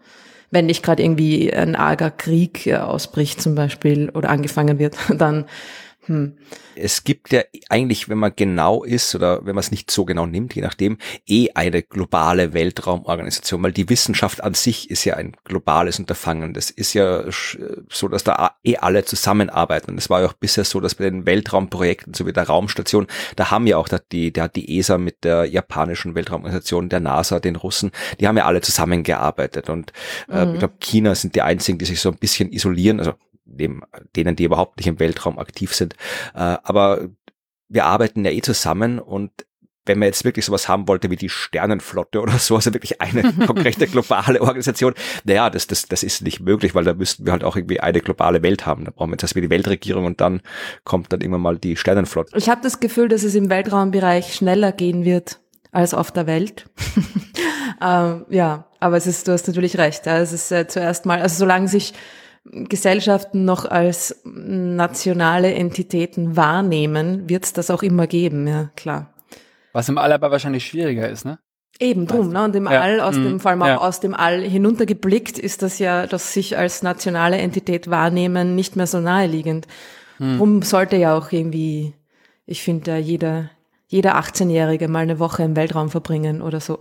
wenn 0.51 0.67
nicht 0.67 0.83
gerade 0.83 1.03
irgendwie 1.03 1.53
ein 1.53 1.77
arger 1.77 2.11
Krieg 2.11 2.67
äh, 2.67 2.77
ausbricht 2.77 3.43
zum 3.43 3.55
Beispiel 3.55 4.11
oder 4.11 4.31
angefangen 4.31 4.79
wird, 4.79 4.97
dann 5.19 5.45
hm. 6.07 6.37
Es 6.77 7.05
gibt 7.05 7.33
ja 7.33 7.43
eigentlich, 7.69 8.09
wenn 8.09 8.19
man 8.19 8.33
genau 8.35 8.85
ist 8.85 9.15
oder 9.15 9.47
wenn 9.47 9.55
man 9.55 9.61
es 9.61 9.71
nicht 9.71 9.91
so 9.91 10.05
genau 10.05 10.27
nimmt, 10.27 10.55
je 10.55 10.63
nachdem, 10.63 10.99
eh 11.27 11.51
eine 11.55 11.83
globale 11.83 12.53
Weltraumorganisation, 12.53 13.63
weil 13.63 13.73
die 13.73 13.89
Wissenschaft 13.89 14.43
an 14.43 14.55
sich 14.55 14.91
ist 14.91 15.05
ja 15.05 15.15
ein 15.15 15.37
globales 15.45 15.99
Unterfangen. 15.99 16.53
Das 16.53 16.71
ist 16.71 16.93
ja 16.93 17.25
so, 17.89 18.09
dass 18.09 18.25
da 18.25 18.57
eh 18.65 18.77
alle 18.77 19.05
zusammenarbeiten. 19.05 19.93
Und 19.93 19.99
es 19.99 20.11
war 20.11 20.21
ja 20.21 20.29
auch 20.29 20.35
bisher 20.35 20.65
so, 20.65 20.81
dass 20.81 20.97
bei 20.97 21.05
den 21.05 21.27
Weltraumprojekten, 21.27 22.13
so 22.13 22.27
wie 22.27 22.33
der 22.33 22.47
Raumstation, 22.47 23.07
da 23.37 23.51
haben 23.51 23.67
ja 23.67 23.77
auch 23.79 23.89
die, 24.13 24.33
da 24.33 24.45
hat 24.45 24.57
die 24.57 24.79
ESA 24.79 24.99
mit 24.99 25.25
der 25.25 25.45
japanischen 25.47 26.15
Weltraumorganisation, 26.15 26.89
der 26.89 27.01
NASA, 27.01 27.41
den 27.41 27.57
Russen, 27.57 27.93
die 28.21 28.29
haben 28.29 28.37
ja 28.37 28.45
alle 28.45 28.61
zusammengearbeitet. 28.61 29.71
Und 29.71 29.93
äh, 30.29 30.45
mhm. 30.45 30.55
ich 30.55 30.59
glaube, 30.59 30.75
China 30.81 31.15
sind 31.15 31.35
die 31.35 31.43
einzigen, 31.43 31.79
die 31.79 31.85
sich 31.87 32.01
so 32.01 32.11
ein 32.11 32.19
bisschen 32.19 32.53
isolieren. 32.53 32.99
Also 32.99 33.15
neben 33.45 33.83
denen, 34.17 34.37
die 34.37 34.45
überhaupt 34.45 34.79
nicht 34.79 34.87
im 34.87 34.99
Weltraum 35.01 35.39
aktiv 35.39 35.75
sind. 35.75 35.95
Äh, 36.35 36.59
aber 36.63 37.09
wir 37.69 37.87
arbeiten 37.87 38.25
ja 38.25 38.31
eh 38.31 38.43
zusammen 38.43 38.99
und 38.99 39.31
wenn 39.87 39.99
man 39.99 40.07
jetzt 40.07 40.25
wirklich 40.25 40.47
sowas 40.47 40.69
haben 40.69 40.89
wollte 40.89 41.11
wie 41.11 41.17
die 41.17 41.29
Sternenflotte 41.29 42.21
oder 42.23 42.39
so, 42.39 42.57
also 42.57 42.73
wirklich 42.73 43.01
eine 43.01 43.33
konkrete 43.47 43.87
globale 43.87 44.41
Organisation, 44.41 44.95
naja, 45.25 45.51
das, 45.51 45.67
das, 45.67 45.87
das 45.87 46.03
ist 46.03 46.23
nicht 46.23 46.41
möglich, 46.41 46.75
weil 46.75 46.85
da 46.85 46.95
müssten 46.95 47.27
wir 47.27 47.33
halt 47.33 47.45
auch 47.45 47.57
irgendwie 47.57 47.81
eine 47.81 48.01
globale 48.01 48.43
Welt 48.43 48.67
haben. 48.67 48.85
Da 48.85 48.91
brauchen 48.91 49.11
wir 49.11 49.15
jetzt 49.15 49.25
erstmal 49.25 49.43
die 49.43 49.51
Weltregierung 49.51 50.07
und 50.07 50.21
dann 50.21 50.41
kommt 50.85 51.13
dann 51.13 51.21
irgendwann 51.21 51.43
mal 51.43 51.59
die 51.59 51.77
Sternenflotte. 51.77 52.37
Ich 52.37 52.49
habe 52.49 52.63
das 52.63 52.81
Gefühl, 52.81 53.09
dass 53.09 53.25
es 53.25 53.35
im 53.35 53.51
Weltraumbereich 53.51 54.35
schneller 54.35 54.73
gehen 54.73 55.05
wird 55.05 55.41
als 55.71 55.93
auf 55.93 56.13
der 56.13 56.27
Welt. 56.27 56.67
ähm, 57.83 58.25
ja, 58.31 58.67
aber 58.81 58.97
es 58.97 59.07
ist, 59.07 59.29
du 59.29 59.33
hast 59.33 59.47
natürlich 59.49 59.77
recht. 59.77 60.07
Ja, 60.07 60.19
es 60.19 60.33
ist 60.33 60.51
äh, 60.53 60.67
zuerst 60.67 61.05
mal, 61.05 61.21
also 61.21 61.37
solange 61.37 61.69
sich 61.69 61.95
Gesellschaften 62.45 63.45
noch 63.45 63.65
als 63.65 64.21
nationale 64.25 65.55
Entitäten 65.55 66.37
wahrnehmen, 66.37 67.29
wird 67.29 67.45
es 67.45 67.53
das 67.53 67.71
auch 67.71 67.83
immer 67.83 68.07
geben, 68.07 68.47
ja, 68.47 68.71
klar. 68.77 69.15
Was 69.73 69.89
im 69.89 69.99
All 69.99 70.13
aber 70.13 70.31
wahrscheinlich 70.31 70.67
schwieriger 70.67 71.09
ist, 71.09 71.25
ne? 71.25 71.39
Eben 71.81 72.07
drum, 72.07 72.29
ne? 72.29 72.45
Und 72.45 72.55
im 72.55 72.67
ja. 72.67 72.81
All, 72.81 73.01
aus 73.01 73.15
dem, 73.15 73.33
mhm. 73.33 73.41
vor 73.41 73.51
allem 73.51 73.63
auch 73.63 73.67
ja. 73.67 73.79
aus 73.79 73.99
dem 73.99 74.15
All 74.15 74.41
hinuntergeblickt, 74.43 75.39
ist 75.39 75.63
das 75.63 75.79
ja, 75.79 76.07
das 76.07 76.33
sich 76.33 76.57
als 76.57 76.83
nationale 76.83 77.39
Entität 77.39 77.91
wahrnehmen, 77.91 78.55
nicht 78.55 78.77
mehr 78.77 78.87
so 78.87 79.01
naheliegend. 79.01 79.67
Hm. 80.19 80.39
Drum 80.39 80.63
sollte 80.63 80.97
ja 80.97 81.19
auch 81.19 81.33
irgendwie, 81.33 81.95
ich 82.47 82.63
finde, 82.63 82.93
ja 82.93 82.97
jeder, 82.99 83.51
jeder 83.87 84.17
18-Jährige 84.19 84.89
mal 84.89 85.01
eine 85.01 85.19
Woche 85.19 85.43
im 85.43 85.57
Weltraum 85.57 85.91
verbringen 85.91 86.41
oder 86.43 86.61
so. 86.61 86.79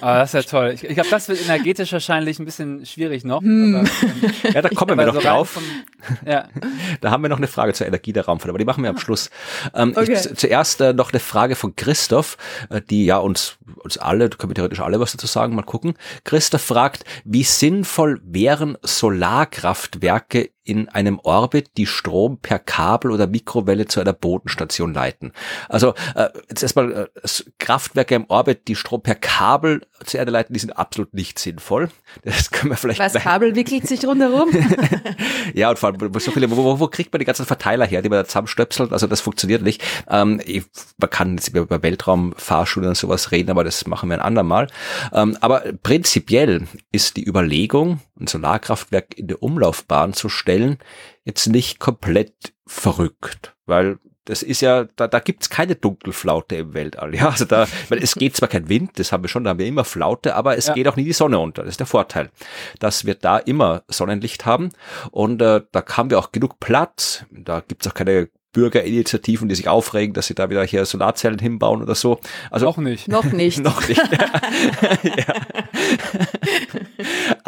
Ah, 0.00 0.20
das 0.20 0.34
ist 0.34 0.44
ja 0.44 0.50
toll. 0.50 0.72
Ich, 0.74 0.84
ich 0.84 0.94
glaube, 0.94 1.10
das 1.10 1.28
wird 1.28 1.42
energetisch 1.44 1.92
wahrscheinlich 1.92 2.38
ein 2.38 2.44
bisschen 2.44 2.86
schwierig 2.86 3.24
noch. 3.24 3.42
Hm. 3.42 3.74
Aber, 3.74 3.88
ähm, 3.88 4.32
ja, 4.54 4.62
da 4.62 4.68
kommen 4.68 4.96
wir 4.96 5.06
noch 5.06 5.14
so 5.14 5.20
drauf. 5.20 5.50
Vom, 5.50 5.62
ja. 6.24 6.48
Da 7.00 7.10
haben 7.10 7.22
wir 7.22 7.28
noch 7.28 7.38
eine 7.38 7.48
Frage 7.48 7.72
zur 7.72 7.86
Energie 7.86 8.12
der 8.12 8.24
Raumfahrt, 8.26 8.50
aber 8.50 8.58
die 8.58 8.64
machen 8.64 8.82
wir 8.82 8.90
am 8.90 8.98
Schluss. 8.98 9.30
Ähm, 9.74 9.92
okay. 9.96 10.12
ich, 10.12 10.36
zuerst 10.36 10.80
äh, 10.80 10.92
noch 10.92 11.12
eine 11.12 11.20
Frage 11.20 11.56
von 11.56 11.74
Christoph, 11.74 12.36
äh, 12.70 12.80
die 12.80 13.04
ja 13.04 13.18
uns, 13.18 13.58
uns 13.82 13.98
alle, 13.98 14.28
da 14.28 14.36
können 14.36 14.50
wir 14.50 14.54
theoretisch 14.54 14.80
alle 14.80 15.00
was 15.00 15.12
dazu 15.12 15.26
sagen, 15.26 15.54
mal 15.54 15.62
gucken. 15.62 15.94
Christoph 16.24 16.62
fragt, 16.62 17.04
wie 17.24 17.42
sinnvoll 17.42 18.20
wären 18.24 18.78
Solarkraftwerke 18.82 20.50
in 20.68 20.88
einem 20.90 21.18
Orbit, 21.22 21.70
die 21.78 21.86
Strom 21.86 22.38
per 22.38 22.58
Kabel 22.58 23.10
oder 23.10 23.26
Mikrowelle 23.26 23.86
zu 23.86 24.00
einer 24.00 24.12
Bodenstation 24.12 24.92
leiten. 24.92 25.32
Also 25.68 25.94
äh, 26.14 26.28
jetzt 26.48 26.62
erstmal 26.62 26.92
äh, 26.92 27.28
Kraftwerke 27.58 28.14
im 28.14 28.26
Orbit, 28.28 28.68
die 28.68 28.76
Strom 28.76 29.02
per 29.02 29.14
Kabel 29.14 29.80
zur 30.04 30.20
Erde 30.20 30.32
leiten, 30.32 30.52
die 30.52 30.60
sind 30.60 30.72
absolut 30.72 31.14
nicht 31.14 31.38
sinnvoll. 31.38 31.90
Das 32.24 32.50
können 32.50 32.70
wir 32.70 32.76
vielleicht. 32.76 33.00
Was 33.00 33.14
Kabel 33.14 33.54
wickelt 33.54 33.86
sich 33.86 34.04
rundherum? 34.06 34.50
ja, 35.54 35.70
und 35.70 35.78
vor 35.78 35.90
allem, 35.90 36.12
so 36.20 36.30
viele, 36.30 36.50
wo, 36.50 36.78
wo, 36.78 36.88
kriegt 36.88 37.12
man 37.12 37.18
die 37.18 37.24
ganzen 37.24 37.46
Verteiler 37.46 37.86
her, 37.86 38.02
die 38.02 38.08
man 38.08 38.20
da 38.20 38.24
zusammenstöpselt? 38.24 38.92
Also 38.92 39.06
das 39.06 39.20
funktioniert 39.20 39.62
nicht. 39.62 39.82
Ähm, 40.08 40.40
ich, 40.44 40.64
man 40.98 41.10
kann 41.10 41.36
jetzt 41.36 41.48
über 41.48 41.82
Weltraumfahrschulen 41.82 42.90
und 42.90 42.96
sowas 42.96 43.32
reden, 43.32 43.50
aber 43.50 43.64
das 43.64 43.86
machen 43.86 44.08
wir 44.08 44.16
ein 44.16 44.22
andermal. 44.22 44.68
Ähm, 45.12 45.36
aber 45.40 45.64
prinzipiell 45.82 46.66
ist 46.92 47.16
die 47.16 47.26
Überlegung, 47.26 48.00
ein 48.20 48.26
Solarkraftwerk 48.26 49.16
in 49.16 49.28
der 49.28 49.42
Umlaufbahn 49.42 50.12
zu 50.12 50.28
stellen, 50.28 50.78
jetzt 51.24 51.46
nicht 51.46 51.78
komplett 51.78 52.54
verrückt, 52.66 53.54
weil 53.66 53.98
das 54.28 54.42
ist 54.42 54.60
ja, 54.60 54.84
da, 54.96 55.08
da 55.08 55.20
gibt's 55.20 55.48
keine 55.48 55.74
Dunkelflaute 55.74 56.56
im 56.56 56.74
Weltall. 56.74 57.14
Ja, 57.14 57.30
also 57.30 57.46
da, 57.46 57.66
weil 57.88 58.02
es 58.02 58.14
geht 58.14 58.36
zwar 58.36 58.48
kein 58.48 58.68
Wind, 58.68 58.98
das 58.98 59.10
haben 59.10 59.24
wir 59.24 59.28
schon, 59.28 59.44
da 59.44 59.50
haben 59.50 59.58
wir 59.58 59.66
immer 59.66 59.84
Flaute, 59.84 60.34
aber 60.34 60.58
es 60.58 60.66
ja. 60.66 60.74
geht 60.74 60.86
auch 60.86 60.96
nie 60.96 61.04
die 61.04 61.14
Sonne 61.14 61.38
unter. 61.38 61.62
Das 61.62 61.70
ist 61.70 61.80
der 61.80 61.86
Vorteil, 61.86 62.28
dass 62.78 63.06
wir 63.06 63.14
da 63.14 63.38
immer 63.38 63.84
Sonnenlicht 63.88 64.44
haben 64.44 64.70
und 65.12 65.40
äh, 65.40 65.62
da 65.72 65.84
haben 65.96 66.10
wir 66.10 66.18
auch 66.18 66.30
genug 66.30 66.60
Platz. 66.60 67.24
Da 67.30 67.60
gibt's 67.66 67.86
auch 67.86 67.94
keine 67.94 68.28
Bürgerinitiativen, 68.52 69.48
die 69.48 69.54
sich 69.54 69.68
aufregen, 69.68 70.14
dass 70.14 70.26
sie 70.26 70.34
da 70.34 70.50
wieder 70.50 70.64
hier 70.64 70.84
Solarzellen 70.84 71.38
hinbauen 71.38 71.82
oder 71.82 71.94
so. 71.94 72.20
Also 72.50 72.66
noch 72.66 72.76
nicht. 72.76 73.08
Noch 73.08 73.24
nicht. 73.24 73.58
noch 73.62 73.86
nicht. 73.88 74.00
ja. 75.04 75.34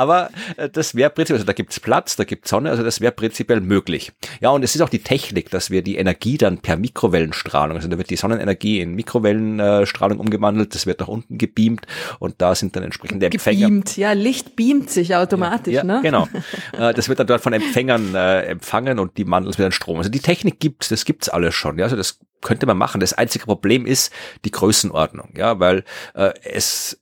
Aber 0.00 0.30
äh, 0.56 0.70
das 0.70 0.94
wäre 0.94 1.10
prinzipiell, 1.10 1.36
also 1.36 1.46
da 1.46 1.52
gibt's 1.52 1.78
Platz, 1.78 2.16
da 2.16 2.24
gibt's 2.24 2.48
Sonne, 2.48 2.70
also 2.70 2.82
das 2.82 3.02
wäre 3.02 3.12
prinzipiell 3.12 3.60
möglich. 3.60 4.12
Ja, 4.40 4.48
und 4.48 4.62
es 4.62 4.74
ist 4.74 4.80
auch 4.80 4.88
die 4.88 5.02
Technik, 5.02 5.50
dass 5.50 5.68
wir 5.68 5.82
die 5.82 5.96
Energie 5.96 6.38
dann 6.38 6.56
per 6.56 6.78
Mikrowellenstrahlung, 6.78 7.76
also 7.76 7.86
da 7.86 7.98
wird 7.98 8.08
die 8.08 8.16
Sonnenenergie 8.16 8.80
in 8.80 8.94
Mikrowellenstrahlung 8.94 10.18
umgewandelt, 10.18 10.74
das 10.74 10.86
wird 10.86 11.00
nach 11.00 11.08
unten 11.08 11.36
gebeamt 11.36 11.86
und 12.18 12.36
da 12.38 12.54
sind 12.54 12.76
dann 12.76 12.82
entsprechende 12.82 13.26
Empfänger. 13.26 13.66
Gebeamt, 13.66 13.98
ja, 13.98 14.12
Licht 14.12 14.56
beamt 14.56 14.88
sich 14.88 15.14
automatisch, 15.14 15.74
ja, 15.74 15.84
ne? 15.84 16.00
Genau. 16.02 16.26
Äh, 16.78 16.94
das 16.94 17.08
wird 17.08 17.18
dann 17.18 17.26
dort 17.26 17.40
von 17.42 17.52
Empfängern 17.52 18.14
äh, 18.14 18.42
empfangen 18.42 18.98
und 18.98 19.16
die 19.18 19.26
wandeln 19.28 19.50
es 19.50 19.58
wieder 19.58 19.66
in 19.66 19.72
Strom. 19.72 19.98
Also 19.98 20.08
die 20.08 20.20
Technik 20.20 20.60
gibt's, 20.60 20.88
das 20.88 21.04
gibt's 21.04 21.28
alles 21.28 21.54
schon. 21.54 21.78
Ja, 21.78 21.84
also 21.84 21.96
das 21.96 22.18
könnte 22.40 22.66
man 22.66 22.78
machen. 22.78 23.00
Das 23.00 23.12
einzige 23.12 23.44
Problem 23.44 23.86
ist 23.86 24.12
die 24.44 24.50
Größenordnung, 24.50 25.34
ja, 25.36 25.60
weil 25.60 25.84
äh, 26.14 26.32
es 26.42 26.98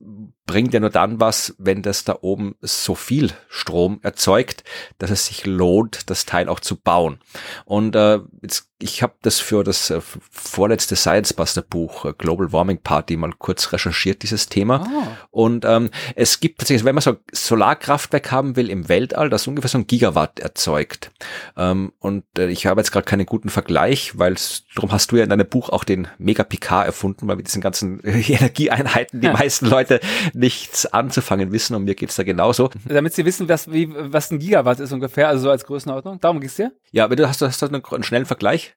bringt 0.47 0.75
ja 0.75 0.81
nur 0.81 0.91
dann 0.91 1.21
was, 1.21 1.55
wenn 1.59 1.83
das 1.83 2.05
da 2.05 2.19
oben 2.23 2.57
so 2.61 2.95
viel 2.95 3.33
Strom 3.49 4.01
erzeugt, 4.03 4.65
dass 4.99 5.11
es 5.11 5.27
sich 5.27 5.47
lohnt, 5.47 6.11
das 6.11 6.25
Teil 6.25 6.49
auch 6.49 6.61
zu 6.61 6.77
bauen. 6.77 7.21
Und 7.65 7.95
äh, 7.95 8.21
jetzt 8.43 8.68
ich 8.81 9.03
habe 9.03 9.15
das 9.23 9.41
für 9.41 9.65
das 9.65 9.91
äh, 9.91 10.01
vorletzte 10.31 10.95
Science 10.95 11.33
Buster 11.33 11.63
Buch 11.63 12.05
äh, 12.05 12.13
Global 12.17 12.53
Warming 12.53 12.79
Party 12.79 13.17
mal 13.17 13.33
kurz 13.37 13.73
recherchiert, 13.73 14.23
dieses 14.23 14.49
Thema. 14.49 14.87
Oh. 15.33 15.43
Und 15.43 15.65
ähm, 15.65 15.91
es 16.15 16.39
gibt 16.39 16.59
tatsächlich, 16.59 16.85
wenn 16.85 16.95
man 16.95 17.03
so 17.03 17.17
Solarkraftwerk 17.33 18.31
haben 18.31 18.55
will 18.55 18.71
im 18.71 18.89
Weltall, 18.89 19.31
das 19.31 19.49
ungefähr 19.49 19.69
so 19.69 19.79
ein 19.79 19.89
Gigawatt 19.89 20.39
erzeugt. 20.39 21.11
Ähm, 21.57 21.93
und 21.99 22.25
äh, 22.39 22.49
ich 22.49 22.67
habe 22.67 22.81
jetzt 22.81 22.93
gerade 22.93 23.05
keinen 23.05 23.27
guten 23.27 23.49
Vergleich, 23.49 24.17
weil 24.17 24.37
darum 24.77 24.93
hast 24.93 25.11
du 25.11 25.17
ja 25.17 25.25
in 25.25 25.31
deinem 25.31 25.49
Buch 25.49 25.71
auch 25.71 25.83
den 25.83 26.07
Mega 26.19 26.45
Picard 26.45 26.87
erfunden, 26.87 27.27
weil 27.27 27.37
mit 27.37 27.49
diesen 27.49 27.61
ganzen 27.61 28.01
Energieeinheiten 28.05 29.21
die 29.21 29.27
ja. 29.27 29.33
meisten 29.33 29.67
Leute 29.67 29.99
nichts 30.35 30.87
anzufangen 30.87 31.51
wissen 31.51 31.75
und 31.75 31.83
mir 31.83 31.97
geht's 31.97 32.15
da 32.15 32.23
genauso. 32.23 32.71
Damit 32.87 33.13
sie 33.13 33.25
wissen, 33.25 33.49
was, 33.49 33.73
wie, 33.73 33.93
was 33.93 34.31
ein 34.31 34.39
Gigawatt 34.39 34.79
ist 34.79 34.93
ungefähr, 34.93 35.29
also 35.29 35.45
so 35.45 35.51
als 35.51 35.65
Größenordnung. 35.65 36.21
Darum 36.21 36.41
geht's 36.41 36.55
dir? 36.55 36.71
Ja, 36.93 37.05
aber 37.05 37.17
du 37.17 37.27
hast, 37.27 37.43
hast 37.43 37.61
du 37.61 37.67
einen 37.67 38.05
schnellen 38.05 38.27
Vergleich. 38.27 38.68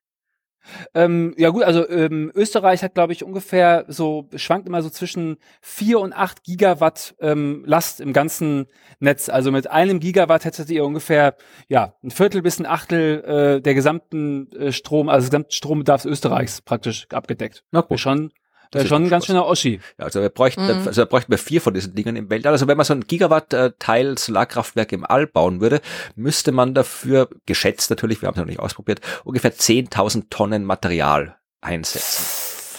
Ähm, 0.93 1.33
ja 1.37 1.49
gut, 1.49 1.63
also 1.63 1.87
ähm, 1.89 2.31
Österreich 2.35 2.83
hat, 2.83 2.93
glaube 2.93 3.13
ich, 3.13 3.23
ungefähr 3.23 3.85
so, 3.87 4.29
schwankt 4.35 4.67
immer 4.67 4.81
so 4.81 4.89
zwischen 4.89 5.37
vier 5.61 5.99
und 5.99 6.13
acht 6.13 6.43
Gigawatt 6.43 7.15
ähm, 7.19 7.63
Last 7.65 8.01
im 8.01 8.13
ganzen 8.13 8.67
Netz. 8.99 9.29
Also 9.29 9.51
mit 9.51 9.69
einem 9.69 9.99
Gigawatt 9.99 10.45
hättet 10.45 10.69
ihr 10.69 10.85
ungefähr 10.85 11.35
ja 11.67 11.95
ein 12.03 12.11
Viertel 12.11 12.41
bis 12.41 12.59
ein 12.59 12.65
Achtel 12.65 13.23
äh, 13.57 13.61
der 13.61 13.73
gesamten 13.73 14.51
äh, 14.53 14.71
Strom, 14.71 15.09
also 15.09 15.25
des 15.25 15.31
gesamten 15.31 15.51
Strombedarfs 15.51 16.05
Österreichs 16.05 16.61
praktisch 16.61 17.07
abgedeckt. 17.11 17.63
Na 17.71 17.81
gut. 17.81 17.99
Schon 17.99 18.31
das 18.71 18.83
ist 18.83 18.89
schon 18.89 19.03
ein 19.03 19.09
ganz 19.09 19.25
schöner 19.25 19.45
Oschi. 19.45 19.81
Ja, 19.99 20.05
also 20.05 20.21
wir 20.21 20.29
bräuchten, 20.29 20.63
mhm. 20.63 20.87
also 20.87 21.01
wir 21.01 21.05
bräuchten 21.05 21.31
wir 21.31 21.37
vier 21.37 21.61
von 21.61 21.73
diesen 21.73 21.93
Dingen 21.93 22.15
im 22.15 22.29
Weltall. 22.29 22.53
Also 22.53 22.67
wenn 22.67 22.77
man 22.77 22.85
so 22.85 22.93
ein 22.93 23.01
Gigawatt-Teil 23.05 24.17
Solarkraftwerk 24.17 24.93
im 24.93 25.05
All 25.05 25.27
bauen 25.27 25.59
würde, 25.59 25.81
müsste 26.15 26.53
man 26.53 26.73
dafür, 26.73 27.29
geschätzt 27.45 27.89
natürlich, 27.89 28.21
wir 28.21 28.27
haben 28.27 28.35
es 28.35 28.39
noch 28.39 28.45
nicht 28.45 28.59
ausprobiert, 28.59 29.01
ungefähr 29.25 29.53
10.000 29.53 30.29
Tonnen 30.29 30.63
Material 30.63 31.37
einsetzen. 31.59 32.25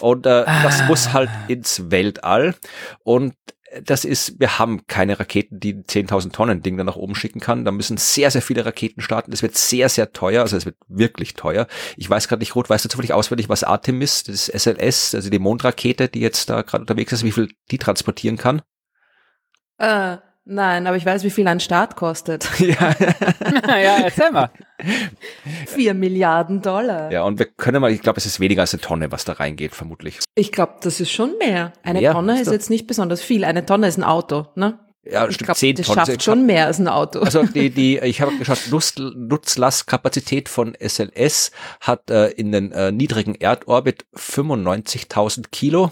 Und 0.01 0.27
äh, 0.27 0.45
ah. 0.47 0.63
das 0.63 0.87
muss 0.89 1.13
halt 1.13 1.31
ins 1.49 1.91
Weltall. 1.91 2.55
Und 3.05 3.35
das 3.83 4.05
ist, 4.05 4.39
wir 4.39 4.59
haben 4.59 4.87
keine 4.87 5.19
Raketen, 5.19 5.59
die 5.59 5.75
10.000 5.75 6.33
Tonnen 6.33 6.63
Ding 6.63 6.77
da 6.77 6.85
nach 6.85 6.97
oben 6.97 7.15
schicken 7.15 7.41
kann. 7.41 7.65
Da 7.65 7.71
müssen 7.71 7.97
sehr, 7.97 8.31
sehr 8.31 8.43
viele 8.43 8.67
Raketen 8.67 9.01
starten. 9.01 9.31
Das 9.31 9.43
wird 9.43 9.57
sehr, 9.57 9.89
sehr 9.89 10.13
teuer. 10.13 10.43
Also 10.43 10.57
es 10.57 10.67
wird 10.67 10.77
wirklich 10.89 11.35
teuer. 11.35 11.67
Ich 11.97 12.09
weiß 12.09 12.29
gerade 12.29 12.41
nicht, 12.41 12.55
Rot, 12.55 12.69
weißt 12.69 12.85
du 12.85 12.89
zufällig 12.89 13.13
auswendig, 13.13 13.49
was 13.49 13.65
Artemis, 13.65 14.25
das 14.25 14.47
SLS, 14.47 15.15
also 15.15 15.31
die 15.31 15.39
Mondrakete, 15.39 16.09
die 16.09 16.21
jetzt 16.21 16.51
da 16.51 16.63
gerade 16.63 16.83
unterwegs 16.83 17.13
ist, 17.13 17.25
wie 17.25 17.33
viel 17.33 17.49
die 17.71 17.79
transportieren 17.79 18.37
kann? 18.37 18.63
Äh, 19.79 20.19
Nein, 20.45 20.89
aber 20.89 20.97
ich 20.97 21.07
weiß, 21.07 21.23
wie 21.23 21.31
viel 21.31 21.47
ein 21.47 21.61
Start 21.61 21.95
kostet. 21.95 22.49
ja, 22.59 22.95
ja 23.69 23.99
erzähl 24.03 24.33
mal. 24.33 24.51
Vier 25.67 25.95
Milliarden 25.95 26.63
Dollar. 26.63 27.13
Ja, 27.13 27.23
und 27.23 27.39
wir 27.39 27.47
können 27.47 27.81
mal, 27.81 27.93
ich 27.93 28.03
glaube, 28.03 28.19
es 28.19 28.27
ist 28.27 28.41
weniger 28.41 28.63
als 28.63 28.75
eine 28.75 28.81
Tonne, 28.81 29.13
was 29.13 29.25
da 29.25 29.35
reingeht, 29.35 29.75
vermutlich. 29.75 30.19
Ich 30.35 30.51
glaube, 30.51 30.75
das 30.83 30.99
ist 30.99 31.13
schon 31.13 31.39
mehr. 31.39 31.73
Eine 31.85 32.01
mehr? 32.01 32.13
Tonne 32.13 32.41
ist, 32.41 32.51
jetzt 32.51 32.71
nicht 32.71 32.89
besonders 32.89 33.23
viel. 33.23 33.45
Eine 33.45 33.65
Tonne 33.65 33.87
ist 33.87 33.99
ein 33.99 34.05
Auto, 34.05 34.49
ne? 34.57 34.81
Ja, 35.05 35.29
ich 35.29 35.39
glaube, 35.39 35.75
das 35.75 35.87
Tonnen. 35.87 36.07
schafft 36.07 36.23
schon 36.23 36.47
mehr 36.47 36.67
als 36.67 36.79
ein 36.79 36.87
Auto. 36.87 37.21
Also 37.21 37.43
die, 37.55 37.71
die, 37.71 37.99
ich 37.99 38.21
habe 38.21 38.37
geschaut, 38.37 38.69
Nutz, 38.71 38.95
Nutzlastkapazität 38.97 40.49
von 40.49 40.77
SLS 40.81 41.51
hat 41.81 42.11
äh, 42.11 42.29
in 42.29 42.53
den 42.53 42.71
äh, 42.71 42.93
niedrigen 42.93 43.35
Erdorbit 43.35 44.07
95.000 44.15 45.47
Kilo 45.51 45.91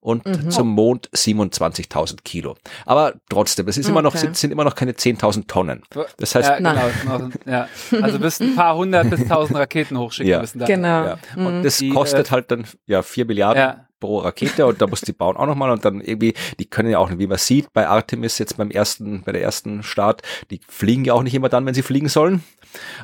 und 0.00 0.26
mhm. 0.26 0.50
zum 0.50 0.68
Mond 0.68 1.10
27.000 1.10 2.22
Kilo. 2.24 2.56
Aber 2.86 3.14
trotzdem, 3.28 3.68
es 3.68 3.76
ist 3.76 3.86
okay. 3.86 3.92
immer 3.92 4.02
noch, 4.02 4.16
sind, 4.16 4.36
sind 4.36 4.50
immer 4.50 4.64
noch 4.64 4.74
keine 4.74 4.92
10.000 4.92 5.46
Tonnen. 5.46 5.82
Das 6.16 6.34
heißt, 6.34 6.48
ja, 6.48 6.56
genau, 6.56 7.30
ja. 7.46 7.68
also 8.00 8.18
bis 8.18 8.40
ein 8.40 8.56
paar 8.56 8.76
hundert 8.76 9.10
bis 9.10 9.26
tausend 9.28 9.58
Raketen 9.58 9.98
hochschicken 9.98 10.30
ja. 10.30 10.40
müssen. 10.40 10.58
Dann. 10.58 10.68
Genau. 10.68 11.04
Ja. 11.04 11.18
Und 11.36 11.58
mhm. 11.58 11.62
das 11.62 11.78
die, 11.78 11.90
kostet 11.90 12.28
äh, 12.28 12.30
halt 12.30 12.50
dann 12.50 12.64
ja 12.86 13.02
vier 13.02 13.26
Milliarden. 13.26 13.60
Ja 13.60 13.86
pro 14.00 14.18
Rakete 14.18 14.66
und 14.66 14.80
da 14.80 14.86
muss 14.86 15.02
die 15.02 15.12
bauen 15.12 15.36
auch 15.36 15.46
nochmal 15.46 15.70
und 15.70 15.84
dann 15.84 16.00
irgendwie, 16.00 16.34
die 16.58 16.64
können 16.64 16.90
ja 16.90 16.98
auch, 16.98 17.10
wie 17.14 17.26
man 17.26 17.38
sieht, 17.38 17.72
bei 17.72 17.86
Artemis 17.86 18.38
jetzt 18.38 18.56
beim 18.56 18.70
ersten, 18.70 19.22
bei 19.22 19.32
der 19.32 19.42
ersten 19.42 19.82
Start, 19.82 20.22
die 20.50 20.60
fliegen 20.66 21.04
ja 21.04 21.12
auch 21.12 21.22
nicht 21.22 21.34
immer 21.34 21.50
dann, 21.50 21.66
wenn 21.66 21.74
sie 21.74 21.82
fliegen 21.82 22.08
sollen. 22.08 22.42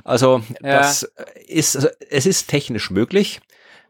Also 0.05 0.42
ja. 0.62 0.78
das 0.78 1.03
ist, 1.47 1.76
also 1.76 1.88
es 2.09 2.26
ist 2.26 2.49
technisch 2.49 2.90
möglich. 2.90 3.40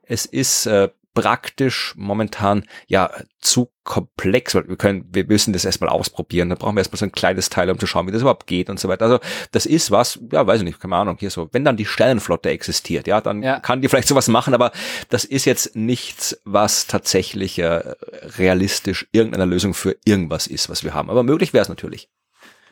Es 0.02 0.26
ist 0.26 0.66
äh, 0.66 0.88
praktisch 1.16 1.94
momentan 1.96 2.64
ja 2.88 3.10
zu 3.40 3.72
komplex, 3.84 4.54
weil 4.54 4.68
wir 4.68 4.76
können, 4.76 5.06
wir 5.10 5.24
müssen 5.24 5.54
das 5.54 5.64
erstmal 5.64 5.88
ausprobieren. 5.88 6.50
Da 6.50 6.56
brauchen 6.56 6.76
wir 6.76 6.80
erstmal 6.80 6.98
so 6.98 7.06
ein 7.06 7.12
kleines 7.12 7.48
Teil, 7.48 7.70
um 7.70 7.78
zu 7.78 7.86
schauen, 7.86 8.06
wie 8.06 8.12
das 8.12 8.20
überhaupt 8.20 8.46
geht 8.46 8.68
und 8.68 8.78
so 8.78 8.88
weiter. 8.88 9.06
Also 9.06 9.20
das 9.50 9.64
ist 9.64 9.90
was, 9.90 10.18
ja, 10.30 10.46
weiß 10.46 10.58
ich 10.58 10.64
nicht, 10.64 10.78
keine 10.78 10.94
Ahnung, 10.94 11.16
hier 11.18 11.30
so, 11.30 11.48
wenn 11.52 11.64
dann 11.64 11.78
die 11.78 11.86
Sternenflotte 11.86 12.50
existiert, 12.50 13.06
ja, 13.06 13.22
dann 13.22 13.42
ja. 13.42 13.60
kann 13.60 13.80
die 13.80 13.88
vielleicht 13.88 14.08
sowas 14.08 14.28
machen, 14.28 14.52
aber 14.52 14.72
das 15.08 15.24
ist 15.24 15.46
jetzt 15.46 15.74
nichts, 15.74 16.38
was 16.44 16.86
tatsächlich 16.86 17.58
äh, 17.58 17.80
realistisch 18.36 19.08
irgendeine 19.12 19.46
Lösung 19.46 19.72
für 19.72 19.96
irgendwas 20.04 20.46
ist, 20.46 20.68
was 20.68 20.84
wir 20.84 20.92
haben. 20.92 21.08
Aber 21.08 21.22
möglich 21.22 21.54
wäre 21.54 21.62
es 21.62 21.70
natürlich. 21.70 22.10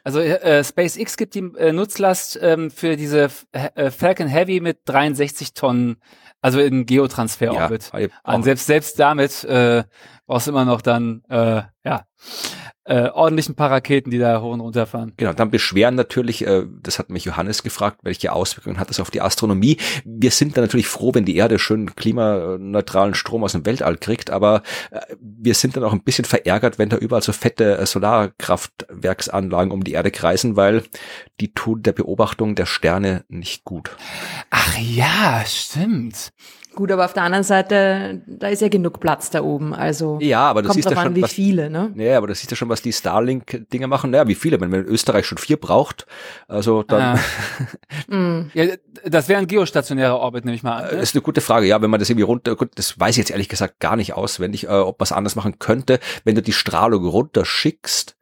Also 0.03 0.21
äh, 0.21 0.63
SpaceX 0.63 1.17
gibt 1.17 1.35
die 1.35 1.51
äh, 1.57 1.73
Nutzlast 1.73 2.39
ähm, 2.43 2.71
für 2.71 2.97
diese 2.97 3.31
äh, 3.53 3.91
Falcon 3.91 4.29
Heavy 4.29 4.61
mit 4.61 4.81
63 4.85 5.55
Tonnen 5.55 5.97
also 6.45 6.61
in 6.61 6.85
Geotransfer-Orbit. 6.85 7.91
Ja, 7.95 7.99
Und 8.35 8.43
selbst, 8.43 8.67
selbst 8.67 8.99
damit 9.01 9.45
äh, 9.45 9.85
brauchst 10.27 10.47
du 10.47 10.51
immer 10.51 10.67
noch 10.67 10.83
dann, 10.83 11.23
äh, 11.31 11.63
ja, 11.85 12.05
äh, 12.85 13.09
ordentlichen 13.09 13.55
paar 13.55 13.71
Raketen, 13.71 14.11
die 14.11 14.19
da 14.19 14.41
hoch 14.41 14.53
und 14.53 14.61
runter 14.61 14.87
fahren. 14.87 15.13
Genau, 15.17 15.33
dann 15.33 15.51
beschweren 15.51 15.95
natürlich, 15.95 16.47
äh, 16.47 16.65
das 16.83 16.99
hat 16.99 17.11
mich 17.11 17.25
Johannes 17.25 17.63
gefragt, 17.63 18.01
welche 18.03 18.33
Auswirkungen 18.33 18.79
hat 18.79 18.91
das 18.91 19.01
auf 19.01 19.11
die 19.11 19.23
Astronomie. 19.23 19.79
Wir 20.05 20.31
sind 20.31 20.57
dann 20.57 20.65
natürlich 20.65 20.87
froh, 20.87 21.15
wenn 21.15 21.25
die 21.25 21.37
Erde 21.37 21.59
schön 21.59 21.95
klimaneutralen 21.97 23.15
Strom 23.15 23.43
aus 23.43 23.53
dem 23.53 23.65
Weltall 23.65 23.97
kriegt, 23.97 24.31
aber 24.31 24.63
äh, 24.91 25.01
wir 25.19 25.55
sind 25.55 25.77
dann 25.77 25.85
auch 25.85 25.93
ein 25.93 26.03
bisschen 26.03 26.25
verärgert, 26.25 26.79
wenn 26.79 26.91
da 26.91 26.97
überall 26.97 27.23
so 27.23 27.33
fette 27.33 27.79
äh, 27.79 27.87
Solarkraftwerksanlagen 27.87 29.73
um 29.73 29.83
die 29.83 29.93
Erde 29.93 30.11
kreisen, 30.11 30.57
weil 30.57 30.83
die 31.41 31.55
tun 31.55 31.83
der 31.83 31.93
Beobachtung 31.93 32.55
der 32.55 32.67
Sterne 32.67 33.25
nicht 33.29 33.65
gut. 33.65 33.97
Ach 34.51 34.77
ja, 34.79 35.43
stimmt. 35.47 36.33
Gut, 36.75 36.91
aber 36.91 37.05
auf 37.05 37.13
der 37.13 37.23
anderen 37.23 37.45
Seite, 37.45 38.23
da 38.27 38.49
ist 38.49 38.61
ja 38.61 38.69
genug 38.69 38.99
Platz 38.99 39.31
da 39.31 39.43
oben. 39.43 39.73
Also 39.75 40.19
ja, 40.21 40.41
aber 40.41 40.63
du 40.63 40.69
kommt 40.69 40.75
siehst 40.75 40.87
drauf 40.87 40.97
ja 40.97 41.03
schon, 41.03 41.13
an, 41.13 41.17
wie 41.17 41.23
was, 41.23 41.33
viele, 41.33 41.71
ne? 41.71 41.93
Ja, 41.97 42.19
aber 42.19 42.27
du 42.27 42.35
siehst 42.35 42.51
ja 42.51 42.57
schon, 42.57 42.69
was 42.69 42.83
die 42.83 42.93
Starlink-Dinger 42.93 43.87
machen. 43.87 44.11
Naja, 44.11 44.27
wie 44.27 44.35
viele? 44.35 44.61
Wenn, 44.61 44.73
wenn 44.73 44.85
Österreich 44.85 45.27
schon 45.27 45.39
vier 45.39 45.57
braucht, 45.57 46.07
also 46.49 46.83
dann. 46.83 47.19
Ah. 48.11 48.45
ja, 48.55 48.75
das 49.05 49.29
wäre 49.29 49.41
ein 49.41 49.47
geostationärer 49.47 50.19
Orbit, 50.19 50.45
nehme 50.45 50.57
ich 50.57 50.63
mal 50.63 50.79
an. 50.79 50.85
Ne? 50.85 50.91
Das 50.93 51.11
ist 51.11 51.15
eine 51.15 51.23
gute 51.23 51.41
Frage. 51.41 51.67
Ja, 51.67 51.81
wenn 51.81 51.91
man 51.91 52.01
das 52.01 52.11
irgendwie 52.11 52.25
runter, 52.25 52.57
gut, 52.57 52.71
das 52.75 52.99
weiß 52.99 53.11
ich 53.11 53.19
jetzt 53.19 53.31
ehrlich 53.31 53.49
gesagt 53.49 53.79
gar 53.79 53.97
nicht 53.97 54.15
auswendig, 54.15 54.65
äh, 54.65 54.71
ob 54.71 54.99
man 54.99 55.05
es 55.05 55.13
anders 55.13 55.37
machen 55.37 55.59
könnte. 55.59 56.01
Wenn 56.25 56.35
du 56.35 56.43
die 56.43 56.53
Strahlung 56.53 57.07
runterschickst, 57.07 58.17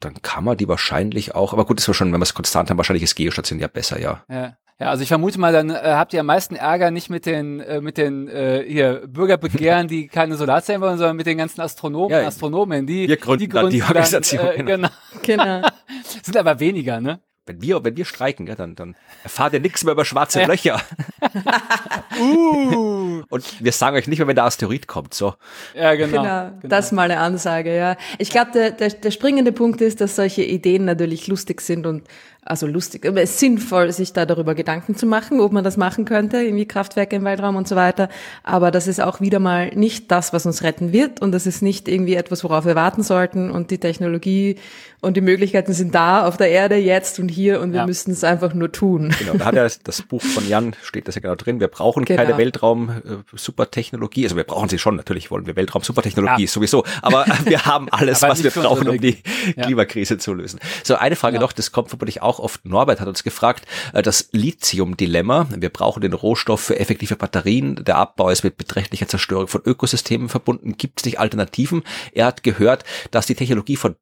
dann 0.00 0.20
kann 0.22 0.44
man 0.44 0.56
die 0.56 0.68
wahrscheinlich 0.68 1.34
auch, 1.34 1.52
aber 1.52 1.64
gut, 1.64 1.78
das 1.78 1.88
war 1.88 1.94
schon, 1.94 2.12
wenn 2.12 2.20
wir 2.20 2.24
es 2.24 2.34
konstant 2.34 2.70
haben, 2.70 2.76
wahrscheinlich 2.76 3.02
ist 3.02 3.14
geostationär 3.14 3.68
besser, 3.68 4.00
ja. 4.00 4.24
Ja. 4.28 4.56
Ja, 4.82 4.90
also 4.90 5.04
ich 5.04 5.08
vermute 5.08 5.38
mal, 5.38 5.52
dann 5.52 5.70
äh, 5.70 5.78
habt 5.80 6.12
ihr 6.12 6.18
am 6.18 6.26
meisten 6.26 6.56
Ärger 6.56 6.90
nicht 6.90 7.08
mit 7.08 7.24
den 7.24 7.60
äh, 7.60 7.80
mit 7.80 7.98
den 7.98 8.26
äh, 8.26 8.64
hier 8.66 9.06
Bürgerbegehren, 9.06 9.86
die 9.86 10.08
keine 10.08 10.34
Solarzellen 10.34 10.82
wollen, 10.82 10.98
sondern 10.98 11.16
mit 11.16 11.26
den 11.26 11.38
ganzen 11.38 11.60
Astronomen, 11.60 12.10
ja, 12.10 12.26
Astronomen, 12.26 12.84
die 12.84 13.06
wir 13.06 13.16
gründen, 13.16 13.44
die, 13.44 13.48
gründen 13.48 13.70
die 13.70 13.82
Organisation. 13.82 14.44
Dann, 14.44 14.56
äh, 14.56 14.64
genau. 14.64 14.88
genau. 15.22 15.68
Sind 16.24 16.36
aber 16.36 16.58
weniger, 16.58 17.00
ne? 17.00 17.20
wenn 17.46 17.60
wir, 17.60 17.82
wenn 17.84 17.96
wir 17.96 18.04
streiken, 18.04 18.46
ja, 18.46 18.54
dann, 18.54 18.76
dann 18.76 18.94
erfahrt 19.24 19.52
ihr 19.52 19.60
nichts 19.60 19.82
mehr 19.82 19.92
über 19.92 20.04
schwarze 20.04 20.40
ja. 20.40 20.46
Löcher. 20.46 20.80
uh. 22.20 23.22
Und 23.28 23.64
wir 23.64 23.72
sagen 23.72 23.96
euch 23.96 24.06
nicht 24.06 24.18
mehr, 24.18 24.28
wenn 24.28 24.36
der 24.36 24.44
Asteroid 24.44 24.86
kommt, 24.86 25.12
so. 25.12 25.34
Ja, 25.74 25.94
genau. 25.94 26.22
genau. 26.22 26.50
genau. 26.50 26.68
Das 26.68 26.86
ist 26.86 26.92
mal 26.92 27.10
eine 27.10 27.18
Ansage, 27.18 27.76
ja. 27.76 27.96
Ich 28.18 28.30
glaube, 28.30 28.52
der, 28.52 28.70
der, 28.70 28.90
der 28.90 29.10
springende 29.10 29.50
Punkt 29.50 29.80
ist, 29.80 30.00
dass 30.00 30.14
solche 30.14 30.42
Ideen 30.44 30.84
natürlich 30.84 31.26
lustig 31.26 31.60
sind 31.62 31.86
und 31.86 32.06
also 32.44 32.66
lustig, 32.66 33.06
aber 33.06 33.22
es 33.22 33.38
sinnvoll, 33.38 33.92
sich 33.92 34.12
da 34.12 34.26
darüber 34.26 34.56
Gedanken 34.56 34.96
zu 34.96 35.06
machen, 35.06 35.40
ob 35.40 35.52
man 35.52 35.62
das 35.62 35.76
machen 35.76 36.04
könnte, 36.04 36.38
irgendwie 36.38 36.66
Kraftwerke 36.66 37.14
im 37.14 37.24
Weltraum 37.24 37.54
und 37.54 37.68
so 37.68 37.76
weiter. 37.76 38.08
Aber 38.42 38.72
das 38.72 38.88
ist 38.88 39.00
auch 39.00 39.20
wieder 39.20 39.38
mal 39.38 39.68
nicht 39.76 40.10
das, 40.10 40.32
was 40.32 40.44
uns 40.44 40.64
retten 40.64 40.92
wird 40.92 41.22
und 41.22 41.30
das 41.30 41.46
ist 41.46 41.62
nicht 41.62 41.86
irgendwie 41.86 42.14
etwas, 42.14 42.42
worauf 42.42 42.64
wir 42.64 42.74
warten 42.74 43.04
sollten 43.04 43.50
und 43.50 43.70
die 43.70 43.78
Technologie 43.78 44.56
und 45.02 45.16
die 45.16 45.20
Möglichkeiten 45.20 45.72
sind 45.72 45.96
da 45.96 46.26
auf 46.26 46.36
der 46.36 46.50
Erde 46.50 46.76
jetzt 46.76 47.18
und 47.18 47.28
hier 47.28 47.60
und 47.60 47.72
wir 47.72 47.80
ja. 47.80 47.86
müssen 47.86 48.12
es 48.12 48.22
einfach 48.22 48.54
nur 48.54 48.70
tun. 48.70 49.12
Genau, 49.18 49.34
da 49.34 49.46
hat 49.46 49.56
ja 49.56 49.66
das 49.82 50.02
Buch 50.02 50.22
von 50.22 50.48
Jan, 50.48 50.76
steht 50.82 51.08
das 51.08 51.16
ja 51.16 51.20
genau 51.20 51.34
drin, 51.34 51.58
wir 51.58 51.66
brauchen 51.66 52.04
genau. 52.04 52.22
keine 52.22 52.38
Weltraum-Supertechnologie, 52.38 54.24
also 54.24 54.36
wir 54.36 54.44
brauchen 54.44 54.68
sie 54.68 54.78
schon, 54.78 54.94
natürlich 54.94 55.32
wollen 55.32 55.44
wir 55.46 55.56
Weltraum-Supertechnologie 55.56 56.42
ja. 56.42 56.48
sowieso, 56.48 56.84
aber 57.02 57.26
wir 57.44 57.66
haben 57.66 57.88
alles, 57.90 58.22
was 58.22 58.44
wir 58.44 58.52
brauchen, 58.52 58.88
um 58.88 59.00
die 59.00 59.18
ja. 59.56 59.64
Klimakrise 59.64 60.18
zu 60.18 60.34
lösen. 60.34 60.60
So, 60.84 60.94
eine 60.94 61.16
Frage 61.16 61.40
noch, 61.40 61.52
das 61.52 61.72
kommt 61.72 61.88
vermutlich 61.88 62.22
auch 62.22 62.38
oft, 62.38 62.64
Norbert 62.64 63.00
hat 63.00 63.08
uns 63.08 63.24
gefragt, 63.24 63.66
äh, 63.92 64.02
das 64.02 64.28
Lithium-Dilemma, 64.30 65.48
wir 65.56 65.70
brauchen 65.70 66.00
den 66.00 66.12
Rohstoff 66.12 66.60
für 66.60 66.78
effektive 66.78 67.16
Batterien, 67.16 67.84
der 67.84 67.96
Abbau 67.96 68.30
ist 68.30 68.44
mit 68.44 68.56
beträchtlicher 68.56 69.08
Zerstörung 69.08 69.48
von 69.48 69.62
Ökosystemen 69.64 70.28
verbunden, 70.28 70.76
gibt 70.76 71.00
es 71.00 71.04
nicht 71.06 71.18
Alternativen? 71.18 71.82
Er 72.12 72.26
hat 72.26 72.44
gehört, 72.44 72.84
dass 73.10 73.26
die 73.26 73.34
Technologie 73.34 73.74
von 73.74 73.96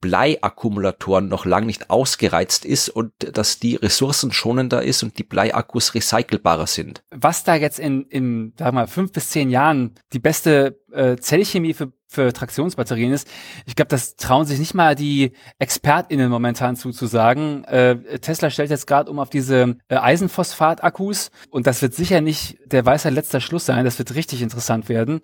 Bleiakkumulatoren 0.90 1.28
noch 1.28 1.44
lang 1.44 1.66
nicht 1.66 1.90
ausgereizt 1.90 2.64
ist 2.64 2.88
und 2.88 3.12
dass 3.18 3.58
die 3.58 3.76
ressourcenschonender 3.76 4.82
ist 4.82 5.02
und 5.02 5.18
die 5.18 5.24
Bleiakkus 5.24 5.94
recycelbarer 5.94 6.66
sind. 6.66 7.02
Was 7.10 7.44
da 7.44 7.54
jetzt 7.54 7.78
in, 7.78 8.04
in 8.04 8.52
sag 8.58 8.74
mal, 8.74 8.86
fünf 8.86 9.12
bis 9.12 9.30
zehn 9.30 9.50
Jahren 9.50 9.94
die 10.12 10.18
beste 10.18 10.80
äh, 10.92 11.16
Zellchemie 11.16 11.74
für, 11.74 11.92
für 12.08 12.32
Traktionsbatterien 12.32 13.12
ist, 13.12 13.28
ich 13.66 13.76
glaube, 13.76 13.88
das 13.88 14.16
trauen 14.16 14.46
sich 14.46 14.58
nicht 14.58 14.74
mal 14.74 14.94
die 14.94 15.32
ExpertInnen 15.58 16.30
momentan 16.30 16.76
zuzusagen. 16.76 17.64
Äh, 17.64 18.18
Tesla 18.18 18.50
stellt 18.50 18.70
jetzt 18.70 18.86
gerade 18.86 19.10
um 19.10 19.18
auf 19.18 19.30
diese 19.30 19.76
äh, 19.88 19.96
Eisenphosphat-Akkus 19.96 21.30
und 21.50 21.66
das 21.66 21.82
wird 21.82 21.94
sicher 21.94 22.20
nicht 22.20 22.58
der 22.66 22.84
Weisheit 22.84 23.14
letzter 23.14 23.40
Schluss 23.40 23.66
sein. 23.66 23.84
Das 23.84 23.98
wird 23.98 24.14
richtig 24.14 24.42
interessant 24.42 24.88
werden. 24.88 25.20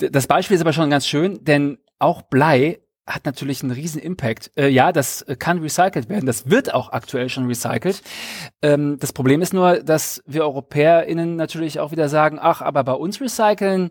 D 0.00 0.10
das 0.10 0.26
Beispiel 0.26 0.56
ist 0.56 0.62
aber 0.62 0.72
schon 0.72 0.90
ganz 0.90 1.06
schön, 1.06 1.44
denn 1.44 1.78
auch 1.98 2.22
Blei 2.22 2.80
hat 3.08 3.24
natürlich 3.24 3.62
einen 3.62 3.72
riesen 3.72 4.00
Impact. 4.00 4.50
Äh, 4.56 4.68
ja, 4.68 4.92
das 4.92 5.24
kann 5.38 5.58
recycelt 5.58 6.08
werden. 6.08 6.26
Das 6.26 6.50
wird 6.50 6.74
auch 6.74 6.92
aktuell 6.92 7.28
schon 7.28 7.46
recycelt. 7.46 8.02
Ähm, 8.62 8.98
das 9.00 9.12
Problem 9.12 9.40
ist 9.40 9.54
nur, 9.54 9.82
dass 9.82 10.22
wir 10.26 10.44
EuropäerInnen 10.44 11.36
natürlich 11.36 11.80
auch 11.80 11.90
wieder 11.90 12.08
sagen, 12.08 12.38
ach, 12.40 12.60
aber 12.60 12.84
bei 12.84 12.92
uns 12.92 13.20
recyceln, 13.20 13.90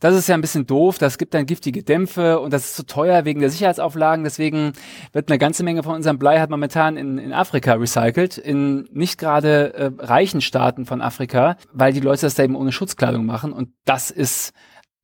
das 0.00 0.14
ist 0.14 0.28
ja 0.28 0.34
ein 0.34 0.40
bisschen 0.40 0.66
doof. 0.66 0.98
Das 0.98 1.18
gibt 1.18 1.34
dann 1.34 1.46
giftige 1.46 1.82
Dämpfe 1.82 2.40
und 2.40 2.52
das 2.52 2.66
ist 2.66 2.76
zu 2.76 2.86
teuer 2.86 3.24
wegen 3.24 3.40
der 3.40 3.50
Sicherheitsauflagen. 3.50 4.24
Deswegen 4.24 4.72
wird 5.12 5.30
eine 5.30 5.38
ganze 5.38 5.64
Menge 5.64 5.82
von 5.82 5.94
unserem 5.94 6.18
Blei 6.18 6.38
hat 6.38 6.50
momentan 6.50 6.96
in, 6.96 7.18
in 7.18 7.32
Afrika 7.32 7.74
recycelt, 7.74 8.36
in 8.36 8.88
nicht 8.92 9.18
gerade 9.18 9.74
äh, 9.74 9.90
reichen 9.98 10.40
Staaten 10.40 10.84
von 10.84 11.00
Afrika, 11.00 11.56
weil 11.72 11.92
die 11.92 12.00
Leute 12.00 12.22
das 12.22 12.34
da 12.34 12.44
eben 12.44 12.56
ohne 12.56 12.72
Schutzkleidung 12.72 13.24
machen. 13.24 13.52
Und 13.52 13.70
das 13.84 14.10
ist 14.10 14.52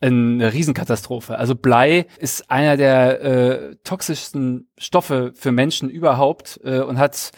eine 0.00 0.52
Riesenkatastrophe. 0.52 1.38
Also 1.38 1.54
Blei 1.54 2.06
ist 2.18 2.50
einer 2.50 2.76
der 2.76 3.22
äh, 3.22 3.76
toxischsten 3.84 4.68
Stoffe 4.76 5.32
für 5.34 5.52
Menschen 5.52 5.88
überhaupt 5.88 6.60
äh, 6.64 6.80
und 6.80 6.98
hat 6.98 7.30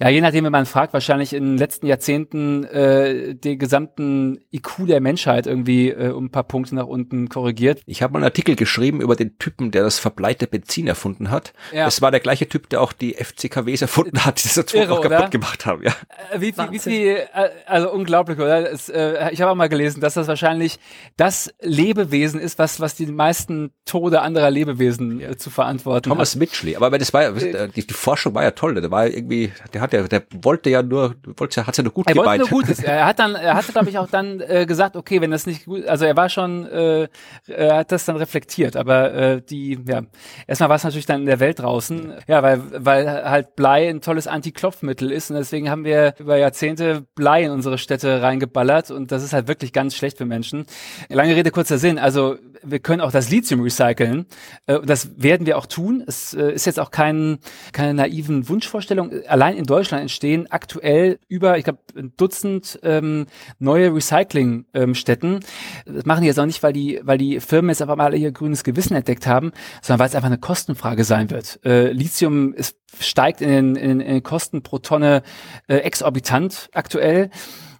ja, 0.00 0.08
je 0.08 0.20
nachdem, 0.20 0.44
wenn 0.44 0.52
man 0.52 0.66
fragt, 0.66 0.92
wahrscheinlich 0.92 1.32
in 1.32 1.44
den 1.44 1.58
letzten 1.58 1.86
Jahrzehnten 1.86 2.64
äh, 2.64 3.34
den 3.34 3.58
gesamten 3.58 4.40
IQ 4.52 4.86
der 4.86 5.00
Menschheit 5.00 5.46
irgendwie 5.46 5.90
äh, 5.90 6.10
um 6.10 6.26
ein 6.26 6.30
paar 6.30 6.44
Punkte 6.44 6.74
nach 6.74 6.86
unten 6.86 7.28
korrigiert. 7.28 7.82
Ich 7.86 8.02
habe 8.02 8.12
mal 8.12 8.18
einen 8.18 8.24
Artikel 8.24 8.56
geschrieben 8.56 9.00
über 9.00 9.16
den 9.16 9.38
Typen, 9.38 9.70
der 9.70 9.82
das 9.82 9.98
verbleite 9.98 10.46
Benzin 10.46 10.86
erfunden 10.86 11.30
hat. 11.30 11.52
Ja. 11.72 11.84
Das 11.84 12.02
war 12.02 12.10
der 12.10 12.20
gleiche 12.20 12.48
Typ, 12.48 12.68
der 12.68 12.80
auch 12.80 12.92
die 12.92 13.14
FCKWs 13.14 13.82
erfunden 13.82 14.24
hat, 14.24 14.42
die 14.42 14.48
das 14.54 14.72
Irre, 14.74 14.92
auch 14.92 15.00
kaputt 15.00 15.18
oder? 15.18 15.28
gemacht 15.28 15.66
haben. 15.66 15.82
Ja. 15.82 15.92
Äh, 16.32 16.40
wie 16.40 16.52
viel, 16.52 16.70
wie 16.70 16.78
viel, 16.78 17.16
äh, 17.34 17.48
also 17.66 17.92
unglaublich, 17.92 18.38
oder? 18.38 18.70
Es, 18.70 18.88
äh, 18.88 19.30
ich 19.32 19.40
habe 19.40 19.52
auch 19.52 19.56
mal 19.56 19.68
gelesen, 19.68 20.00
dass 20.00 20.14
das 20.14 20.28
wahrscheinlich 20.28 20.78
das 21.16 21.52
Lebewesen 21.60 22.40
ist, 22.40 22.58
was, 22.58 22.80
was 22.80 22.94
die 22.94 23.06
meisten 23.06 23.70
Tode 23.84 24.22
anderer 24.22 24.50
Lebewesen 24.50 25.20
äh, 25.20 25.36
zu 25.36 25.50
verantworten 25.50 26.08
Thomas 26.08 26.32
hat. 26.32 26.38
Mitchley, 26.38 26.76
aber 26.76 26.98
das 26.98 27.12
war 27.12 27.24
äh, 27.36 27.68
die, 27.68 27.86
die 27.86 27.94
Forschung 27.94 28.34
war 28.34 28.42
ja 28.42 28.52
toll, 28.52 28.74
der 28.74 28.90
war 28.90 29.06
irgendwie, 29.06 29.52
der 29.72 29.80
hat 29.80 29.91
der, 29.92 30.08
der 30.08 30.22
wollte 30.40 30.70
ja 30.70 30.82
nur, 30.82 31.14
wollte, 31.36 31.66
hat's 31.66 31.76
ja 31.76 31.84
nur 31.84 31.92
gut 31.92 32.06
er 32.06 32.14
gemeint. 32.14 32.40
Wollte 32.40 32.54
nur 32.54 32.62
Gutes. 32.62 32.82
Er 32.82 33.06
hat 33.06 33.18
dann, 33.18 33.34
er 33.34 33.54
hatte, 33.54 33.72
glaube 33.72 33.90
ich, 33.90 33.98
auch 33.98 34.08
dann 34.08 34.40
äh, 34.40 34.66
gesagt, 34.66 34.96
okay, 34.96 35.20
wenn 35.20 35.30
das 35.30 35.46
nicht 35.46 35.66
gut, 35.66 35.86
also 35.86 36.04
er 36.04 36.16
war 36.16 36.28
schon, 36.28 36.66
äh, 36.66 37.08
er 37.46 37.76
hat 37.76 37.92
das 37.92 38.04
dann 38.04 38.16
reflektiert, 38.16 38.76
aber 38.76 39.14
äh, 39.14 39.42
die, 39.42 39.78
ja, 39.86 40.02
erstmal 40.46 40.68
war 40.68 40.76
es 40.76 40.84
natürlich 40.84 41.06
dann 41.06 41.20
in 41.20 41.26
der 41.26 41.40
Welt 41.40 41.60
draußen, 41.60 42.14
ja, 42.26 42.42
weil, 42.42 42.60
weil 42.84 43.06
halt 43.06 43.54
Blei 43.56 43.88
ein 43.88 44.00
tolles 44.00 44.26
Anti-Klopfmittel 44.26 45.10
ist 45.12 45.30
und 45.30 45.36
deswegen 45.36 45.70
haben 45.70 45.84
wir 45.84 46.14
über 46.18 46.36
Jahrzehnte 46.36 47.06
Blei 47.14 47.44
in 47.44 47.50
unsere 47.50 47.78
Städte 47.78 48.22
reingeballert 48.22 48.90
und 48.90 49.12
das 49.12 49.22
ist 49.22 49.32
halt 49.32 49.48
wirklich 49.48 49.72
ganz 49.72 49.94
schlecht 49.94 50.18
für 50.18 50.26
Menschen. 50.26 50.66
Lange 51.08 51.36
Rede, 51.36 51.50
kurzer 51.50 51.78
Sinn, 51.78 51.98
also 51.98 52.36
wir 52.62 52.78
können 52.78 53.00
auch 53.00 53.12
das 53.12 53.30
Lithium 53.30 53.60
recyceln. 53.60 54.26
Äh, 54.66 54.80
das 54.84 55.10
werden 55.16 55.46
wir 55.46 55.58
auch 55.58 55.66
tun. 55.66 56.04
Es 56.06 56.34
äh, 56.34 56.52
ist 56.52 56.66
jetzt 56.66 56.80
auch 56.80 56.90
kein, 56.90 57.38
keine 57.72 57.94
naiven 57.94 58.48
Wunschvorstellung. 58.48 59.10
Allein 59.26 59.56
in 59.56 59.66
Deutschland 59.72 60.02
entstehen 60.02 60.46
aktuell 60.50 61.18
über, 61.28 61.56
ich 61.56 61.64
glaube, 61.64 61.78
ein 61.96 62.12
Dutzend 62.18 62.78
ähm, 62.82 63.24
neue 63.58 63.94
Recyclingstätten. 63.94 65.34
Ähm, 65.34 65.40
das 65.86 66.04
machen 66.04 66.20
die 66.20 66.26
jetzt 66.26 66.38
auch 66.38 66.44
nicht, 66.44 66.62
weil 66.62 66.74
die, 66.74 67.00
weil 67.02 67.16
die 67.16 67.40
Firmen 67.40 67.70
jetzt 67.70 67.80
einfach 67.80 67.96
mal 67.96 68.14
ihr 68.14 68.32
grünes 68.32 68.64
Gewissen 68.64 68.94
entdeckt 68.94 69.26
haben, 69.26 69.52
sondern 69.80 70.00
weil 70.00 70.08
es 70.08 70.14
einfach 70.14 70.26
eine 70.26 70.36
Kostenfrage 70.36 71.04
sein 71.04 71.30
wird. 71.30 71.58
Äh, 71.64 71.90
Lithium 71.92 72.52
ist, 72.52 72.76
steigt 73.00 73.40
in 73.40 73.48
den, 73.48 73.76
in, 73.76 74.00
in 74.00 74.12
den 74.14 74.22
Kosten 74.22 74.62
pro 74.62 74.78
Tonne 74.78 75.22
äh, 75.68 75.76
exorbitant 75.76 76.68
aktuell. 76.74 77.30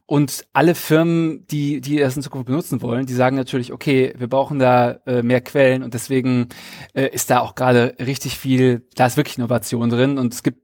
Und 0.06 0.44
alle 0.52 0.74
Firmen, 0.74 1.46
die, 1.46 1.80
die 1.80 1.98
das 1.98 2.16
in 2.16 2.22
Zukunft 2.22 2.46
benutzen 2.46 2.82
wollen, 2.82 3.06
die 3.06 3.14
sagen 3.14 3.36
natürlich, 3.36 3.72
okay, 3.72 4.14
wir 4.16 4.28
brauchen 4.28 4.58
da 4.58 5.00
äh, 5.06 5.22
mehr 5.22 5.40
Quellen 5.40 5.82
und 5.82 5.94
deswegen 5.94 6.48
äh, 6.94 7.08
ist 7.08 7.30
da 7.30 7.40
auch 7.40 7.54
gerade 7.54 7.94
richtig 7.98 8.36
viel, 8.36 8.86
da 8.94 9.06
ist 9.06 9.16
wirklich 9.16 9.38
Innovation 9.38 9.88
drin 9.88 10.18
und 10.18 10.34
es 10.34 10.42
gibt 10.42 10.62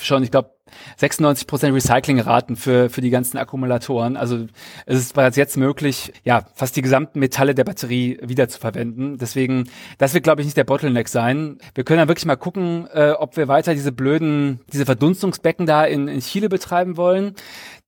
schon, 0.00 0.22
ich 0.22 0.30
glaube, 0.30 0.54
96 0.96 1.46
Prozent 1.46 1.74
Recyclingraten 1.74 2.56
für, 2.56 2.90
für 2.90 3.00
die 3.00 3.10
ganzen 3.10 3.38
Akkumulatoren. 3.38 4.16
Also 4.16 4.46
es 4.86 4.98
ist 4.98 5.14
bereits 5.14 5.36
jetzt 5.36 5.56
möglich, 5.56 6.12
ja, 6.24 6.44
fast 6.54 6.76
die 6.76 6.82
gesamten 6.82 7.18
Metalle 7.18 7.54
der 7.54 7.64
Batterie 7.64 8.18
wieder 8.22 8.48
zu 8.48 8.58
verwenden. 8.58 9.18
Deswegen, 9.18 9.68
das 9.98 10.14
wird, 10.14 10.24
glaube 10.24 10.42
ich, 10.42 10.46
nicht 10.46 10.56
der 10.56 10.64
Bottleneck 10.64 11.08
sein. 11.08 11.58
Wir 11.74 11.84
können 11.84 11.98
dann 11.98 12.08
wirklich 12.08 12.26
mal 12.26 12.36
gucken, 12.36 12.88
äh, 12.92 13.12
ob 13.12 13.36
wir 13.36 13.48
weiter 13.48 13.74
diese 13.74 13.92
blöden, 13.92 14.60
diese 14.72 14.86
Verdunstungsbecken 14.86 15.66
da 15.66 15.84
in, 15.84 16.08
in 16.08 16.20
Chile 16.20 16.48
betreiben 16.48 16.96
wollen. 16.96 17.34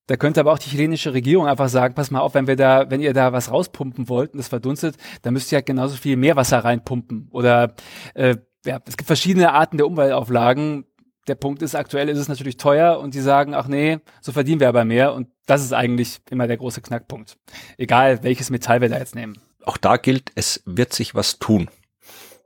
Da 0.07 0.17
könnte 0.17 0.41
aber 0.41 0.53
auch 0.53 0.59
die 0.59 0.71
chilenische 0.71 1.15
Regierung 1.15 1.47
einfach 1.47 1.69
sagen, 1.69 1.95
pass 1.95 2.11
mal 2.11 2.21
auf, 2.21 2.35
wenn 2.35 2.47
wir 2.47 2.57
da, 2.57 2.91
wenn 2.91 3.01
ihr 3.01 3.15
da 3.15 3.33
was 3.33 3.51
rauspumpen 3.51 4.09
wollt 4.09 4.33
und 4.33 4.39
das 4.39 4.49
verdunstet, 4.49 4.97
dann 5.23 5.33
müsst 5.33 5.53
ihr 5.53 5.57
halt 5.57 5.67
genauso 5.67 5.97
viel 5.97 6.17
Meerwasser 6.17 6.59
reinpumpen. 6.59 7.29
Oder 7.31 7.75
äh, 8.15 8.37
ja, 8.67 8.81
es 8.87 8.97
gibt 8.97 9.07
verschiedene 9.07 9.53
Arten 9.53 9.77
der 9.77 9.87
Umweltauflagen. 9.87 10.85
Der 11.29 11.35
Punkt 11.37 11.63
ist, 11.63 11.75
aktuell 11.75 12.09
ist 12.09 12.19
es 12.19 12.29
natürlich 12.29 12.57
teuer 12.57 12.99
und 12.99 13.15
die 13.15 13.21
sagen, 13.21 13.55
ach 13.55 13.69
nee, 13.69 13.99
so 14.21 14.33
verdienen 14.33 14.61
wir 14.61 14.69
aber 14.69 14.85
mehr. 14.85 15.15
Und 15.15 15.29
das 15.47 15.63
ist 15.63 15.73
eigentlich 15.73 16.21
immer 16.31 16.47
der 16.47 16.57
große 16.57 16.81
Knackpunkt. 16.81 17.37
Egal, 17.79 18.23
welches 18.23 18.51
Metall 18.51 18.81
wir 18.81 18.89
da 18.89 18.99
jetzt 18.99 19.15
nehmen. 19.15 19.39
Auch 19.65 19.77
da 19.77 19.97
gilt, 19.97 20.33
es 20.35 20.63
wird 20.67 20.93
sich 20.93 21.15
was 21.15 21.39
tun. 21.39 21.69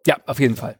Ja, 0.06 0.18
auf 0.26 0.38
jeden 0.38 0.54
Fall. 0.54 0.78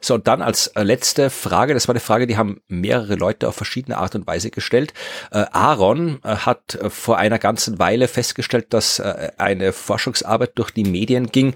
So, 0.00 0.14
und 0.14 0.26
dann 0.26 0.42
als 0.42 0.66
äh, 0.68 0.82
letzte 0.82 1.30
Frage, 1.30 1.74
das 1.74 1.86
war 1.86 1.92
eine 1.92 2.00
Frage, 2.00 2.26
die 2.26 2.36
haben 2.36 2.60
mehrere 2.66 3.14
Leute 3.14 3.46
auf 3.46 3.54
verschiedene 3.54 3.98
Art 3.98 4.16
und 4.16 4.26
Weise 4.26 4.50
gestellt. 4.50 4.92
Äh, 5.30 5.44
Aaron 5.52 6.18
äh, 6.24 6.34
hat 6.34 6.74
äh, 6.74 6.90
vor 6.90 7.16
einer 7.18 7.38
ganzen 7.38 7.78
Weile 7.78 8.08
festgestellt, 8.08 8.74
dass 8.74 8.98
äh, 8.98 9.30
eine 9.38 9.72
Forschungsarbeit 9.72 10.58
durch 10.58 10.72
die 10.72 10.84
Medien 10.84 11.28
ging, 11.28 11.54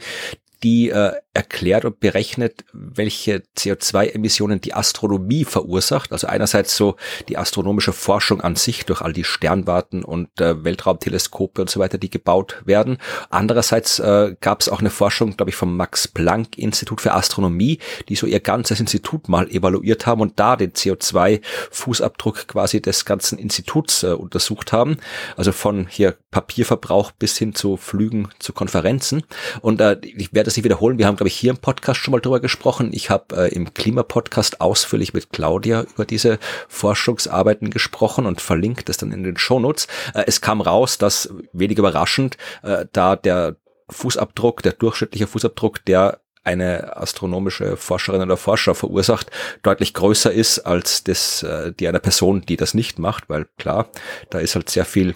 die 0.63 0.91
erklärt 1.39 1.85
und 1.85 2.01
berechnet, 2.01 2.65
welche 2.73 3.45
CO2-Emissionen 3.57 4.61
die 4.61 4.75
Astronomie 4.75 5.45
verursacht. 5.45 6.11
Also 6.11 6.27
einerseits 6.27 6.77
so 6.77 6.97
die 7.29 7.39
astronomische 7.39 7.93
Forschung 7.93 8.41
an 8.41 8.57
sich 8.57 8.85
durch 8.87 9.03
all 9.03 9.13
die 9.13 9.23
Sternwarten 9.23 10.03
und 10.03 10.41
äh, 10.41 10.65
Weltraumteleskope 10.65 11.61
und 11.63 11.71
so 11.71 11.79
weiter, 11.79 11.97
die 11.97 12.11
gebaut 12.11 12.61
werden. 12.65 12.99
Andererseits 13.31 14.01
äh, 14.01 14.35
gab 14.41 14.61
es 14.61 14.69
auch 14.69 14.81
eine 14.81 14.91
Forschung, 14.91 15.37
glaube 15.37 15.51
ich, 15.51 15.57
vom 15.57 15.77
Max-Planck-Institut 15.77 17.01
für 17.01 17.15
Astronomie, 17.15 17.79
die 18.09 18.17
so 18.17 18.27
ihr 18.27 18.41
ganzes 18.41 18.81
Institut 18.81 19.29
mal 19.29 19.49
evaluiert 19.49 20.07
haben 20.07 20.21
und 20.21 20.41
da 20.41 20.57
den 20.57 20.73
CO2-Fußabdruck 20.73 22.49
quasi 22.49 22.83
des 22.83 23.05
ganzen 23.05 23.39
Instituts 23.39 24.03
äh, 24.03 24.09
untersucht 24.09 24.73
haben. 24.73 24.97
Also 25.37 25.53
von 25.53 25.87
hier 25.87 26.17
Papierverbrauch 26.33 27.13
bis 27.13 27.39
hin 27.39 27.55
zu 27.55 27.77
Flügen 27.77 28.29
zu 28.41 28.53
Konferenzen. 28.53 29.23
Und 29.61 29.81
äh, 29.81 30.01
ich 30.03 30.33
werde 30.33 30.47
das 30.47 30.57
nicht 30.57 30.65
wiederholen. 30.65 30.99
Wir 30.99 31.07
haben, 31.07 31.17
glaube 31.17 31.28
glaube 31.29 31.35
ich, 31.35 31.41
hier 31.41 31.51
im 31.51 31.59
Podcast 31.59 32.01
schon 32.01 32.13
mal 32.13 32.21
drüber 32.21 32.41
gesprochen. 32.41 32.91
Ich 32.93 33.11
habe 33.11 33.37
äh, 33.37 33.55
im 33.55 33.75
Klimapodcast 33.75 34.63
ausführlich 34.63 35.13
mit 35.13 35.31
Claudia 35.31 35.83
über 35.83 36.07
diese 36.07 36.39
Forschungsarbeiten 36.69 37.69
gesprochen 37.69 38.25
und 38.25 38.41
verlinkt 38.41 38.89
es 38.89 38.97
dann 38.97 39.13
in 39.13 39.25
den 39.25 39.37
Shownotes. 39.37 39.89
Äh, 40.15 40.25
es 40.27 40.41
kam 40.41 40.63
raus, 40.63 40.97
dass 40.97 41.29
wenig 41.53 41.77
überraschend, 41.77 42.39
äh, 42.63 42.87
da 42.93 43.15
der 43.15 43.57
Fußabdruck, 43.91 44.63
der 44.63 44.73
durchschnittliche 44.73 45.27
Fußabdruck, 45.27 45.85
der 45.85 46.21
eine 46.45 46.97
astronomische 46.97 47.77
Forscherin 47.77 48.23
oder 48.23 48.39
Forscher 48.39 48.75
verursacht, 48.75 49.31
deutlich 49.63 49.93
größer 49.93 50.33
ist 50.33 50.61
als 50.61 51.05
das, 51.05 51.43
äh, 51.43 51.73
die 51.79 51.89
einer 51.89 51.99
Person, 51.99 52.41
die 52.41 52.57
das 52.57 52.73
nicht 52.73 52.99
macht, 52.99 53.29
weil 53.29 53.47
klar, 53.59 53.91
da 54.31 54.39
ist 54.39 54.55
halt 54.55 54.71
sehr 54.71 54.87
viel 54.87 55.15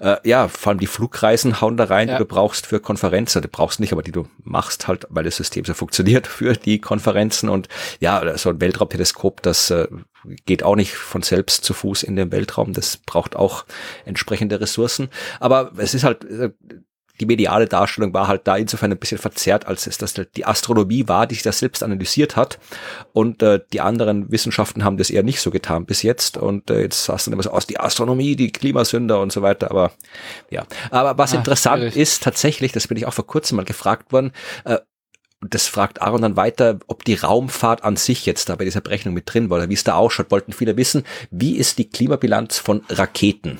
äh, 0.00 0.16
ja, 0.24 0.48
vor 0.48 0.70
allem 0.70 0.80
die 0.80 0.86
Flugreisen 0.86 1.60
hauen 1.60 1.76
da 1.76 1.84
rein, 1.84 2.08
ja. 2.08 2.14
die 2.14 2.18
du 2.18 2.26
brauchst 2.26 2.66
für 2.66 2.80
Konferenzen. 2.80 3.42
Du 3.42 3.48
brauchst 3.48 3.80
nicht, 3.80 3.92
aber 3.92 4.02
die 4.02 4.12
du 4.12 4.26
machst 4.42 4.88
halt, 4.88 5.06
weil 5.10 5.24
das 5.24 5.36
System 5.36 5.64
so 5.64 5.74
funktioniert 5.74 6.26
für 6.28 6.54
die 6.54 6.80
Konferenzen. 6.80 7.48
Und 7.48 7.68
ja, 8.00 8.36
so 8.36 8.50
ein 8.50 8.60
Weltraumteleskop, 8.60 9.42
das 9.42 9.70
äh, 9.70 9.88
geht 10.46 10.62
auch 10.62 10.76
nicht 10.76 10.94
von 10.94 11.22
selbst 11.22 11.64
zu 11.64 11.74
Fuß 11.74 12.02
in 12.02 12.16
den 12.16 12.32
Weltraum. 12.32 12.72
Das 12.72 12.96
braucht 12.96 13.36
auch 13.36 13.64
entsprechende 14.04 14.60
Ressourcen. 14.60 15.08
Aber 15.40 15.72
es 15.76 15.94
ist 15.94 16.04
halt, 16.04 16.24
äh, 16.24 16.50
die 17.20 17.26
mediale 17.26 17.66
Darstellung 17.66 18.14
war 18.14 18.26
halt 18.26 18.46
da 18.46 18.56
insofern 18.56 18.90
ein 18.90 18.98
bisschen 18.98 19.18
verzerrt, 19.18 19.66
als 19.66 19.86
es 19.86 19.98
das 19.98 20.14
die 20.14 20.44
Astronomie 20.44 21.08
war, 21.08 21.26
die 21.26 21.34
sich 21.34 21.42
das 21.42 21.58
selbst 21.58 21.82
analysiert 21.82 22.36
hat. 22.36 22.58
Und 23.12 23.42
äh, 23.42 23.60
die 23.72 23.80
anderen 23.80 24.30
Wissenschaften 24.32 24.82
haben 24.82 24.96
das 24.96 25.10
eher 25.10 25.22
nicht 25.22 25.40
so 25.40 25.50
getan 25.50 25.84
bis 25.84 26.02
jetzt. 26.02 26.36
Und 26.36 26.70
äh, 26.70 26.80
jetzt 26.80 27.08
hast 27.08 27.26
du 27.26 27.30
dann 27.30 27.34
immer 27.34 27.42
so 27.42 27.50
aus, 27.50 27.66
die 27.66 27.78
Astronomie, 27.78 28.34
die 28.34 28.50
Klimasünder 28.50 29.20
und 29.20 29.30
so 29.30 29.42
weiter. 29.42 29.70
Aber 29.70 29.92
ja. 30.50 30.64
Aber 30.90 31.18
was 31.18 31.32
Ach, 31.32 31.38
interessant 31.38 31.82
schwierig. 31.82 31.96
ist 31.96 32.22
tatsächlich, 32.22 32.72
das 32.72 32.88
bin 32.88 32.96
ich 32.96 33.06
auch 33.06 33.14
vor 33.14 33.26
kurzem 33.26 33.56
mal 33.56 33.64
gefragt 33.64 34.12
worden, 34.12 34.32
äh, 34.64 34.78
das 35.48 35.66
fragt 35.66 36.00
Aaron 36.00 36.22
dann 36.22 36.36
weiter, 36.36 36.78
ob 36.86 37.04
die 37.04 37.14
Raumfahrt 37.14 37.82
an 37.82 37.96
sich 37.96 38.26
jetzt 38.26 38.48
da 38.48 38.54
bei 38.54 38.64
dieser 38.64 38.80
Berechnung 38.80 39.12
mit 39.12 39.32
drin 39.32 39.50
war, 39.50 39.58
oder 39.58 39.68
wie 39.68 39.74
es 39.74 39.84
da 39.84 39.94
ausschaut, 39.94 40.30
wollten 40.30 40.52
viele 40.52 40.76
wissen, 40.76 41.04
wie 41.30 41.56
ist 41.56 41.78
die 41.78 41.88
Klimabilanz 41.88 42.58
von 42.58 42.82
Raketen? 42.88 43.58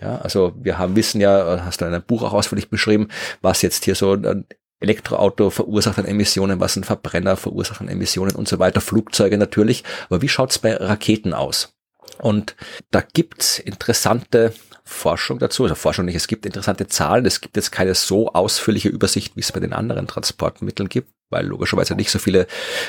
Ja, 0.00 0.18
also 0.18 0.52
wir 0.56 0.78
haben 0.78 0.94
wissen 0.96 1.20
ja, 1.20 1.64
hast 1.64 1.80
du 1.80 1.84
in 1.84 1.92
einem 1.92 2.04
Buch 2.04 2.22
auch 2.22 2.32
ausführlich 2.32 2.70
beschrieben, 2.70 3.08
was 3.40 3.62
jetzt 3.62 3.84
hier 3.84 3.94
so 3.94 4.12
ein 4.12 4.46
Elektroauto 4.80 5.50
verursacht 5.50 5.98
an 5.98 6.04
Emissionen, 6.04 6.60
was 6.60 6.76
ein 6.76 6.84
Verbrenner 6.84 7.36
verursacht 7.36 7.80
an 7.80 7.88
Emissionen 7.88 8.36
und 8.36 8.46
so 8.46 8.58
weiter, 8.58 8.80
Flugzeuge 8.80 9.36
natürlich. 9.36 9.82
Aber 10.08 10.22
wie 10.22 10.28
schaut's 10.28 10.58
bei 10.58 10.76
Raketen 10.76 11.34
aus? 11.34 11.77
Und 12.18 12.56
da 12.90 13.00
gibt's 13.00 13.58
interessante 13.58 14.52
Forschung 14.84 15.38
dazu, 15.38 15.64
also 15.64 15.74
Forschung 15.74 16.06
nicht, 16.06 16.14
es 16.14 16.28
gibt 16.28 16.46
interessante 16.46 16.86
Zahlen, 16.86 17.26
es 17.26 17.42
gibt 17.42 17.56
jetzt 17.56 17.70
keine 17.70 17.94
so 17.94 18.32
ausführliche 18.32 18.88
Übersicht, 18.88 19.36
wie 19.36 19.40
es 19.40 19.52
bei 19.52 19.60
den 19.60 19.74
anderen 19.74 20.06
Transportmitteln 20.06 20.88
gibt, 20.88 21.10
weil 21.30 21.46
logischerweise 21.46 21.94
nicht 21.94 22.10
so 22.10 22.18
viele 22.18 22.46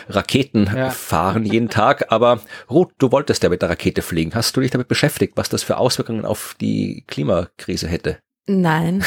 Raketen 0.08 0.72
ja. 0.74 0.90
fahren 0.92 1.46
jeden 1.46 1.70
Tag. 1.70 2.12
Aber 2.12 2.40
Ruth, 2.70 2.94
du 3.00 3.12
wolltest 3.12 3.44
ja 3.44 3.50
mit 3.50 3.62
der 3.62 3.70
Rakete 3.70 4.02
fliegen. 4.02 4.34
Hast 4.34 4.56
du 4.56 4.62
dich 4.62 4.72
damit 4.72 4.88
beschäftigt, 4.88 5.34
was 5.36 5.50
das 5.50 5.62
für 5.62 5.78
Auswirkungen 5.78 6.26
auf 6.26 6.56
die 6.62 7.04
Klimakrise 7.08 7.88
hätte? 7.88 8.18
Nein. 8.48 9.04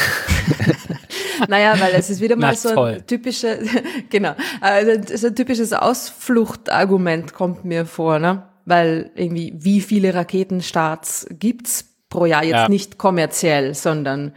naja, 1.49 1.77
weil 1.79 1.93
es 1.95 2.09
ist 2.09 2.21
wieder 2.21 2.35
mal 2.35 2.55
so 2.55 2.79
ein 2.81 3.05
typischer, 3.05 3.57
genau, 4.09 4.35
also 4.61 5.17
so 5.17 5.27
ein 5.27 5.35
typisches 5.35 5.73
Ausfluchtargument 5.73 7.33
kommt 7.33 7.65
mir 7.65 7.85
vor, 7.85 8.19
ne? 8.19 8.47
Weil 8.65 9.11
irgendwie, 9.15 9.53
wie 9.57 9.81
viele 9.81 10.13
Raketenstarts 10.13 11.27
gibt's 11.31 11.85
pro 12.09 12.25
Jahr 12.25 12.43
jetzt 12.43 12.53
ja. 12.53 12.69
nicht 12.69 12.97
kommerziell, 12.97 13.73
sondern 13.73 14.33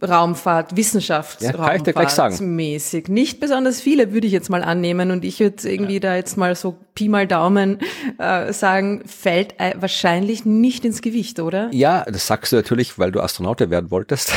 Raumfahrt, 0.00 0.76
Wissenschaftsraumfahrtmäßig. 0.76 3.08
Ja, 3.08 3.14
nicht 3.14 3.40
besonders 3.40 3.80
viele, 3.80 4.12
würde 4.12 4.26
ich 4.26 4.32
jetzt 4.32 4.50
mal 4.50 4.62
annehmen. 4.62 5.10
Und 5.10 5.24
ich 5.24 5.40
würde 5.40 5.68
irgendwie 5.68 5.94
ja. 5.94 6.00
da 6.00 6.16
jetzt 6.16 6.36
mal 6.36 6.54
so 6.54 6.76
Pi 6.94 7.08
mal 7.08 7.26
Daumen 7.26 7.78
äh, 8.18 8.52
sagen, 8.52 9.02
fällt 9.06 9.54
wahrscheinlich 9.76 10.44
nicht 10.44 10.84
ins 10.84 11.00
Gewicht, 11.00 11.38
oder? 11.38 11.70
Ja, 11.72 12.04
das 12.04 12.26
sagst 12.26 12.52
du 12.52 12.56
natürlich, 12.56 12.98
weil 12.98 13.12
du 13.12 13.20
Astronautin 13.20 13.70
werden 13.70 13.92
wolltest. 13.92 14.32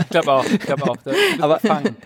ich 0.00 0.08
glaube 0.10 0.32
auch, 0.32 0.44
ich 0.44 0.60
glaube 0.60 0.84
auch. 0.84 0.96
Aber 1.40 1.58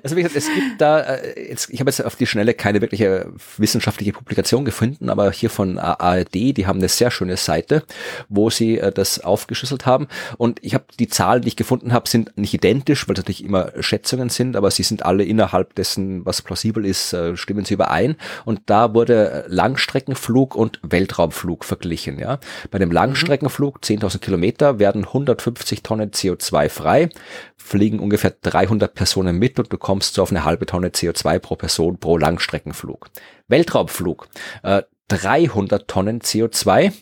also 0.03 0.17
wie 0.17 0.23
gesagt, 0.23 0.37
es 0.37 0.47
gibt 0.47 0.81
da, 0.81 1.01
äh, 1.01 1.51
jetzt, 1.51 1.69
ich 1.71 1.81
habe 1.81 1.91
jetzt 1.91 2.05
auf 2.05 2.17
die 2.17 2.27
Schnelle 2.27 2.55
keine 2.55 2.81
wirkliche 2.81 3.31
wissenschaftliche 3.59 4.13
Publikation 4.13 4.65
gefunden, 4.65 5.11
aber 5.11 5.31
hier 5.33 5.51
von 5.51 5.79
ARD, 5.79 6.35
die 6.35 6.67
haben 6.67 6.79
eine 6.79 6.89
sehr 6.89 7.11
schöne 7.11 7.37
Seite, 7.37 7.83
wo 8.29 8.51
sie 8.51 8.79
äh, 8.79 8.91
das 8.91 9.21
aufgeschlüsselt 9.21 9.85
haben. 9.85 10.09
Und 10.39 10.61
ich 10.63 10.75
habe 10.75 10.85
die 10.99 11.09
Zahlen, 11.09 11.43
die 11.43 11.49
ich 11.49 11.57
gefunden 11.57 11.93
habe, 11.93 12.09
sind 12.09 12.37
nicht 12.37 12.58
identisch, 12.59 13.07
weil 13.07 13.15
es 13.15 13.19
natürlich 13.19 13.45
immer 13.45 13.73
Schätzungen 13.81 14.29
sind, 14.29 14.57
aber 14.57 14.71
sie 14.71 14.83
sind 14.83 15.05
alle 15.05 15.25
innerhalb 15.25 15.75
dessen, 15.77 16.27
was 16.27 16.43
plausibel 16.43 16.85
ist, 16.85 17.13
äh, 17.13 17.37
stimmen 17.37 17.65
sie 17.65 17.75
überein. 17.75 18.17
Und 18.45 18.63
da 18.67 18.95
wurde 18.95 19.45
Langstreckenflug 19.49 20.57
und 20.57 20.81
Weltraumflug 20.83 21.65
verglichen. 21.65 22.19
Ja, 22.19 22.41
bei 22.71 22.79
dem 22.79 22.91
Langstreckenflug 22.91 23.79
10.000 23.83 24.19
Kilometer 24.19 24.79
werden 24.79 25.05
150 25.05 25.83
Tonnen 25.83 26.11
CO2 26.11 26.69
frei, 26.69 27.09
fliegen 27.57 28.01
ungefähr 28.01 28.35
300 28.43 28.93
Personen 28.93 29.39
mit 29.39 29.59
und 29.59 29.73
du 29.73 29.79
kommst 29.79 30.15
so 30.15 30.23
auf 30.23 30.31
eine 30.31 30.45
halbe 30.45 30.67
Tonne 30.67 30.89
CO2 30.89 31.39
pro 31.39 31.55
Person 31.57 31.99
pro 31.99 32.19
Langstreckenflug. 32.19 33.09
Weltraumflug 33.47 34.29
äh, 34.65 34.83
300 35.09 35.89
Tonnen 35.89 36.21
CO2 36.21 36.93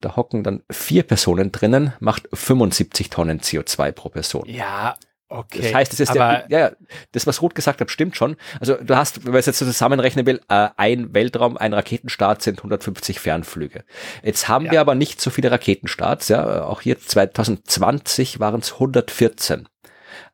da 0.00 0.16
hocken 0.16 0.44
dann 0.44 0.62
vier 0.70 1.02
Personen 1.02 1.52
drinnen, 1.52 1.92
macht 2.00 2.28
75 2.32 3.10
Tonnen 3.10 3.40
CO2 3.40 3.92
pro 3.92 4.08
Person. 4.08 4.44
Ja, 4.46 4.96
Okay. 5.28 5.60
Das 5.60 5.74
heißt, 5.74 5.92
das 5.92 6.00
ist 6.00 6.14
der, 6.14 6.46
ja, 6.48 6.58
ja, 6.58 6.72
das, 7.10 7.26
was 7.26 7.42
Ruth 7.42 7.56
gesagt 7.56 7.80
hat, 7.80 7.90
stimmt 7.90 8.16
schon. 8.16 8.36
Also 8.60 8.76
du 8.76 8.96
hast, 8.96 9.24
wenn 9.24 9.32
man 9.32 9.40
es 9.40 9.46
jetzt 9.46 9.58
so 9.58 9.64
zusammenrechnen 9.64 10.24
will, 10.24 10.40
äh, 10.48 10.68
ein 10.76 11.14
Weltraum, 11.14 11.56
ein 11.56 11.74
Raketenstart 11.74 12.42
sind 12.42 12.60
150 12.60 13.18
Fernflüge. 13.18 13.82
Jetzt 14.22 14.48
haben 14.48 14.66
ja. 14.66 14.72
wir 14.72 14.80
aber 14.80 14.94
nicht 14.94 15.20
so 15.20 15.30
viele 15.30 15.50
Raketenstarts, 15.50 16.28
ja. 16.28 16.62
Auch 16.64 16.80
hier 16.80 17.00
2020 17.00 18.38
waren 18.38 18.60
es 18.60 18.74
114. 18.74 19.68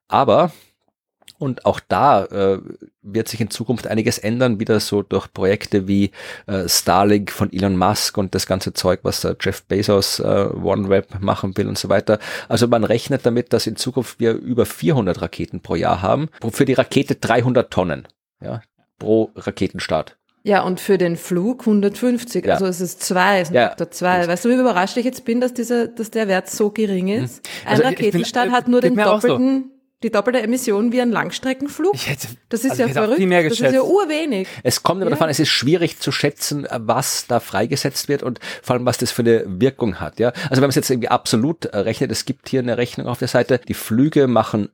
Aber 0.08 0.52
und 1.42 1.66
auch 1.66 1.80
da 1.80 2.24
äh, 2.26 2.58
wird 3.02 3.26
sich 3.26 3.40
in 3.40 3.50
Zukunft 3.50 3.88
einiges 3.88 4.16
ändern, 4.18 4.60
wieder 4.60 4.78
so 4.78 5.02
durch 5.02 5.32
Projekte 5.32 5.88
wie 5.88 6.12
äh, 6.46 6.68
Starlink 6.68 7.32
von 7.32 7.52
Elon 7.52 7.76
Musk 7.76 8.16
und 8.16 8.34
das 8.34 8.46
ganze 8.46 8.72
Zeug, 8.72 9.00
was 9.02 9.24
äh, 9.24 9.34
Jeff 9.40 9.64
Bezos 9.64 10.20
äh, 10.20 10.22
OneWeb 10.22 11.20
machen 11.20 11.56
will 11.56 11.66
und 11.66 11.76
so 11.76 11.88
weiter. 11.88 12.20
Also 12.48 12.68
man 12.68 12.84
rechnet 12.84 13.26
damit, 13.26 13.52
dass 13.52 13.66
in 13.66 13.74
Zukunft 13.74 14.20
wir 14.20 14.34
über 14.34 14.64
400 14.64 15.20
Raketen 15.20 15.60
pro 15.60 15.74
Jahr 15.74 16.00
haben. 16.00 16.28
Für 16.52 16.64
die 16.64 16.74
Rakete 16.74 17.16
300 17.16 17.70
Tonnen 17.72 18.06
ja, 18.40 18.62
pro 19.00 19.30
Raketenstart. 19.34 20.16
Ja, 20.44 20.62
und 20.62 20.80
für 20.80 20.98
den 20.98 21.16
Flug 21.16 21.60
150. 21.60 22.46
Ja. 22.46 22.54
Also 22.54 22.66
es 22.66 22.80
ist 22.80 23.02
zwei, 23.02 23.40
es 23.40 23.48
ist 23.48 23.54
ja. 23.54 23.68
Faktor 23.68 23.90
zwei. 23.90 24.26
Weißt 24.26 24.44
du, 24.44 24.48
wie 24.48 24.54
überrascht 24.54 24.96
ich 24.96 25.04
jetzt 25.04 25.24
bin, 25.24 25.40
dass 25.40 25.54
dieser, 25.54 25.88
dass 25.88 26.10
der 26.10 26.28
Wert 26.28 26.48
so 26.50 26.70
gering 26.70 27.08
ist? 27.08 27.46
Hm. 27.46 27.68
Also 27.68 27.82
Ein 27.82 27.88
Raketenstart 27.90 28.46
bin, 28.46 28.54
hat 28.54 28.68
nur 28.68 28.80
den 28.80 28.96
doppelten 28.96 29.70
die 30.02 30.10
doppelte 30.10 30.40
Emission 30.42 30.92
wie 30.92 31.00
ein 31.00 31.10
Langstreckenflug? 31.10 31.94
Hätte, 31.94 32.28
das 32.48 32.64
ist 32.64 32.72
also 32.72 32.82
ja 32.82 32.88
verrückt. 32.88 33.20
Das 33.20 33.52
ist 33.52 33.60
ja 33.60 33.82
urwenig. 33.82 34.48
Es 34.62 34.82
kommt 34.82 35.00
aber 35.00 35.10
ja. 35.10 35.16
davon, 35.16 35.28
es 35.28 35.38
ist 35.38 35.48
schwierig 35.48 35.98
zu 35.98 36.12
schätzen, 36.12 36.66
was 36.70 37.26
da 37.26 37.40
freigesetzt 37.40 38.08
wird 38.08 38.22
und 38.22 38.40
vor 38.62 38.74
allem, 38.74 38.86
was 38.86 38.98
das 38.98 39.10
für 39.10 39.22
eine 39.22 39.44
Wirkung 39.46 40.00
hat. 40.00 40.18
Ja, 40.18 40.28
Also 40.28 40.56
wenn 40.56 40.62
man 40.62 40.70
es 40.70 40.76
jetzt 40.76 40.90
irgendwie 40.90 41.08
absolut 41.08 41.66
äh, 41.66 41.78
rechnet, 41.78 42.10
es 42.10 42.24
gibt 42.24 42.48
hier 42.48 42.60
eine 42.60 42.78
Rechnung 42.78 43.06
auf 43.06 43.18
der 43.18 43.28
Seite, 43.28 43.60
die 43.66 43.74
Flüge 43.74 44.26
machen 44.26 44.68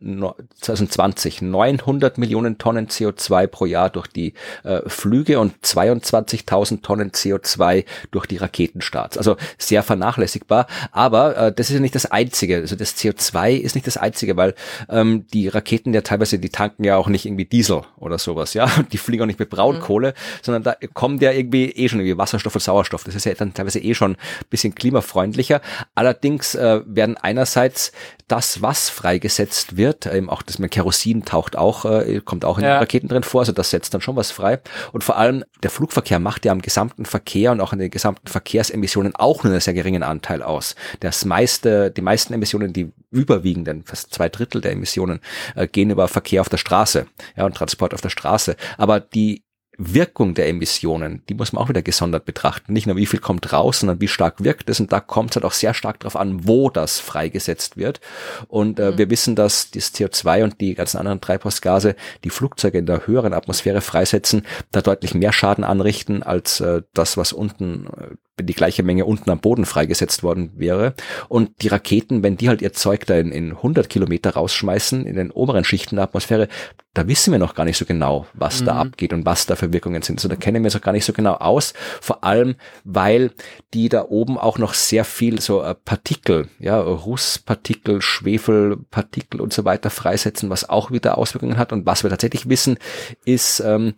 2020 0.60 1.42
900 1.42 2.18
Millionen 2.18 2.58
Tonnen 2.58 2.88
CO2 2.88 3.46
pro 3.46 3.66
Jahr 3.66 3.90
durch 3.90 4.06
die 4.06 4.34
äh, 4.64 4.80
Flüge 4.86 5.40
und 5.40 5.54
22.000 5.64 6.82
Tonnen 6.82 7.10
CO2 7.10 7.84
durch 8.10 8.26
die 8.26 8.36
Raketenstarts. 8.36 9.18
Also 9.18 9.36
sehr 9.58 9.82
vernachlässigbar. 9.82 10.66
Aber 10.92 11.36
äh, 11.36 11.52
das 11.52 11.68
ist 11.68 11.74
ja 11.74 11.80
nicht 11.80 11.94
das 11.94 12.06
Einzige. 12.10 12.56
Also 12.56 12.76
das 12.76 12.96
CO2 12.96 13.56
ist 13.56 13.74
nicht 13.74 13.86
das 13.86 13.96
Einzige, 13.96 14.36
weil 14.36 14.54
ähm, 14.88 15.17
die 15.26 15.48
Raketen 15.48 15.94
ja 15.94 16.00
teilweise, 16.00 16.38
die 16.38 16.48
tanken 16.48 16.84
ja 16.84 16.96
auch 16.96 17.08
nicht 17.08 17.26
irgendwie 17.26 17.44
Diesel 17.44 17.82
oder 17.96 18.18
sowas, 18.18 18.54
ja. 18.54 18.70
Die 18.92 18.98
fliegen 18.98 19.22
auch 19.22 19.26
nicht 19.26 19.38
mit 19.38 19.50
Braunkohle, 19.50 20.10
mhm. 20.10 20.14
sondern 20.42 20.62
da 20.62 20.74
kommt 20.94 21.22
ja 21.22 21.32
irgendwie 21.32 21.70
eh 21.70 21.88
schon 21.88 22.00
irgendwie 22.00 22.18
Wasserstoff 22.18 22.54
und 22.54 22.60
Sauerstoff. 22.60 23.04
Das 23.04 23.14
ist 23.14 23.24
ja 23.24 23.34
dann 23.34 23.54
teilweise 23.54 23.80
eh 23.80 23.94
schon 23.94 24.12
ein 24.12 24.16
bisschen 24.50 24.74
klimafreundlicher. 24.74 25.60
Allerdings 25.94 26.54
äh, 26.54 26.80
werden 26.86 27.16
einerseits 27.16 27.92
das, 28.28 28.62
was 28.62 28.90
freigesetzt 28.90 29.76
wird, 29.76 30.06
eben 30.06 30.30
auch 30.30 30.42
das 30.42 30.58
mit 30.58 30.70
Kerosin 30.70 31.24
taucht 31.24 31.56
auch, 31.56 31.84
äh, 31.84 32.20
kommt 32.24 32.44
auch 32.44 32.58
in 32.58 32.64
ja. 32.64 32.74
den 32.74 32.80
Raketen 32.80 33.08
drin 33.08 33.22
vor, 33.22 33.40
also 33.40 33.52
das 33.52 33.70
setzt 33.70 33.94
dann 33.94 34.00
schon 34.00 34.16
was 34.16 34.30
frei. 34.30 34.60
Und 34.92 35.02
vor 35.02 35.16
allem 35.16 35.44
der 35.62 35.70
Flugverkehr 35.70 36.18
macht 36.18 36.44
ja 36.44 36.52
am 36.52 36.62
gesamten 36.62 37.06
Verkehr 37.06 37.52
und 37.52 37.60
auch 37.60 37.72
an 37.72 37.78
den 37.78 37.90
gesamten 37.90 38.28
Verkehrsemissionen 38.28 39.16
auch 39.16 39.42
nur 39.42 39.52
einen 39.52 39.60
sehr 39.60 39.74
geringen 39.74 40.02
Anteil 40.02 40.42
aus. 40.42 40.74
Das 41.00 41.24
meiste, 41.24 41.90
die 41.90 42.02
meisten 42.02 42.34
Emissionen, 42.34 42.72
die 42.72 42.92
überwiegenden, 43.10 43.84
fast 43.84 44.14
zwei 44.14 44.28
Drittel 44.28 44.60
der 44.60 44.72
Emissionen, 44.72 45.20
äh, 45.54 45.66
gehen 45.66 45.90
über 45.90 46.06
Verkehr 46.08 46.42
auf 46.42 46.48
der 46.48 46.58
Straße, 46.58 47.06
ja, 47.36 47.46
und 47.46 47.56
Transport 47.56 47.94
auf 47.94 48.02
der 48.02 48.10
Straße. 48.10 48.56
Aber 48.76 49.00
die 49.00 49.42
Wirkung 49.80 50.34
der 50.34 50.48
Emissionen, 50.48 51.22
die 51.28 51.34
muss 51.34 51.52
man 51.52 51.62
auch 51.62 51.68
wieder 51.68 51.82
gesondert 51.82 52.24
betrachten. 52.24 52.72
Nicht 52.72 52.88
nur 52.88 52.96
wie 52.96 53.06
viel 53.06 53.20
kommt 53.20 53.52
raus, 53.52 53.78
sondern 53.78 54.00
wie 54.00 54.08
stark 54.08 54.42
wirkt 54.42 54.68
es. 54.68 54.80
Und 54.80 54.92
da 54.92 54.98
kommt 54.98 55.30
es 55.30 55.36
halt 55.36 55.44
auch 55.44 55.52
sehr 55.52 55.72
stark 55.72 56.00
darauf 56.00 56.16
an, 56.16 56.48
wo 56.48 56.68
das 56.68 56.98
freigesetzt 56.98 57.76
wird. 57.76 58.00
Und 58.48 58.80
äh, 58.80 58.90
mhm. 58.90 58.98
wir 58.98 59.10
wissen, 59.10 59.36
dass 59.36 59.70
das 59.70 59.94
CO2 59.94 60.42
und 60.42 60.60
die 60.60 60.74
ganzen 60.74 60.98
anderen 60.98 61.20
Treibhausgase, 61.20 61.94
die 62.24 62.30
Flugzeuge 62.30 62.78
in 62.78 62.86
der 62.86 63.06
höheren 63.06 63.32
Atmosphäre 63.32 63.80
freisetzen, 63.80 64.42
da 64.72 64.82
deutlich 64.82 65.14
mehr 65.14 65.32
Schaden 65.32 65.62
anrichten 65.62 66.24
als 66.24 66.60
äh, 66.60 66.82
das, 66.92 67.16
was 67.16 67.32
unten 67.32 67.86
äh, 67.86 68.16
wenn 68.38 68.46
die 68.46 68.54
gleiche 68.54 68.82
Menge 68.82 69.04
unten 69.04 69.30
am 69.30 69.40
Boden 69.40 69.66
freigesetzt 69.66 70.22
worden 70.22 70.52
wäre. 70.56 70.94
Und 71.28 71.62
die 71.62 71.68
Raketen, 71.68 72.22
wenn 72.22 72.36
die 72.36 72.48
halt 72.48 72.62
ihr 72.62 72.72
Zeug 72.72 73.06
da 73.06 73.16
in, 73.18 73.32
in 73.32 73.50
100 73.50 73.88
Kilometer 73.88 74.30
rausschmeißen, 74.30 75.04
in 75.04 75.16
den 75.16 75.30
oberen 75.30 75.64
Schichten 75.64 75.96
der 75.96 76.04
Atmosphäre, 76.04 76.48
da 76.94 77.06
wissen 77.06 77.30
wir 77.30 77.38
noch 77.38 77.54
gar 77.54 77.64
nicht 77.64 77.78
so 77.78 77.84
genau, 77.84 78.26
was 78.34 78.60
mhm. 78.60 78.66
da 78.66 78.74
abgeht 78.76 79.12
und 79.12 79.24
was 79.24 79.46
da 79.46 79.54
für 79.54 79.72
Wirkungen 79.72 80.02
sind. 80.02 80.18
So, 80.18 80.28
da 80.28 80.36
kennen 80.36 80.64
wir 80.64 80.68
es 80.68 80.76
auch 80.76 80.80
gar 80.80 80.92
nicht 80.92 81.04
so 81.04 81.12
genau 81.12 81.34
aus. 81.34 81.74
Vor 82.00 82.24
allem, 82.24 82.56
weil 82.84 83.30
die 83.74 83.88
da 83.88 84.06
oben 84.08 84.38
auch 84.38 84.58
noch 84.58 84.74
sehr 84.74 85.04
viel 85.04 85.40
so 85.40 85.62
äh, 85.62 85.74
Partikel, 85.74 86.48
ja, 86.58 86.80
Rußpartikel, 86.80 88.02
Schwefelpartikel 88.02 89.40
und 89.40 89.52
so 89.52 89.64
weiter 89.64 89.90
freisetzen, 89.90 90.50
was 90.50 90.68
auch 90.68 90.90
wieder 90.90 91.18
Auswirkungen 91.18 91.56
hat. 91.56 91.72
Und 91.72 91.86
was 91.86 92.02
wir 92.02 92.10
tatsächlich 92.10 92.48
wissen, 92.48 92.78
ist, 93.24 93.60
ähm, 93.60 93.94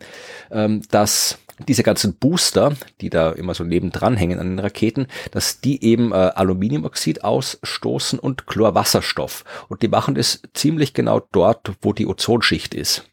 ähm, 0.51 0.83
dass 0.91 1.39
diese 1.69 1.82
ganzen 1.82 2.16
Booster, 2.16 2.74
die 3.01 3.11
da 3.11 3.32
immer 3.32 3.55
so 3.55 3.65
nebendran 3.65 4.16
hängen 4.16 4.39
an 4.39 4.49
den 4.49 4.59
Raketen, 4.59 5.07
dass 5.31 5.61
die 5.61 5.85
eben 5.85 6.12
äh, 6.12 6.15
Aluminiumoxid 6.15 7.24
ausstoßen 7.24 8.19
und 8.19 8.47
Chlorwasserstoff. 8.47 9.45
Und 9.69 9.82
die 9.82 9.89
machen 9.89 10.15
das 10.15 10.43
ziemlich 10.55 10.95
genau 10.95 11.20
dort, 11.32 11.73
wo 11.82 11.93
die 11.93 12.07
Ozonschicht 12.07 12.74
ist. 12.74 13.05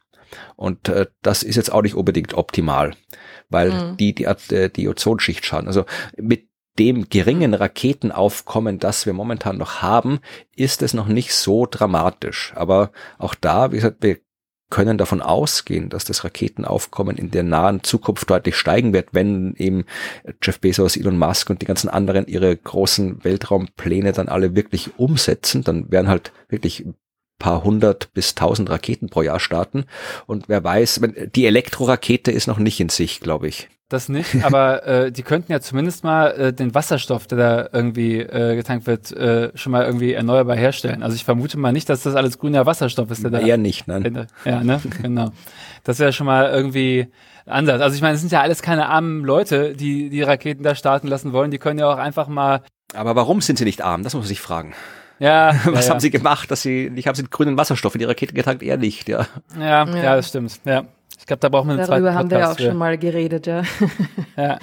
Und 0.56 0.90
äh, 0.90 1.08
das 1.22 1.44
ist 1.44 1.56
jetzt 1.56 1.72
auch 1.72 1.82
nicht 1.82 1.96
unbedingt 1.96 2.34
optimal, 2.34 2.96
weil 3.50 3.72
mhm. 3.72 3.98
die, 3.98 4.14
die 4.14 4.26
äh, 4.26 4.70
die 4.70 4.88
Ozonschicht 4.88 5.46
schaden. 5.46 5.68
Also 5.68 5.86
mit 6.18 6.48
dem 6.80 7.10
geringen 7.10 7.54
Raketenaufkommen, 7.54 8.80
das 8.80 9.06
wir 9.06 9.14
momentan 9.14 9.58
noch 9.58 9.82
haben, 9.82 10.20
ist 10.56 10.82
es 10.84 10.94
noch 10.94 11.08
nicht 11.08 11.34
so 11.34 11.66
dramatisch. 11.66 12.54
Aber 12.56 12.92
auch 13.18 13.36
da, 13.36 13.72
wie 13.72 13.78
gesagt, 13.78 13.98
wir 14.02 14.18
können 14.70 14.98
davon 14.98 15.22
ausgehen, 15.22 15.90
dass 15.90 16.04
das 16.04 16.24
Raketenaufkommen 16.24 17.18
in 17.18 17.32
der 17.32 17.44
nahen 17.44 17.84
Zukunft 17.84 18.30
deutlich 18.30 18.56
steigen 18.56 18.94
wird, 18.94 19.10
wenn 19.14 19.54
eben 19.56 19.86
Jeff 20.42 20.60
Bezos, 20.60 20.98
Elon 20.98 21.18
Musk 21.18 21.50
und 21.50 21.62
die 21.62 21.66
ganzen 21.66 21.90
anderen 21.90 22.28
ihre 22.28 22.56
großen 22.56 23.24
Weltraumpläne 23.24 24.12
dann 24.12 24.28
alle 24.28 24.56
wirklich 24.56 24.92
umsetzen. 24.98 25.64
Dann 25.64 25.90
werden 25.92 26.10
halt 26.10 26.34
wirklich 26.50 26.86
paar 27.40 27.64
hundert 27.64 28.14
bis 28.14 28.36
tausend 28.36 28.70
Raketen 28.70 29.10
pro 29.10 29.22
Jahr 29.22 29.40
starten. 29.40 29.86
Und 30.26 30.50
wer 30.50 30.64
weiß, 30.64 31.02
die 31.36 31.46
Elektrorakete 31.46 32.32
ist 32.32 32.48
noch 32.48 32.60
nicht 32.60 32.80
in 32.80 32.90
sich, 32.90 33.20
glaube 33.20 33.48
ich. 33.48 33.70
Das 33.90 34.10
nicht, 34.10 34.44
aber 34.44 34.86
äh, 34.86 35.12
die 35.14 35.24
könnten 35.24 35.50
ja 35.50 35.62
zumindest 35.62 36.04
mal 36.04 36.32
äh, 36.32 36.54
den 36.54 36.76
Wasserstoff, 36.76 37.26
der 37.26 37.38
da 37.38 37.70
irgendwie 37.72 38.20
äh, 38.20 38.58
getankt 38.58 38.86
wird, 38.86 39.14
äh, 39.14 39.52
schon 39.56 39.72
mal 39.72 39.86
irgendwie 39.86 40.12
erneuerbar 40.12 40.58
herstellen. 40.58 41.04
Also 41.04 41.16
ich 41.16 41.24
vermute 41.24 41.58
mal 41.58 41.72
nicht, 41.72 41.88
dass 41.88 42.04
das 42.04 42.16
alles 42.16 42.38
grüner 42.38 42.66
Wasserstoff 42.66 43.10
ist, 43.12 43.24
der 43.24 43.32
da. 43.32 43.40
Eher 43.40 43.58
nicht, 43.58 43.88
nein. 43.88 44.28
Ja, 44.44 44.62
ne? 44.62 44.82
genau. 45.02 45.32
Das 45.86 46.00
wäre 46.00 46.12
schon 46.12 46.26
mal 46.26 46.50
irgendwie 46.50 47.08
anders. 47.46 47.82
Also 47.82 47.96
ich 47.96 48.02
meine, 48.02 48.16
es 48.16 48.20
sind 48.20 48.34
ja 48.34 48.42
alles 48.42 48.62
keine 48.62 48.90
armen 48.90 49.24
Leute, 49.24 49.74
die 49.74 50.10
die 50.10 50.22
Raketen 50.22 50.64
da 50.64 50.76
starten 50.76 51.08
lassen 51.08 51.32
wollen. 51.32 51.50
Die 51.52 51.58
können 51.58 51.80
ja 51.80 51.90
auch 51.90 51.98
einfach 51.98 52.28
mal. 52.28 52.64
Aber 52.94 53.16
warum 53.16 53.40
sind 53.40 53.58
sie 53.58 53.64
nicht 53.64 53.82
arm? 53.82 54.04
Das 54.04 54.14
muss 54.14 54.24
man 54.24 54.28
sich 54.28 54.42
fragen. 54.42 54.74
Ja. 55.20 55.56
Was 55.66 55.88
ja, 55.88 55.94
haben 55.94 56.02
sie 56.02 56.10
gemacht, 56.10 56.52
dass 56.52 56.62
sie, 56.62 56.92
ich 56.96 57.08
habe 57.08 57.16
sie 57.16 57.24
grünen 57.24 57.58
Wasserstoff 57.58 57.96
in 57.96 58.00
die 58.00 58.06
Raketen 58.06 58.36
getankt? 58.36 58.64
Eher 58.64 58.78
nicht, 58.78 59.08
ja. 59.08 59.28
Ja, 59.58 59.86
ja, 59.86 59.96
ja 59.96 60.16
das 60.18 60.28
stimmt, 60.28 60.60
ja. 60.66 60.84
Ich 61.28 61.30
glaube, 61.30 61.42
da 61.42 61.50
brauchen 61.50 61.68
wir 61.68 61.74
einen 61.74 61.86
Darüber 61.86 62.14
haben 62.14 62.32
wir 62.32 62.40
ja 62.40 62.52
auch 62.54 62.56
für. 62.56 62.68
schon 62.68 62.78
mal 62.78 62.98
geredet, 62.98 63.48
ja. 63.48 63.64
ja, 64.38 64.60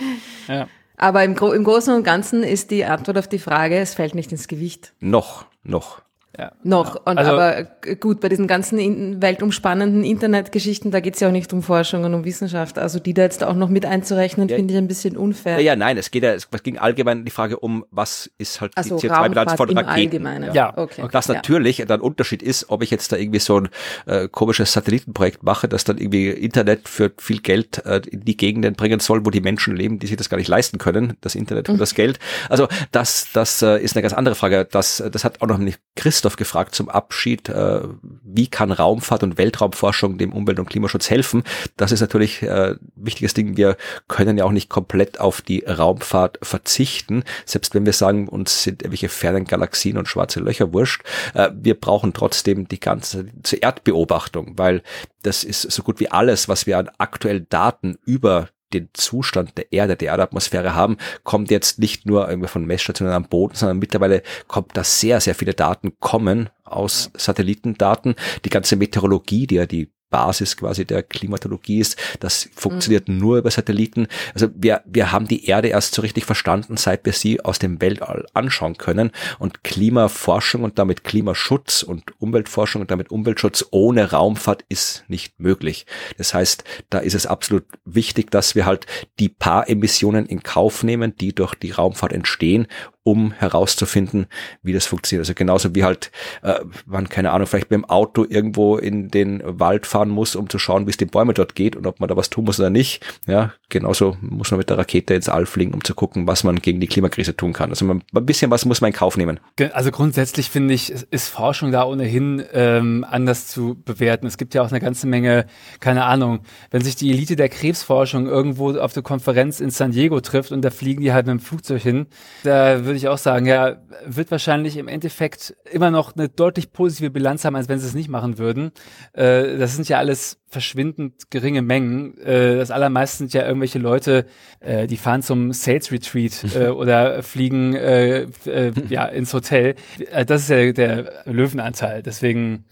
ja. 0.48 0.66
Aber 0.96 1.22
im, 1.22 1.34
Gro 1.34 1.52
im 1.52 1.62
Großen 1.62 1.94
und 1.94 2.04
Ganzen 2.04 2.42
ist 2.42 2.70
die 2.70 2.86
Antwort 2.86 3.18
auf 3.18 3.28
die 3.28 3.38
Frage, 3.38 3.76
es 3.76 3.92
fällt 3.92 4.14
nicht 4.14 4.32
ins 4.32 4.48
Gewicht. 4.48 4.94
Noch, 4.98 5.44
noch. 5.62 6.00
Ja. 6.38 6.52
Noch. 6.64 6.96
Und 7.06 7.18
also, 7.18 7.32
aber 7.32 7.64
gut, 8.00 8.20
bei 8.20 8.28
diesen 8.28 8.46
ganzen 8.46 8.78
in, 8.78 9.22
weltumspannenden 9.22 10.02
Internetgeschichten, 10.02 10.90
da 10.90 11.00
geht 11.00 11.14
es 11.14 11.20
ja 11.20 11.28
auch 11.28 11.32
nicht 11.32 11.52
um 11.52 11.62
Forschung 11.62 12.04
und 12.04 12.12
um 12.14 12.24
Wissenschaft. 12.24 12.78
Also 12.78 12.98
die 12.98 13.14
da 13.14 13.22
jetzt 13.22 13.44
auch 13.44 13.54
noch 13.54 13.68
mit 13.68 13.86
einzurechnen, 13.86 14.48
ja, 14.48 14.56
finde 14.56 14.74
ich 14.74 14.78
ein 14.78 14.88
bisschen 14.88 15.16
unfair. 15.16 15.60
Ja, 15.60 15.72
ja, 15.72 15.76
nein, 15.76 15.96
es 15.96 16.10
geht 16.10 16.24
ja, 16.24 16.32
es 16.32 16.48
ging 16.62 16.78
allgemein 16.78 17.24
die 17.24 17.30
Frage 17.30 17.58
um, 17.58 17.84
was 17.90 18.30
ist 18.38 18.60
halt 18.60 18.72
also 18.76 18.98
die 18.98 19.08
CO2-Bilanz 19.08 19.52
von 19.52 19.68
Raketen. 19.68 19.88
Allgemeinen. 19.88 20.54
Ja, 20.54 20.54
ja. 20.54 20.78
okay. 20.78 21.02
Und 21.02 21.14
das 21.14 21.28
natürlich 21.28 21.78
ja. 21.78 21.84
dann 21.86 22.00
Unterschied 22.00 22.42
ist, 22.42 22.68
ob 22.68 22.82
ich 22.82 22.90
jetzt 22.90 23.12
da 23.12 23.16
irgendwie 23.16 23.38
so 23.38 23.60
ein 23.60 23.68
äh, 24.06 24.28
komisches 24.28 24.72
Satellitenprojekt 24.72 25.42
mache, 25.44 25.68
das 25.68 25.84
dann 25.84 25.98
irgendwie 25.98 26.30
Internet 26.30 26.88
für 26.88 27.12
viel 27.18 27.40
Geld 27.40 27.84
äh, 27.86 28.00
in 28.10 28.24
die 28.24 28.36
Gegenden 28.36 28.74
bringen 28.74 28.98
soll, 28.98 29.24
wo 29.24 29.30
die 29.30 29.40
Menschen 29.40 29.76
leben, 29.76 30.00
die 30.00 30.08
sich 30.08 30.16
das 30.16 30.28
gar 30.28 30.38
nicht 30.38 30.48
leisten 30.48 30.78
können, 30.78 31.16
das 31.20 31.36
Internet 31.36 31.68
und 31.68 31.76
mhm. 31.76 31.80
das 31.80 31.94
Geld. 31.94 32.18
Also 32.48 32.66
das, 32.90 33.28
das 33.32 33.62
äh, 33.62 33.78
ist 33.78 33.94
eine 33.94 34.02
ganz 34.02 34.14
andere 34.14 34.34
Frage. 34.34 34.66
Das, 34.70 35.02
das 35.12 35.24
hat 35.24 35.40
auch 35.40 35.46
noch 35.46 35.58
nicht 35.58 35.78
Christ 35.94 36.23
Christoph 36.24 36.36
gefragt 36.36 36.74
zum 36.74 36.88
Abschied, 36.88 37.50
äh, 37.50 37.82
wie 38.22 38.46
kann 38.46 38.72
Raumfahrt 38.72 39.22
und 39.22 39.36
Weltraumforschung 39.36 40.16
dem 40.16 40.32
Umwelt- 40.32 40.58
und 40.58 40.70
Klimaschutz 40.70 41.10
helfen? 41.10 41.42
Das 41.76 41.92
ist 41.92 42.00
natürlich 42.00 42.42
äh, 42.42 42.76
wichtiges 42.96 43.34
Ding. 43.34 43.58
Wir 43.58 43.76
können 44.08 44.38
ja 44.38 44.46
auch 44.46 44.50
nicht 44.50 44.70
komplett 44.70 45.20
auf 45.20 45.42
die 45.42 45.64
Raumfahrt 45.66 46.38
verzichten, 46.40 47.24
selbst 47.44 47.74
wenn 47.74 47.84
wir 47.84 47.92
sagen, 47.92 48.26
uns 48.26 48.62
sind 48.62 48.80
irgendwelche 48.80 49.10
fernen 49.10 49.44
Galaxien 49.44 49.98
und 49.98 50.08
schwarze 50.08 50.40
Löcher 50.40 50.72
wurscht. 50.72 51.02
Äh, 51.34 51.50
wir 51.54 51.78
brauchen 51.78 52.14
trotzdem 52.14 52.68
die 52.68 52.80
ganze 52.80 53.26
zur 53.42 53.62
Erdbeobachtung, 53.62 54.54
weil 54.56 54.82
das 55.24 55.44
ist 55.44 55.60
so 55.60 55.82
gut 55.82 56.00
wie 56.00 56.10
alles, 56.10 56.48
was 56.48 56.66
wir 56.66 56.78
an 56.78 56.90
aktuellen 56.96 57.46
Daten 57.50 57.98
über 58.06 58.48
den 58.74 58.88
Zustand 58.92 59.56
der 59.56 59.72
Erde, 59.72 59.96
der 59.96 60.08
Erdatmosphäre 60.08 60.74
haben, 60.74 60.98
kommt 61.22 61.50
jetzt 61.50 61.78
nicht 61.78 62.06
nur 62.06 62.28
von 62.48 62.66
Messstationen 62.66 63.14
am 63.14 63.28
Boden, 63.28 63.54
sondern 63.54 63.78
mittlerweile 63.78 64.22
kommt 64.46 64.76
da 64.76 64.84
sehr, 64.84 65.20
sehr 65.20 65.34
viele 65.34 65.54
Daten 65.54 65.98
kommen 66.00 66.50
aus 66.64 67.10
Satellitendaten. 67.16 68.14
Die 68.44 68.50
ganze 68.50 68.76
Meteorologie, 68.76 69.46
die 69.46 69.56
ja 69.56 69.66
die 69.66 69.90
Basis 70.14 70.56
quasi 70.56 70.84
der 70.84 71.02
Klimatologie 71.02 71.80
ist. 71.80 71.96
Das 72.20 72.48
funktioniert 72.54 73.08
mhm. 73.08 73.18
nur 73.18 73.38
über 73.38 73.50
Satelliten. 73.50 74.06
Also 74.32 74.46
wir, 74.54 74.82
wir 74.86 75.10
haben 75.10 75.26
die 75.26 75.46
Erde 75.46 75.66
erst 75.66 75.92
so 75.92 76.02
richtig 76.02 76.24
verstanden, 76.24 76.76
seit 76.76 77.04
wir 77.04 77.12
sie 77.12 77.40
aus 77.40 77.58
dem 77.58 77.80
Weltall 77.80 78.24
anschauen 78.32 78.78
können. 78.78 79.10
Und 79.40 79.64
Klimaforschung 79.64 80.62
und 80.62 80.78
damit 80.78 81.02
Klimaschutz 81.02 81.82
und 81.82 82.04
Umweltforschung 82.20 82.82
und 82.82 82.92
damit 82.92 83.10
Umweltschutz 83.10 83.64
ohne 83.72 84.12
Raumfahrt 84.12 84.64
ist 84.68 85.02
nicht 85.08 85.40
möglich. 85.40 85.84
Das 86.16 86.32
heißt, 86.32 86.62
da 86.90 87.00
ist 87.00 87.14
es 87.14 87.26
absolut 87.26 87.64
wichtig, 87.84 88.30
dass 88.30 88.54
wir 88.54 88.66
halt 88.66 88.86
die 89.18 89.28
paar 89.28 89.68
Emissionen 89.68 90.26
in 90.26 90.44
Kauf 90.44 90.84
nehmen, 90.84 91.16
die 91.16 91.34
durch 91.34 91.56
die 91.56 91.72
Raumfahrt 91.72 92.12
entstehen 92.12 92.68
um 93.04 93.32
herauszufinden, 93.32 94.26
wie 94.62 94.72
das 94.72 94.86
funktioniert. 94.86 95.22
Also 95.22 95.34
genauso 95.34 95.74
wie 95.74 95.84
halt, 95.84 96.10
äh, 96.42 96.60
man, 96.86 97.08
keine 97.08 97.32
Ahnung, 97.32 97.46
vielleicht 97.46 97.70
dem 97.70 97.84
Auto 97.84 98.24
irgendwo 98.26 98.78
in 98.78 99.08
den 99.08 99.42
Wald 99.44 99.86
fahren 99.86 100.08
muss, 100.08 100.34
um 100.34 100.48
zu 100.48 100.58
schauen, 100.58 100.86
wie 100.86 100.90
es 100.90 100.96
den 100.96 101.08
Bäumen 101.08 101.34
dort 101.34 101.54
geht 101.54 101.76
und 101.76 101.86
ob 101.86 102.00
man 102.00 102.08
da 102.08 102.16
was 102.16 102.30
tun 102.30 102.44
muss 102.44 102.58
oder 102.58 102.70
nicht. 102.70 103.04
Ja, 103.26 103.52
genauso 103.68 104.16
muss 104.22 104.50
man 104.50 104.58
mit 104.58 104.70
der 104.70 104.78
Rakete 104.78 105.14
ins 105.14 105.28
All 105.28 105.44
fliegen, 105.44 105.74
um 105.74 105.84
zu 105.84 105.94
gucken, 105.94 106.26
was 106.26 106.44
man 106.44 106.56
gegen 106.56 106.80
die 106.80 106.86
Klimakrise 106.86 107.36
tun 107.36 107.52
kann. 107.52 107.70
Also 107.70 107.84
man, 107.84 108.02
ein 108.14 108.26
bisschen 108.26 108.50
was 108.50 108.64
muss 108.64 108.80
man 108.80 108.88
in 108.88 108.96
Kauf 108.96 109.18
nehmen. 109.18 109.38
Also 109.72 109.90
grundsätzlich 109.90 110.48
finde 110.48 110.72
ich, 110.72 110.90
ist 111.10 111.28
Forschung 111.28 111.72
da 111.72 111.84
ohnehin 111.84 112.42
ähm, 112.54 113.04
anders 113.08 113.48
zu 113.48 113.76
bewerten. 113.84 114.26
Es 114.26 114.38
gibt 114.38 114.54
ja 114.54 114.62
auch 114.62 114.70
eine 114.70 114.80
ganze 114.80 115.06
Menge, 115.06 115.44
keine 115.80 116.04
Ahnung, 116.04 116.40
wenn 116.70 116.82
sich 116.82 116.96
die 116.96 117.10
Elite 117.10 117.36
der 117.36 117.50
Krebsforschung 117.50 118.26
irgendwo 118.26 118.78
auf 118.78 118.94
der 118.94 119.02
Konferenz 119.02 119.60
in 119.60 119.68
San 119.68 119.90
Diego 119.90 120.20
trifft 120.20 120.52
und 120.52 120.62
da 120.62 120.70
fliegen 120.70 121.02
die 121.02 121.12
halt 121.12 121.26
mit 121.26 121.34
dem 121.34 121.40
Flugzeug 121.40 121.82
hin, 121.82 122.06
da 122.44 122.93
würde 122.94 122.98
ich 122.98 123.08
auch 123.08 123.18
sagen, 123.18 123.46
ja, 123.46 123.78
wird 124.06 124.30
wahrscheinlich 124.30 124.76
im 124.76 124.86
Endeffekt 124.86 125.56
immer 125.68 125.90
noch 125.90 126.14
eine 126.14 126.28
deutlich 126.28 126.72
positive 126.72 127.10
Bilanz 127.10 127.44
haben, 127.44 127.56
als 127.56 127.68
wenn 127.68 127.80
sie 127.80 127.88
es 127.88 127.94
nicht 127.94 128.08
machen 128.08 128.38
würden. 128.38 128.70
Äh, 129.14 129.58
das 129.58 129.74
sind 129.74 129.88
ja 129.88 129.98
alles 129.98 130.38
verschwindend 130.46 131.28
geringe 131.30 131.60
Mengen. 131.60 132.16
Äh, 132.18 132.54
das 132.56 132.70
allermeiste 132.70 133.18
sind 133.18 133.34
ja 133.34 133.44
irgendwelche 133.44 133.80
Leute, 133.80 134.26
äh, 134.60 134.86
die 134.86 134.96
fahren 134.96 135.22
zum 135.22 135.52
Sales 135.52 135.90
Retreat 135.90 136.44
äh, 136.54 136.68
oder 136.68 137.24
fliegen 137.24 137.74
äh, 137.74 138.28
äh, 138.46 138.72
ja 138.88 139.06
ins 139.06 139.34
Hotel. 139.34 139.74
Äh, 140.12 140.24
das 140.24 140.42
ist 140.42 140.50
ja 140.50 140.70
der 140.70 141.24
Löwenanteil. 141.24 142.00
Deswegen 142.04 142.64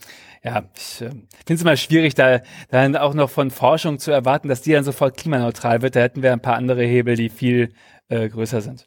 ja, 0.45 0.63
ich 0.77 1.01
äh, 1.01 1.11
finde 1.11 1.55
es 1.55 1.63
immer 1.63 1.77
schwierig, 1.77 2.15
da 2.15 2.41
dann 2.71 2.95
auch 2.95 3.15
noch 3.15 3.31
von 3.31 3.51
Forschung 3.51 3.99
zu 3.99 4.13
erwarten, 4.13 4.49
dass 4.49 4.63
die 4.63 4.73
dann 4.73 4.85
sofort 4.85 5.17
klimaneutral 5.17 5.83
wird. 5.83 5.97
Da 5.97 6.01
hätten 6.01 6.23
wir 6.23 6.33
ein 6.33 6.41
paar 6.43 6.57
andere 6.57 6.85
Hebel, 6.85 7.17
die 7.17 7.29
viel 7.29 7.73
äh, 8.09 8.29
größer 8.29 8.61
sind. 8.61 8.87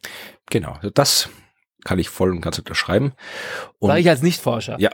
Genau, 0.49 0.77
das 0.93 1.29
kann 1.85 1.99
ich 1.99 2.09
voll 2.09 2.31
und 2.31 2.41
ganz 2.41 2.57
unterschreiben. 2.59 3.13
Und 3.79 3.89
Sag 3.89 3.99
ich 3.99 4.09
als 4.09 4.21
Nichtforscher. 4.21 4.75
Ja. 4.79 4.89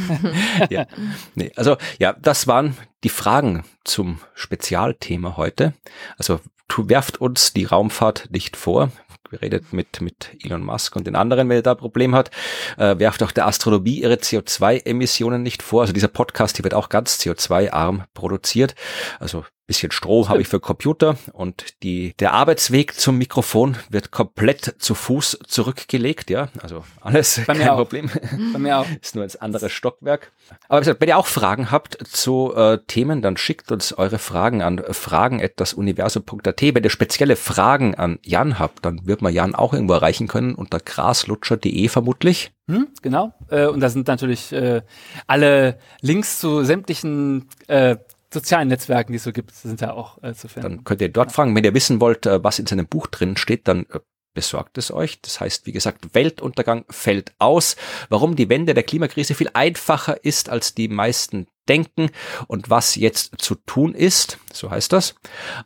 ja. 0.70 0.86
Nee, 1.34 1.52
also 1.56 1.76
ja, 1.98 2.12
das 2.12 2.46
waren 2.46 2.76
die 3.04 3.08
Fragen 3.08 3.64
zum 3.84 4.20
Spezialthema 4.34 5.36
heute. 5.36 5.72
Also 6.18 6.40
tu, 6.66 6.88
werft 6.88 7.20
uns 7.20 7.54
die 7.54 7.64
Raumfahrt 7.64 8.28
nicht 8.30 8.56
vor. 8.56 8.90
Redet 9.30 9.72
mit, 9.72 10.00
mit 10.00 10.30
Elon 10.42 10.64
Musk 10.64 10.96
und 10.96 11.06
den 11.06 11.14
anderen, 11.14 11.48
wenn 11.48 11.58
ihr 11.58 11.62
da 11.62 11.72
ein 11.72 11.76
Problem 11.76 12.14
hat. 12.14 12.30
Äh, 12.78 12.98
werft 12.98 13.22
auch 13.22 13.30
der 13.30 13.46
Astronomie 13.46 14.00
ihre 14.00 14.14
CO2-Emissionen 14.14 15.42
nicht 15.42 15.62
vor. 15.62 15.82
Also 15.82 15.92
dieser 15.92 16.08
Podcast 16.08 16.56
hier 16.56 16.64
wird 16.64 16.74
auch 16.74 16.88
ganz 16.88 17.20
CO2-arm 17.20 18.04
produziert. 18.14 18.74
Also 19.20 19.44
bisschen 19.68 19.92
Strom 19.92 20.28
habe 20.28 20.40
ich 20.40 20.48
für 20.48 20.58
Computer 20.60 21.16
und 21.32 21.82
die, 21.82 22.14
der 22.18 22.32
Arbeitsweg 22.32 22.94
zum 22.94 23.18
Mikrofon 23.18 23.76
wird 23.90 24.10
komplett 24.10 24.74
zu 24.78 24.94
Fuß 24.94 25.40
zurückgelegt, 25.46 26.30
ja. 26.30 26.48
Also 26.60 26.84
alles 27.02 27.42
Bei 27.46 27.54
mir 27.54 27.66
kein. 27.66 27.76
Problem. 27.76 28.10
Bei 28.52 28.58
mir 28.58 28.78
auch. 28.78 28.86
Ist 29.00 29.14
nur 29.14 29.24
ins 29.24 29.36
andere 29.36 29.68
Stockwerk. 29.68 30.32
Aber 30.68 30.78
wie 30.78 30.84
gesagt, 30.84 31.00
wenn 31.02 31.08
ihr 31.08 31.18
auch 31.18 31.26
Fragen 31.26 31.70
habt 31.70 31.98
zu 32.08 32.54
äh, 32.56 32.78
Themen, 32.86 33.20
dann 33.20 33.36
schickt 33.36 33.70
uns 33.70 33.92
eure 33.92 34.18
Fragen 34.18 34.62
an 34.62 34.82
fragen.universum.at. 34.90 36.62
Wenn 36.62 36.84
ihr 36.84 36.90
spezielle 36.90 37.36
Fragen 37.36 37.94
an 37.94 38.18
Jan 38.24 38.58
habt, 38.58 38.86
dann 38.86 39.06
wird 39.06 39.20
man 39.20 39.34
Jan 39.34 39.54
auch 39.54 39.74
irgendwo 39.74 39.92
erreichen 39.92 40.28
können 40.28 40.54
unter 40.54 40.80
graslutscher.de 40.80 41.88
vermutlich. 41.88 42.52
Hm, 42.68 42.88
genau. 43.00 43.34
Äh, 43.50 43.66
und 43.66 43.80
da 43.80 43.88
sind 43.88 44.08
natürlich 44.08 44.52
äh, 44.52 44.82
alle 45.26 45.78
Links 46.00 46.38
zu 46.38 46.64
sämtlichen 46.64 47.48
äh, 47.66 47.96
sozialen 48.32 48.68
Netzwerken, 48.68 49.12
die 49.12 49.16
es 49.16 49.24
so 49.24 49.32
gibt, 49.32 49.54
sind 49.54 49.82
da 49.82 49.92
auch 49.92 50.22
äh, 50.22 50.34
zu 50.34 50.48
finden. 50.48 50.68
Dann 50.68 50.84
könnt 50.84 51.00
ihr 51.00 51.08
dort 51.08 51.32
fragen. 51.32 51.54
Wenn 51.54 51.64
ihr 51.64 51.74
wissen 51.74 52.00
wollt, 52.00 52.26
äh, 52.26 52.42
was 52.42 52.58
in 52.58 52.66
seinem 52.66 52.86
Buch 52.86 53.06
drin 53.06 53.36
steht, 53.36 53.68
dann 53.68 53.86
äh, 53.90 54.00
besorgt 54.34 54.78
es 54.78 54.92
euch. 54.92 55.20
Das 55.20 55.40
heißt, 55.40 55.66
wie 55.66 55.72
gesagt, 55.72 56.14
Weltuntergang 56.14 56.84
fällt 56.90 57.32
aus. 57.38 57.76
Warum 58.08 58.36
die 58.36 58.48
Wende 58.48 58.74
der 58.74 58.84
Klimakrise 58.84 59.34
viel 59.34 59.50
einfacher 59.52 60.24
ist, 60.24 60.48
als 60.48 60.74
die 60.74 60.88
meisten 60.88 61.48
denken 61.68 62.10
und 62.46 62.70
was 62.70 62.94
jetzt 62.94 63.32
zu 63.38 63.54
tun 63.54 63.94
ist, 63.94 64.38
so 64.52 64.70
heißt 64.70 64.92
das, 64.92 65.14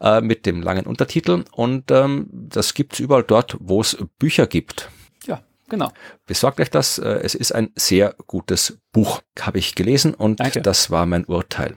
äh, 0.01 0.21
mit 0.21 0.47
dem 0.47 0.63
langen 0.63 0.87
Untertitel. 0.87 1.45
Und 1.53 1.91
ähm, 1.91 2.29
das 2.33 2.75
gibt's 2.75 2.99
überall 2.99 3.25
dort, 3.25 3.57
wo 3.61 3.81
es 3.81 3.99
Bücher 4.19 4.47
gibt. 4.47 4.89
ja, 5.27 5.43
genau. 5.69 5.91
Besorgt 6.27 6.61
euch 6.61 6.71
das. 6.71 6.99
Äh, 6.99 7.21
es 7.23 7.35
ist 7.35 7.53
ein 7.53 7.71
sehr 7.77 8.15
gutes 8.27 8.79
Buch, 8.93 9.21
habe 9.41 9.59
ich 9.59 9.75
gelesen 9.75 10.15
und 10.15 10.41
Danke. 10.41 10.63
das 10.63 10.91
war 10.91 11.07
mein 11.07 11.25
Urteil. 11.27 11.77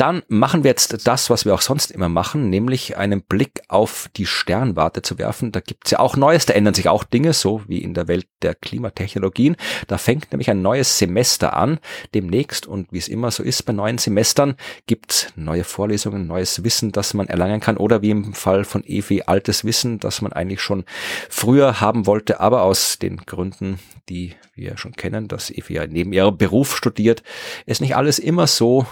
Dann 0.00 0.22
machen 0.28 0.64
wir 0.64 0.70
jetzt 0.70 1.06
das, 1.06 1.28
was 1.28 1.44
wir 1.44 1.52
auch 1.52 1.60
sonst 1.60 1.90
immer 1.90 2.08
machen, 2.08 2.48
nämlich 2.48 2.96
einen 2.96 3.20
Blick 3.20 3.60
auf 3.68 4.08
die 4.16 4.24
Sternwarte 4.24 5.02
zu 5.02 5.18
werfen. 5.18 5.52
Da 5.52 5.60
gibt's 5.60 5.90
ja 5.90 5.98
auch 5.98 6.16
Neues, 6.16 6.46
da 6.46 6.54
ändern 6.54 6.72
sich 6.72 6.88
auch 6.88 7.04
Dinge, 7.04 7.34
so 7.34 7.60
wie 7.68 7.82
in 7.82 7.92
der 7.92 8.08
Welt 8.08 8.26
der 8.40 8.54
Klimatechnologien. 8.54 9.56
Da 9.88 9.98
fängt 9.98 10.32
nämlich 10.32 10.48
ein 10.48 10.62
neues 10.62 10.96
Semester 10.96 11.54
an 11.54 11.80
demnächst 12.14 12.66
und 12.66 12.90
wie 12.92 12.96
es 12.96 13.08
immer 13.08 13.30
so 13.30 13.42
ist 13.42 13.64
bei 13.64 13.74
neuen 13.74 13.98
Semestern, 13.98 14.54
gibt's 14.86 15.34
neue 15.36 15.64
Vorlesungen, 15.64 16.26
neues 16.26 16.64
Wissen, 16.64 16.92
das 16.92 17.12
man 17.12 17.26
erlangen 17.26 17.60
kann 17.60 17.76
oder 17.76 18.00
wie 18.00 18.08
im 18.08 18.32
Fall 18.32 18.64
von 18.64 18.82
Evi 18.86 19.24
altes 19.26 19.66
Wissen, 19.66 20.00
das 20.00 20.22
man 20.22 20.32
eigentlich 20.32 20.62
schon 20.62 20.84
früher 21.28 21.82
haben 21.82 22.06
wollte, 22.06 22.40
aber 22.40 22.62
aus 22.62 22.98
den 22.98 23.18
Gründen, 23.18 23.78
die 24.08 24.34
wir 24.54 24.78
schon 24.78 24.92
kennen, 24.92 25.28
dass 25.28 25.50
Evi 25.50 25.74
ja 25.74 25.86
neben 25.86 26.14
ihrem 26.14 26.38
Beruf 26.38 26.74
studiert, 26.74 27.22
es 27.66 27.82
nicht 27.82 27.96
alles 27.96 28.18
immer 28.18 28.46
so 28.46 28.86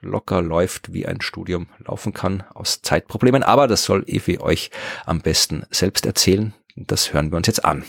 locker 0.00 0.42
läuft, 0.42 0.92
wie 0.92 1.06
ein 1.06 1.20
Studium 1.20 1.68
laufen 1.78 2.12
kann, 2.12 2.44
aus 2.54 2.82
Zeitproblemen. 2.82 3.42
Aber 3.42 3.66
das 3.66 3.84
soll 3.84 4.04
Evi 4.06 4.38
euch 4.38 4.70
am 5.06 5.20
besten 5.20 5.64
selbst 5.70 6.06
erzählen. 6.06 6.54
Das 6.76 7.12
hören 7.12 7.30
wir 7.30 7.36
uns 7.36 7.46
jetzt 7.46 7.64
an. 7.64 7.84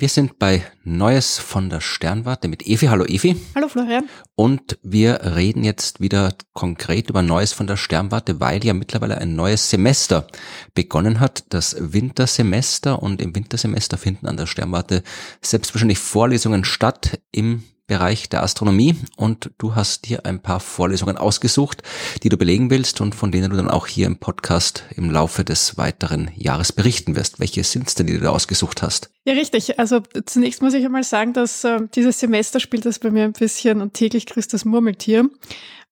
Wir 0.00 0.08
sind 0.08 0.38
bei 0.38 0.62
Neues 0.84 1.38
von 1.38 1.70
der 1.70 1.80
Sternwarte 1.80 2.46
mit 2.46 2.64
Evi. 2.66 2.86
Hallo 2.86 3.04
Evi. 3.04 3.36
Hallo 3.56 3.66
Florian. 3.68 4.08
Und 4.36 4.78
wir 4.82 5.34
reden 5.34 5.64
jetzt 5.64 6.00
wieder 6.00 6.34
konkret 6.52 7.10
über 7.10 7.22
Neues 7.22 7.52
von 7.52 7.66
der 7.66 7.76
Sternwarte, 7.76 8.38
weil 8.38 8.64
ja 8.64 8.74
mittlerweile 8.74 9.18
ein 9.18 9.34
neues 9.34 9.70
Semester 9.70 10.28
begonnen 10.74 11.18
hat, 11.18 11.46
das 11.48 11.74
Wintersemester. 11.80 13.02
Und 13.02 13.20
im 13.20 13.34
Wintersemester 13.34 13.98
finden 13.98 14.28
an 14.28 14.36
der 14.36 14.46
Sternwarte 14.46 15.02
selbstverständlich 15.40 15.98
Vorlesungen 15.98 16.64
statt 16.64 17.20
im 17.32 17.64
Bereich 17.88 18.28
der 18.28 18.44
Astronomie. 18.44 18.94
Und 19.16 19.50
du 19.58 19.74
hast 19.74 20.08
dir 20.08 20.24
ein 20.24 20.40
paar 20.40 20.60
Vorlesungen 20.60 21.16
ausgesucht, 21.16 21.82
die 22.22 22.28
du 22.28 22.36
belegen 22.36 22.70
willst 22.70 23.00
und 23.00 23.16
von 23.16 23.32
denen 23.32 23.50
du 23.50 23.56
dann 23.56 23.68
auch 23.68 23.88
hier 23.88 24.06
im 24.06 24.18
Podcast 24.18 24.84
im 24.94 25.10
Laufe 25.10 25.42
des 25.42 25.76
weiteren 25.76 26.30
Jahres 26.36 26.70
berichten 26.70 27.16
wirst. 27.16 27.40
Welche 27.40 27.64
sind 27.64 27.88
es 27.88 27.94
denn, 27.96 28.06
die 28.06 28.12
du 28.12 28.20
da 28.20 28.30
ausgesucht 28.30 28.82
hast? 28.82 29.10
Ja, 29.24 29.32
richtig. 29.32 29.80
Also 29.80 30.00
zunächst 30.26 30.62
muss 30.62 30.74
ich 30.74 30.84
einmal 30.84 31.02
sagen, 31.02 31.32
dass 31.32 31.64
äh, 31.64 31.80
dieses 31.94 32.20
Semester 32.20 32.60
spielt 32.60 32.86
das 32.86 32.98
bei 32.98 33.10
mir 33.10 33.24
ein 33.24 33.32
bisschen 33.32 33.80
und 33.80 33.94
täglich 33.94 34.26
grüßt 34.26 34.52
das 34.52 34.64
Murmeltier, 34.64 35.28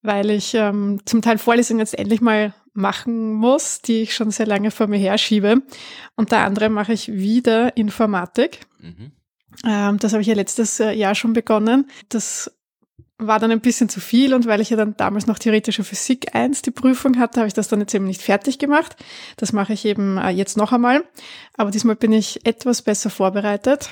weil 0.03 0.31
ich 0.31 0.55
ähm, 0.55 1.01
zum 1.07 1.23
Teil 1.23 1.39
Vorlesungen 1.39 1.81
jetzt 1.81 1.99
endlich 1.99 2.21
mal 2.21 2.55
machen 2.75 3.33
muss, 3.33 3.81
die 3.81 4.03
ich 4.03 4.15
schon 4.15 4.31
sehr 4.31 4.47
lange 4.47 4.71
vor 4.71 4.87
mir 4.87 4.99
herschiebe. 4.99 5.63
Unter 6.15 6.39
anderem 6.39 6.75
mache 6.75 6.93
ich 6.93 7.11
wieder 7.11 7.77
Informatik. 7.77 8.61
Mhm. 8.81 9.13
Ähm, 9.65 9.99
das 9.99 10.13
habe 10.13 10.23
ich 10.23 10.29
ja 10.29 10.35
letztes 10.35 10.81
äh, 10.81 10.93
Jahr 10.93 11.15
schon 11.15 11.33
begonnen. 11.33 11.91
Das 12.09 12.51
war 13.19 13.39
dann 13.39 13.51
ein 13.51 13.61
bisschen 13.61 13.89
zu 13.89 14.01
viel 14.01 14.35
und 14.35 14.47
weil 14.47 14.61
ich 14.61 14.71
ja 14.71 14.77
dann 14.77 14.97
damals 14.97 15.27
noch 15.27 15.39
theoretische 15.39 15.85
Physik 15.85 16.35
1 16.35 16.63
die 16.63 16.71
Prüfung 16.71 17.19
hatte, 17.19 17.41
habe 17.41 17.49
ich 17.49 17.55
das 17.55 17.69
dann 17.69 17.81
jetzt 17.81 17.95
eben 17.95 18.05
nicht 18.05 18.21
fertig 18.21 18.59
gemacht. 18.59 18.97
Das 19.37 19.53
mache 19.53 19.73
ich 19.73 19.85
eben 19.87 20.19
äh, 20.19 20.31
jetzt 20.31 20.57
noch 20.57 20.73
einmal. 20.73 21.05
Aber 21.57 21.71
diesmal 21.71 21.97
bin 21.97 22.13
ich 22.13 22.45
etwas 22.45 22.83
besser 22.83 23.09
vorbereitet, 23.09 23.91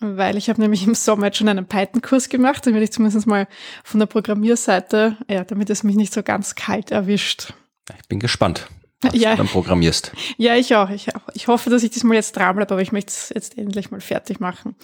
weil 0.00 0.36
ich 0.36 0.50
habe 0.50 0.60
nämlich 0.60 0.86
im 0.86 0.94
Sommer 0.94 1.26
jetzt 1.26 1.38
schon 1.38 1.48
einen 1.48 1.66
Python-Kurs 1.66 2.28
gemacht, 2.28 2.66
damit 2.66 2.82
ich 2.82 2.92
zumindest 2.92 3.26
mal 3.26 3.48
von 3.82 3.98
der 3.98 4.06
Programmierseite, 4.06 5.16
ja, 5.28 5.44
damit 5.44 5.70
es 5.70 5.82
mich 5.82 5.96
nicht 5.96 6.12
so 6.12 6.22
ganz 6.22 6.54
kalt 6.54 6.90
erwischt. 6.90 7.54
Ich 7.98 8.08
bin 8.08 8.20
gespannt, 8.20 8.68
Ja. 9.12 9.36
dann 9.36 9.46
programmierst. 9.46 10.12
Ja, 10.38 10.56
ich 10.56 10.74
auch. 10.74 10.88
Ich, 10.88 11.14
auch. 11.14 11.20
ich 11.34 11.48
hoffe, 11.48 11.68
dass 11.68 11.82
ich 11.82 11.90
diesmal 11.90 12.16
jetzt 12.16 12.34
dranbleibe, 12.34 12.72
aber 12.72 12.80
ich 12.80 12.92
möchte 12.92 13.10
es 13.10 13.30
jetzt 13.34 13.58
endlich 13.58 13.90
mal 13.90 14.00
fertig 14.00 14.40
machen. 14.40 14.74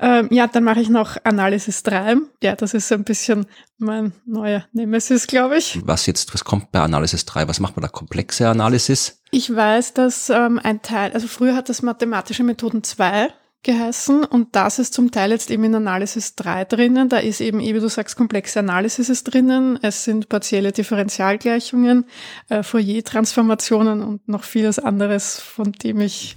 Ähm, 0.00 0.28
ja, 0.30 0.46
dann 0.46 0.62
mache 0.62 0.80
ich 0.80 0.88
noch 0.88 1.16
Analysis 1.24 1.82
3. 1.82 2.16
Ja, 2.42 2.54
das 2.54 2.74
ist 2.74 2.88
so 2.88 2.94
ein 2.94 3.04
bisschen 3.04 3.46
mein 3.78 4.12
neuer 4.24 4.64
Nemesis, 4.72 5.26
glaube 5.26 5.58
ich. 5.58 5.80
Was 5.84 6.06
jetzt, 6.06 6.32
was 6.32 6.44
kommt 6.44 6.70
bei 6.70 6.80
Analysis 6.80 7.24
3? 7.24 7.48
Was 7.48 7.60
macht 7.60 7.76
man 7.76 7.82
da? 7.82 7.88
Komplexe 7.88 8.48
Analysis? 8.48 9.20
Ich 9.32 9.54
weiß, 9.54 9.94
dass 9.94 10.30
ähm, 10.30 10.60
ein 10.62 10.82
Teil, 10.82 11.12
also 11.12 11.26
früher 11.26 11.56
hat 11.56 11.68
das 11.68 11.82
mathematische 11.82 12.44
Methoden 12.44 12.84
2 12.84 13.30
geheißen 13.62 14.24
und 14.24 14.56
das 14.56 14.78
ist 14.78 14.94
zum 14.94 15.10
Teil 15.10 15.30
jetzt 15.32 15.50
eben 15.50 15.64
in 15.64 15.74
Analysis 15.74 16.34
3 16.34 16.64
drinnen. 16.64 17.08
Da 17.08 17.18
ist 17.18 17.40
eben, 17.40 17.60
eh 17.60 17.74
wie 17.74 17.80
du 17.80 17.88
sagst, 17.88 18.16
komplexe 18.16 18.60
Analysis 18.60 19.08
ist 19.10 19.24
drinnen. 19.24 19.78
Es 19.82 20.04
sind 20.04 20.28
partielle 20.28 20.72
Differentialgleichungen, 20.72 22.06
äh, 22.48 22.62
Fourier-Transformationen 22.62 24.02
und 24.02 24.28
noch 24.28 24.44
vieles 24.44 24.78
anderes, 24.78 25.40
von 25.40 25.72
dem 25.72 26.00
ich 26.00 26.36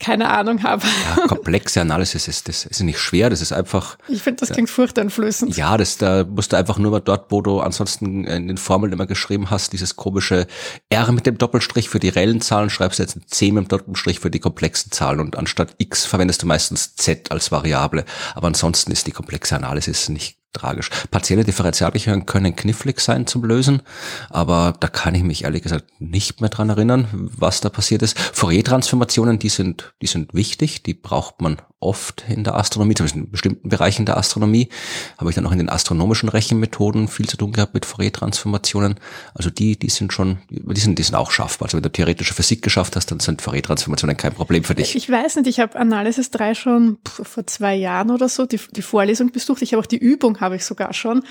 keine 0.00 0.30
Ahnung 0.30 0.62
habe. 0.62 0.84
Ja, 1.16 1.26
komplexe 1.26 1.80
Analysis 1.80 2.28
ist, 2.28 2.48
das 2.48 2.66
ist 2.66 2.80
nicht 2.80 2.98
schwer, 2.98 3.30
das 3.30 3.40
ist 3.40 3.52
einfach, 3.52 3.96
Ich 4.08 4.22
finde, 4.22 4.40
das 4.40 4.50
klingt 4.50 4.68
furchteinflößend. 4.68 5.56
ja, 5.56 5.76
das, 5.76 5.96
da 5.98 6.24
musst 6.24 6.52
du 6.52 6.56
einfach 6.56 6.78
nur 6.78 6.90
mal 6.90 7.00
dort, 7.00 7.30
wo 7.30 7.40
du 7.40 7.60
ansonsten 7.60 8.24
in 8.24 8.48
den 8.48 8.56
Formeln 8.56 8.92
immer 8.92 9.06
geschrieben 9.06 9.50
hast, 9.50 9.72
dieses 9.72 9.96
komische 9.96 10.46
R 10.88 11.12
mit 11.12 11.26
dem 11.26 11.38
Doppelstrich 11.38 11.88
für 11.88 12.00
die 12.00 12.08
reellen 12.08 12.40
Zahlen, 12.40 12.70
schreibst 12.70 12.98
du 12.98 13.02
jetzt 13.02 13.16
ein 13.16 13.24
C 13.26 13.52
mit 13.52 13.64
dem 13.64 13.68
Doppelstrich 13.68 14.20
für 14.20 14.30
die 14.30 14.40
komplexen 14.40 14.90
Zahlen 14.92 15.20
und 15.20 15.36
anstatt 15.36 15.74
X 15.78 16.04
verwendest 16.04 16.42
du 16.42 16.46
meistens 16.46 16.96
Z 16.96 17.30
als 17.30 17.52
Variable. 17.52 18.04
Aber 18.34 18.48
ansonsten 18.48 18.90
ist 18.92 19.06
die 19.06 19.12
komplexe 19.12 19.56
Analysis 19.56 20.08
nicht 20.08 20.38
tragisch. 20.54 20.90
Partielle 21.10 21.44
Differentialgleichungen 21.44 22.26
können 22.26 22.56
knifflig 22.56 23.00
sein 23.00 23.26
zum 23.26 23.44
Lösen, 23.44 23.82
aber 24.30 24.74
da 24.80 24.88
kann 24.88 25.14
ich 25.14 25.22
mich 25.22 25.44
ehrlich 25.44 25.62
gesagt 25.62 25.84
nicht 25.98 26.40
mehr 26.40 26.50
dran 26.50 26.70
erinnern, 26.70 27.08
was 27.12 27.60
da 27.60 27.68
passiert 27.68 28.02
ist. 28.02 28.18
Fourier-Transformationen, 28.18 29.38
die 29.38 29.48
sind, 29.48 29.94
die 30.00 30.06
sind 30.06 30.34
wichtig, 30.34 30.82
die 30.82 30.94
braucht 30.94 31.40
man 31.40 31.58
oft 31.84 32.24
in 32.28 32.44
der 32.44 32.56
Astronomie, 32.56 32.94
zumindest 32.94 33.16
in 33.16 33.30
bestimmten 33.30 33.68
Bereichen 33.68 34.06
der 34.06 34.16
Astronomie. 34.16 34.68
Habe 35.18 35.30
ich 35.30 35.36
dann 35.36 35.46
auch 35.46 35.52
in 35.52 35.58
den 35.58 35.68
astronomischen 35.68 36.28
Rechenmethoden 36.28 37.08
viel 37.08 37.28
zu 37.28 37.36
tun 37.36 37.52
gehabt 37.52 37.74
mit 37.74 37.84
Fourier-Transformationen. 37.84 38.96
Also 39.34 39.50
die, 39.50 39.78
die 39.78 39.90
sind 39.90 40.12
schon, 40.12 40.38
die 40.48 40.80
sind, 40.80 40.98
die 40.98 41.02
sind 41.02 41.14
auch 41.14 41.30
schaffbar. 41.30 41.66
Also 41.66 41.76
wenn 41.76 41.82
du 41.82 41.92
theoretische 41.92 42.34
Physik 42.34 42.62
geschafft 42.62 42.96
hast, 42.96 43.10
dann 43.10 43.20
sind 43.20 43.42
Fourier-Transformationen 43.42 44.16
kein 44.16 44.32
Problem 44.32 44.64
für 44.64 44.74
dich. 44.74 44.96
Ich 44.96 45.10
weiß 45.10 45.36
nicht, 45.36 45.46
ich 45.46 45.60
habe 45.60 45.78
Analysis 45.78 46.30
3 46.30 46.54
schon 46.54 46.98
vor 47.04 47.46
zwei 47.46 47.74
Jahren 47.74 48.10
oder 48.10 48.28
so 48.28 48.46
die, 48.46 48.60
die 48.74 48.82
Vorlesung 48.82 49.30
besucht. 49.30 49.62
Ich 49.62 49.72
habe 49.72 49.82
auch 49.82 49.86
die 49.86 49.98
Übung, 49.98 50.40
habe 50.44 50.56
ich 50.56 50.64
sogar 50.64 50.92
schon. 50.92 51.24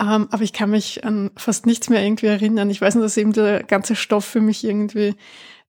Ähm, 0.00 0.28
aber 0.30 0.42
ich 0.42 0.52
kann 0.52 0.70
mich 0.70 1.04
an 1.04 1.30
fast 1.36 1.66
nichts 1.66 1.88
mehr 1.88 2.02
irgendwie 2.02 2.26
erinnern. 2.26 2.70
Ich 2.70 2.80
weiß 2.80 2.94
nur, 2.96 3.04
dass 3.04 3.16
eben 3.16 3.32
der 3.32 3.62
ganze 3.62 3.94
Stoff 3.94 4.24
für 4.24 4.40
mich 4.40 4.64
irgendwie, 4.64 5.14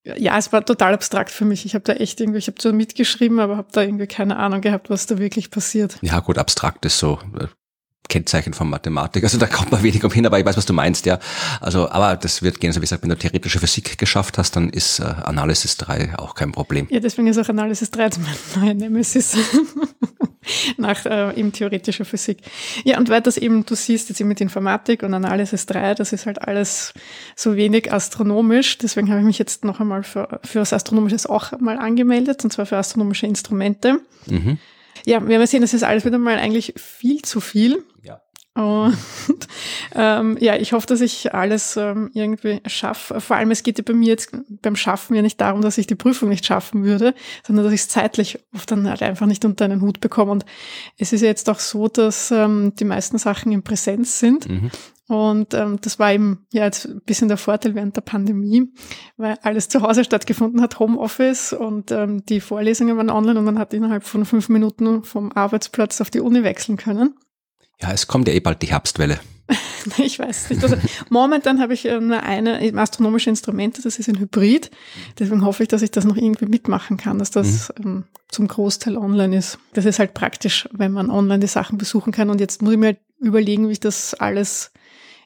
ja, 0.03 0.38
es 0.38 0.51
war 0.51 0.65
total 0.65 0.93
abstrakt 0.93 1.31
für 1.31 1.45
mich. 1.45 1.65
Ich 1.65 1.76
habe 1.76 1.84
da 1.84 1.93
echt 1.93 2.19
irgendwie, 2.19 2.39
ich 2.39 2.47
habe 2.47 2.57
zwar 2.57 2.73
mitgeschrieben, 2.73 3.39
aber 3.39 3.57
habe 3.57 3.69
da 3.72 3.81
irgendwie 3.81 4.07
keine 4.07 4.38
Ahnung 4.38 4.61
gehabt, 4.61 4.89
was 4.89 5.05
da 5.05 5.17
wirklich 5.17 5.51
passiert. 5.51 5.97
Ja, 6.01 6.19
gut, 6.19 6.38
abstrakt 6.38 6.85
ist 6.85 6.99
so 6.99 7.19
äh, 7.39 7.47
Kennzeichen 8.07 8.53
von 8.53 8.69
Mathematik. 8.69 9.23
Also 9.23 9.38
da 9.38 9.47
kommt 9.47 9.72
man 9.72 9.84
wenig 9.84 10.03
umhin, 10.03 10.26
aber 10.26 10.39
ich 10.39 10.45
weiß, 10.45 10.57
was 10.57 10.65
du 10.65 10.73
meinst, 10.73 11.05
ja. 11.05 11.19
Also, 11.59 11.89
aber 11.89 12.15
das 12.15 12.41
wird 12.41 12.59
gehen. 12.59 12.69
Also 12.69 12.81
wie 12.81 12.85
gesagt, 12.85 13.03
wenn 13.03 13.09
du 13.09 13.17
theoretische 13.17 13.59
Physik 13.59 13.97
geschafft 13.97 14.38
hast, 14.38 14.55
dann 14.55 14.69
ist 14.69 14.99
äh, 14.99 15.03
Analysis 15.03 15.77
3 15.77 16.17
auch 16.17 16.35
kein 16.35 16.51
Problem. 16.51 16.88
Ja, 16.89 16.99
deswegen 16.99 17.27
ist 17.27 17.38
auch 17.38 17.49
Analysis 17.49 17.91
3 17.91 18.03
jetzt 18.03 18.19
mein 18.19 18.63
neuer 18.63 18.73
Nemesis. 18.73 19.35
nach 20.77 21.05
äh, 21.05 21.38
eben 21.39 21.51
theoretischer 21.51 22.05
Physik. 22.05 22.39
Ja, 22.84 22.97
und 22.97 23.09
weil 23.09 23.22
das 23.22 23.38
eben, 23.38 23.65
du 23.65 23.76
siehst 23.76 24.09
jetzt 24.09 24.19
eben 24.19 24.30
mit 24.30 24.41
Informatik 24.41 25.03
und 25.03 25.13
Analysis 25.13 25.65
3, 25.65 25.95
das 25.95 26.13
ist 26.13 26.26
halt 26.26 26.41
alles 26.41 26.93
so 27.35 27.55
wenig 27.55 27.91
astronomisch. 27.91 28.77
Deswegen 28.77 29.09
habe 29.09 29.19
ich 29.19 29.26
mich 29.26 29.39
jetzt 29.39 29.63
noch 29.63 29.80
einmal 29.80 30.03
für, 30.03 30.39
für 30.43 30.59
das 30.59 30.73
Astronomisches 30.73 31.26
auch 31.26 31.57
mal 31.59 31.77
angemeldet, 31.77 32.43
und 32.43 32.51
zwar 32.51 32.65
für 32.65 32.77
astronomische 32.77 33.27
Instrumente. 33.27 33.99
Mhm. 34.27 34.57
Ja, 35.05 35.22
wir 35.22 35.30
werden 35.30 35.47
sehen, 35.47 35.61
das 35.61 35.73
ist 35.73 35.84
alles 35.84 36.05
wieder 36.05 36.17
mal 36.17 36.38
eigentlich 36.38 36.73
viel 36.77 37.22
zu 37.22 37.39
viel. 37.39 37.84
Und 38.56 38.98
ähm, 39.95 40.38
ja, 40.40 40.56
ich 40.56 40.72
hoffe, 40.72 40.88
dass 40.88 41.02
ich 41.02 41.34
alles 41.34 41.76
ähm, 41.76 42.10
irgendwie 42.14 42.61
schaffe. 42.65 43.19
Vor 43.19 43.36
allem, 43.36 43.52
es 43.52 43.64
geht 43.64 43.77
ja 43.77 43.84
bei 43.86 43.94
mir 43.94 44.07
jetzt 44.07 44.32
beim 44.61 44.77
Schaffen 44.77 45.14
ja 45.14 45.22
nicht 45.22 45.41
darum, 45.41 45.61
dass 45.61 45.77
ich 45.77 45.88
die 45.88 45.95
Prüfung 45.95 46.30
nicht 46.30 46.45
schaffen 46.45 46.86
würde, 46.86 47.14
sondern 47.45 47.65
dass 47.65 47.73
ich 47.73 47.82
es 47.82 47.90
zeitlich 47.90 48.40
oft 48.53 48.72
dann 48.72 48.90
halt 48.90 49.03
einfach 49.03 49.26
nicht 49.26 49.44
unter 49.44 49.65
einen 49.65 49.82
Hut 49.82 49.99
bekomme. 49.99 50.32
Und 50.32 50.45
es 50.98 51.11
ist 51.11 51.22
ja 51.22 51.27
jetzt 51.27 51.49
auch 51.49 51.60
so, 51.60 51.90
dass 51.90 52.32
ähm, 52.32 52.73
die 52.80 52.86
meisten 52.86 53.18
Sachen 53.18 53.52
in 53.52 53.61
Präsenz 53.61 54.19
sind. 54.19 54.48
Mhm. 54.48 54.72
Und 55.07 55.53
ähm, 55.53 55.77
das 55.82 55.99
war 55.99 56.14
eben 56.14 56.48
ja 56.52 56.64
jetzt 56.64 56.86
ein 56.86 57.02
bisschen 57.02 57.27
der 57.27 57.38
Vorteil 57.38 57.76
während 57.76 57.95
der 57.95 58.02
Pandemie, 58.02 58.72
weil 59.18 59.38
alles 59.44 59.68
zu 59.68 59.82
Hause 59.82 60.03
stattgefunden 60.03 60.61
hat, 60.61 60.80
Homeoffice 60.80 61.53
und 61.53 61.91
ähm, 61.91 62.26
die 62.26 62.40
Vorlesungen 62.40 62.98
waren 62.98 63.11
online 63.11 63.38
und 63.38 63.45
man 63.45 63.60
hat 63.60 63.73
innerhalb 63.73 64.03
von 64.03 64.26
fünf 64.26 64.49
Minuten 64.49 65.03
vom 65.03 65.32
Arbeitsplatz 65.34 66.02
auf 66.02 66.10
die 66.10 66.22
Uni 66.22 66.41
wechseln 66.41 66.77
können. 66.77 67.15
Ja, 67.81 67.91
es 67.91 68.07
kommt 68.07 68.27
ja 68.27 68.34
eh 68.34 68.39
bald 68.39 68.61
die 68.61 68.68
Herbstwelle. 68.68 69.19
ich 69.97 70.18
weiß 70.18 70.49
nicht. 70.49 70.64
Also 70.64 70.76
momentan 71.10 71.60
habe 71.60 71.73
ich 71.73 71.85
äh, 71.85 71.99
nur 71.99 72.23
eine 72.23 72.73
astronomische 72.76 73.30
Instrumente, 73.30 73.81
das 73.81 73.99
ist 73.99 74.10
ein 74.10 74.19
Hybrid. 74.19 74.72
Deswegen 75.19 75.45
hoffe 75.45 75.64
ich, 75.64 75.69
dass 75.69 75.81
ich 75.81 75.91
das 75.91 76.06
noch 76.06 76.18
irgendwie 76.18 76.47
mitmachen 76.47 76.97
kann, 76.97 77.19
dass 77.19 77.31
das 77.31 77.72
mhm. 77.77 77.85
ähm, 77.85 78.03
zum 78.30 78.47
Großteil 78.47 78.97
online 78.97 79.38
ist. 79.38 79.60
Das 79.73 79.85
ist 79.85 79.99
halt 79.99 80.14
praktisch, 80.14 80.68
wenn 80.72 80.91
man 80.91 81.11
online 81.11 81.39
die 81.39 81.47
Sachen 81.47 81.77
besuchen 81.77 82.11
kann. 82.11 82.30
Und 82.30 82.39
jetzt 82.39 82.61
muss 82.61 82.73
ich 82.73 82.80
mir 82.80 82.88
halt 82.88 82.99
überlegen, 83.19 83.68
wie 83.68 83.73
ich 83.73 83.80
das 83.80 84.14
alles 84.15 84.72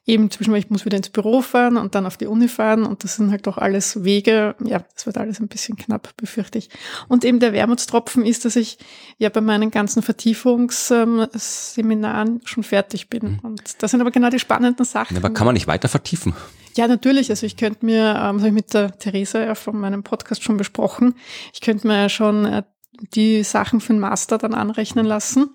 eben 0.10 0.32
zwischen, 0.32 0.56
ich 0.56 0.70
muss 0.70 0.86
wieder 0.86 0.98
ins 0.98 1.10
Büro 1.10 1.42
fahren 1.42 1.78
und 1.78 1.96
dann 1.96 2.06
auf 2.06 2.18
die 2.18 2.26
Uni 2.26 2.48
fahren 2.48 2.84
und 2.84 3.04
das 3.04 3.16
sind 3.16 3.32
halt 3.32 3.48
doch 3.48 3.58
alles 3.58 4.04
Wege. 4.04 4.56
Ja, 4.64 4.84
das 4.94 5.06
wird 5.06 5.18
alles 5.18 5.40
ein 5.40 5.48
bisschen 5.48 5.78
knapp, 5.78 6.16
befürchte 6.18 6.58
ich. 6.58 6.70
Und 7.08 7.24
eben 7.24 7.40
der 7.40 7.54
Wermutstropfen 7.54 8.26
ist, 8.26 8.44
dass 8.44 8.56
ich 8.56 8.80
ja 9.18 9.30
bei 9.30 9.42
meinen 9.42 9.72
ganzen 9.72 10.02
Vertiefungsseminaren 10.02 12.42
schon 12.44 12.64
fertig 12.64 13.10
bin. 13.10 13.34
Mhm. 13.34 13.40
Und 13.44 13.84
das 13.84 13.92
sind 13.92 14.02
aber 14.02 14.12
genau 14.12 14.30
die 14.30 14.40
spannenden 14.40 14.86
Sachen. 14.86 15.16
aber 15.16 15.30
kann 15.30 15.46
man 15.46 15.54
nicht 15.54 15.68
weiter 15.68 15.88
vertiefen? 15.88 16.34
Ja, 16.76 16.88
natürlich. 16.88 17.30
Also 17.30 17.46
ich 17.46 17.56
könnte 17.56 17.86
mir, 17.86 18.16
ähm, 18.16 18.38
das 18.38 18.42
habe 18.42 18.48
ich 18.48 18.54
mit 18.54 18.74
der 18.74 18.98
Theresa 18.98 19.44
ja 19.44 19.54
von 19.54 19.80
meinem 19.80 20.02
Podcast 20.04 20.44
schon 20.44 20.58
besprochen, 20.58 21.16
ich 21.54 21.62
könnte 21.62 21.88
mir 21.88 22.02
ja 22.02 22.10
schon 22.10 22.46
äh, 22.46 22.64
die 23.14 23.44
Sachen 23.44 23.80
für 23.80 23.94
den 23.94 24.00
Master 24.00 24.38
dann 24.38 24.54
anrechnen 24.54 25.06
lassen. 25.06 25.52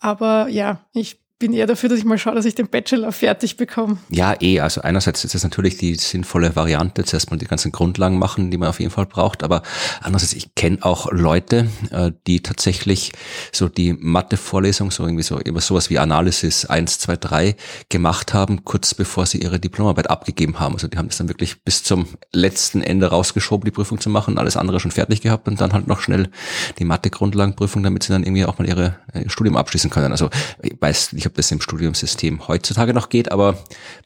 Aber 0.00 0.48
ja, 0.48 0.80
ich 0.92 1.20
bin 1.38 1.52
eher 1.52 1.66
dafür, 1.66 1.90
dass 1.90 1.98
ich 1.98 2.04
mal 2.06 2.16
schaue, 2.16 2.34
dass 2.34 2.46
ich 2.46 2.54
den 2.54 2.68
Bachelor 2.68 3.12
fertig 3.12 3.58
bekomme. 3.58 3.98
Ja, 4.08 4.34
eh. 4.40 4.60
Also 4.60 4.80
einerseits 4.80 5.22
ist 5.22 5.34
es 5.34 5.42
natürlich 5.42 5.76
die 5.76 5.94
sinnvolle 5.94 6.56
Variante, 6.56 7.04
zuerst 7.04 7.30
mal 7.30 7.36
die 7.36 7.46
ganzen 7.46 7.72
Grundlagen 7.72 8.18
machen, 8.18 8.50
die 8.50 8.56
man 8.56 8.70
auf 8.70 8.80
jeden 8.80 8.90
Fall 8.90 9.04
braucht. 9.04 9.42
Aber 9.42 9.62
andererseits, 10.00 10.32
ich 10.32 10.54
kenne 10.54 10.78
auch 10.80 11.12
Leute, 11.12 11.68
äh, 11.90 12.12
die 12.26 12.40
tatsächlich 12.40 13.12
so 13.52 13.68
die 13.68 13.92
Mathe-Vorlesung, 13.92 14.90
so 14.90 15.04
irgendwie 15.04 15.22
so 15.22 15.38
über 15.38 15.60
sowas 15.60 15.90
wie 15.90 15.98
Analysis 15.98 16.64
1, 16.64 17.00
2, 17.00 17.16
3 17.16 17.56
gemacht 17.90 18.32
haben, 18.32 18.64
kurz 18.64 18.94
bevor 18.94 19.26
sie 19.26 19.38
ihre 19.38 19.60
Diplomarbeit 19.60 20.08
abgegeben 20.08 20.58
haben. 20.58 20.74
Also 20.74 20.88
die 20.88 20.96
haben 20.96 21.08
das 21.08 21.18
dann 21.18 21.28
wirklich 21.28 21.62
bis 21.62 21.82
zum 21.82 22.06
letzten 22.32 22.80
Ende 22.80 23.08
rausgeschoben, 23.08 23.66
die 23.66 23.72
Prüfung 23.72 24.00
zu 24.00 24.08
machen, 24.08 24.38
alles 24.38 24.56
andere 24.56 24.80
schon 24.80 24.90
fertig 24.90 25.20
gehabt 25.20 25.48
und 25.48 25.60
dann 25.60 25.74
halt 25.74 25.86
noch 25.86 26.00
schnell 26.00 26.30
die 26.78 26.84
Mathe-Grundlagenprüfung, 26.84 27.82
damit 27.82 28.04
sie 28.04 28.12
dann 28.12 28.22
irgendwie 28.22 28.46
auch 28.46 28.58
mal 28.58 28.66
ihre, 28.66 28.96
ihr 29.14 29.28
Studium 29.28 29.56
abschließen 29.56 29.90
können. 29.90 30.12
Also 30.12 30.30
ich 30.62 30.76
weiß 30.80 31.12
nicht, 31.12 31.25
ob 31.26 31.34
das 31.34 31.50
im 31.50 31.60
Studiumssystem 31.60 32.48
heutzutage 32.48 32.94
noch 32.94 33.08
geht, 33.08 33.32
aber 33.32 33.58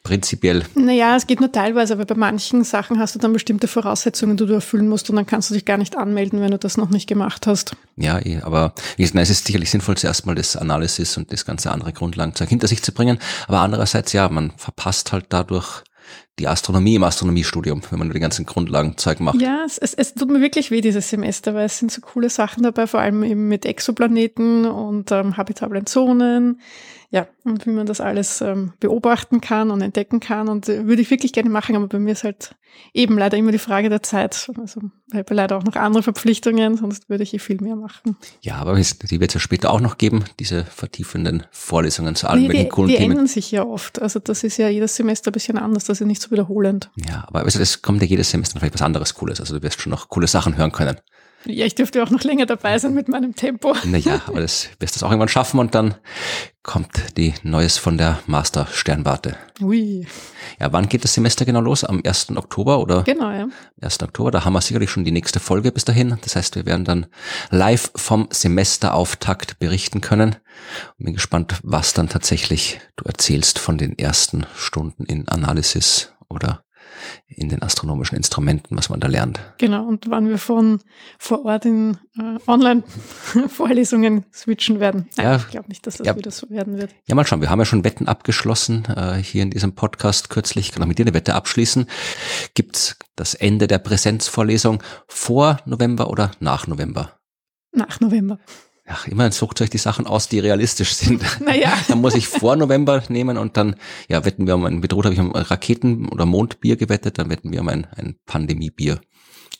prinzipiell. 0.02 0.64
Naja, 0.74 1.16
es 1.16 1.26
geht 1.26 1.40
nur 1.40 1.52
teilweise, 1.52 1.94
aber 1.94 2.04
bei 2.04 2.14
manchen 2.14 2.64
Sachen 2.64 2.98
hast 2.98 3.14
du 3.14 3.18
dann 3.18 3.32
bestimmte 3.32 3.68
Voraussetzungen, 3.68 4.36
die 4.36 4.46
du 4.46 4.54
erfüllen 4.54 4.88
musst 4.88 5.10
und 5.10 5.16
dann 5.16 5.26
kannst 5.26 5.50
du 5.50 5.54
dich 5.54 5.64
gar 5.64 5.78
nicht 5.78 5.96
anmelden, 5.96 6.40
wenn 6.40 6.50
du 6.50 6.58
das 6.58 6.76
noch 6.76 6.90
nicht 6.90 7.06
gemacht 7.06 7.46
hast. 7.46 7.76
Ja, 7.96 8.18
eh, 8.18 8.40
aber 8.42 8.74
es 8.98 9.12
ist 9.14 9.46
sicherlich 9.46 9.70
sinnvoll, 9.70 9.96
zuerst 9.96 10.26
mal 10.26 10.34
das 10.34 10.56
Analysis 10.56 11.16
und 11.16 11.32
das 11.32 11.44
ganze 11.44 11.70
andere 11.70 11.92
Grundlagenzeug 11.92 12.48
hinter 12.48 12.68
sich 12.68 12.82
zu 12.82 12.92
bringen. 12.92 13.18
Aber 13.46 13.60
andererseits, 13.60 14.12
ja, 14.12 14.28
man 14.28 14.52
verpasst 14.56 15.12
halt 15.12 15.26
dadurch 15.28 15.82
die 16.38 16.48
Astronomie 16.48 16.94
im 16.94 17.04
Astronomiestudium, 17.04 17.82
wenn 17.90 17.98
man 17.98 18.08
nur 18.08 18.14
die 18.14 18.20
ganzen 18.20 18.46
Grundlagenzeug 18.46 19.20
macht. 19.20 19.40
Ja, 19.40 19.62
es, 19.66 19.78
es, 19.78 19.94
es, 19.94 20.14
tut 20.14 20.30
mir 20.30 20.40
wirklich 20.40 20.70
weh 20.70 20.80
dieses 20.80 21.10
Semester, 21.10 21.54
weil 21.54 21.66
es 21.66 21.78
sind 21.78 21.92
so 21.92 22.00
coole 22.00 22.30
Sachen 22.30 22.62
dabei, 22.62 22.86
vor 22.86 23.00
allem 23.00 23.22
eben 23.22 23.48
mit 23.48 23.66
Exoplaneten 23.66 24.64
und 24.64 25.12
ähm, 25.12 25.36
habitablen 25.36 25.86
Zonen 25.86 26.60
ja, 27.12 27.26
und 27.42 27.66
wie 27.66 27.70
man 27.70 27.86
das 27.86 28.00
alles 28.00 28.40
ähm, 28.40 28.72
beobachten 28.78 29.40
kann 29.40 29.72
und 29.72 29.80
entdecken 29.80 30.20
kann. 30.20 30.48
Und 30.48 30.68
äh, 30.68 30.86
würde 30.86 31.02
ich 31.02 31.10
wirklich 31.10 31.32
gerne 31.32 31.50
machen, 31.50 31.74
aber 31.74 31.88
bei 31.88 31.98
mir 31.98 32.12
ist 32.12 32.22
halt 32.22 32.54
eben 32.92 33.18
leider 33.18 33.36
immer 33.36 33.50
die 33.50 33.58
Frage 33.58 33.88
der 33.88 34.00
Zeit. 34.04 34.48
Also 34.56 34.80
ich 35.10 35.18
habe 35.18 35.34
leider 35.34 35.56
auch 35.56 35.64
noch 35.64 35.74
andere 35.74 36.04
Verpflichtungen, 36.04 36.76
sonst 36.76 37.08
würde 37.08 37.24
ich 37.24 37.30
hier 37.30 37.40
viel 37.40 37.60
mehr 37.60 37.74
machen. 37.74 38.16
Ja, 38.42 38.56
aber 38.56 38.74
die 38.76 39.20
wird 39.20 39.30
es 39.30 39.34
ja 39.34 39.40
später 39.40 39.72
auch 39.72 39.80
noch 39.80 39.98
geben, 39.98 40.24
diese 40.38 40.64
vertiefenden 40.64 41.42
Vorlesungen 41.50 42.14
zu 42.14 42.28
allen 42.28 42.42
nee, 42.42 42.46
möglichen 42.46 42.68
coolen 42.70 42.88
die 42.90 42.94
Themen. 42.94 43.08
Die 43.08 43.12
ändern 43.12 43.26
sich 43.26 43.50
ja 43.50 43.66
oft. 43.66 44.00
Also 44.00 44.20
das 44.20 44.44
ist 44.44 44.56
ja 44.58 44.68
jedes 44.68 44.94
Semester 44.94 45.30
ein 45.30 45.32
bisschen 45.32 45.58
anders, 45.58 45.86
das 45.86 46.00
ist 46.00 46.06
nicht 46.06 46.22
so 46.22 46.30
wiederholend. 46.30 46.90
Ja, 46.94 47.24
aber 47.26 47.40
also 47.40 47.58
es 47.58 47.82
kommt 47.82 48.02
ja 48.02 48.06
jedes 48.06 48.30
Semester 48.30 48.60
vielleicht 48.60 48.74
was 48.74 48.82
anderes 48.82 49.14
Cooles. 49.14 49.40
Also 49.40 49.56
du 49.56 49.62
wirst 49.64 49.80
schon 49.80 49.90
noch 49.90 50.10
coole 50.10 50.28
Sachen 50.28 50.56
hören 50.56 50.70
können. 50.70 50.96
Ja, 51.46 51.64
ich 51.64 51.74
dürfte 51.74 52.02
auch 52.02 52.10
noch 52.10 52.22
länger 52.22 52.44
dabei 52.44 52.78
sein 52.78 52.92
mit 52.94 53.08
meinem 53.08 53.34
Tempo. 53.34 53.74
Naja, 53.84 54.20
aber 54.26 54.40
das 54.40 54.68
wirst 54.78 55.00
du 55.00 55.06
auch 55.06 55.10
irgendwann 55.10 55.28
schaffen 55.28 55.58
und 55.58 55.74
dann 55.74 55.94
kommt 56.62 57.16
die 57.16 57.32
Neues 57.42 57.78
von 57.78 57.96
der 57.96 58.20
Master 58.26 58.66
Sternwarte. 58.70 59.36
Ui. 59.62 60.06
Ja, 60.58 60.72
wann 60.72 60.88
geht 60.88 61.04
das 61.04 61.14
Semester 61.14 61.46
genau 61.46 61.60
los? 61.60 61.84
Am 61.84 62.02
1. 62.04 62.36
Oktober 62.36 62.80
oder? 62.80 63.02
Genau, 63.04 63.30
ja. 63.30 63.48
1. 63.80 64.02
Oktober, 64.02 64.30
da 64.30 64.44
haben 64.44 64.52
wir 64.52 64.60
sicherlich 64.60 64.90
schon 64.90 65.04
die 65.04 65.12
nächste 65.12 65.40
Folge 65.40 65.72
bis 65.72 65.86
dahin. 65.86 66.18
Das 66.22 66.36
heißt, 66.36 66.56
wir 66.56 66.66
werden 66.66 66.84
dann 66.84 67.06
live 67.50 67.90
vom 67.96 68.28
Semesterauftakt 68.30 69.58
berichten 69.58 70.02
können. 70.02 70.36
Und 70.98 71.06
bin 71.06 71.14
gespannt, 71.14 71.60
was 71.62 71.94
dann 71.94 72.10
tatsächlich 72.10 72.80
du 72.96 73.04
erzählst 73.04 73.58
von 73.58 73.78
den 73.78 73.98
ersten 73.98 74.44
Stunden 74.54 75.04
in 75.04 75.26
Analysis 75.28 76.12
oder 76.28 76.64
in 77.26 77.48
den 77.48 77.62
astronomischen 77.62 78.16
Instrumenten, 78.16 78.76
was 78.76 78.88
man 78.88 79.00
da 79.00 79.08
lernt. 79.08 79.40
Genau, 79.58 79.86
und 79.86 80.10
wann 80.10 80.28
wir 80.28 80.38
von 80.38 80.80
vor 81.18 81.44
Ort 81.44 81.64
in 81.64 81.98
äh, 82.18 82.38
Online-Vorlesungen 82.46 84.24
switchen 84.32 84.80
werden. 84.80 85.08
Nein, 85.16 85.26
ja, 85.26 85.36
ich 85.36 85.48
glaube 85.48 85.68
nicht, 85.68 85.86
dass 85.86 85.96
das 85.96 86.06
ja, 86.06 86.16
wieder 86.16 86.30
so 86.30 86.50
werden 86.50 86.78
wird. 86.78 86.94
Ja, 87.06 87.14
mal 87.14 87.26
schauen. 87.26 87.40
Wir 87.40 87.50
haben 87.50 87.58
ja 87.58 87.64
schon 87.64 87.84
Wetten 87.84 88.08
abgeschlossen, 88.08 88.84
äh, 88.84 89.14
hier 89.16 89.42
in 89.42 89.50
diesem 89.50 89.74
Podcast 89.74 90.30
kürzlich. 90.30 90.66
Ich 90.66 90.72
kann 90.72 90.82
auch 90.82 90.88
mit 90.88 90.98
dir 90.98 91.04
eine 91.04 91.14
Wette 91.14 91.34
abschließen. 91.34 91.86
Gibt's 92.54 92.96
das 93.16 93.34
Ende 93.34 93.66
der 93.66 93.78
Präsenzvorlesung 93.78 94.82
vor 95.06 95.60
November 95.66 96.10
oder 96.10 96.30
nach 96.40 96.66
November? 96.66 97.18
Nach 97.72 98.00
November. 98.00 98.38
Ach, 98.92 99.06
immerhin 99.06 99.30
sucht 99.30 99.60
euch 99.62 99.70
die 99.70 99.78
Sachen 99.78 100.06
aus, 100.06 100.28
die 100.28 100.40
realistisch 100.40 100.94
sind. 100.94 101.22
Naja. 101.40 101.72
dann 101.88 102.00
muss 102.00 102.14
ich 102.14 102.28
vor 102.28 102.56
November 102.56 103.02
nehmen 103.08 103.38
und 103.38 103.56
dann, 103.56 103.76
ja, 104.08 104.24
wetten 104.24 104.46
wir 104.46 104.54
um 104.56 104.64
ein, 104.64 104.80
bedroht 104.80 105.04
habe 105.04 105.14
ich 105.14 105.20
um 105.20 105.32
Raketen- 105.32 106.08
oder 106.08 106.26
Mondbier 106.26 106.76
gewettet, 106.76 107.18
dann 107.18 107.30
wetten 107.30 107.52
wir 107.52 107.60
um 107.60 107.68
ein, 107.68 107.86
ein 107.96 108.16
Pandemiebier. 108.26 109.00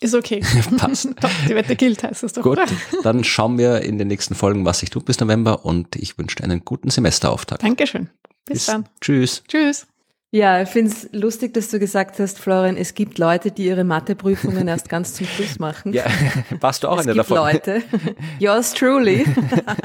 Ist 0.00 0.14
okay. 0.14 0.42
Passt. 0.78 1.08
die 1.48 1.54
Wette 1.54 1.76
gilt, 1.76 2.02
heißt 2.02 2.22
das 2.22 2.32
doch. 2.32 2.42
Gut, 2.42 2.58
dann 3.02 3.22
schauen 3.22 3.58
wir 3.58 3.82
in 3.82 3.98
den 3.98 4.08
nächsten 4.08 4.34
Folgen, 4.34 4.64
was 4.64 4.80
sich 4.80 4.90
tut 4.90 5.04
bis 5.04 5.20
November 5.20 5.64
und 5.64 5.94
ich 5.96 6.18
wünsche 6.18 6.36
dir 6.36 6.44
einen 6.44 6.64
guten 6.64 6.90
Semesterauftakt. 6.90 7.62
Dankeschön. 7.62 8.08
Bis, 8.46 8.58
bis 8.58 8.66
dann. 8.66 8.88
Tschüss. 9.00 9.44
Tschüss. 9.46 9.86
Ja, 10.32 10.62
ich 10.62 10.68
finde 10.68 10.92
es 10.92 11.08
lustig, 11.12 11.54
dass 11.54 11.70
du 11.70 11.80
gesagt 11.80 12.20
hast, 12.20 12.38
Florian, 12.38 12.76
es 12.76 12.94
gibt 12.94 13.18
Leute, 13.18 13.50
die 13.50 13.64
ihre 13.64 13.82
Matheprüfungen 13.82 14.68
erst 14.68 14.88
ganz 14.88 15.14
zum 15.14 15.26
Schluss 15.26 15.58
machen. 15.58 15.92
Ja, 15.92 16.04
warst 16.60 16.84
du 16.84 16.88
auch 16.88 17.00
es 17.00 17.06
einer 17.06 17.16
davon? 17.16 17.48
Es 17.48 17.52
gibt 17.52 17.66
Leute, 17.66 17.82
yours 18.38 18.72
truly. 18.74 19.24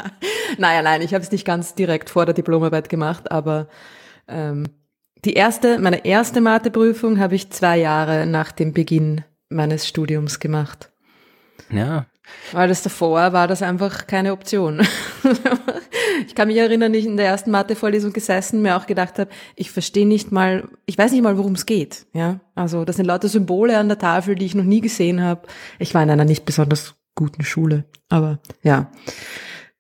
naja, 0.59 0.83
nein, 0.83 1.01
ich 1.01 1.15
habe 1.15 1.23
es 1.23 1.31
nicht 1.31 1.45
ganz 1.45 1.73
direkt 1.73 2.11
vor 2.11 2.25
der 2.25 2.35
Diplomarbeit 2.35 2.89
gemacht, 2.89 3.31
aber 3.31 3.67
ähm, 4.27 4.67
die 5.23 5.33
erste, 5.33 5.79
meine 5.79 6.05
erste 6.05 6.41
Matheprüfung 6.41 7.19
habe 7.19 7.33
ich 7.33 7.49
zwei 7.49 7.77
Jahre 7.77 8.27
nach 8.27 8.51
dem 8.51 8.71
Beginn 8.71 9.23
meines 9.49 9.87
Studiums 9.87 10.39
gemacht. 10.39 10.91
Ja. 11.71 12.05
Weil 12.51 12.67
das 12.67 12.83
davor 12.83 13.33
war 13.33 13.47
das 13.47 13.63
einfach 13.63 14.05
keine 14.05 14.31
Option. 14.31 14.85
Ich 16.27 16.35
kann 16.35 16.47
mich 16.47 16.57
erinnern, 16.57 16.93
ich 16.93 17.05
in 17.05 17.17
der 17.17 17.27
ersten 17.27 17.51
Mathe-Vorlesung 17.51 18.13
gesessen, 18.13 18.61
mir 18.61 18.77
auch 18.77 18.87
gedacht 18.87 19.19
habe, 19.19 19.29
ich 19.55 19.71
verstehe 19.71 20.07
nicht 20.07 20.31
mal, 20.31 20.67
ich 20.85 20.97
weiß 20.97 21.11
nicht 21.11 21.23
mal, 21.23 21.37
worum 21.37 21.53
es 21.53 21.65
geht. 21.65 22.05
Ja, 22.13 22.39
also 22.55 22.85
das 22.85 22.97
sind 22.97 23.05
lauter 23.05 23.27
Symbole 23.27 23.77
an 23.77 23.87
der 23.87 23.99
Tafel, 23.99 24.35
die 24.35 24.45
ich 24.45 24.55
noch 24.55 24.63
nie 24.63 24.81
gesehen 24.81 25.21
habe. 25.21 25.41
Ich 25.79 25.93
war 25.93 26.03
in 26.03 26.09
einer 26.09 26.25
nicht 26.25 26.45
besonders 26.45 26.95
guten 27.15 27.43
Schule, 27.43 27.85
aber 28.09 28.39
ja. 28.61 28.91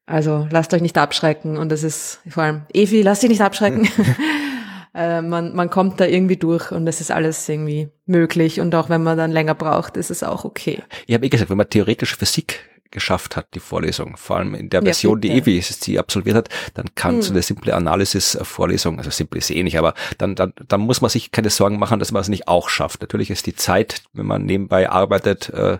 Also 0.05 0.47
lasst 0.51 0.73
euch 0.73 0.81
nicht 0.81 0.97
abschrecken 0.97 1.57
und 1.57 1.71
das 1.71 1.83
ist 1.83 2.19
vor 2.29 2.43
allem 2.43 2.61
Evi, 2.73 3.01
lasst 3.01 3.23
dich 3.23 3.29
nicht 3.29 3.41
abschrecken. 3.41 3.87
äh, 4.93 5.21
man, 5.21 5.55
man 5.55 5.69
kommt 5.69 5.99
da 5.99 6.05
irgendwie 6.05 6.37
durch 6.37 6.71
und 6.71 6.87
es 6.87 7.01
ist 7.01 7.11
alles 7.11 7.47
irgendwie 7.49 7.89
möglich 8.05 8.61
und 8.61 8.73
auch 8.75 8.89
wenn 8.89 9.03
man 9.03 9.17
dann 9.17 9.31
länger 9.31 9.55
braucht, 9.55 9.97
ist 9.97 10.11
es 10.11 10.23
auch 10.23 10.45
okay. 10.45 10.83
Ich 11.07 11.15
habe 11.15 11.25
eh 11.25 11.29
gesagt, 11.29 11.49
wenn 11.49 11.57
man 11.57 11.69
theoretische 11.69 12.15
Physik 12.15 12.59
geschafft 12.95 13.35
hat, 13.35 13.53
die 13.53 13.59
Vorlesung. 13.59 14.17
Vor 14.17 14.37
allem 14.37 14.55
in 14.55 14.69
der 14.69 14.81
Version, 14.81 15.21
ja, 15.21 15.29
die 15.29 15.37
Evi 15.37 15.61
sie 15.61 15.99
absolviert 15.99 16.35
hat, 16.35 16.49
dann 16.73 16.87
kann 16.95 17.15
hm. 17.15 17.21
so 17.21 17.31
eine 17.33 17.43
simple 17.43 17.75
Analysis-Vorlesung, 17.75 18.97
also 18.97 19.11
simple 19.11 19.37
ist 19.37 19.51
eh 19.51 19.61
nicht, 19.61 19.77
aber 19.77 19.93
dann, 20.17 20.33
dann, 20.35 20.53
dann 20.67 20.81
muss 20.81 21.01
man 21.01 21.09
sich 21.09 21.31
keine 21.31 21.51
Sorgen 21.51 21.77
machen, 21.77 21.99
dass 21.99 22.11
man 22.11 22.21
es 22.21 22.29
nicht 22.29 22.47
auch 22.47 22.69
schafft. 22.69 23.01
Natürlich 23.01 23.29
ist 23.29 23.45
die 23.45 23.55
Zeit, 23.55 24.01
wenn 24.13 24.25
man 24.25 24.45
nebenbei 24.45 24.89
arbeitet 24.89 25.49
äh, 25.49 25.77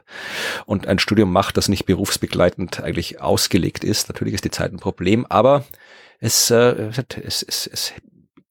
und 0.68 0.86
ein 0.86 1.00
Studium 1.00 1.32
macht, 1.32 1.58
das 1.58 1.70
nicht 1.70 1.86
berufsbegleitend 1.86 2.82
eigentlich 2.82 3.22
ausgelegt 3.22 3.84
ist, 3.84 4.10
natürlich 4.10 4.36
ist 4.36 4.46
die 4.46 4.52
Zeit 4.52 4.72
ein 4.72 4.78
Problem, 4.78 5.26
aber 5.26 5.64
es, 6.20 6.52
äh, 6.52 6.92
es, 7.24 7.42
es, 7.44 7.68
es 7.68 7.94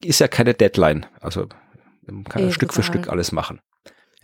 ist 0.03 0.19
ja 0.19 0.27
keine 0.27 0.53
Deadline. 0.53 1.05
Also 1.21 1.47
man 2.07 2.23
kann 2.25 2.43
ja, 2.43 2.51
Stück 2.51 2.73
für 2.73 2.83
Stück 2.83 3.09
alles 3.09 3.31
machen. 3.31 3.61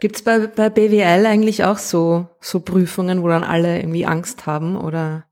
Gibt's 0.02 0.24
bei, 0.24 0.48
bei 0.48 0.72
BWL 0.72 1.28
eigentlich 1.28 1.64
auch 1.64 1.78
so, 1.78 2.28
so 2.40 2.60
Prüfungen, 2.60 3.22
wo 3.22 3.28
dann 3.28 3.44
alle 3.44 3.78
irgendwie 3.78 4.08
Angst 4.08 4.48
haben 4.48 4.76
oder? 4.76 5.26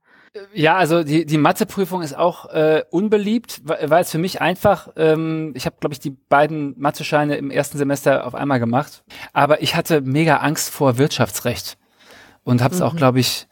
Ja, 0.54 0.78
also 0.78 1.04
die, 1.04 1.26
die 1.26 1.40
Matheprüfung 1.40 2.04
ist 2.04 2.16
auch 2.16 2.46
äh, 2.54 2.84
unbeliebt, 2.92 3.62
weil 3.64 4.04
es 4.04 4.12
für 4.12 4.20
mich 4.20 4.42
einfach, 4.42 4.90
ähm, 4.96 5.54
ich 5.56 5.66
habe, 5.66 5.78
glaube 5.80 5.94
ich, 5.94 6.00
die 6.00 6.12
beiden 6.12 6.80
Mathescheine 6.80 7.36
im 7.38 7.50
ersten 7.50 7.80
Semester 7.80 8.28
auf 8.28 8.36
einmal 8.36 8.60
gemacht, 8.60 9.04
aber 9.34 9.64
ich 9.64 9.76
hatte 9.76 10.02
mega 10.02 10.38
Angst 10.38 10.70
vor 10.70 11.00
Wirtschaftsrecht 11.00 11.80
und 12.44 12.62
habe 12.62 12.76
es 12.76 12.80
mhm. 12.80 12.86
auch, 12.86 12.96
glaube 12.96 13.20
ich, 13.20 13.48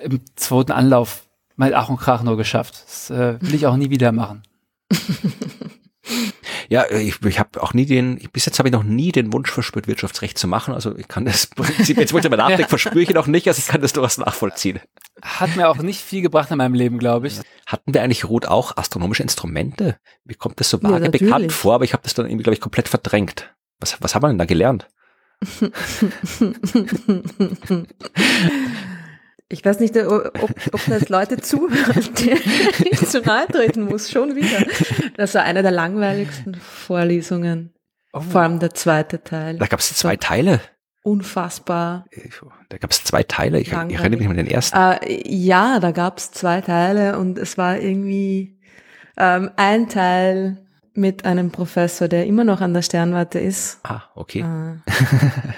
im 0.00 0.22
zweiten 0.34 0.72
Anlauf 0.72 1.28
mal 1.54 1.72
Ach 1.72 1.88
und 1.88 1.98
Krach 1.98 2.24
nur 2.24 2.36
geschafft. 2.36 2.82
Das 2.84 3.10
äh, 3.10 3.40
will 3.40 3.54
ich 3.54 3.68
auch 3.68 3.76
nie 3.76 3.90
wieder 3.90 4.10
machen. 4.10 4.42
Ja, 6.68 6.82
äh, 6.82 7.02
ich, 7.02 7.22
ich 7.24 7.38
habe 7.38 7.62
auch 7.62 7.74
nie 7.74 7.86
den, 7.86 8.18
bis 8.32 8.46
jetzt 8.46 8.58
habe 8.58 8.68
ich 8.68 8.72
noch 8.72 8.82
nie 8.82 9.12
den 9.12 9.32
Wunsch 9.32 9.50
verspürt, 9.50 9.88
Wirtschaftsrecht 9.88 10.38
zu 10.38 10.48
machen. 10.48 10.74
Also 10.74 10.96
ich 10.96 11.08
kann 11.08 11.24
das 11.24 11.46
Prinzip, 11.46 11.98
jetzt 11.98 12.12
wo 12.12 12.18
ich 12.18 12.22
darüber 12.22 12.36
nachdenke, 12.36 12.68
verspüre 12.68 13.02
ich 13.02 13.10
ihn 13.10 13.16
auch 13.16 13.26
nicht, 13.26 13.48
also 13.48 13.60
ich 13.60 13.66
kann 13.66 13.80
das 13.80 13.92
durchaus 13.92 14.18
nachvollziehen. 14.18 14.80
Hat 15.22 15.56
mir 15.56 15.68
auch 15.68 15.78
nicht 15.78 16.00
viel 16.00 16.22
gebracht 16.22 16.50
in 16.50 16.58
meinem 16.58 16.74
Leben, 16.74 16.98
glaube 16.98 17.28
ich. 17.28 17.40
Hatten 17.66 17.94
wir 17.94 18.02
eigentlich 18.02 18.24
Ruth 18.24 18.46
auch 18.46 18.76
astronomische 18.76 19.22
Instrumente? 19.22 19.98
Mir 20.24 20.36
kommt 20.36 20.60
das 20.60 20.70
so 20.70 20.82
vage 20.82 21.04
ja, 21.04 21.10
bekannt 21.10 21.52
vor, 21.52 21.74
aber 21.74 21.84
ich 21.84 21.92
habe 21.92 22.02
das 22.02 22.14
dann 22.14 22.26
irgendwie, 22.26 22.44
glaube 22.44 22.54
ich, 22.54 22.60
komplett 22.60 22.88
verdrängt. 22.88 23.54
Was, 23.80 23.96
was 24.00 24.14
haben 24.14 24.22
wir 24.22 24.28
denn 24.28 24.38
da 24.38 24.44
gelernt? 24.44 24.88
Ich 29.50 29.64
weiß 29.64 29.80
nicht, 29.80 29.96
ob, 29.96 30.32
ob 30.72 30.80
das 30.88 31.08
Leute 31.08 31.38
zuhören, 31.38 32.14
die 32.18 32.88
ich 32.90 33.06
zu 33.06 33.22
nahe 33.22 33.46
treten 33.46 33.82
muss, 33.82 34.10
schon 34.10 34.36
wieder. 34.36 34.66
Das 35.16 35.34
war 35.34 35.42
eine 35.42 35.62
der 35.62 35.70
langweiligsten 35.70 36.54
Vorlesungen. 36.54 37.72
Oh. 38.12 38.20
Vor 38.20 38.42
allem 38.42 38.58
der 38.58 38.74
zweite 38.74 39.22
Teil. 39.22 39.56
Da 39.56 39.66
gab 39.66 39.80
es 39.80 39.94
zwei 39.94 40.16
Teile. 40.16 40.60
Unfassbar. 41.02 42.04
Da 42.68 42.76
gab 42.76 42.90
es 42.90 43.04
zwei 43.04 43.22
Teile. 43.22 43.58
Ich, 43.60 43.68
ich 43.68 43.74
erinnere 43.74 44.18
mich 44.18 44.28
an 44.28 44.36
den 44.36 44.46
ersten. 44.46 44.76
Äh, 44.76 45.26
ja, 45.26 45.80
da 45.80 45.92
gab 45.92 46.18
es 46.18 46.30
zwei 46.30 46.60
Teile 46.60 47.18
und 47.18 47.38
es 47.38 47.56
war 47.56 47.78
irgendwie 47.78 48.58
ähm, 49.16 49.50
ein 49.56 49.88
Teil 49.88 50.58
mit 50.92 51.24
einem 51.24 51.50
Professor, 51.50 52.08
der 52.08 52.26
immer 52.26 52.44
noch 52.44 52.60
an 52.60 52.74
der 52.74 52.82
Sternwarte 52.82 53.38
ist. 53.38 53.80
Ah, 53.84 54.02
okay. 54.14 54.40
Äh, 54.40 54.90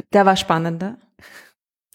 der 0.13 0.27
war 0.27 0.37
spannender. 0.37 0.99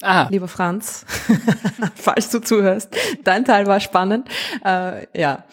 Ah. 0.02 0.28
Lieber 0.30 0.48
Franz, 0.48 1.06
falls 1.96 2.30
du 2.30 2.40
zuhörst, 2.40 2.96
dein 3.24 3.46
Teil 3.46 3.66
war 3.66 3.80
spannend. 3.80 4.28
Äh, 4.64 5.08
ja, 5.20 5.46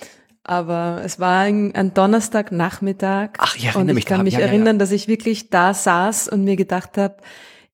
aber 0.45 1.03
es 1.05 1.21
war 1.21 1.43
ein, 1.43 1.75
ein 1.75 1.95
Donnerstagnachmittag 1.95 3.31
Ach, 3.39 3.57
ja, 3.57 3.75
und 3.77 3.97
ich 3.97 4.05
kann 4.05 4.19
da, 4.19 4.25
mich 4.25 4.35
ja, 4.35 4.41
erinnern, 4.41 4.77
ja, 4.77 4.79
dass 4.81 4.91
ich 4.91 5.07
wirklich 5.07 5.51
da 5.51 5.73
saß 5.73 6.29
und 6.29 6.45
mir 6.45 6.57
gedacht 6.57 6.99
habe, 6.99 7.19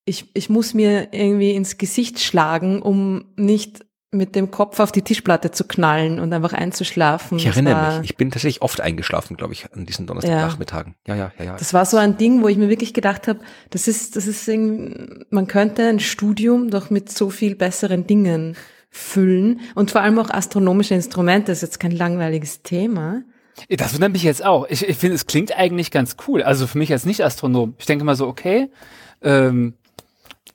ich, 0.04 0.26
ich 0.34 0.50
muss 0.50 0.74
mir 0.74 1.08
irgendwie 1.12 1.52
ins 1.52 1.78
Gesicht 1.78 2.20
schlagen, 2.20 2.82
um 2.82 3.24
nicht 3.36 3.84
mit 4.10 4.35
dem 4.35 4.51
Kopf 4.51 4.80
auf 4.80 4.90
die 4.90 5.02
Tischplatte 5.02 5.51
zu 5.51 5.64
knallen 5.64 6.18
und 6.18 6.32
einfach 6.32 6.55
einzuschlafen. 6.55 7.39
Ich 7.39 7.47
erinnere 7.47 8.01
mich, 8.01 8.10
ich 8.10 8.16
bin 8.16 8.30
tatsächlich 8.30 8.62
oft 8.62 8.80
eingeschlafen, 8.80 9.36
glaube 9.36 9.52
ich, 9.52 9.70
an 9.72 9.85
diesen 9.85 10.06
Donnerstagnachmittagen. 10.06 10.94
Ja. 11.06 11.14
ja, 11.14 11.32
ja, 11.39 11.44
ja, 11.44 11.56
Das 11.56 11.74
war 11.74 11.85
so 11.85 11.98
ein 11.98 12.16
Ding, 12.16 12.43
wo 12.43 12.48
ich 12.48 12.56
mir 12.56 12.70
wirklich 12.70 12.94
gedacht 12.94 13.28
habe, 13.28 13.40
das 13.70 13.86
ist, 13.86 14.16
das 14.16 14.26
ist, 14.26 14.48
man 14.48 15.47
könnte 15.47 15.86
ein 15.86 16.01
Studium 16.01 16.70
doch 16.70 16.89
mit 16.89 17.12
so 17.12 17.28
viel 17.28 17.55
besseren 17.55 18.06
Dingen 18.06 18.56
füllen 18.90 19.60
und 19.74 19.90
vor 19.90 20.01
allem 20.01 20.18
auch 20.18 20.30
astronomische 20.30 20.94
Instrumente, 20.94 21.52
das 21.52 21.59
ist 21.59 21.68
jetzt 21.68 21.80
kein 21.80 21.93
langweiliges 21.93 22.62
Thema. 22.62 23.22
Das 23.68 23.93
wundert 23.93 24.12
mich 24.12 24.22
jetzt 24.22 24.44
auch. 24.44 24.66
Ich, 24.70 24.89
ich 24.89 24.97
finde, 24.97 25.16
es 25.16 25.26
klingt 25.26 25.56
eigentlich 25.56 25.90
ganz 25.90 26.16
cool. 26.26 26.43
Also 26.43 26.66
für 26.66 26.78
mich 26.78 26.93
als 26.93 27.05
Nicht-Astronom. 27.05 27.74
Ich 27.78 27.86
denke 27.86 28.05
mal 28.05 28.14
so, 28.14 28.28
okay, 28.28 28.70
ähm, 29.20 29.74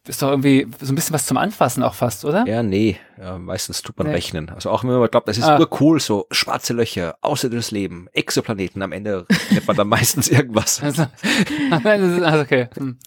ist 0.08 0.22
doch 0.22 0.30
irgendwie 0.30 0.68
so 0.82 0.92
ein 0.92 0.96
bisschen 0.96 1.14
was 1.14 1.26
zum 1.26 1.38
Anfassen 1.38 1.82
auch 1.82 1.94
fast, 1.94 2.26
oder? 2.26 2.46
Ja, 2.46 2.62
nee. 2.62 2.98
Ja, 3.18 3.38
meistens 3.38 3.82
tut 3.82 3.98
man 3.98 4.08
nee. 4.08 4.14
rechnen. 4.14 4.50
Also 4.50 4.70
auch 4.70 4.84
wenn 4.84 4.92
man 4.92 5.10
glaubt, 5.10 5.28
das 5.30 5.38
ist 5.38 5.46
ah. 5.46 5.66
cool, 5.80 6.00
so 6.02 6.28
schwarze 6.30 6.74
Löcher, 6.74 7.16
außerirdisches 7.22 7.72
Leben, 7.72 8.08
Exoplaneten, 8.12 8.82
am 8.82 8.92
Ende 8.92 9.26
nennt 9.50 9.66
man 9.66 9.78
dann 9.78 9.88
meistens 9.88 10.28
irgendwas. 10.30 10.82
Also, 10.84 11.06
also 11.72 12.42
okay. 12.42 12.68
Hm. 12.76 12.98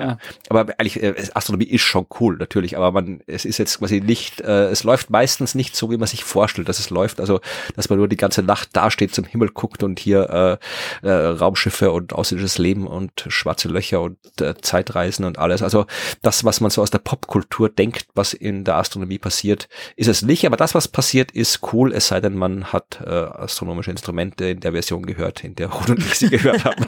Ja. 0.00 0.18
Aber 0.48 0.66
eigentlich, 0.78 1.02
äh, 1.02 1.14
Astronomie 1.34 1.66
ist 1.66 1.82
schon 1.82 2.06
cool, 2.20 2.36
natürlich, 2.36 2.76
aber 2.76 2.92
man, 2.92 3.20
es 3.26 3.44
ist 3.44 3.58
jetzt 3.58 3.78
quasi 3.78 4.00
nicht, 4.00 4.40
äh, 4.40 4.68
es 4.68 4.84
läuft 4.84 5.10
meistens 5.10 5.54
nicht 5.54 5.76
so, 5.76 5.90
wie 5.90 5.96
man 5.96 6.08
sich 6.08 6.24
vorstellt, 6.24 6.68
dass 6.68 6.78
es 6.78 6.90
läuft. 6.90 7.20
Also, 7.20 7.40
dass 7.76 7.88
man 7.88 7.98
nur 7.98 8.08
die 8.08 8.16
ganze 8.16 8.42
Nacht 8.42 8.70
dasteht, 8.76 9.14
zum 9.14 9.24
Himmel 9.24 9.50
guckt 9.50 9.82
und 9.82 9.98
hier 9.98 10.58
äh, 11.02 11.06
äh, 11.06 11.10
Raumschiffe 11.10 11.92
und 11.92 12.12
außerirdisches 12.12 12.58
Leben 12.58 12.86
und 12.86 13.26
schwarze 13.28 13.68
Löcher 13.68 14.00
und 14.00 14.18
äh, 14.40 14.54
Zeitreisen 14.60 15.24
und 15.24 15.38
alles. 15.38 15.62
Also 15.62 15.86
das, 16.22 16.44
was 16.44 16.60
man 16.60 16.70
so 16.70 16.82
aus 16.82 16.90
der 16.90 16.98
Popkultur 16.98 17.68
denkt, 17.68 18.06
was 18.14 18.32
in 18.32 18.64
der 18.64 18.76
Astronomie 18.76 19.18
passiert, 19.18 19.68
ist 19.96 20.08
es 20.08 20.22
nicht. 20.22 20.46
Aber 20.46 20.56
das, 20.56 20.74
was 20.74 20.88
passiert, 20.88 21.30
ist 21.32 21.60
cool, 21.72 21.92
es 21.92 22.08
sei 22.08 22.20
denn, 22.20 22.34
man 22.34 22.72
hat 22.72 23.00
äh, 23.04 23.10
astronomische 23.10 23.90
Instrumente 23.90 24.46
in 24.46 24.60
der 24.60 24.72
Version 24.72 25.04
gehört, 25.04 25.44
in 25.44 25.54
der 25.54 25.70
und 25.88 25.98
ich 25.98 26.14
sie 26.14 26.30
gehört 26.30 26.64
haben. 26.64 26.86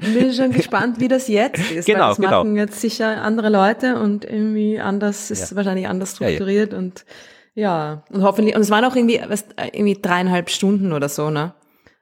Bin 0.00 0.32
schon 0.32 0.52
gespannt, 0.52 1.00
wie 1.00 1.08
das 1.08 1.28
jetzt 1.28 1.70
ist. 1.70 1.86
Genau, 1.86 2.14
genau 2.14 2.44
jetzt 2.56 2.80
sicher 2.80 3.22
andere 3.22 3.48
Leute 3.48 3.98
und 3.98 4.24
irgendwie 4.24 4.80
anders, 4.80 5.30
ist 5.30 5.50
ja. 5.50 5.56
wahrscheinlich 5.56 5.88
anders 5.88 6.16
strukturiert 6.16 6.72
ja, 6.72 6.78
ja. 6.78 6.84
und 6.84 7.04
ja, 7.56 8.02
und 8.10 8.22
hoffentlich, 8.22 8.56
und 8.56 8.62
es 8.62 8.70
waren 8.70 8.84
auch 8.84 8.96
irgendwie, 8.96 9.20
was, 9.28 9.44
irgendwie 9.72 10.00
dreieinhalb 10.00 10.50
Stunden 10.50 10.92
oder 10.92 11.08
so, 11.08 11.30
ne? 11.30 11.54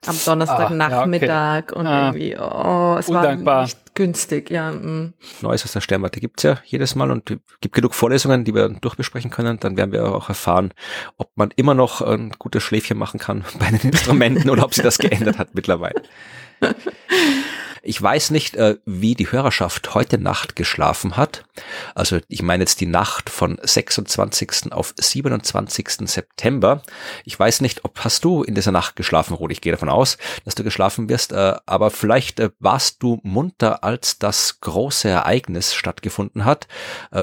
Am 0.04 0.18
Donnerstagnachmittag 0.24 1.30
ah, 1.30 1.58
okay. 1.58 1.74
und 1.78 1.86
ah, 1.86 2.06
irgendwie, 2.06 2.36
oh, 2.36 2.96
es 2.98 3.08
undankbar. 3.08 3.56
war 3.56 3.62
nicht 3.62 3.94
günstig, 3.94 4.50
ja. 4.50 4.72
Mm. 4.72 5.12
Neues 5.42 5.62
aus 5.64 5.72
der 5.72 5.80
Sternwarte 5.80 6.18
gibt's 6.18 6.42
ja 6.42 6.58
jedes 6.64 6.96
Mal 6.96 7.12
und 7.12 7.38
gibt 7.60 7.74
genug 7.74 7.94
Vorlesungen, 7.94 8.44
die 8.44 8.52
wir 8.52 8.68
durchbesprechen 8.68 9.30
können. 9.30 9.60
Dann 9.60 9.76
werden 9.76 9.92
wir 9.92 10.12
auch 10.12 10.28
erfahren, 10.28 10.72
ob 11.18 11.30
man 11.36 11.52
immer 11.54 11.74
noch 11.74 12.00
ein 12.00 12.32
gutes 12.36 12.64
Schläfchen 12.64 12.98
machen 12.98 13.20
kann 13.20 13.44
bei 13.60 13.66
den 13.66 13.90
Instrumenten 13.90 14.50
oder 14.50 14.64
ob 14.64 14.74
sich 14.74 14.82
das 14.82 14.98
geändert 14.98 15.38
hat 15.38 15.54
mittlerweile. 15.54 16.02
Ich 17.84 18.00
weiß 18.00 18.30
nicht, 18.30 18.54
äh, 18.54 18.76
wie 18.86 19.16
die 19.16 19.30
Hörerschaft 19.30 19.94
heute 19.94 20.16
Nacht 20.16 20.54
geschlafen 20.54 21.16
hat. 21.16 21.44
Also 21.96 22.20
ich 22.28 22.40
meine 22.40 22.62
jetzt 22.62 22.80
die 22.80 22.86
Nacht 22.86 23.28
von 23.28 23.59
26. 23.60 24.72
auf 24.72 24.94
27. 24.96 26.09
September. 26.09 26.82
Ich 27.24 27.38
weiß 27.38 27.60
nicht, 27.60 27.84
ob 27.84 27.98
hast 28.04 28.24
du 28.24 28.44
in 28.44 28.54
dieser 28.54 28.70
Nacht 28.70 28.94
geschlafen, 28.94 29.34
Ruth? 29.34 29.50
Ich 29.50 29.60
gehe 29.60 29.72
davon 29.72 29.88
aus, 29.88 30.16
dass 30.44 30.54
du 30.54 30.62
geschlafen 30.62 31.09
wirst. 31.09 31.32
Äh, 31.32 31.56
aber 31.66 31.90
vielleicht 31.90 32.38
äh, 32.38 32.50
warst 32.60 33.02
du 33.02 33.18
munter, 33.24 33.82
als 33.82 34.18
das 34.18 34.60
große 34.60 35.09
Ereignis 35.09 35.74
stattgefunden 35.74 36.44
hat, 36.44 36.68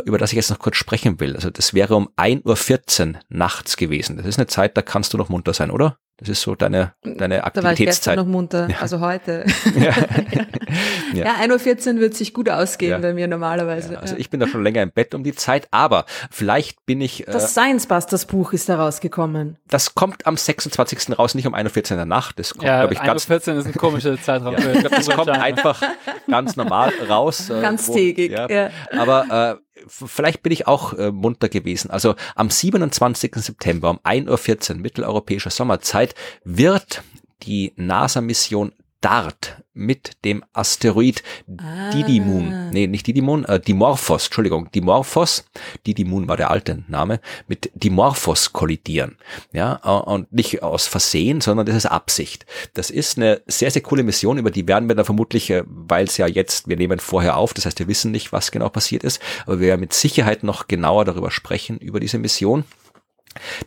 über 0.05 0.17
das 0.17 0.31
ich 0.31 0.35
jetzt 0.35 0.49
noch 0.49 0.59
kurz 0.59 0.75
sprechen 0.75 1.19
will. 1.19 1.35
Also 1.35 1.49
das 1.49 1.73
wäre 1.73 1.95
um 1.95 2.09
1.14 2.17 3.13
Uhr 3.13 3.19
nachts 3.29 3.77
gewesen. 3.77 4.17
Das 4.17 4.25
ist 4.25 4.37
eine 4.37 4.47
Zeit, 4.47 4.75
da 4.75 4.81
kannst 4.81 5.13
du 5.13 5.17
noch 5.17 5.29
munter 5.29 5.53
sein, 5.53 5.71
oder? 5.71 5.97
Das 6.19 6.27
ist 6.27 6.41
so 6.41 6.53
deine, 6.53 6.93
deine 7.01 7.45
Aktivitätszeit. 7.45 7.55
Da 7.55 7.63
war 7.63 7.71
ich 7.71 7.79
gestern 7.79 8.15
noch 8.17 8.25
munter, 8.25 8.69
ja. 8.69 8.77
also 8.79 8.99
heute. 8.99 9.45
Ja, 9.75 9.93
ja. 10.31 10.45
ja 11.13 11.35
1.14 11.35 11.95
Uhr 11.95 11.99
wird 11.99 12.15
sich 12.15 12.33
gut 12.33 12.49
ausgehen 12.49 12.91
ja. 12.91 12.97
bei 12.97 13.13
mir 13.13 13.27
normalerweise. 13.27 13.93
Ja, 13.93 13.99
also 13.99 14.15
ich 14.15 14.29
bin 14.29 14.39
da 14.39 14.47
schon 14.47 14.63
länger 14.63 14.81
im 14.81 14.91
Bett 14.91 15.13
um 15.13 15.23
die 15.23 15.33
Zeit, 15.33 15.67
aber 15.71 16.05
vielleicht 16.31 16.85
bin 16.85 17.01
ich... 17.01 17.23
Das 17.25 17.43
äh, 17.43 17.47
Science 17.47 17.87
Busters 17.87 18.25
Buch 18.25 18.53
ist 18.53 18.69
da 18.69 18.77
rausgekommen. 18.77 19.57
Das 19.67 19.95
kommt 19.95 20.25
am 20.25 20.37
26. 20.37 21.17
raus, 21.17 21.35
nicht 21.35 21.47
um 21.47 21.55
1.14 21.55 21.75
Uhr 21.75 21.91
in 21.91 21.97
der 21.97 22.05
Nacht. 22.05 22.39
Das 22.39 22.53
kommt, 22.53 22.63
ja, 22.63 22.79
glaube 22.79 22.93
ich, 22.93 23.01
ganz... 23.01 23.29
1.14 23.29 23.53
Uhr 23.53 23.59
ist 23.59 23.65
ein 23.67 23.73
komischer 23.73 24.21
Zeitraum. 24.21 24.53
ja, 24.53 24.71
ich 24.71 24.79
glaube, 24.79 24.95
das 24.95 25.09
kommt 25.09 25.29
einfach 25.29 25.81
ganz 26.27 26.55
normal 26.55 26.93
raus. 27.07 27.49
Äh, 27.49 27.61
ganz 27.61 27.91
tägig, 27.91 28.31
ja. 28.31 28.69
Aber 28.91 29.59
äh, 29.59 29.83
vielleicht 29.87 30.43
bin 30.43 30.51
ich 30.51 30.67
auch 30.67 30.93
äh, 30.93 31.11
munter 31.11 31.49
gewesen. 31.49 31.91
Also 31.91 32.15
am 32.35 32.49
27. 32.49 33.35
September 33.35 33.91
um 33.91 33.99
1.14 33.99 34.71
Uhr 34.71 34.77
mitteleuropäischer 34.77 35.49
Sommerzeit 35.49 36.15
wird 36.43 37.03
die 37.43 37.73
NASA-Mission 37.75 38.73
DART 39.01 39.63
mit 39.73 40.23
dem 40.25 40.43
Asteroid 40.51 41.23
ah. 41.57 41.91
Didymoon, 41.91 42.71
nee, 42.71 42.87
nicht 42.87 43.07
Didymoon, 43.07 43.45
äh, 43.45 43.59
Dimorphos, 43.59 44.25
Entschuldigung, 44.25 44.69
Dimorphos, 44.71 45.45
Didymoon 45.87 46.27
war 46.27 46.35
der 46.35 46.51
alte 46.51 46.83
Name, 46.87 47.21
mit 47.47 47.71
Dimorphos 47.75 48.51
kollidieren. 48.51 49.17
Ja, 49.53 49.79
äh, 49.83 50.09
und 50.09 50.31
nicht 50.33 50.63
aus 50.63 50.87
Versehen, 50.87 51.39
sondern 51.39 51.65
das 51.65 51.75
ist 51.75 51.85
Absicht. 51.85 52.45
Das 52.73 52.89
ist 52.89 53.17
eine 53.17 53.41
sehr, 53.47 53.71
sehr 53.71 53.81
coole 53.81 54.03
Mission, 54.03 54.37
über 54.37 54.51
die 54.51 54.67
werden 54.67 54.89
wir 54.89 54.95
dann 54.95 55.05
vermutlich, 55.05 55.49
äh, 55.49 55.63
weil 55.65 56.05
es 56.05 56.17
ja 56.17 56.27
jetzt, 56.27 56.67
wir 56.67 56.75
nehmen 56.75 56.99
vorher 56.99 57.37
auf, 57.37 57.53
das 57.53 57.65
heißt, 57.65 57.79
wir 57.79 57.87
wissen 57.87 58.11
nicht, 58.11 58.33
was 58.33 58.51
genau 58.51 58.69
passiert 58.69 59.03
ist, 59.03 59.21
aber 59.45 59.61
wir 59.61 59.67
werden 59.67 59.81
mit 59.81 59.93
Sicherheit 59.93 60.43
noch 60.43 60.67
genauer 60.67 61.05
darüber 61.05 61.31
sprechen, 61.31 61.77
über 61.77 62.01
diese 62.01 62.19
Mission. 62.19 62.65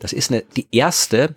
Das 0.01 0.13
ist 0.13 0.31
eine, 0.31 0.43
die 0.57 0.69
erste, 0.73 1.35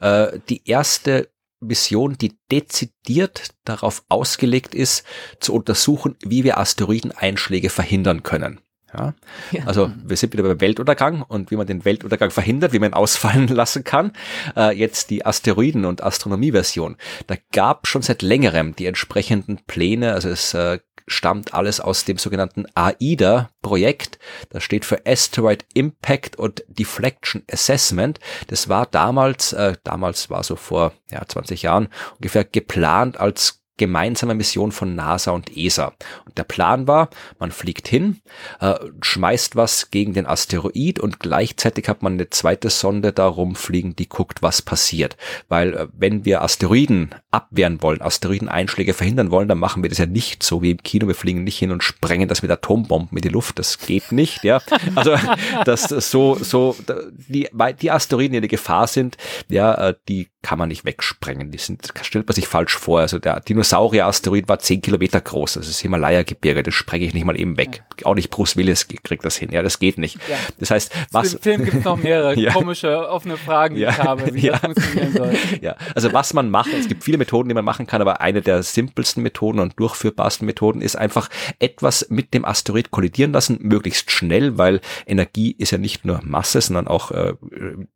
äh, 0.00 0.38
die 0.48 0.68
erste 0.68 1.28
Mission, 1.60 2.16
die 2.18 2.38
dezidiert 2.50 3.54
darauf 3.64 4.04
ausgelegt 4.08 4.74
ist, 4.74 5.04
zu 5.40 5.54
untersuchen, 5.54 6.16
wie 6.24 6.44
wir 6.44 6.58
Asteroideneinschläge 6.58 7.70
verhindern 7.70 8.22
können. 8.22 8.60
Ja? 8.92 9.14
ja? 9.52 9.64
Also 9.66 9.92
wir 10.02 10.16
sind 10.16 10.32
wieder 10.32 10.42
beim 10.42 10.60
Weltuntergang 10.60 11.22
und 11.22 11.50
wie 11.50 11.56
man 11.56 11.66
den 11.66 11.84
Weltuntergang 11.84 12.30
verhindert, 12.30 12.72
wie 12.72 12.78
man 12.78 12.90
ihn 12.90 12.94
ausfallen 12.94 13.48
lassen 13.48 13.84
kann. 13.84 14.12
Äh, 14.56 14.76
jetzt 14.76 15.10
die 15.10 15.26
Asteroiden- 15.26 15.84
und 15.84 16.02
Astronomie-Version. 16.02 16.96
Da 17.26 17.36
gab 17.52 17.86
schon 17.86 18.02
seit 18.02 18.22
längerem 18.22 18.74
die 18.74 18.86
entsprechenden 18.86 19.58
Pläne. 19.66 20.14
Also 20.14 20.28
es 20.28 20.54
äh, 20.54 20.78
stammt 21.08 21.54
alles 21.54 21.80
aus 21.80 22.04
dem 22.04 22.18
sogenannten 22.18 22.66
AIDA-Projekt. 22.74 24.18
Das 24.50 24.62
steht 24.62 24.84
für 24.84 25.06
Asteroid 25.06 25.64
Impact 25.74 26.36
und 26.36 26.64
Deflection 26.68 27.42
Assessment. 27.50 28.20
Das 28.48 28.68
war 28.68 28.86
damals, 28.86 29.52
äh, 29.52 29.74
damals 29.84 30.30
war 30.30 30.42
so 30.42 30.56
vor 30.56 30.92
ja, 31.10 31.26
20 31.26 31.62
Jahren 31.62 31.88
ungefähr 32.16 32.44
geplant 32.44 33.18
als 33.18 33.57
gemeinsame 33.78 34.34
Mission 34.34 34.72
von 34.72 34.94
NASA 34.94 35.30
und 35.30 35.56
ESA. 35.56 35.94
Und 36.26 36.36
der 36.36 36.44
Plan 36.44 36.86
war, 36.86 37.08
man 37.38 37.50
fliegt 37.50 37.88
hin, 37.88 38.20
äh, 38.60 38.74
schmeißt 39.00 39.56
was 39.56 39.90
gegen 39.90 40.12
den 40.12 40.26
Asteroid 40.26 40.98
und 40.98 41.20
gleichzeitig 41.20 41.88
hat 41.88 42.02
man 42.02 42.14
eine 42.14 42.30
zweite 42.30 42.70
Sonde 42.70 43.12
da 43.12 43.26
rumfliegen, 43.26 43.96
die 43.96 44.08
guckt, 44.08 44.42
was 44.42 44.60
passiert. 44.60 45.16
Weil 45.48 45.74
äh, 45.74 45.86
wenn 45.96 46.24
wir 46.24 46.42
Asteroiden 46.42 47.14
abwehren 47.30 47.82
wollen, 47.82 48.02
Asteroideneinschläge 48.02 48.94
verhindern 48.94 49.30
wollen, 49.30 49.48
dann 49.48 49.58
machen 49.58 49.82
wir 49.82 49.90
das 49.90 49.98
ja 49.98 50.06
nicht 50.06 50.42
so 50.42 50.62
wie 50.62 50.72
im 50.72 50.82
Kino. 50.82 51.06
Wir 51.06 51.14
fliegen 51.14 51.44
nicht 51.44 51.58
hin 51.58 51.70
und 51.70 51.82
sprengen 51.82 52.28
das 52.28 52.42
mit 52.42 52.50
Atombomben 52.50 53.16
in 53.16 53.22
die 53.22 53.28
Luft. 53.28 53.58
Das 53.58 53.78
geht 53.78 54.12
nicht, 54.12 54.44
ja. 54.44 54.60
Also, 54.94 55.16
dass 55.64 55.84
so, 55.84 56.34
so, 56.34 56.76
die, 57.12 57.48
die 57.80 57.90
Asteroiden, 57.90 58.32
die 58.32 58.38
in 58.38 58.48
Gefahr 58.48 58.86
sind, 58.86 59.16
ja, 59.48 59.74
äh, 59.74 59.94
die 60.08 60.28
kann 60.42 60.58
man 60.58 60.68
nicht 60.68 60.84
wegsprengen. 60.84 61.50
Die 61.50 61.58
sind, 61.58 61.92
stellt 62.02 62.26
man 62.26 62.34
sich 62.34 62.48
falsch 62.48 62.76
vor. 62.76 63.00
Also 63.00 63.18
der 63.18 63.40
Dinosaurier-Asteroid 63.68 64.48
war 64.48 64.58
zehn 64.58 64.80
Kilometer 64.80 65.20
groß. 65.20 65.54
Das 65.54 65.68
ist 65.68 65.80
Himalaya-Gebirge. 65.80 66.62
Das 66.62 66.74
sprenge 66.74 67.04
ich 67.04 67.14
nicht 67.14 67.24
mal 67.24 67.38
eben 67.38 67.56
weg. 67.56 67.84
Ja. 68.00 68.06
Auch 68.06 68.14
nicht 68.14 68.30
Bruce 68.30 68.56
Willis 68.56 68.88
kriegt 68.88 69.24
das 69.24 69.36
hin. 69.36 69.50
Ja, 69.52 69.62
das 69.62 69.78
geht 69.78 69.98
nicht. 69.98 70.18
Ja. 70.28 70.36
Das 70.58 70.70
heißt, 70.70 70.92
was. 71.12 71.34
Im 71.34 71.40
Film 71.40 71.64
gibt 71.64 71.78
es 71.78 71.84
noch 71.84 71.96
mehrere 71.96 72.34
ja. 72.38 72.52
komische, 72.52 73.08
offene 73.08 73.36
Fragen, 73.36 73.74
die 73.76 73.84
ich 73.84 73.98
habe, 73.98 74.34
wie 74.34 74.48
das 74.48 74.60
funktionieren 74.60 75.12
soll. 75.12 75.34
Ja, 75.60 75.76
also 75.94 76.12
was 76.12 76.34
man 76.34 76.50
macht, 76.50 76.72
es 76.72 76.88
gibt 76.88 77.04
viele 77.04 77.18
Methoden, 77.18 77.48
die 77.48 77.54
man 77.54 77.64
machen 77.64 77.86
kann, 77.86 78.00
aber 78.00 78.20
eine 78.20 78.42
der 78.42 78.62
simpelsten 78.62 79.22
Methoden 79.22 79.58
und 79.58 79.78
durchführbarsten 79.78 80.46
Methoden 80.46 80.80
ist 80.80 80.96
einfach 80.96 81.28
etwas 81.58 82.06
mit 82.10 82.32
dem 82.32 82.44
Asteroid 82.44 82.90
kollidieren 82.90 83.32
lassen, 83.32 83.58
möglichst 83.60 84.10
schnell, 84.10 84.56
weil 84.56 84.80
Energie 85.06 85.52
ist 85.52 85.72
ja 85.72 85.78
nicht 85.78 86.04
nur 86.04 86.20
Masse, 86.22 86.60
sondern 86.60 86.86
auch 86.86 87.10
äh, 87.10 87.34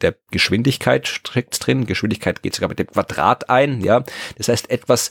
der 0.01 0.15
Geschwindigkeit 0.31 1.07
steckt 1.07 1.65
drin. 1.65 1.87
Geschwindigkeit 1.87 2.43
geht 2.43 2.55
sogar 2.55 2.69
mit 2.69 2.79
dem 2.79 2.89
Quadrat 2.89 3.49
ein, 3.49 3.81
ja. 3.83 4.03
Das 4.39 4.49
heißt, 4.49 4.71
etwas 4.71 5.11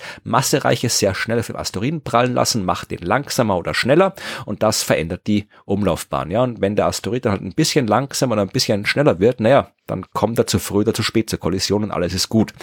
Massereiches 0.51 0.99
sehr 0.99 1.15
schnell 1.15 1.39
auf 1.39 1.47
dem 1.47 1.55
Asteroiden 1.55 2.01
prallen 2.01 2.33
lassen, 2.33 2.65
macht 2.65 2.91
den 2.91 2.99
langsamer 2.99 3.57
oder 3.57 3.73
schneller 3.73 4.13
und 4.45 4.63
das 4.63 4.83
verändert 4.83 5.27
die 5.27 5.47
Umlaufbahn, 5.65 6.29
ja. 6.29 6.43
Und 6.43 6.59
wenn 6.59 6.75
der 6.75 6.87
Asteroid 6.87 7.25
dann 7.25 7.31
halt 7.31 7.41
ein 7.41 7.53
bisschen 7.53 7.87
langsamer 7.87 8.33
oder 8.33 8.41
ein 8.41 8.49
bisschen 8.49 8.85
schneller 8.85 9.19
wird, 9.19 9.39
naja, 9.39 9.71
dann 9.87 10.05
kommt 10.13 10.37
er 10.39 10.47
zu 10.47 10.59
früh 10.59 10.79
oder 10.79 10.93
zu 10.93 11.03
spät 11.03 11.29
zur 11.29 11.39
Kollision 11.39 11.83
und 11.83 11.91
alles 11.91 12.13
ist 12.13 12.29
gut. 12.29 12.53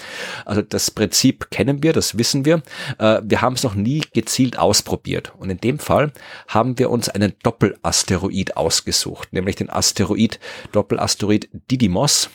Also 0.44 0.60
das 0.60 0.90
Prinzip 0.90 1.50
kennen 1.50 1.82
wir, 1.82 1.92
das 1.92 2.18
wissen 2.18 2.44
wir. 2.44 2.62
Äh, 2.98 3.20
wir 3.24 3.40
haben 3.40 3.54
es 3.54 3.64
noch 3.64 3.74
nie 3.74 4.02
gezielt 4.12 4.58
ausprobiert. 4.58 5.32
Und 5.38 5.50
in 5.50 5.58
dem 5.58 5.78
Fall 5.78 6.12
haben 6.46 6.78
wir 6.78 6.90
uns 6.90 7.08
einen 7.08 7.32
Doppelasteroid 7.42 8.56
ausgesucht, 8.56 9.32
nämlich 9.32 9.56
den 9.56 9.70
Asteroid, 9.70 10.38
Doppelasteroid 10.72 11.48
Didymos 11.70 12.30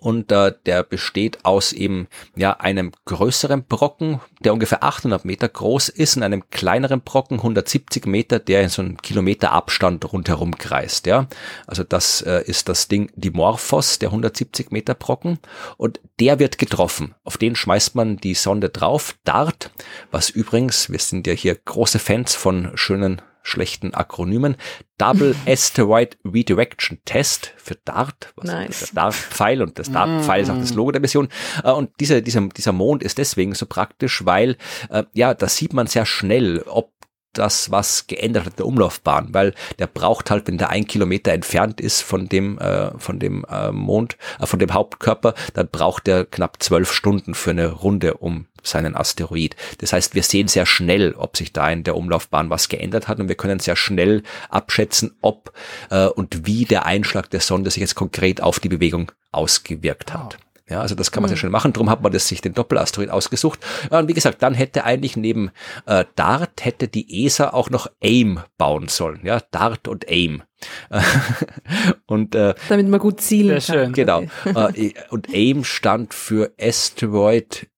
und 0.00 0.30
äh, 0.32 0.52
der 0.66 0.82
besteht 0.82 1.44
aus 1.44 1.72
eben 1.72 2.08
ja 2.36 2.52
einem 2.52 2.92
größeren 3.04 3.64
Brocken, 3.64 4.20
der 4.40 4.52
ungefähr 4.52 4.82
800 4.82 5.24
Meter 5.24 5.48
groß 5.48 5.88
ist, 5.88 6.16
und 6.16 6.22
einem 6.22 6.48
kleineren 6.50 7.00
Brocken 7.00 7.38
170 7.38 8.06
Meter, 8.06 8.38
der 8.38 8.62
in 8.62 8.68
so 8.68 8.82
einem 8.82 8.96
Kilometer 8.98 9.52
Abstand 9.52 10.12
rundherum 10.12 10.56
kreist. 10.56 11.06
Ja, 11.06 11.26
also 11.66 11.84
das 11.84 12.22
äh, 12.22 12.42
ist 12.46 12.68
das 12.68 12.88
Ding 12.88 13.10
Dimorphos, 13.14 13.98
der 13.98 14.10
170 14.10 14.70
Meter 14.70 14.94
Brocken, 14.94 15.38
und 15.76 16.00
der 16.20 16.38
wird 16.38 16.58
getroffen. 16.58 17.14
Auf 17.24 17.36
den 17.36 17.56
schmeißt 17.56 17.94
man 17.94 18.16
die 18.16 18.34
Sonde 18.34 18.68
drauf, 18.68 19.16
DART, 19.24 19.70
was 20.10 20.30
übrigens, 20.30 20.90
wir 20.90 20.98
sind 20.98 21.26
ja 21.26 21.32
hier 21.32 21.54
große 21.54 21.98
Fans 21.98 22.34
von 22.34 22.72
schönen 22.74 23.22
schlechten 23.48 23.94
Akronymen. 23.94 24.56
Double 24.98 25.34
Asteroid 25.46 26.18
Redirection 26.24 26.98
Test 27.04 27.52
für 27.56 27.76
DART, 27.84 28.32
was 28.36 28.46
nice. 28.46 28.80
der 28.80 28.88
DART-Pfeil 28.94 29.62
und 29.62 29.78
das 29.78 29.90
DART-Pfeil 29.90 30.42
ist 30.42 30.50
auch 30.50 30.58
das 30.58 30.74
Logo 30.74 30.92
der 30.92 31.00
Mission. 31.00 31.28
Äh, 31.64 31.72
und 31.72 31.90
dieser, 32.00 32.20
dieser, 32.20 32.40
dieser 32.48 32.72
Mond 32.72 33.02
ist 33.02 33.18
deswegen 33.18 33.54
so 33.54 33.66
praktisch, 33.66 34.24
weil, 34.24 34.56
äh, 34.90 35.04
ja, 35.14 35.34
da 35.34 35.48
sieht 35.48 35.72
man 35.72 35.86
sehr 35.86 36.06
schnell, 36.06 36.62
ob 36.66 36.92
das 37.38 37.70
was 37.70 38.06
geändert 38.06 38.46
hat 38.46 38.58
der 38.58 38.66
Umlaufbahn, 38.66 39.28
weil 39.32 39.54
der 39.78 39.86
braucht 39.86 40.30
halt, 40.30 40.48
wenn 40.48 40.58
der 40.58 40.70
ein 40.70 40.86
Kilometer 40.86 41.32
entfernt 41.32 41.80
ist 41.80 42.02
von 42.02 42.28
dem 42.28 42.58
äh, 42.58 42.90
von 42.98 43.18
dem 43.18 43.44
äh, 43.48 43.70
Mond, 43.70 44.16
äh, 44.40 44.46
von 44.46 44.58
dem 44.58 44.72
Hauptkörper, 44.74 45.34
dann 45.54 45.68
braucht 45.68 46.08
er 46.08 46.24
knapp 46.24 46.62
zwölf 46.62 46.92
Stunden 46.92 47.34
für 47.34 47.50
eine 47.50 47.68
Runde 47.68 48.14
um 48.14 48.46
seinen 48.62 48.96
Asteroid. 48.96 49.56
Das 49.78 49.92
heißt, 49.92 50.14
wir 50.14 50.22
sehen 50.22 50.48
sehr 50.48 50.66
schnell, 50.66 51.14
ob 51.14 51.36
sich 51.36 51.52
da 51.52 51.70
in 51.70 51.84
der 51.84 51.96
Umlaufbahn 51.96 52.50
was 52.50 52.68
geändert 52.68 53.08
hat 53.08 53.20
und 53.20 53.28
wir 53.28 53.36
können 53.36 53.60
sehr 53.60 53.76
schnell 53.76 54.22
abschätzen, 54.48 55.16
ob 55.20 55.52
äh, 55.90 56.06
und 56.06 56.46
wie 56.46 56.64
der 56.64 56.86
Einschlag 56.86 57.30
der 57.30 57.40
Sonde 57.40 57.70
sich 57.70 57.80
jetzt 57.80 57.94
konkret 57.94 58.40
auf 58.40 58.60
die 58.60 58.68
Bewegung 58.68 59.12
ausgewirkt 59.32 60.14
hat. 60.14 60.38
Ja, 60.68 60.82
also 60.82 60.94
das 60.94 61.10
kann 61.10 61.22
man 61.22 61.28
mhm. 61.28 61.32
sehr 61.32 61.38
schnell 61.38 61.50
machen. 61.50 61.72
Darum 61.72 61.88
hat 61.88 62.02
man 62.02 62.12
das 62.12 62.28
sich 62.28 62.40
den 62.40 62.52
Doppelasteroid 62.52 63.08
ausgesucht. 63.10 63.60
Ja, 63.90 64.00
und 64.00 64.08
wie 64.08 64.14
gesagt, 64.14 64.42
dann 64.42 64.54
hätte 64.54 64.84
eigentlich 64.84 65.16
neben 65.16 65.50
äh, 65.86 66.04
DART 66.14 66.64
hätte 66.64 66.88
die 66.88 67.24
ESA 67.24 67.50
auch 67.50 67.70
noch 67.70 67.90
AIM 68.02 68.40
bauen 68.58 68.88
sollen. 68.88 69.20
Ja, 69.24 69.40
DART 69.50 69.88
und 69.88 70.08
AIM. 70.08 70.42
und 72.06 72.34
äh, 72.34 72.54
damit 72.68 72.88
man 72.88 73.00
gut 73.00 73.20
zielen 73.20 73.60
kann. 73.60 73.60
Schön. 73.60 73.92
Genau. 73.92 74.22
äh, 74.44 74.92
und 75.10 75.32
AIM 75.32 75.64
stand 75.64 76.12
für 76.12 76.52
Asteroid 76.60 77.68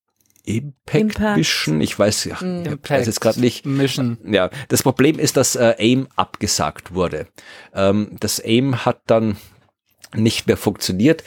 Impact, 0.59 0.95
Impact. 0.95 1.37
Mission. 1.37 1.81
Ich 1.81 1.99
weiß, 1.99 2.25
ja, 2.25 2.39
ich 2.41 2.91
weiß 2.91 3.07
jetzt 3.07 3.21
gerade 3.21 3.41
nicht. 3.41 3.67
Mission. 3.67 4.19
Ja, 4.25 4.51
das 4.69 4.83
Problem 4.83 5.19
ist, 5.19 5.37
dass 5.37 5.57
äh, 5.57 5.75
AIM 5.79 6.09
abgesagt 6.17 6.95
wurde. 6.95 7.27
Ähm, 7.75 8.17
das 8.21 8.41
AIM 8.41 8.85
hat 8.85 9.01
dann 9.07 9.37
nicht 10.15 10.47
mehr 10.47 10.57
funktioniert. 10.57 11.23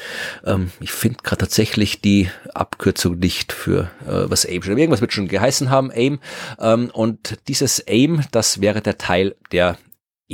Ähm, 0.45 0.71
ich 0.79 0.91
finde 0.91 1.19
gerade 1.23 1.39
tatsächlich 1.39 2.01
die 2.01 2.29
Abkürzung 2.53 3.17
nicht 3.19 3.53
für 3.53 3.91
äh, 4.05 4.29
was 4.29 4.45
AIM 4.45 4.63
schon. 4.63 4.77
Irgendwas 4.77 5.01
wird 5.01 5.13
schon 5.13 5.27
geheißen 5.27 5.69
haben, 5.69 5.91
AIM. 5.91 6.19
Ähm, 6.59 6.89
und 6.93 7.37
dieses 7.47 7.79
AIM, 7.87 8.23
das 8.31 8.61
wäre 8.61 8.81
der 8.81 8.97
Teil 8.97 9.35
der 9.51 9.77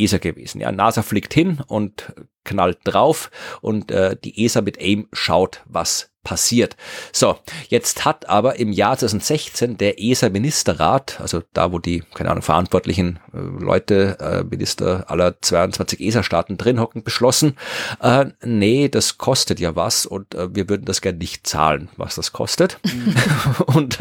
ESA 0.04 0.18
gewesen. 0.18 0.62
Ja, 0.62 0.72
NASA 0.72 1.02
fliegt 1.02 1.34
hin 1.34 1.62
und 1.68 2.14
knallt 2.44 2.80
drauf 2.84 3.30
und 3.62 3.92
äh, 3.92 4.16
die 4.24 4.46
ESA 4.46 4.62
mit 4.62 4.80
AIM 4.80 5.08
schaut, 5.14 5.62
was 5.66 6.12
passiert. 6.24 6.76
So, 7.14 7.38
jetzt 7.70 8.04
hat 8.06 8.28
aber 8.28 8.60
im 8.60 8.72
Jahr 8.72 8.98
2016 8.98 9.78
der 9.78 10.02
ESA-Ministerrat, 10.02 11.20
also 11.22 11.42
da, 11.54 11.72
wo 11.72 11.80
die, 11.80 12.04
keine 12.14 12.30
Ahnung, 12.30 12.44
verantwortlichen 12.44 13.20
äh, 13.34 13.38
Leute, 13.38 14.18
äh, 14.20 14.44
Minister 14.44 15.10
aller 15.10 15.42
22 15.42 16.00
ESA-Staaten 16.02 16.58
drin 16.58 16.80
hocken, 16.80 17.04
beschlossen, 17.04 17.56
äh, 18.02 18.26
nee, 18.44 18.90
das 18.90 19.18
kostet 19.18 19.60
ja 19.60 19.76
was 19.76 20.06
und 20.06 20.36
äh, 20.36 20.54
wir 20.54 20.70
würden 20.70 20.86
das 20.86 21.02
gerne 21.02 21.18
nicht 21.18 21.48
zahlen, 21.48 21.90
was 21.96 22.16
das 22.16 22.34
kostet. 22.34 22.80
Mhm. 22.84 23.16
und 23.66 24.00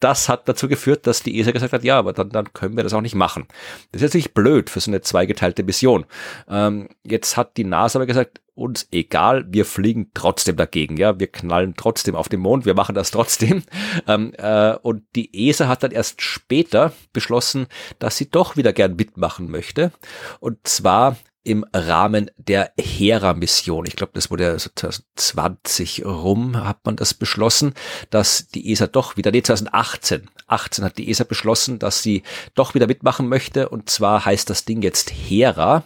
das 0.00 0.28
hat 0.28 0.48
dazu 0.48 0.68
geführt, 0.68 1.06
dass 1.06 1.22
die 1.22 1.38
ESA 1.38 1.52
gesagt 1.52 1.72
hat, 1.72 1.84
ja, 1.84 1.98
aber 1.98 2.12
dann, 2.12 2.30
dann 2.30 2.52
können 2.52 2.76
wir 2.76 2.84
das 2.84 2.94
auch 2.94 3.00
nicht 3.00 3.14
machen. 3.14 3.46
Das 3.92 4.02
ist 4.02 4.08
natürlich 4.08 4.34
blöd 4.34 4.70
für 4.70 4.80
so 4.80 4.90
eine 4.90 5.00
zweigeteilte 5.00 5.62
Mission. 5.62 6.06
Ähm, 6.48 6.88
jetzt 7.04 7.36
hat 7.36 7.56
die 7.56 7.64
NASA 7.64 7.98
aber 7.98 8.06
gesagt, 8.06 8.40
uns 8.58 8.88
egal, 8.90 9.46
wir 9.48 9.64
fliegen 9.64 10.10
trotzdem 10.14 10.56
dagegen, 10.56 10.96
ja, 10.96 11.18
wir 11.18 11.28
knallen 11.28 11.74
trotzdem 11.76 12.16
auf 12.16 12.28
den 12.28 12.40
Mond, 12.40 12.66
wir 12.66 12.74
machen 12.74 12.94
das 12.94 13.10
trotzdem. 13.10 13.62
Ähm, 14.06 14.32
äh, 14.38 14.74
und 14.74 15.02
die 15.16 15.48
ESA 15.48 15.68
hat 15.68 15.82
dann 15.82 15.90
erst 15.90 16.22
später 16.22 16.92
beschlossen, 17.12 17.66
dass 17.98 18.16
sie 18.16 18.30
doch 18.30 18.56
wieder 18.56 18.72
gern 18.72 18.96
mitmachen 18.96 19.50
möchte. 19.50 19.92
Und 20.40 20.66
zwar 20.66 21.16
im 21.48 21.64
Rahmen 21.72 22.30
der 22.36 22.72
Hera-Mission. 22.78 23.86
Ich 23.86 23.96
glaube, 23.96 24.12
das 24.14 24.30
wurde 24.30 24.54
2020 24.58 26.04
rum, 26.04 26.62
hat 26.62 26.84
man 26.84 26.96
das 26.96 27.14
beschlossen, 27.14 27.72
dass 28.10 28.48
die 28.48 28.70
ESA 28.70 28.86
doch 28.86 29.16
wieder, 29.16 29.30
nee, 29.30 29.42
2018, 29.42 30.28
18 30.46 30.84
hat 30.84 30.98
die 30.98 31.08
ESA 31.08 31.24
beschlossen, 31.24 31.78
dass 31.78 32.02
sie 32.02 32.22
doch 32.54 32.74
wieder 32.74 32.86
mitmachen 32.86 33.28
möchte. 33.28 33.70
Und 33.70 33.88
zwar 33.88 34.26
heißt 34.26 34.50
das 34.50 34.66
Ding 34.66 34.82
jetzt 34.82 35.10
Hera 35.10 35.84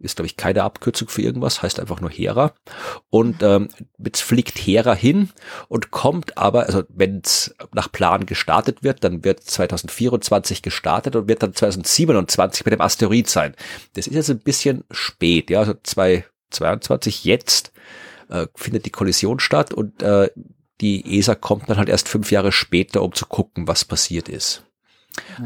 ist, 0.00 0.16
glaube 0.16 0.26
ich, 0.26 0.36
keine 0.36 0.62
Abkürzung 0.62 1.08
für 1.08 1.22
irgendwas, 1.22 1.62
heißt 1.62 1.78
einfach 1.78 2.00
nur 2.00 2.10
Hera. 2.10 2.54
Und 3.10 3.42
ähm, 3.42 3.68
jetzt 3.98 4.22
fliegt 4.22 4.58
Hera 4.58 4.94
hin 4.94 5.30
und 5.68 5.90
kommt 5.90 6.36
aber, 6.38 6.66
also 6.66 6.82
wenn 6.88 7.20
es 7.24 7.54
nach 7.72 7.92
Plan 7.92 8.26
gestartet 8.26 8.82
wird, 8.82 9.04
dann 9.04 9.24
wird 9.24 9.42
2024 9.42 10.62
gestartet 10.62 11.16
und 11.16 11.28
wird 11.28 11.42
dann 11.42 11.54
2027 11.54 12.64
mit 12.64 12.72
dem 12.72 12.80
Asteroid 12.80 13.28
sein. 13.28 13.54
Das 13.94 14.06
ist 14.06 14.14
jetzt 14.14 14.30
ein 14.30 14.40
bisschen 14.40 14.84
spät, 14.90 15.50
ja, 15.50 15.60
also 15.60 15.74
2022 15.82 17.24
jetzt 17.24 17.72
äh, 18.28 18.46
findet 18.54 18.86
die 18.86 18.90
Kollision 18.90 19.40
statt 19.40 19.74
und 19.74 20.02
äh, 20.02 20.30
die 20.80 21.18
ESA 21.18 21.34
kommt 21.34 21.68
dann 21.68 21.76
halt 21.76 21.90
erst 21.90 22.08
fünf 22.08 22.32
Jahre 22.32 22.52
später, 22.52 23.02
um 23.02 23.12
zu 23.12 23.26
gucken, 23.26 23.68
was 23.68 23.84
passiert 23.84 24.28
ist. 24.28 24.64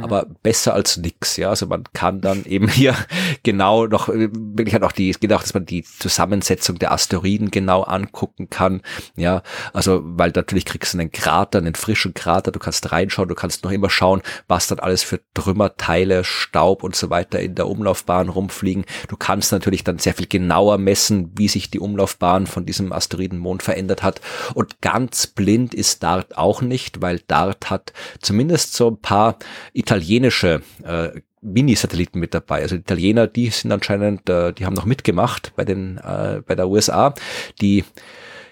Aber 0.03 0.27
besser 0.43 0.75
als 0.75 0.97
nix, 0.97 1.37
ja. 1.37 1.51
Also 1.51 1.67
man 1.67 1.85
kann 1.93 2.21
dann 2.21 2.45
eben 2.47 2.69
hier 2.69 2.97
genau 3.43 3.87
noch, 3.87 4.09
wirklich 4.09 4.75
halt 4.75 4.85
auch 4.85 4.93
die, 4.93 5.13
geht 5.13 5.33
auch, 5.33 5.43
dass 5.43 5.55
man 5.55 5.67
die 5.67 5.85
Zusammensetzung 5.85 6.79
der 6.79 6.93
Asteroiden 6.93 7.51
genau 7.51 7.83
angucken 7.83 8.51
kann, 8.51 8.83
ja. 9.17 9.43
Also, 9.73 10.01
weil 10.05 10.33
natürlich 10.35 10.65
kriegst 10.65 10.95
du 10.95 10.99
einen 10.99 11.13
Krater, 11.13 11.59
einen 11.59 11.75
frischen 11.75 12.15
Krater, 12.15 12.53
du 12.53 12.59
kannst 12.59 12.91
reinschauen, 12.93 13.29
du 13.29 13.35
kannst 13.35 13.65
noch 13.65 13.71
immer 13.71 13.91
schauen, 13.91 14.23
was 14.49 14.67
dann 14.67 14.79
alles 14.79 15.03
für 15.03 15.21
Trümmerteile, 15.35 16.25
Staub 16.25 16.83
und 16.83 16.97
so 16.97 17.11
weiter 17.11 17.41
in 17.41 17.55
der 17.55 17.69
Umlaufbahn 17.69 18.29
rumfliegen. 18.29 18.85
Du 19.09 19.17
kannst 19.17 19.53
natürlich 19.53 19.85
dann 19.85 19.99
sehr 19.99 20.15
viel 20.15 20.27
genauer 20.27 20.79
messen, 20.79 21.33
wie 21.37 21.49
sich 21.49 21.71
die 21.71 21.81
Umlaufbahn 21.81 22.47
von 22.47 22.67
diesem 22.67 22.93
Asteroidenmond 22.93 23.63
verändert 23.63 24.03
hat. 24.03 24.21
Und 24.55 24.81
ganz 24.81 25.27
blind 25.27 25.75
ist 25.75 26.03
DART 26.03 26.37
auch 26.37 26.63
nicht, 26.63 27.03
weil 27.03 27.21
DART 27.27 27.71
hat 27.71 27.93
zumindest 28.21 28.75
so 28.75 28.89
ein 28.89 29.01
paar 29.01 29.39
italienische 29.73 30.62
äh, 30.82 31.11
Mini-Satelliten 31.41 32.19
mit 32.19 32.35
dabei. 32.35 32.62
Also 32.62 32.77
die 32.77 32.82
Italiener, 32.82 33.27
die 33.27 33.51
sind 33.51 33.70
anscheinend, 33.70 34.28
äh, 34.28 34.53
die 34.53 34.65
haben 34.65 34.74
noch 34.74 34.86
mitgemacht 34.86 35.53
bei 35.57 35.65
den 35.65 35.99
äh, 35.99 36.43
bei 36.47 36.55
der 36.55 36.69
USA. 36.69 37.15
Die 37.61 37.85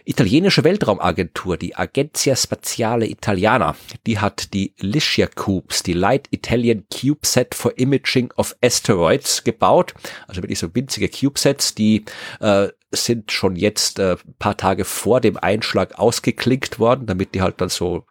italienische 0.04 0.64
Weltraumagentur, 0.64 1.56
die 1.56 1.76
Agenzia 1.76 2.34
Spaziale 2.36 3.06
Italiana, 3.06 3.76
die 4.06 4.18
hat 4.18 4.52
die 4.52 4.74
Licia 4.78 5.26
Cubes, 5.28 5.82
die 5.82 5.92
Light 5.92 6.26
Italian 6.30 6.84
CubeSat 6.92 7.54
for 7.54 7.78
Imaging 7.78 8.32
of 8.36 8.56
Asteroids 8.62 9.44
gebaut. 9.44 9.94
Also 10.26 10.42
wirklich 10.42 10.58
so 10.58 10.74
winzige 10.74 11.08
CubeSats, 11.08 11.74
die 11.74 12.04
äh, 12.40 12.68
sind 12.90 13.32
schon 13.32 13.56
jetzt 13.56 13.98
äh, 13.98 14.16
paar 14.38 14.56
Tage 14.56 14.84
vor 14.84 15.20
dem 15.20 15.36
Einschlag 15.36 15.98
ausgeklinkt 15.98 16.78
worden, 16.78 17.06
damit 17.06 17.34
die 17.34 17.42
halt 17.42 17.60
dann 17.60 17.68
so 17.68 18.04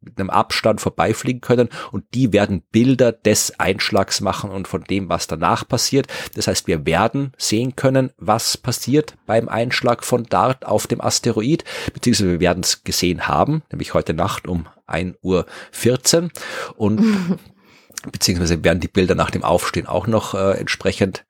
mit 0.00 0.18
einem 0.18 0.30
Abstand 0.30 0.80
vorbeifliegen 0.80 1.40
können 1.40 1.68
und 1.90 2.04
die 2.14 2.32
werden 2.32 2.62
Bilder 2.72 3.12
des 3.12 3.58
Einschlags 3.58 4.20
machen 4.20 4.50
und 4.50 4.68
von 4.68 4.84
dem, 4.84 5.08
was 5.08 5.26
danach 5.26 5.66
passiert. 5.66 6.06
Das 6.34 6.46
heißt, 6.46 6.66
wir 6.66 6.84
werden 6.86 7.32
sehen 7.38 7.76
können, 7.76 8.10
was 8.18 8.56
passiert 8.56 9.16
beim 9.26 9.48
Einschlag 9.48 10.04
von 10.04 10.24
DART 10.24 10.66
auf 10.66 10.86
dem 10.86 11.00
Asteroid, 11.00 11.64
beziehungsweise 11.94 12.30
wir 12.30 12.40
werden 12.40 12.62
es 12.62 12.84
gesehen 12.84 13.28
haben, 13.28 13.62
nämlich 13.70 13.94
heute 13.94 14.14
Nacht 14.14 14.48
um 14.48 14.66
1.14 14.88 16.22
Uhr 16.22 16.30
und 16.76 17.38
beziehungsweise 18.10 18.64
werden 18.64 18.80
die 18.80 18.88
Bilder 18.88 19.14
nach 19.14 19.30
dem 19.30 19.44
Aufstehen 19.44 19.86
auch 19.86 20.06
noch 20.06 20.34
äh, 20.34 20.58
entsprechend 20.58 21.24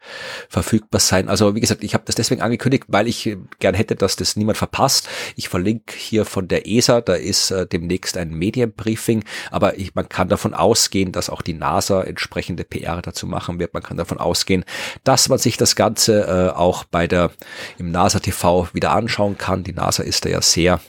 verfügbar 0.49 1.01
sein. 1.01 1.29
Also 1.29 1.55
wie 1.55 1.61
gesagt, 1.61 1.85
ich 1.85 1.95
habe 1.95 2.05
das 2.07 2.15
deswegen 2.15 2.41
angekündigt, 2.41 2.85
weil 2.89 3.09
ich 3.09 3.27
äh, 3.27 3.37
gern 3.59 3.75
hätte, 3.75 3.97
dass 3.97 4.17
das 4.17 4.37
niemand 4.37 4.59
verpasst. 4.59 5.09
Ich 5.37 5.49
verlinke 5.49 5.95
hier 5.97 6.25
von 6.25 6.49
der 6.49 6.67
ESA, 6.67 7.01
da 7.01 7.15
ist 7.15 7.51
äh, 7.51 7.67
demnächst 7.67 8.17
ein 8.17 8.31
Medienbriefing, 8.31 9.25
aber 9.51 9.79
ich, 9.79 9.95
man 9.95 10.09
kann 10.09 10.29
davon 10.29 10.55
ausgehen, 10.55 11.13
dass 11.13 11.31
auch 11.31 11.43
die 11.43 11.55
NASA 11.55 12.03
entsprechende 12.03 12.65
PR 12.65 13.03
dazu 13.03 13.27
machen 13.27 13.59
wird. 13.59 13.75
Man 13.75 13.83
kann 13.83 13.97
davon 13.97 14.19
ausgehen, 14.19 14.65
dass 15.05 15.29
man 15.29 15.39
sich 15.39 15.57
das 15.57 15.77
Ganze 15.77 16.23
äh, 16.23 16.57
auch 16.57 16.85
bei 16.85 17.07
der 17.07 17.31
im 17.79 17.91
NASA 17.91 18.21
TV 18.21 18.69
wieder 18.73 18.93
anschauen 18.93 19.37
kann. 19.39 19.65
Die 19.65 19.73
NASA 19.73 20.03
ist 20.03 20.25
da 20.25 20.31
ja 20.31 20.41
sehr 20.41 20.81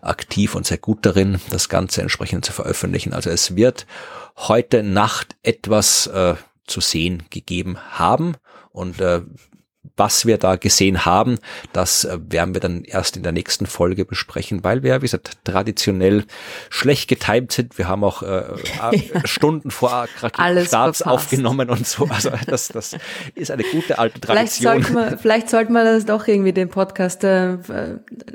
aktiv 0.00 0.54
und 0.54 0.66
sehr 0.66 0.78
gut 0.78 1.06
darin, 1.06 1.40
das 1.50 1.68
Ganze 1.68 2.02
entsprechend 2.02 2.44
zu 2.44 2.52
veröffentlichen. 2.52 3.12
Also 3.12 3.30
es 3.30 3.56
wird 3.56 3.86
heute 4.36 4.82
Nacht 4.82 5.36
etwas 5.42 6.06
äh, 6.08 6.34
zu 6.66 6.80
sehen 6.80 7.24
gegeben 7.30 7.78
haben. 7.90 8.36
Und 8.70 9.00
äh, 9.00 9.22
was 9.96 10.26
wir 10.26 10.38
da 10.38 10.56
gesehen 10.56 11.04
haben, 11.04 11.38
das 11.72 12.04
äh, 12.04 12.18
werden 12.28 12.54
wir 12.54 12.60
dann 12.60 12.84
erst 12.84 13.16
in 13.16 13.22
der 13.22 13.32
nächsten 13.32 13.66
Folge 13.66 14.04
besprechen, 14.04 14.64
weil 14.64 14.82
wir, 14.82 14.96
wie 14.96 15.06
gesagt, 15.06 15.32
traditionell 15.44 16.24
schlecht 16.70 17.08
getimt 17.08 17.52
sind. 17.52 17.78
Wir 17.78 17.88
haben 17.88 18.02
auch 18.02 18.22
äh, 18.22 18.42
ja. 18.78 18.92
Stunden 19.24 19.70
vor 19.70 20.06
Starts 20.64 21.02
aufgenommen 21.02 21.70
und 21.70 21.86
so. 21.86 22.06
Also 22.06 22.30
das, 22.46 22.68
das 22.68 22.96
ist 23.34 23.50
eine 23.50 23.62
gute 23.64 23.98
alte 23.98 24.20
Tradition. 24.20 24.82
Vielleicht 24.82 24.88
sollte 24.88 24.92
man, 24.92 25.18
vielleicht 25.18 25.50
sollte 25.50 25.72
man 25.72 25.84
das 25.84 26.06
doch 26.06 26.26
irgendwie 26.26 26.52
den 26.52 26.68
Podcast 26.68 27.22
äh, 27.24 27.58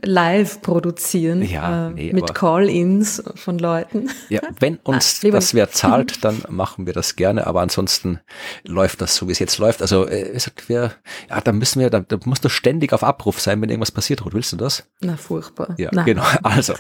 live 0.02 0.62
produzieren. 0.62 1.42
Ja, 1.44 1.90
äh, 1.90 1.92
nee, 1.92 2.14
mit 2.14 2.34
Call-ins 2.34 3.24
von 3.36 3.60
Leuten. 3.60 4.10
Ja, 4.30 4.42
wenn 4.60 4.78
uns 4.84 5.22
ah, 5.26 5.30
das 5.30 5.54
wer 5.54 5.72
zahlt, 5.72 6.24
dann 6.24 6.44
machen 6.50 6.86
wir 6.86 6.94
das 6.94 7.16
gerne. 7.16 7.48
Aber 7.48 7.62
ansonsten 7.62 8.20
läuft 8.64 9.02
das 9.02 9.16
so, 9.16 9.28
wie 9.28 9.32
es 9.32 9.40
jetzt 9.40 9.58
läuft. 9.58 9.82
Also 9.82 10.08
äh, 10.08 10.38
wir, 10.68 10.94
ja, 11.30 11.42
da 11.50 11.54
müssen 11.54 11.80
wir, 11.80 11.90
da, 11.90 12.02
da 12.02 12.20
musst 12.26 12.46
du 12.46 12.50
ständig 12.50 12.94
auf 12.94 13.04
Abruf 13.04 13.40
sein, 13.40 13.60
wenn 13.60 13.70
irgendwas 13.70 13.90
passiert. 13.92 14.24
Ruth, 14.24 14.36
willst 14.36 14.52
du 14.52 14.56
das? 14.56 14.84
Na, 15.02 15.18
furchtbar. 15.18 15.74
Ja, 15.80 15.90
Nein. 15.92 16.06
genau. 16.06 16.24
Also. 16.44 16.74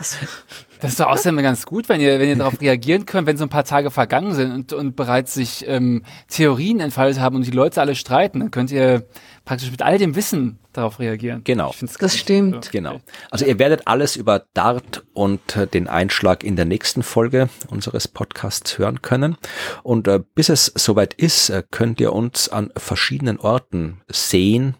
Das 0.79 0.91
ist 0.91 0.99
doch 0.99 1.07
außerdem 1.07 1.41
ganz 1.41 1.65
gut, 1.65 1.89
wenn 1.89 1.99
ihr, 1.99 2.19
wenn 2.19 2.29
ihr 2.29 2.35
darauf 2.35 2.61
reagieren 2.61 3.05
könnt, 3.05 3.27
wenn 3.27 3.35
so 3.35 3.45
ein 3.45 3.49
paar 3.49 3.63
Tage 3.63 3.89
vergangen 3.89 4.33
sind 4.35 4.53
und, 4.53 4.73
und 4.73 4.95
bereits 4.95 5.33
sich 5.33 5.65
ähm, 5.67 6.03
Theorien 6.27 6.79
entfaltet 6.79 7.19
haben 7.19 7.35
und 7.35 7.47
die 7.47 7.51
Leute 7.51 7.81
alle 7.81 7.95
streiten, 7.95 8.39
dann 8.39 8.51
könnt 8.51 8.71
ihr 8.71 9.05
praktisch 9.49 9.71
mit 9.71 9.81
all 9.81 9.97
dem 9.97 10.15
Wissen 10.15 10.59
darauf 10.73 10.99
reagieren. 10.99 11.41
Genau. 11.43 11.73
Das 11.99 12.15
stimmt. 12.15 12.65
So. 12.65 12.71
Genau. 12.71 12.99
Also 13.31 13.45
ihr 13.45 13.57
werdet 13.57 13.87
alles 13.87 14.15
über 14.15 14.45
Dart 14.53 15.03
und 15.13 15.55
äh, 15.55 15.65
den 15.65 15.87
Einschlag 15.87 16.43
in 16.43 16.55
der 16.55 16.65
nächsten 16.65 17.01
Folge 17.01 17.49
unseres 17.67 18.07
Podcasts 18.07 18.77
hören 18.77 19.01
können. 19.01 19.37
Und 19.81 20.07
äh, 20.07 20.19
bis 20.35 20.49
es 20.49 20.71
soweit 20.75 21.15
ist, 21.15 21.49
äh, 21.49 21.63
könnt 21.71 21.99
ihr 21.99 22.13
uns 22.13 22.49
an 22.49 22.71
verschiedenen 22.77 23.39
Orten 23.39 24.01
sehen 24.07 24.75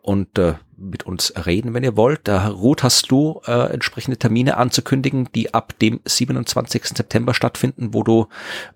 und 0.00 0.38
äh, 0.38 0.54
mit 0.78 1.02
uns 1.02 1.34
reden, 1.44 1.74
wenn 1.74 1.84
ihr 1.84 1.98
wollt. 1.98 2.26
Da, 2.26 2.48
Ruth, 2.48 2.82
hast 2.82 3.10
du 3.10 3.42
äh, 3.46 3.74
entsprechende 3.74 4.16
Termine 4.16 4.56
anzukündigen, 4.56 5.28
die 5.34 5.52
ab 5.52 5.78
dem 5.80 6.00
27. 6.06 6.82
September 6.96 7.34
stattfinden, 7.34 7.92
wo 7.92 8.02
du 8.02 8.28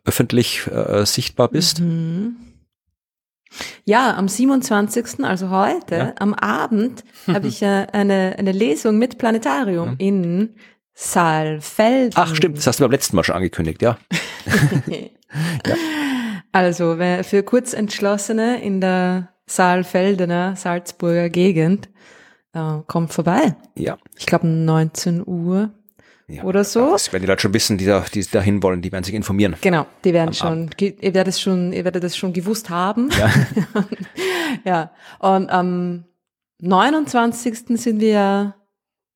öffentlich 0.05 0.67
äh, 0.67 1.07
sichtbar 1.07 1.49
bist? 1.49 1.81
Mhm. 1.81 2.37
Ja, 3.85 4.17
am 4.17 4.29
27., 4.29 5.25
also 5.25 5.51
heute, 5.51 5.95
ja. 5.95 6.15
am 6.19 6.35
Abend, 6.35 7.05
habe 7.27 7.49
ich 7.49 7.63
äh, 7.63 7.87
eine, 7.93 8.37
eine 8.39 8.53
Lesung 8.53 8.99
mit 8.99 9.19
Planetarium 9.19 9.91
mhm. 9.91 9.97
in 9.99 10.55
Saalfelden. 10.95 12.15
Ach 12.17 12.35
stimmt, 12.35 12.59
das 12.59 12.67
hast 12.67 12.81
du 12.81 12.85
beim 12.85 12.91
letzten 12.91 13.17
Mal 13.17 13.25
schon 13.25 13.37
angekündigt, 13.37 13.83
ja. 13.83 13.99
ja. 14.87 15.75
Also 16.53 16.97
für 17.23 17.43
Kurzentschlossene 17.43 18.63
in 18.63 18.81
der 18.81 19.29
Saalfeldener, 19.47 20.57
Salzburger 20.57 21.29
Gegend, 21.29 21.89
äh, 22.53 22.79
kommt 22.87 23.13
vorbei. 23.13 23.55
Ja. 23.77 23.99
Ich 24.17 24.27
glaube 24.27 24.47
19 24.47 25.27
Uhr 25.27 25.71
ja, 26.29 26.45
oder 26.45 26.63
so. 26.63 26.91
Das 26.93 27.11
werden 27.13 27.23
die 27.23 27.27
Leute 27.29 27.41
schon 27.41 27.55
wissen, 27.55 27.79
die 27.79 27.87
da, 27.87 28.05
die 28.13 28.23
dahin 28.23 28.63
wollen, 28.63 28.83
die 28.83 28.93
werden 28.93 29.05
sich 29.05 29.15
informieren. 29.15 29.57
Genau, 29.63 29.87
die 30.05 30.13
werden 30.13 30.35
schon, 30.35 30.71
ihr 30.79 31.15
werdet 31.15 31.29
es 31.29 31.41
schon, 31.41 31.73
ihr 31.73 31.85
werdet 31.85 32.05
es 32.05 32.17
schon 32.17 32.35
gewusst 32.35 32.69
haben. 32.69 33.09
Ja. 33.19 33.33
ja. 34.65 34.91
Und 35.21 35.49
am 35.49 36.05
29. 36.61 37.81
sind 37.81 38.01
wir 38.01 38.55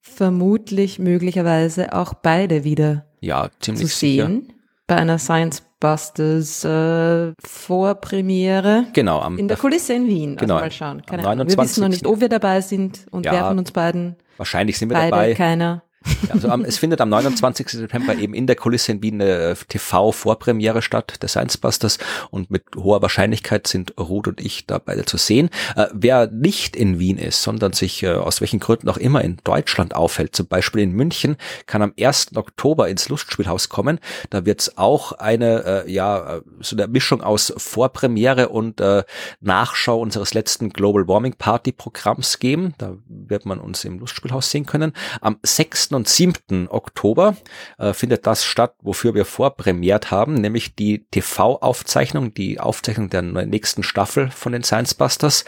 vermutlich 0.00 0.98
möglicherweise 0.98 1.92
auch 1.92 2.14
beide 2.14 2.64
wieder 2.64 3.06
ja, 3.20 3.50
ziemlich 3.60 3.88
zu 3.88 3.98
sehen. 3.98 4.42
Sicher. 4.42 4.54
Bei 4.86 4.96
einer 4.96 5.18
Science 5.18 5.62
Busters 5.80 6.64
äh, 6.64 7.32
Vorpremiere. 7.44 8.86
Genau. 8.92 9.20
Am, 9.20 9.36
in 9.36 9.48
der 9.48 9.56
Kulisse 9.56 9.94
in 9.94 10.06
Wien. 10.06 10.30
Also 10.30 10.40
genau. 10.40 10.54
Also 10.54 10.64
mal 10.64 10.70
schauen. 10.70 11.02
Keine 11.06 11.26
Ahnung. 11.26 11.48
Wir 11.48 11.58
wissen 11.58 11.82
noch 11.82 11.88
nicht, 11.88 12.06
ob 12.06 12.20
wir 12.20 12.28
dabei 12.28 12.60
sind 12.60 13.06
und 13.10 13.26
ja, 13.26 13.32
wer 13.32 13.48
von 13.48 13.58
uns 13.58 13.70
beiden. 13.70 14.16
Wahrscheinlich 14.38 14.78
sind 14.78 14.88
wir 14.90 14.96
beide, 14.96 15.10
dabei. 15.10 15.34
Keiner. 15.34 15.82
Also 16.28 16.48
am, 16.48 16.64
es 16.64 16.78
findet 16.78 17.00
am 17.00 17.08
29. 17.08 17.68
September 17.68 18.14
eben 18.14 18.34
in 18.34 18.46
der 18.46 18.56
Kulisse 18.56 18.92
in 18.92 19.02
Wien 19.02 19.20
eine 19.20 19.50
äh, 19.50 19.54
TV-Vorpremiere 19.54 20.82
statt, 20.82 21.18
der 21.22 21.28
Science 21.28 21.58
Busters 21.58 21.98
und 22.30 22.50
mit 22.50 22.64
hoher 22.76 23.02
Wahrscheinlichkeit 23.02 23.66
sind 23.66 23.94
Ruth 23.98 24.28
und 24.28 24.40
ich 24.40 24.66
da 24.66 24.78
beide 24.78 25.04
zu 25.04 25.16
sehen. 25.16 25.50
Äh, 25.76 25.86
wer 25.92 26.28
nicht 26.28 26.76
in 26.76 26.98
Wien 26.98 27.18
ist, 27.18 27.42
sondern 27.42 27.72
sich 27.72 28.02
äh, 28.02 28.10
aus 28.10 28.40
welchen 28.40 28.60
Gründen 28.60 28.88
auch 28.88 28.96
immer 28.96 29.22
in 29.22 29.38
Deutschland 29.44 29.94
aufhält, 29.94 30.34
zum 30.34 30.46
Beispiel 30.46 30.82
in 30.82 30.92
München, 30.92 31.36
kann 31.66 31.82
am 31.82 31.92
1. 31.98 32.36
Oktober 32.36 32.88
ins 32.88 33.08
Lustspielhaus 33.08 33.68
kommen. 33.68 33.98
Da 34.30 34.44
wird 34.44 34.60
es 34.60 34.78
auch 34.78 35.12
eine, 35.12 35.84
äh, 35.86 35.92
ja, 35.92 36.38
äh, 36.38 36.42
so 36.60 36.76
eine 36.76 36.88
Mischung 36.88 37.22
aus 37.22 37.52
Vorpremiere 37.56 38.48
und 38.48 38.80
äh, 38.80 39.04
Nachschau 39.40 40.00
unseres 40.00 40.34
letzten 40.34 40.70
Global 40.70 41.06
Warming 41.08 41.34
Party 41.34 41.72
Programms 41.72 42.38
geben. 42.38 42.74
Da 42.78 42.96
wird 43.06 43.46
man 43.46 43.58
uns 43.58 43.84
im 43.84 43.98
Lustspielhaus 43.98 44.50
sehen 44.50 44.66
können. 44.66 44.92
Am 45.20 45.38
6 45.42 45.90
und 45.94 46.08
7. 46.08 46.68
Oktober 46.68 47.36
äh, 47.78 47.92
findet 47.92 48.26
das 48.26 48.44
statt, 48.44 48.74
wofür 48.82 49.14
wir 49.14 49.24
vorpremiert 49.24 50.10
haben, 50.10 50.34
nämlich 50.34 50.74
die 50.74 51.06
TV-Aufzeichnung, 51.10 52.34
die 52.34 52.60
Aufzeichnung 52.60 53.10
der 53.10 53.22
nächsten 53.22 53.82
Staffel 53.82 54.30
von 54.30 54.52
den 54.52 54.62
Science 54.62 54.94
Busters 54.94 55.44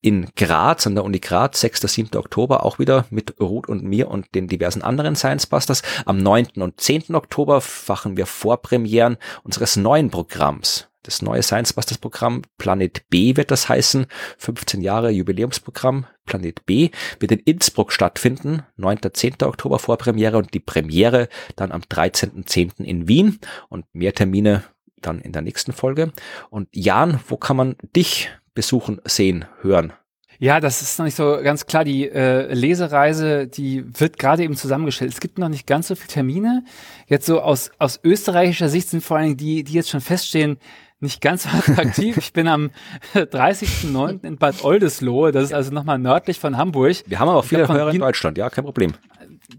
in 0.00 0.30
Graz, 0.36 0.86
an 0.86 0.94
der 0.94 1.04
Uni 1.04 1.20
Graz, 1.20 1.60
6. 1.60 1.80
7. 1.82 2.16
Oktober, 2.16 2.64
auch 2.64 2.78
wieder 2.78 3.06
mit 3.10 3.40
Ruth 3.40 3.68
und 3.68 3.82
mir 3.82 4.08
und 4.08 4.34
den 4.34 4.48
diversen 4.48 4.82
anderen 4.82 5.16
Science 5.16 5.46
Busters. 5.46 5.82
Am 6.06 6.18
9. 6.18 6.48
und 6.56 6.80
10. 6.80 7.14
Oktober 7.14 7.60
fachen 7.60 8.16
wir 8.16 8.26
Vorpremieren 8.26 9.16
unseres 9.42 9.76
neuen 9.76 10.10
Programms 10.10 10.91
das 11.02 11.22
neue 11.22 11.42
Science 11.42 11.72
Busters 11.72 11.98
Programm. 11.98 12.42
Planet 12.58 13.08
B 13.10 13.36
wird 13.36 13.50
das 13.50 13.68
heißen. 13.68 14.06
15 14.38 14.80
Jahre 14.80 15.10
Jubiläumsprogramm. 15.10 16.06
Planet 16.26 16.64
B 16.66 16.90
wird 17.18 17.32
in 17.32 17.40
Innsbruck 17.40 17.92
stattfinden. 17.92 18.62
9. 18.76 18.98
10. 19.12 19.42
Oktober 19.42 19.78
Vorpremiere 19.78 20.38
und 20.38 20.54
die 20.54 20.60
Premiere 20.60 21.28
dann 21.56 21.72
am 21.72 21.82
13.10. 21.82 22.84
in 22.84 23.08
Wien 23.08 23.38
und 23.68 23.86
mehr 23.92 24.14
Termine 24.14 24.64
dann 24.96 25.20
in 25.20 25.32
der 25.32 25.42
nächsten 25.42 25.72
Folge. 25.72 26.12
Und 26.50 26.68
Jan, 26.72 27.20
wo 27.28 27.36
kann 27.36 27.56
man 27.56 27.76
dich 27.96 28.30
besuchen, 28.54 29.00
sehen, 29.04 29.46
hören? 29.60 29.92
Ja, 30.38 30.58
das 30.58 30.82
ist 30.82 30.98
noch 30.98 31.04
nicht 31.04 31.14
so 31.14 31.38
ganz 31.40 31.66
klar. 31.66 31.84
Die 31.84 32.08
äh, 32.08 32.52
Lesereise, 32.52 33.46
die 33.46 33.84
wird 34.00 34.18
gerade 34.18 34.42
eben 34.42 34.56
zusammengestellt. 34.56 35.12
Es 35.12 35.20
gibt 35.20 35.38
noch 35.38 35.48
nicht 35.48 35.68
ganz 35.68 35.86
so 35.86 35.94
viele 35.94 36.08
Termine. 36.08 36.64
Jetzt 37.06 37.26
so 37.26 37.40
aus, 37.40 37.70
aus 37.78 38.00
österreichischer 38.02 38.68
Sicht 38.68 38.88
sind 38.88 39.04
vor 39.04 39.18
allem 39.18 39.36
die, 39.36 39.62
die 39.62 39.72
jetzt 39.72 39.90
schon 39.90 40.00
feststehen, 40.00 40.58
nicht 41.02 41.20
ganz 41.20 41.44
so 41.44 41.48
attraktiv. 41.50 42.16
ich 42.16 42.32
bin 42.32 42.48
am 42.48 42.70
30.09. 43.14 44.24
in 44.24 44.36
Bad 44.38 44.64
Oldesloe. 44.64 45.32
Das 45.32 45.44
ist 45.44 45.52
also 45.52 45.72
nochmal 45.72 45.98
nördlich 45.98 46.38
von 46.38 46.56
Hamburg. 46.56 46.96
Wir 47.06 47.18
haben 47.18 47.28
aber 47.28 47.38
auch 47.40 47.44
viele 47.44 47.68
Hörer 47.68 47.90
in 47.92 47.98
Deutschland. 48.00 48.38
Ja, 48.38 48.48
kein 48.50 48.64
Problem. 48.64 48.92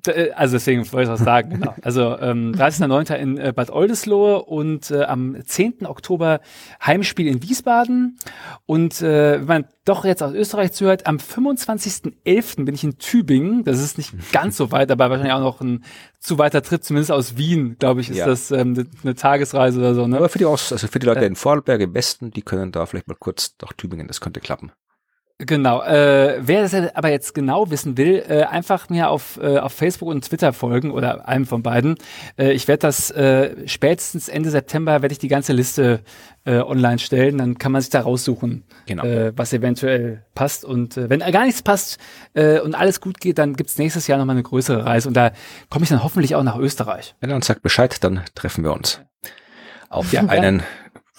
Äh, 0.08 0.32
also 0.32 0.56
deswegen 0.56 0.80
wollte 0.92 1.04
ich 1.04 1.10
was 1.10 1.24
sagen, 1.24 1.50
genau. 1.52 1.76
Also 1.82 2.18
ähm, 2.20 2.54
30.09. 2.54 3.16
in 3.16 3.38
äh, 3.38 3.54
Bad 3.56 3.70
Oldesloe 3.70 4.44
und 4.44 4.92
äh, 4.92 5.04
am 5.04 5.38
10. 5.44 5.86
Oktober 5.86 6.40
Heimspiel 6.86 7.28
in 7.28 7.42
Wiesbaden. 7.44 8.18
Und 8.66 9.02
äh, 9.02 9.40
wenn 9.40 9.48
man 9.48 9.66
doch 9.86 10.06
jetzt 10.06 10.24
aus 10.24 10.34
Österreich 10.34 10.72
zuhört, 10.72 11.08
am 11.08 11.18
25.11. 11.18 12.66
bin 12.66 12.74
ich 12.74 12.84
in 12.84 12.98
Tübingen. 12.98 13.64
Das 13.64 13.80
ist 13.80 13.98
nicht 13.98 14.14
ganz 14.32 14.58
so 14.58 14.72
weit, 14.72 14.92
aber 14.92 15.10
wahrscheinlich 15.10 15.34
auch 15.34 15.40
noch 15.40 15.62
ein 15.62 15.84
zu 16.20 16.38
weiter 16.38 16.62
Trip, 16.62 16.82
zumindest 16.82 17.12
aus 17.12 17.36
Wien, 17.36 17.76
glaube 17.80 18.02
ich, 18.02 18.10
ist 18.10 18.18
ja. 18.18 18.26
das 18.26 18.50
ähm, 18.52 18.88
eine 19.04 19.14
Tagesreise 19.14 19.80
oder 19.80 19.94
so. 19.94 20.08
Ne? 20.08 20.18
Aber 20.18 20.30
für 20.30 20.40
die, 20.40 20.46
Aus 20.46 20.72
also 20.72 20.88
für 20.88 21.00
die 21.00 21.06
Leute 21.06 21.22
äh, 21.22 21.28
in 21.28 21.36
Vorarlberg 21.36 21.82
im 21.82 21.94
Westen, 21.94 22.32
die 22.32 22.42
können 22.42 22.72
da 22.72 22.86
vielleicht 22.86 23.08
mal 23.08 23.18
kurz 23.20 23.56
nach 23.62 23.74
Tübingen, 23.74 24.08
das 24.08 24.22
könnte 24.22 24.40
klappen. 24.40 24.72
Genau. 25.46 25.82
Äh, 25.82 26.40
wer 26.42 26.62
das 26.62 26.74
aber 26.74 27.10
jetzt 27.10 27.34
genau 27.34 27.70
wissen 27.70 27.98
will, 27.98 28.24
äh, 28.28 28.44
einfach 28.44 28.90
mir 28.90 29.10
auf, 29.10 29.40
äh, 29.42 29.58
auf 29.58 29.74
Facebook 29.74 30.10
und 30.10 30.24
Twitter 30.26 30.54
folgen 30.54 30.92
oder 30.92 31.28
einem 31.28 31.46
von 31.46 31.64
beiden. 31.64 31.96
Äh, 32.38 32.52
ich 32.54 32.68
werde 32.68 32.80
das 32.80 33.12
äh, 33.12 33.68
spätestens 33.68 34.30
Ende 34.30 34.50
September 34.50 35.02
werde 35.02 35.14
ich 35.14 35.20
die 35.20 35.28
ganze 35.28 35.54
Liste 35.54 36.02
äh, 36.46 36.58
online 36.58 37.00
stellen. 37.00 37.38
Dann 37.38 37.58
kann 37.58 37.72
man 37.72 37.82
sich 37.82 37.90
da 37.90 38.02
raussuchen, 38.02 38.64
genau. 38.86 39.04
äh, 39.04 39.34
was 39.36 39.54
eventuell 39.54 40.24
passt. 40.36 40.66
Und 40.66 40.98
äh, 40.98 41.10
wenn 41.10 41.20
gar 41.20 41.46
nichts 41.46 41.62
passt 41.62 41.98
äh, 42.34 42.60
und 42.60 42.76
alles 42.76 43.02
gut 43.02 43.20
geht, 43.20 43.38
dann 43.38 43.56
gibt's 43.56 43.78
nächstes 43.78 44.08
Jahr 44.08 44.18
nochmal 44.18 44.36
eine 44.36 44.44
größere 44.44 44.86
Reise. 44.86 45.08
Und 45.08 45.16
da 45.16 45.32
komme 45.70 45.84
ich 45.84 45.90
dann 45.90 46.04
hoffentlich 46.04 46.36
auch 46.36 46.44
nach 46.44 46.58
Österreich. 46.58 47.16
Wenn 47.20 47.30
er 47.30 47.36
uns 47.36 47.48
sagt 47.48 47.62
Bescheid, 47.62 48.04
dann 48.04 48.22
treffen 48.36 48.64
wir 48.64 48.74
uns 48.74 49.02
auf 49.90 50.12
ja, 50.12 50.22
einen 50.22 50.64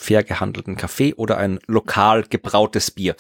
fair 0.05 0.23
gehandelten 0.23 0.77
Kaffee 0.77 1.15
oder 1.15 1.39
ein 1.39 1.59
lokal 1.67 2.25
gebrautes 2.25 2.91
Bier. 2.91 3.17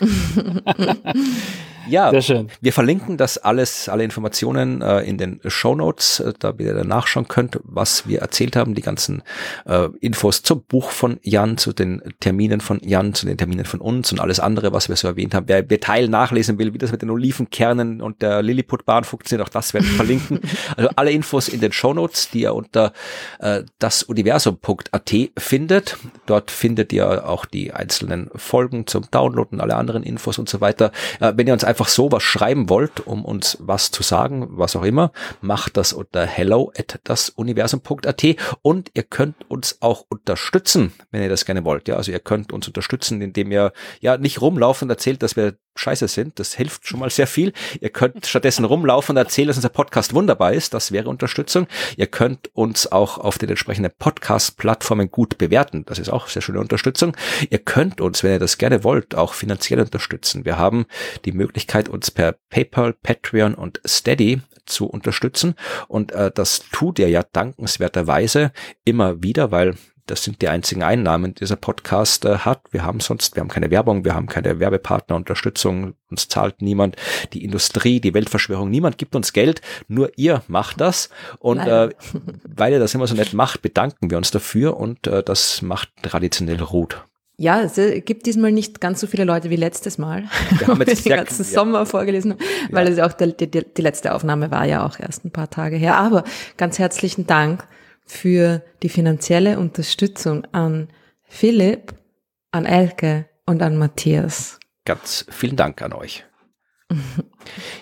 Ja, 1.88 2.10
Sehr 2.10 2.22
schön. 2.22 2.48
wir 2.60 2.72
verlinken 2.72 3.16
das 3.16 3.38
alles, 3.38 3.88
alle 3.88 4.04
Informationen 4.04 4.82
äh, 4.82 5.00
in 5.00 5.18
den 5.18 5.40
Show 5.46 5.74
Notes, 5.74 6.20
äh, 6.20 6.32
da 6.38 6.54
ihr 6.58 6.74
dann 6.74 6.88
nachschauen 6.88 7.28
könnt, 7.28 7.58
was 7.62 8.08
wir 8.08 8.20
erzählt 8.20 8.56
haben, 8.56 8.74
die 8.74 8.82
ganzen 8.82 9.22
äh, 9.66 9.88
Infos 10.00 10.42
zum 10.42 10.62
Buch 10.62 10.90
von 10.90 11.18
Jan, 11.22 11.58
zu 11.58 11.72
den 11.72 12.02
Terminen 12.20 12.60
von 12.60 12.80
Jan, 12.82 13.14
zu 13.14 13.26
den 13.26 13.38
Terminen 13.38 13.64
von 13.64 13.80
uns 13.80 14.12
und 14.12 14.20
alles 14.20 14.40
andere, 14.40 14.72
was 14.72 14.88
wir 14.88 14.96
so 14.96 15.08
erwähnt 15.08 15.34
haben. 15.34 15.48
Wer 15.48 15.62
Detail 15.62 16.08
nachlesen 16.08 16.58
will, 16.58 16.74
wie 16.74 16.78
das 16.78 16.92
mit 16.92 17.02
den 17.02 17.10
Olivenkernen 17.10 18.00
und 18.00 18.22
der 18.22 18.42
Lilliputbahn 18.42 19.04
funktioniert, 19.04 19.46
auch 19.46 19.52
das 19.52 19.74
werden 19.74 19.86
wir 19.88 19.94
verlinken. 19.96 20.40
Also 20.76 20.90
alle 20.96 21.10
Infos 21.10 21.48
in 21.48 21.60
den 21.60 21.72
Show 21.72 21.94
Notes, 21.94 22.30
die 22.30 22.42
ihr 22.42 22.54
unter 22.54 22.92
äh, 23.38 23.62
dasuniversum.at 23.78 25.14
findet. 25.38 25.96
Dort 26.26 26.50
findet 26.50 26.92
ihr 26.92 27.28
auch 27.28 27.46
die 27.46 27.72
einzelnen 27.72 28.30
Folgen 28.34 28.86
zum 28.86 29.04
Downloaden, 29.10 29.60
alle 29.60 29.76
anderen 29.76 30.02
Infos 30.02 30.38
und 30.38 30.48
so 30.48 30.60
weiter. 30.60 30.92
Äh, 31.20 31.34
wenn 31.36 31.46
ihr 31.46 31.52
uns 31.52 31.64
einfach 31.64 31.75
so 31.84 32.10
was 32.10 32.22
schreiben 32.22 32.68
wollt, 32.68 33.06
um 33.06 33.24
uns 33.24 33.58
was 33.60 33.90
zu 33.90 34.02
sagen, 34.02 34.46
was 34.50 34.76
auch 34.76 34.84
immer, 34.84 35.12
macht 35.40 35.76
das 35.76 35.92
unter 35.92 36.24
hello 36.24 36.72
at 36.76 36.98
dasuniversum.at 37.04 38.24
und 38.62 38.90
ihr 38.94 39.02
könnt 39.02 39.50
uns 39.50 39.78
auch 39.80 40.06
unterstützen, 40.08 40.92
wenn 41.10 41.22
ihr 41.22 41.28
das 41.28 41.44
gerne 41.44 41.64
wollt. 41.64 41.88
Ja, 41.88 41.96
also 41.96 42.12
ihr 42.12 42.20
könnt 42.20 42.52
uns 42.52 42.66
unterstützen, 42.66 43.20
indem 43.20 43.52
ihr 43.52 43.72
ja 44.00 44.16
nicht 44.16 44.40
rumlaufen 44.40 44.86
und 44.86 44.90
erzählt, 44.90 45.22
dass 45.22 45.36
wir 45.36 45.56
scheiße 45.78 46.08
sind. 46.08 46.38
Das 46.38 46.54
hilft 46.54 46.86
schon 46.86 47.00
mal 47.00 47.10
sehr 47.10 47.26
viel. 47.26 47.52
Ihr 47.80 47.90
könnt 47.90 48.26
stattdessen 48.26 48.64
rumlaufen 48.64 49.14
und 49.14 49.16
erzählen, 49.16 49.48
dass 49.48 49.56
unser 49.56 49.68
Podcast 49.68 50.14
wunderbar 50.14 50.52
ist. 50.52 50.74
Das 50.74 50.92
wäre 50.92 51.08
Unterstützung. 51.08 51.66
Ihr 51.96 52.06
könnt 52.06 52.50
uns 52.54 52.90
auch 52.90 53.18
auf 53.18 53.38
den 53.38 53.48
entsprechenden 53.48 53.92
Podcast-Plattformen 53.98 55.10
gut 55.10 55.38
bewerten. 55.38 55.84
Das 55.86 55.98
ist 55.98 56.08
auch 56.08 56.28
sehr 56.28 56.42
schöne 56.42 56.60
Unterstützung. 56.60 57.16
Ihr 57.50 57.58
könnt 57.58 58.00
uns, 58.00 58.22
wenn 58.22 58.32
ihr 58.32 58.38
das 58.38 58.58
gerne 58.58 58.84
wollt, 58.84 59.14
auch 59.14 59.34
finanziell 59.34 59.80
unterstützen. 59.80 60.44
Wir 60.44 60.58
haben 60.58 60.86
die 61.24 61.32
Möglichkeit, 61.32 61.88
uns 61.88 62.10
per 62.10 62.36
PayPal, 62.50 62.92
Patreon 62.92 63.54
und 63.54 63.80
Steady 63.86 64.40
zu 64.66 64.86
unterstützen. 64.86 65.54
Und 65.88 66.12
äh, 66.12 66.30
das 66.34 66.64
tut 66.72 66.98
ihr 66.98 67.08
ja 67.08 67.22
dankenswerterweise 67.22 68.52
immer 68.84 69.22
wieder, 69.22 69.50
weil 69.50 69.76
das 70.06 70.22
sind 70.22 70.40
die 70.40 70.48
einzigen 70.48 70.82
Einnahmen, 70.82 71.34
die 71.34 71.40
dieser 71.40 71.56
Podcast 71.56 72.24
äh, 72.24 72.38
hat. 72.38 72.62
Wir 72.70 72.84
haben 72.84 73.00
sonst, 73.00 73.36
wir 73.36 73.40
haben 73.40 73.48
keine 73.48 73.70
Werbung, 73.70 74.04
wir 74.04 74.14
haben 74.14 74.26
keine 74.26 74.60
Werbepartnerunterstützung, 74.60 75.94
uns 76.10 76.28
zahlt 76.28 76.62
niemand, 76.62 76.96
die 77.32 77.44
Industrie, 77.44 78.00
die 78.00 78.14
Weltverschwörung, 78.14 78.70
niemand 78.70 78.98
gibt 78.98 79.16
uns 79.16 79.32
Geld, 79.32 79.60
nur 79.88 80.10
ihr 80.16 80.42
macht 80.48 80.80
das. 80.80 81.10
Und 81.38 81.58
äh, 81.58 81.90
weil 82.44 82.72
ihr 82.72 82.78
das 82.78 82.94
immer 82.94 83.06
so 83.06 83.14
nett 83.14 83.32
macht, 83.32 83.62
bedanken 83.62 84.10
wir 84.10 84.16
uns 84.16 84.30
dafür 84.30 84.76
und 84.76 85.06
äh, 85.06 85.22
das 85.22 85.62
macht 85.62 85.90
traditionell 86.02 86.60
Ruth. 86.60 87.02
Ja, 87.38 87.60
es 87.60 87.74
gibt 88.06 88.24
diesmal 88.24 88.50
nicht 88.50 88.80
ganz 88.80 88.98
so 88.98 89.06
viele 89.06 89.24
Leute 89.24 89.50
wie 89.50 89.56
letztes 89.56 89.98
Mal, 89.98 90.24
wir 90.58 90.68
haben 90.68 90.80
jetzt 90.80 91.04
den 91.04 91.16
ganzen 91.16 91.44
ja. 91.44 91.50
Sommer 91.50 91.84
vorgelesen 91.84 92.32
haben, 92.32 92.40
weil 92.70 92.86
ja. 92.86 92.92
es 92.94 92.98
auch 92.98 93.14
der, 93.14 93.26
die, 93.28 93.50
die 93.50 93.82
letzte 93.82 94.14
Aufnahme 94.14 94.50
war 94.50 94.64
ja 94.64 94.86
auch 94.86 94.98
erst 94.98 95.24
ein 95.26 95.30
paar 95.30 95.50
Tage 95.50 95.76
her. 95.76 95.96
Aber 95.96 96.24
ganz 96.56 96.78
herzlichen 96.78 97.26
Dank 97.26 97.66
für 98.06 98.62
die 98.82 98.88
finanzielle 98.88 99.58
Unterstützung 99.58 100.44
an 100.52 100.88
Philipp, 101.24 101.94
an 102.52 102.64
Elke 102.64 103.28
und 103.44 103.62
an 103.62 103.76
Matthias. 103.76 104.58
Ganz 104.84 105.26
vielen 105.28 105.56
Dank 105.56 105.82
an 105.82 105.92
euch. 105.92 106.24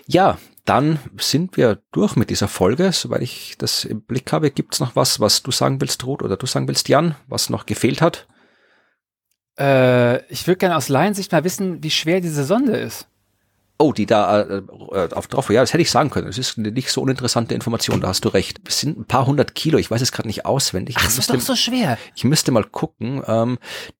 ja, 0.07 0.39
dann 0.65 0.99
sind 1.19 1.57
wir 1.59 1.83
durch 1.93 2.17
mit 2.17 2.31
dieser 2.31 2.49
Folge. 2.49 2.91
Soweit 2.93 3.23
ich 3.23 3.57
das 3.59 3.85
im 3.85 4.03
Blick 4.03 4.33
habe, 4.33 4.51
gibt 4.51 4.75
es 4.75 4.81
noch 4.81 4.97
was, 4.97 5.21
was 5.21 5.43
du 5.43 5.51
sagen 5.51 5.81
willst, 5.81 6.05
Ruth, 6.05 6.23
oder 6.23 6.37
du 6.37 6.47
sagen 6.47 6.67
willst, 6.67 6.89
Jan, 6.89 7.15
was 7.29 7.51
noch 7.51 7.67
gefehlt 7.67 8.01
hat? 8.01 8.27
Äh, 9.59 10.25
ich 10.33 10.47
würde 10.47 10.59
gerne 10.59 10.77
aus 10.77 10.89
Laiensicht 10.89 11.33
mal 11.33 11.45
wissen, 11.45 11.83
wie 11.83 11.91
schwer 11.91 12.21
diese 12.21 12.45
Sonde 12.45 12.77
ist. 12.77 13.09
Oh, 13.77 13.93
die 13.93 14.07
da 14.07 14.43
äh, 14.43 14.63
äh, 14.93 15.13
auf 15.13 15.27
drauf. 15.27 15.51
Ja, 15.51 15.61
das 15.61 15.73
hätte 15.73 15.83
ich 15.83 15.91
sagen 15.91 16.09
können. 16.09 16.29
Das 16.29 16.39
ist 16.39 16.57
eine 16.57 16.71
nicht 16.71 16.91
so 16.91 17.03
uninteressante 17.03 17.55
Information, 17.55 18.01
da 18.01 18.09
hast 18.09 18.25
du 18.25 18.29
recht. 18.29 18.61
Es 18.69 18.79
sind 18.79 18.99
ein 19.01 19.05
paar 19.05 19.27
hundert 19.27 19.57
Kilo, 19.57 19.79
ich 19.79 19.91
weiß 19.91 20.01
es 20.01 20.13
gerade 20.13 20.29
nicht 20.29 20.47
auswendig. 20.47 20.95
Ach, 20.99 21.05
das 21.05 21.19
ist 21.19 21.29
doch 21.29 21.41
so 21.41 21.57
schwer. 21.57 21.99
Ich 22.15 22.23
müsste 22.23 22.53
mal 22.53 22.63
gucken. 22.63 23.23
Ähm, 23.27 23.59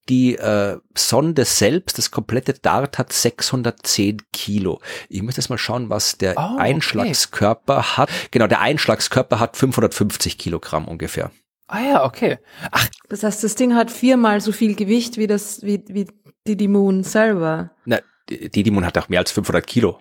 die 0.09 0.37
äh, 0.37 0.79
Sonde 0.97 1.45
selbst, 1.45 1.99
das 1.99 2.13
komplette 2.13 2.53
Dart 2.55 2.99
hat 2.99 3.13
610 3.13 4.23
Kilo. 4.33 4.81
Ich 5.09 5.23
müsste 5.23 5.41
jetzt 5.41 5.49
mal 5.49 5.59
schauen, 5.59 5.91
was 5.91 6.19
der 6.19 6.35
oh, 6.37 6.57
Einschlagskörper 6.57 7.79
okay. 7.79 7.87
hat. 7.97 8.11
Genau, 8.31 8.47
der 8.47 8.61
Einschlagskörper 8.61 9.41
hat 9.41 9.57
550 9.57 10.39
Kilogramm 10.39 10.87
ungefähr. 10.87 11.33
Ah 11.67 11.81
ja, 11.81 12.05
okay. 12.05 12.39
Ach, 12.71 12.89
das 13.09 13.25
heißt, 13.25 13.43
das 13.43 13.57
Ding 13.57 13.75
hat 13.75 13.91
viermal 13.91 14.41
so 14.41 14.53
viel 14.53 14.77
Gewicht 14.77 15.17
wie 15.17 15.27
das, 15.27 15.63
wie, 15.63 15.83
wie 15.89 16.07
die, 16.47 16.57
die 16.57 16.69
Moon 16.69 17.03
selber. 17.03 17.71
Na, 17.87 17.99
Didimon 18.31 18.85
hat 18.87 18.99
auch 18.99 19.09
mehr 19.09 19.21
als 19.21 19.33
500 19.33 19.67
Kilo. 19.67 19.99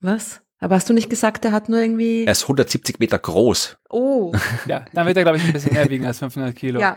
Was? 0.00 0.40
Aber 0.60 0.76
hast 0.76 0.88
du 0.88 0.94
nicht 0.94 1.10
gesagt, 1.10 1.44
er 1.44 1.52
hat 1.52 1.68
nur 1.68 1.80
irgendwie... 1.80 2.24
Er 2.24 2.32
ist 2.32 2.42
170 2.44 2.98
Meter 2.98 3.18
groß. 3.18 3.76
Oh. 3.90 4.32
ja, 4.66 4.84
dann 4.92 5.06
wird 5.06 5.16
er, 5.16 5.24
glaube 5.24 5.38
ich, 5.38 5.44
ein 5.44 5.52
bisschen 5.52 5.74
mehr 5.74 5.88
wiegen 5.90 6.06
als 6.06 6.20
500 6.20 6.56
Kilo. 6.56 6.80
Ja. 6.80 6.96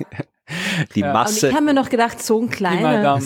Die 0.96 1.02
ja. 1.02 1.12
Masse. 1.12 1.48
Und 1.48 1.50
ich 1.50 1.56
habe 1.56 1.66
mir 1.66 1.74
noch 1.74 1.90
gedacht, 1.90 2.24
so 2.24 2.42
ein 2.42 2.50
kleiner. 2.50 3.20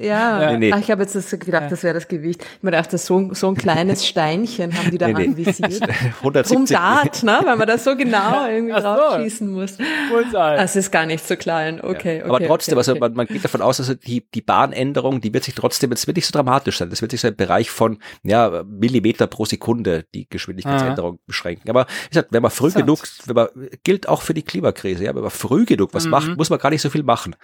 Ja, 0.00 0.42
ja. 0.42 0.50
Nee, 0.52 0.58
nee. 0.58 0.72
Ach, 0.72 0.80
ich 0.80 0.90
habe 0.90 1.02
jetzt 1.02 1.14
das 1.14 1.30
gedacht, 1.30 1.64
ja. 1.64 1.68
das 1.68 1.82
wäre 1.82 1.94
das 1.94 2.08
Gewicht. 2.08 2.42
Ich 2.56 2.62
mir 2.62 2.70
dachte, 2.70 2.98
so, 2.98 3.32
so 3.34 3.48
ein 3.48 3.54
kleines 3.54 4.06
Steinchen 4.06 4.76
haben 4.76 4.90
die 4.90 4.98
da 4.98 5.08
nee, 5.08 5.26
anvisiert. 5.26 5.82
170. 6.18 6.44
Zum 6.44 6.66
Dart, 6.66 7.22
ne? 7.22 7.40
weil 7.44 7.56
man 7.56 7.66
das 7.66 7.84
so 7.84 7.96
genau 7.96 8.46
irgendwie 8.50 8.72
Ach 8.72 8.82
drauf 8.82 9.12
so. 9.12 9.22
schießen 9.22 9.50
muss. 9.50 9.78
Das 10.32 10.76
ist 10.76 10.90
gar 10.90 11.06
nicht 11.06 11.26
so 11.26 11.36
klein. 11.36 11.80
Okay, 11.80 12.22
okay 12.22 12.22
Aber 12.22 12.40
trotzdem, 12.46 12.78
okay, 12.78 12.90
also 12.90 13.00
man, 13.00 13.14
man, 13.14 13.26
geht 13.26 13.44
davon 13.44 13.62
aus, 13.62 13.80
also 13.80 13.94
die, 13.94 14.26
die 14.34 14.42
Bahnänderung, 14.42 15.20
die 15.20 15.32
wird 15.32 15.44
sich 15.44 15.54
trotzdem, 15.54 15.92
es 15.92 16.06
wird 16.06 16.16
nicht 16.16 16.26
so 16.26 16.32
dramatisch 16.32 16.78
sein. 16.78 16.90
Das 16.90 17.02
wird 17.02 17.10
sich 17.10 17.20
so 17.20 17.28
im 17.28 17.36
Bereich 17.36 17.70
von 17.70 17.98
ja, 18.22 18.64
Millimeter 18.66 19.26
pro 19.26 19.44
Sekunde 19.44 20.04
die 20.14 20.28
Geschwindigkeitsänderung 20.28 21.14
Aha. 21.14 21.22
beschränken. 21.26 21.70
Aber 21.70 21.86
wie 22.04 22.08
gesagt, 22.08 22.28
wenn 22.32 22.42
man 22.42 22.50
früh 22.50 22.70
genug, 22.70 23.02
wenn 23.26 23.34
man, 23.34 23.48
gilt 23.84 24.08
auch 24.08 24.22
für 24.22 24.34
die 24.34 24.42
Klimakrise, 24.42 25.04
ja, 25.04 25.14
wenn 25.14 25.22
man 25.22 25.30
früh 25.30 25.64
genug 25.64 25.94
was 25.94 26.04
mhm. 26.04 26.10
macht, 26.10 26.36
muss 26.36 26.50
man 26.50 26.58
gar 26.58 26.70
nicht 26.70 26.82
so 26.82 26.90
viel 26.90 27.02
machen. 27.02 27.36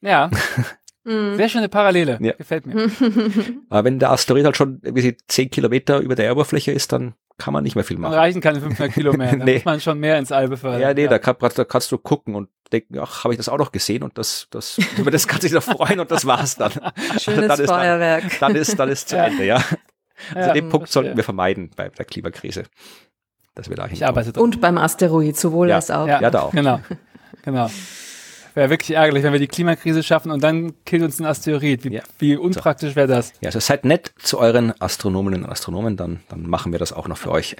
Ja. 0.00 0.30
Mhm. 1.04 1.36
Sehr 1.36 1.48
schöne 1.48 1.68
Parallele. 1.68 2.18
Ja. 2.20 2.32
Gefällt 2.32 2.66
mir. 2.66 2.90
Aber 3.68 3.84
wenn 3.84 3.98
der 3.98 4.10
Asteroid 4.10 4.44
halt 4.44 4.56
schon 4.56 4.80
irgendwie 4.82 5.16
10 5.28 5.50
Kilometer 5.50 5.98
über 5.98 6.14
der 6.14 6.32
Oberfläche 6.32 6.72
ist, 6.72 6.92
dann 6.92 7.14
kann 7.36 7.52
man 7.52 7.62
nicht 7.64 7.74
mehr 7.74 7.84
viel 7.84 7.98
machen. 7.98 8.12
Dann 8.12 8.20
reichen 8.20 8.40
keine 8.40 8.60
500 8.60 8.92
Kilo 8.92 9.12
mehr. 9.12 9.36
Da 9.36 9.44
nee. 9.44 9.54
muss 9.54 9.64
man 9.64 9.80
schon 9.80 9.98
mehr 9.98 10.18
ins 10.18 10.32
All 10.32 10.48
befördern. 10.48 10.80
Ja, 10.80 10.94
nee, 10.94 11.04
ja. 11.04 11.08
Da, 11.10 11.18
kann, 11.18 11.36
da 11.38 11.64
kannst 11.64 11.92
du 11.92 11.98
gucken 11.98 12.34
und 12.34 12.48
denken, 12.72 12.98
ach, 12.98 13.24
habe 13.24 13.34
ich 13.34 13.38
das 13.38 13.48
auch 13.48 13.58
noch 13.58 13.72
gesehen 13.72 14.02
und 14.02 14.16
das, 14.16 14.46
das, 14.50 14.78
über 14.98 15.10
das 15.10 15.28
kann 15.28 15.40
sich 15.40 15.52
noch 15.52 15.62
freuen 15.62 16.00
und 16.00 16.10
das 16.10 16.26
war's 16.26 16.56
dann. 16.56 16.72
Schönes 17.18 17.48
dann 17.48 17.60
ist 17.60 17.70
Feuerwerk. 17.70 18.22
Dann, 18.40 18.52
dann 18.52 18.56
ist, 18.56 18.78
dann 18.78 18.88
ist 18.88 19.08
zu 19.08 19.16
Ja. 19.16 19.24
Ende, 19.26 19.44
ja. 19.44 19.56
Also 20.34 20.48
Ja, 20.48 20.52
den 20.54 20.68
Punkt 20.68 20.88
sollten 20.88 21.16
wir 21.16 21.24
vermeiden 21.24 21.70
bei 21.76 21.88
der 21.88 22.04
Klimakrise. 22.04 22.64
Dass 23.54 23.68
wir 23.68 23.76
da 23.76 23.86
Ich 23.86 23.98
hinkommen. 23.98 24.36
Und 24.36 24.60
beim 24.60 24.78
Asteroid, 24.78 25.36
sowohl 25.36 25.68
Ja. 25.68 25.76
als 25.76 25.90
auch. 25.90 26.08
Ja, 26.08 26.30
da 26.30 26.40
auch. 26.42 26.52
Genau. 26.52 26.80
Genau. 27.42 27.68
Wäre 28.54 28.70
wirklich 28.70 28.96
ärgerlich, 28.96 29.24
wenn 29.24 29.32
wir 29.32 29.40
die 29.40 29.48
Klimakrise 29.48 30.02
schaffen 30.02 30.30
und 30.30 30.42
dann 30.44 30.74
killt 30.84 31.02
uns 31.02 31.18
ein 31.20 31.26
Asteroid. 31.26 31.84
Wie, 31.84 31.94
Ja. 31.94 32.02
wie 32.18 32.36
unpraktisch 32.36 32.94
wäre 32.94 33.08
das? 33.08 33.32
Ja, 33.40 33.48
also 33.48 33.58
seid 33.60 33.84
nett 33.84 34.12
zu 34.18 34.38
euren 34.38 34.72
Astronominnen 34.80 35.44
und 35.44 35.50
Astronomen, 35.50 35.96
dann, 35.96 36.20
dann 36.28 36.48
machen 36.48 36.70
wir 36.72 36.78
das 36.78 36.92
auch 36.92 37.08
noch 37.08 37.18
für 37.18 37.30
euch. 37.32 37.56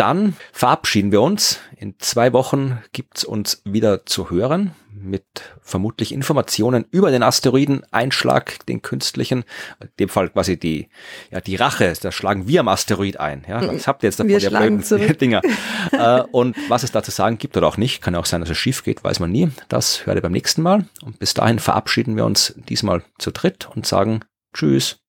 Dann 0.00 0.34
verabschieden 0.52 1.12
wir 1.12 1.20
uns. 1.20 1.60
In 1.76 1.96
zwei 1.98 2.32
Wochen 2.32 2.78
gibt's 2.92 3.22
uns 3.22 3.60
wieder 3.66 4.06
zu 4.06 4.30
hören 4.30 4.74
mit 4.94 5.24
vermutlich 5.60 6.12
Informationen 6.12 6.86
über 6.90 7.10
den 7.10 7.22
Asteroideneinschlag, 7.22 8.64
den 8.64 8.80
künstlichen. 8.80 9.44
In 9.78 9.88
dem 9.98 10.08
Fall 10.08 10.30
quasi 10.30 10.58
die, 10.58 10.88
ja, 11.30 11.42
die 11.42 11.56
Rache. 11.56 11.92
Da 12.00 12.12
schlagen 12.12 12.48
wir 12.48 12.60
am 12.60 12.68
Asteroid 12.68 13.20
ein. 13.20 13.44
Ja, 13.46 13.60
was 13.66 13.86
habt 13.86 14.02
ihr 14.02 14.06
jetzt 14.06 14.18
davon, 14.18 14.30
Wir 14.30 14.38
ihr 14.38 14.48
schlagen 14.48 14.78
blöden 14.78 14.84
zurück. 14.84 15.18
Dinger? 15.18 15.42
äh, 15.92 16.22
und 16.32 16.56
was 16.70 16.82
es 16.82 16.92
da 16.92 17.02
zu 17.02 17.10
sagen 17.10 17.36
gibt 17.36 17.58
oder 17.58 17.66
auch 17.66 17.76
nicht, 17.76 18.00
kann 18.00 18.14
ja 18.14 18.20
auch 18.20 18.26
sein, 18.26 18.40
dass 18.40 18.48
es 18.48 18.56
schief 18.56 18.82
geht, 18.82 19.04
weiß 19.04 19.20
man 19.20 19.30
nie. 19.30 19.50
Das 19.68 20.06
hört 20.06 20.16
ihr 20.16 20.22
beim 20.22 20.32
nächsten 20.32 20.62
Mal. 20.62 20.86
Und 21.04 21.18
bis 21.18 21.34
dahin 21.34 21.58
verabschieden 21.58 22.16
wir 22.16 22.24
uns 22.24 22.54
diesmal 22.56 23.02
zu 23.18 23.32
dritt 23.32 23.68
und 23.74 23.84
sagen 23.84 24.20
Tschüss. 24.54 25.00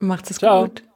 Macht's 0.00 0.30
es 0.30 0.38
Ciao. 0.38 0.68
gut. 0.68 0.87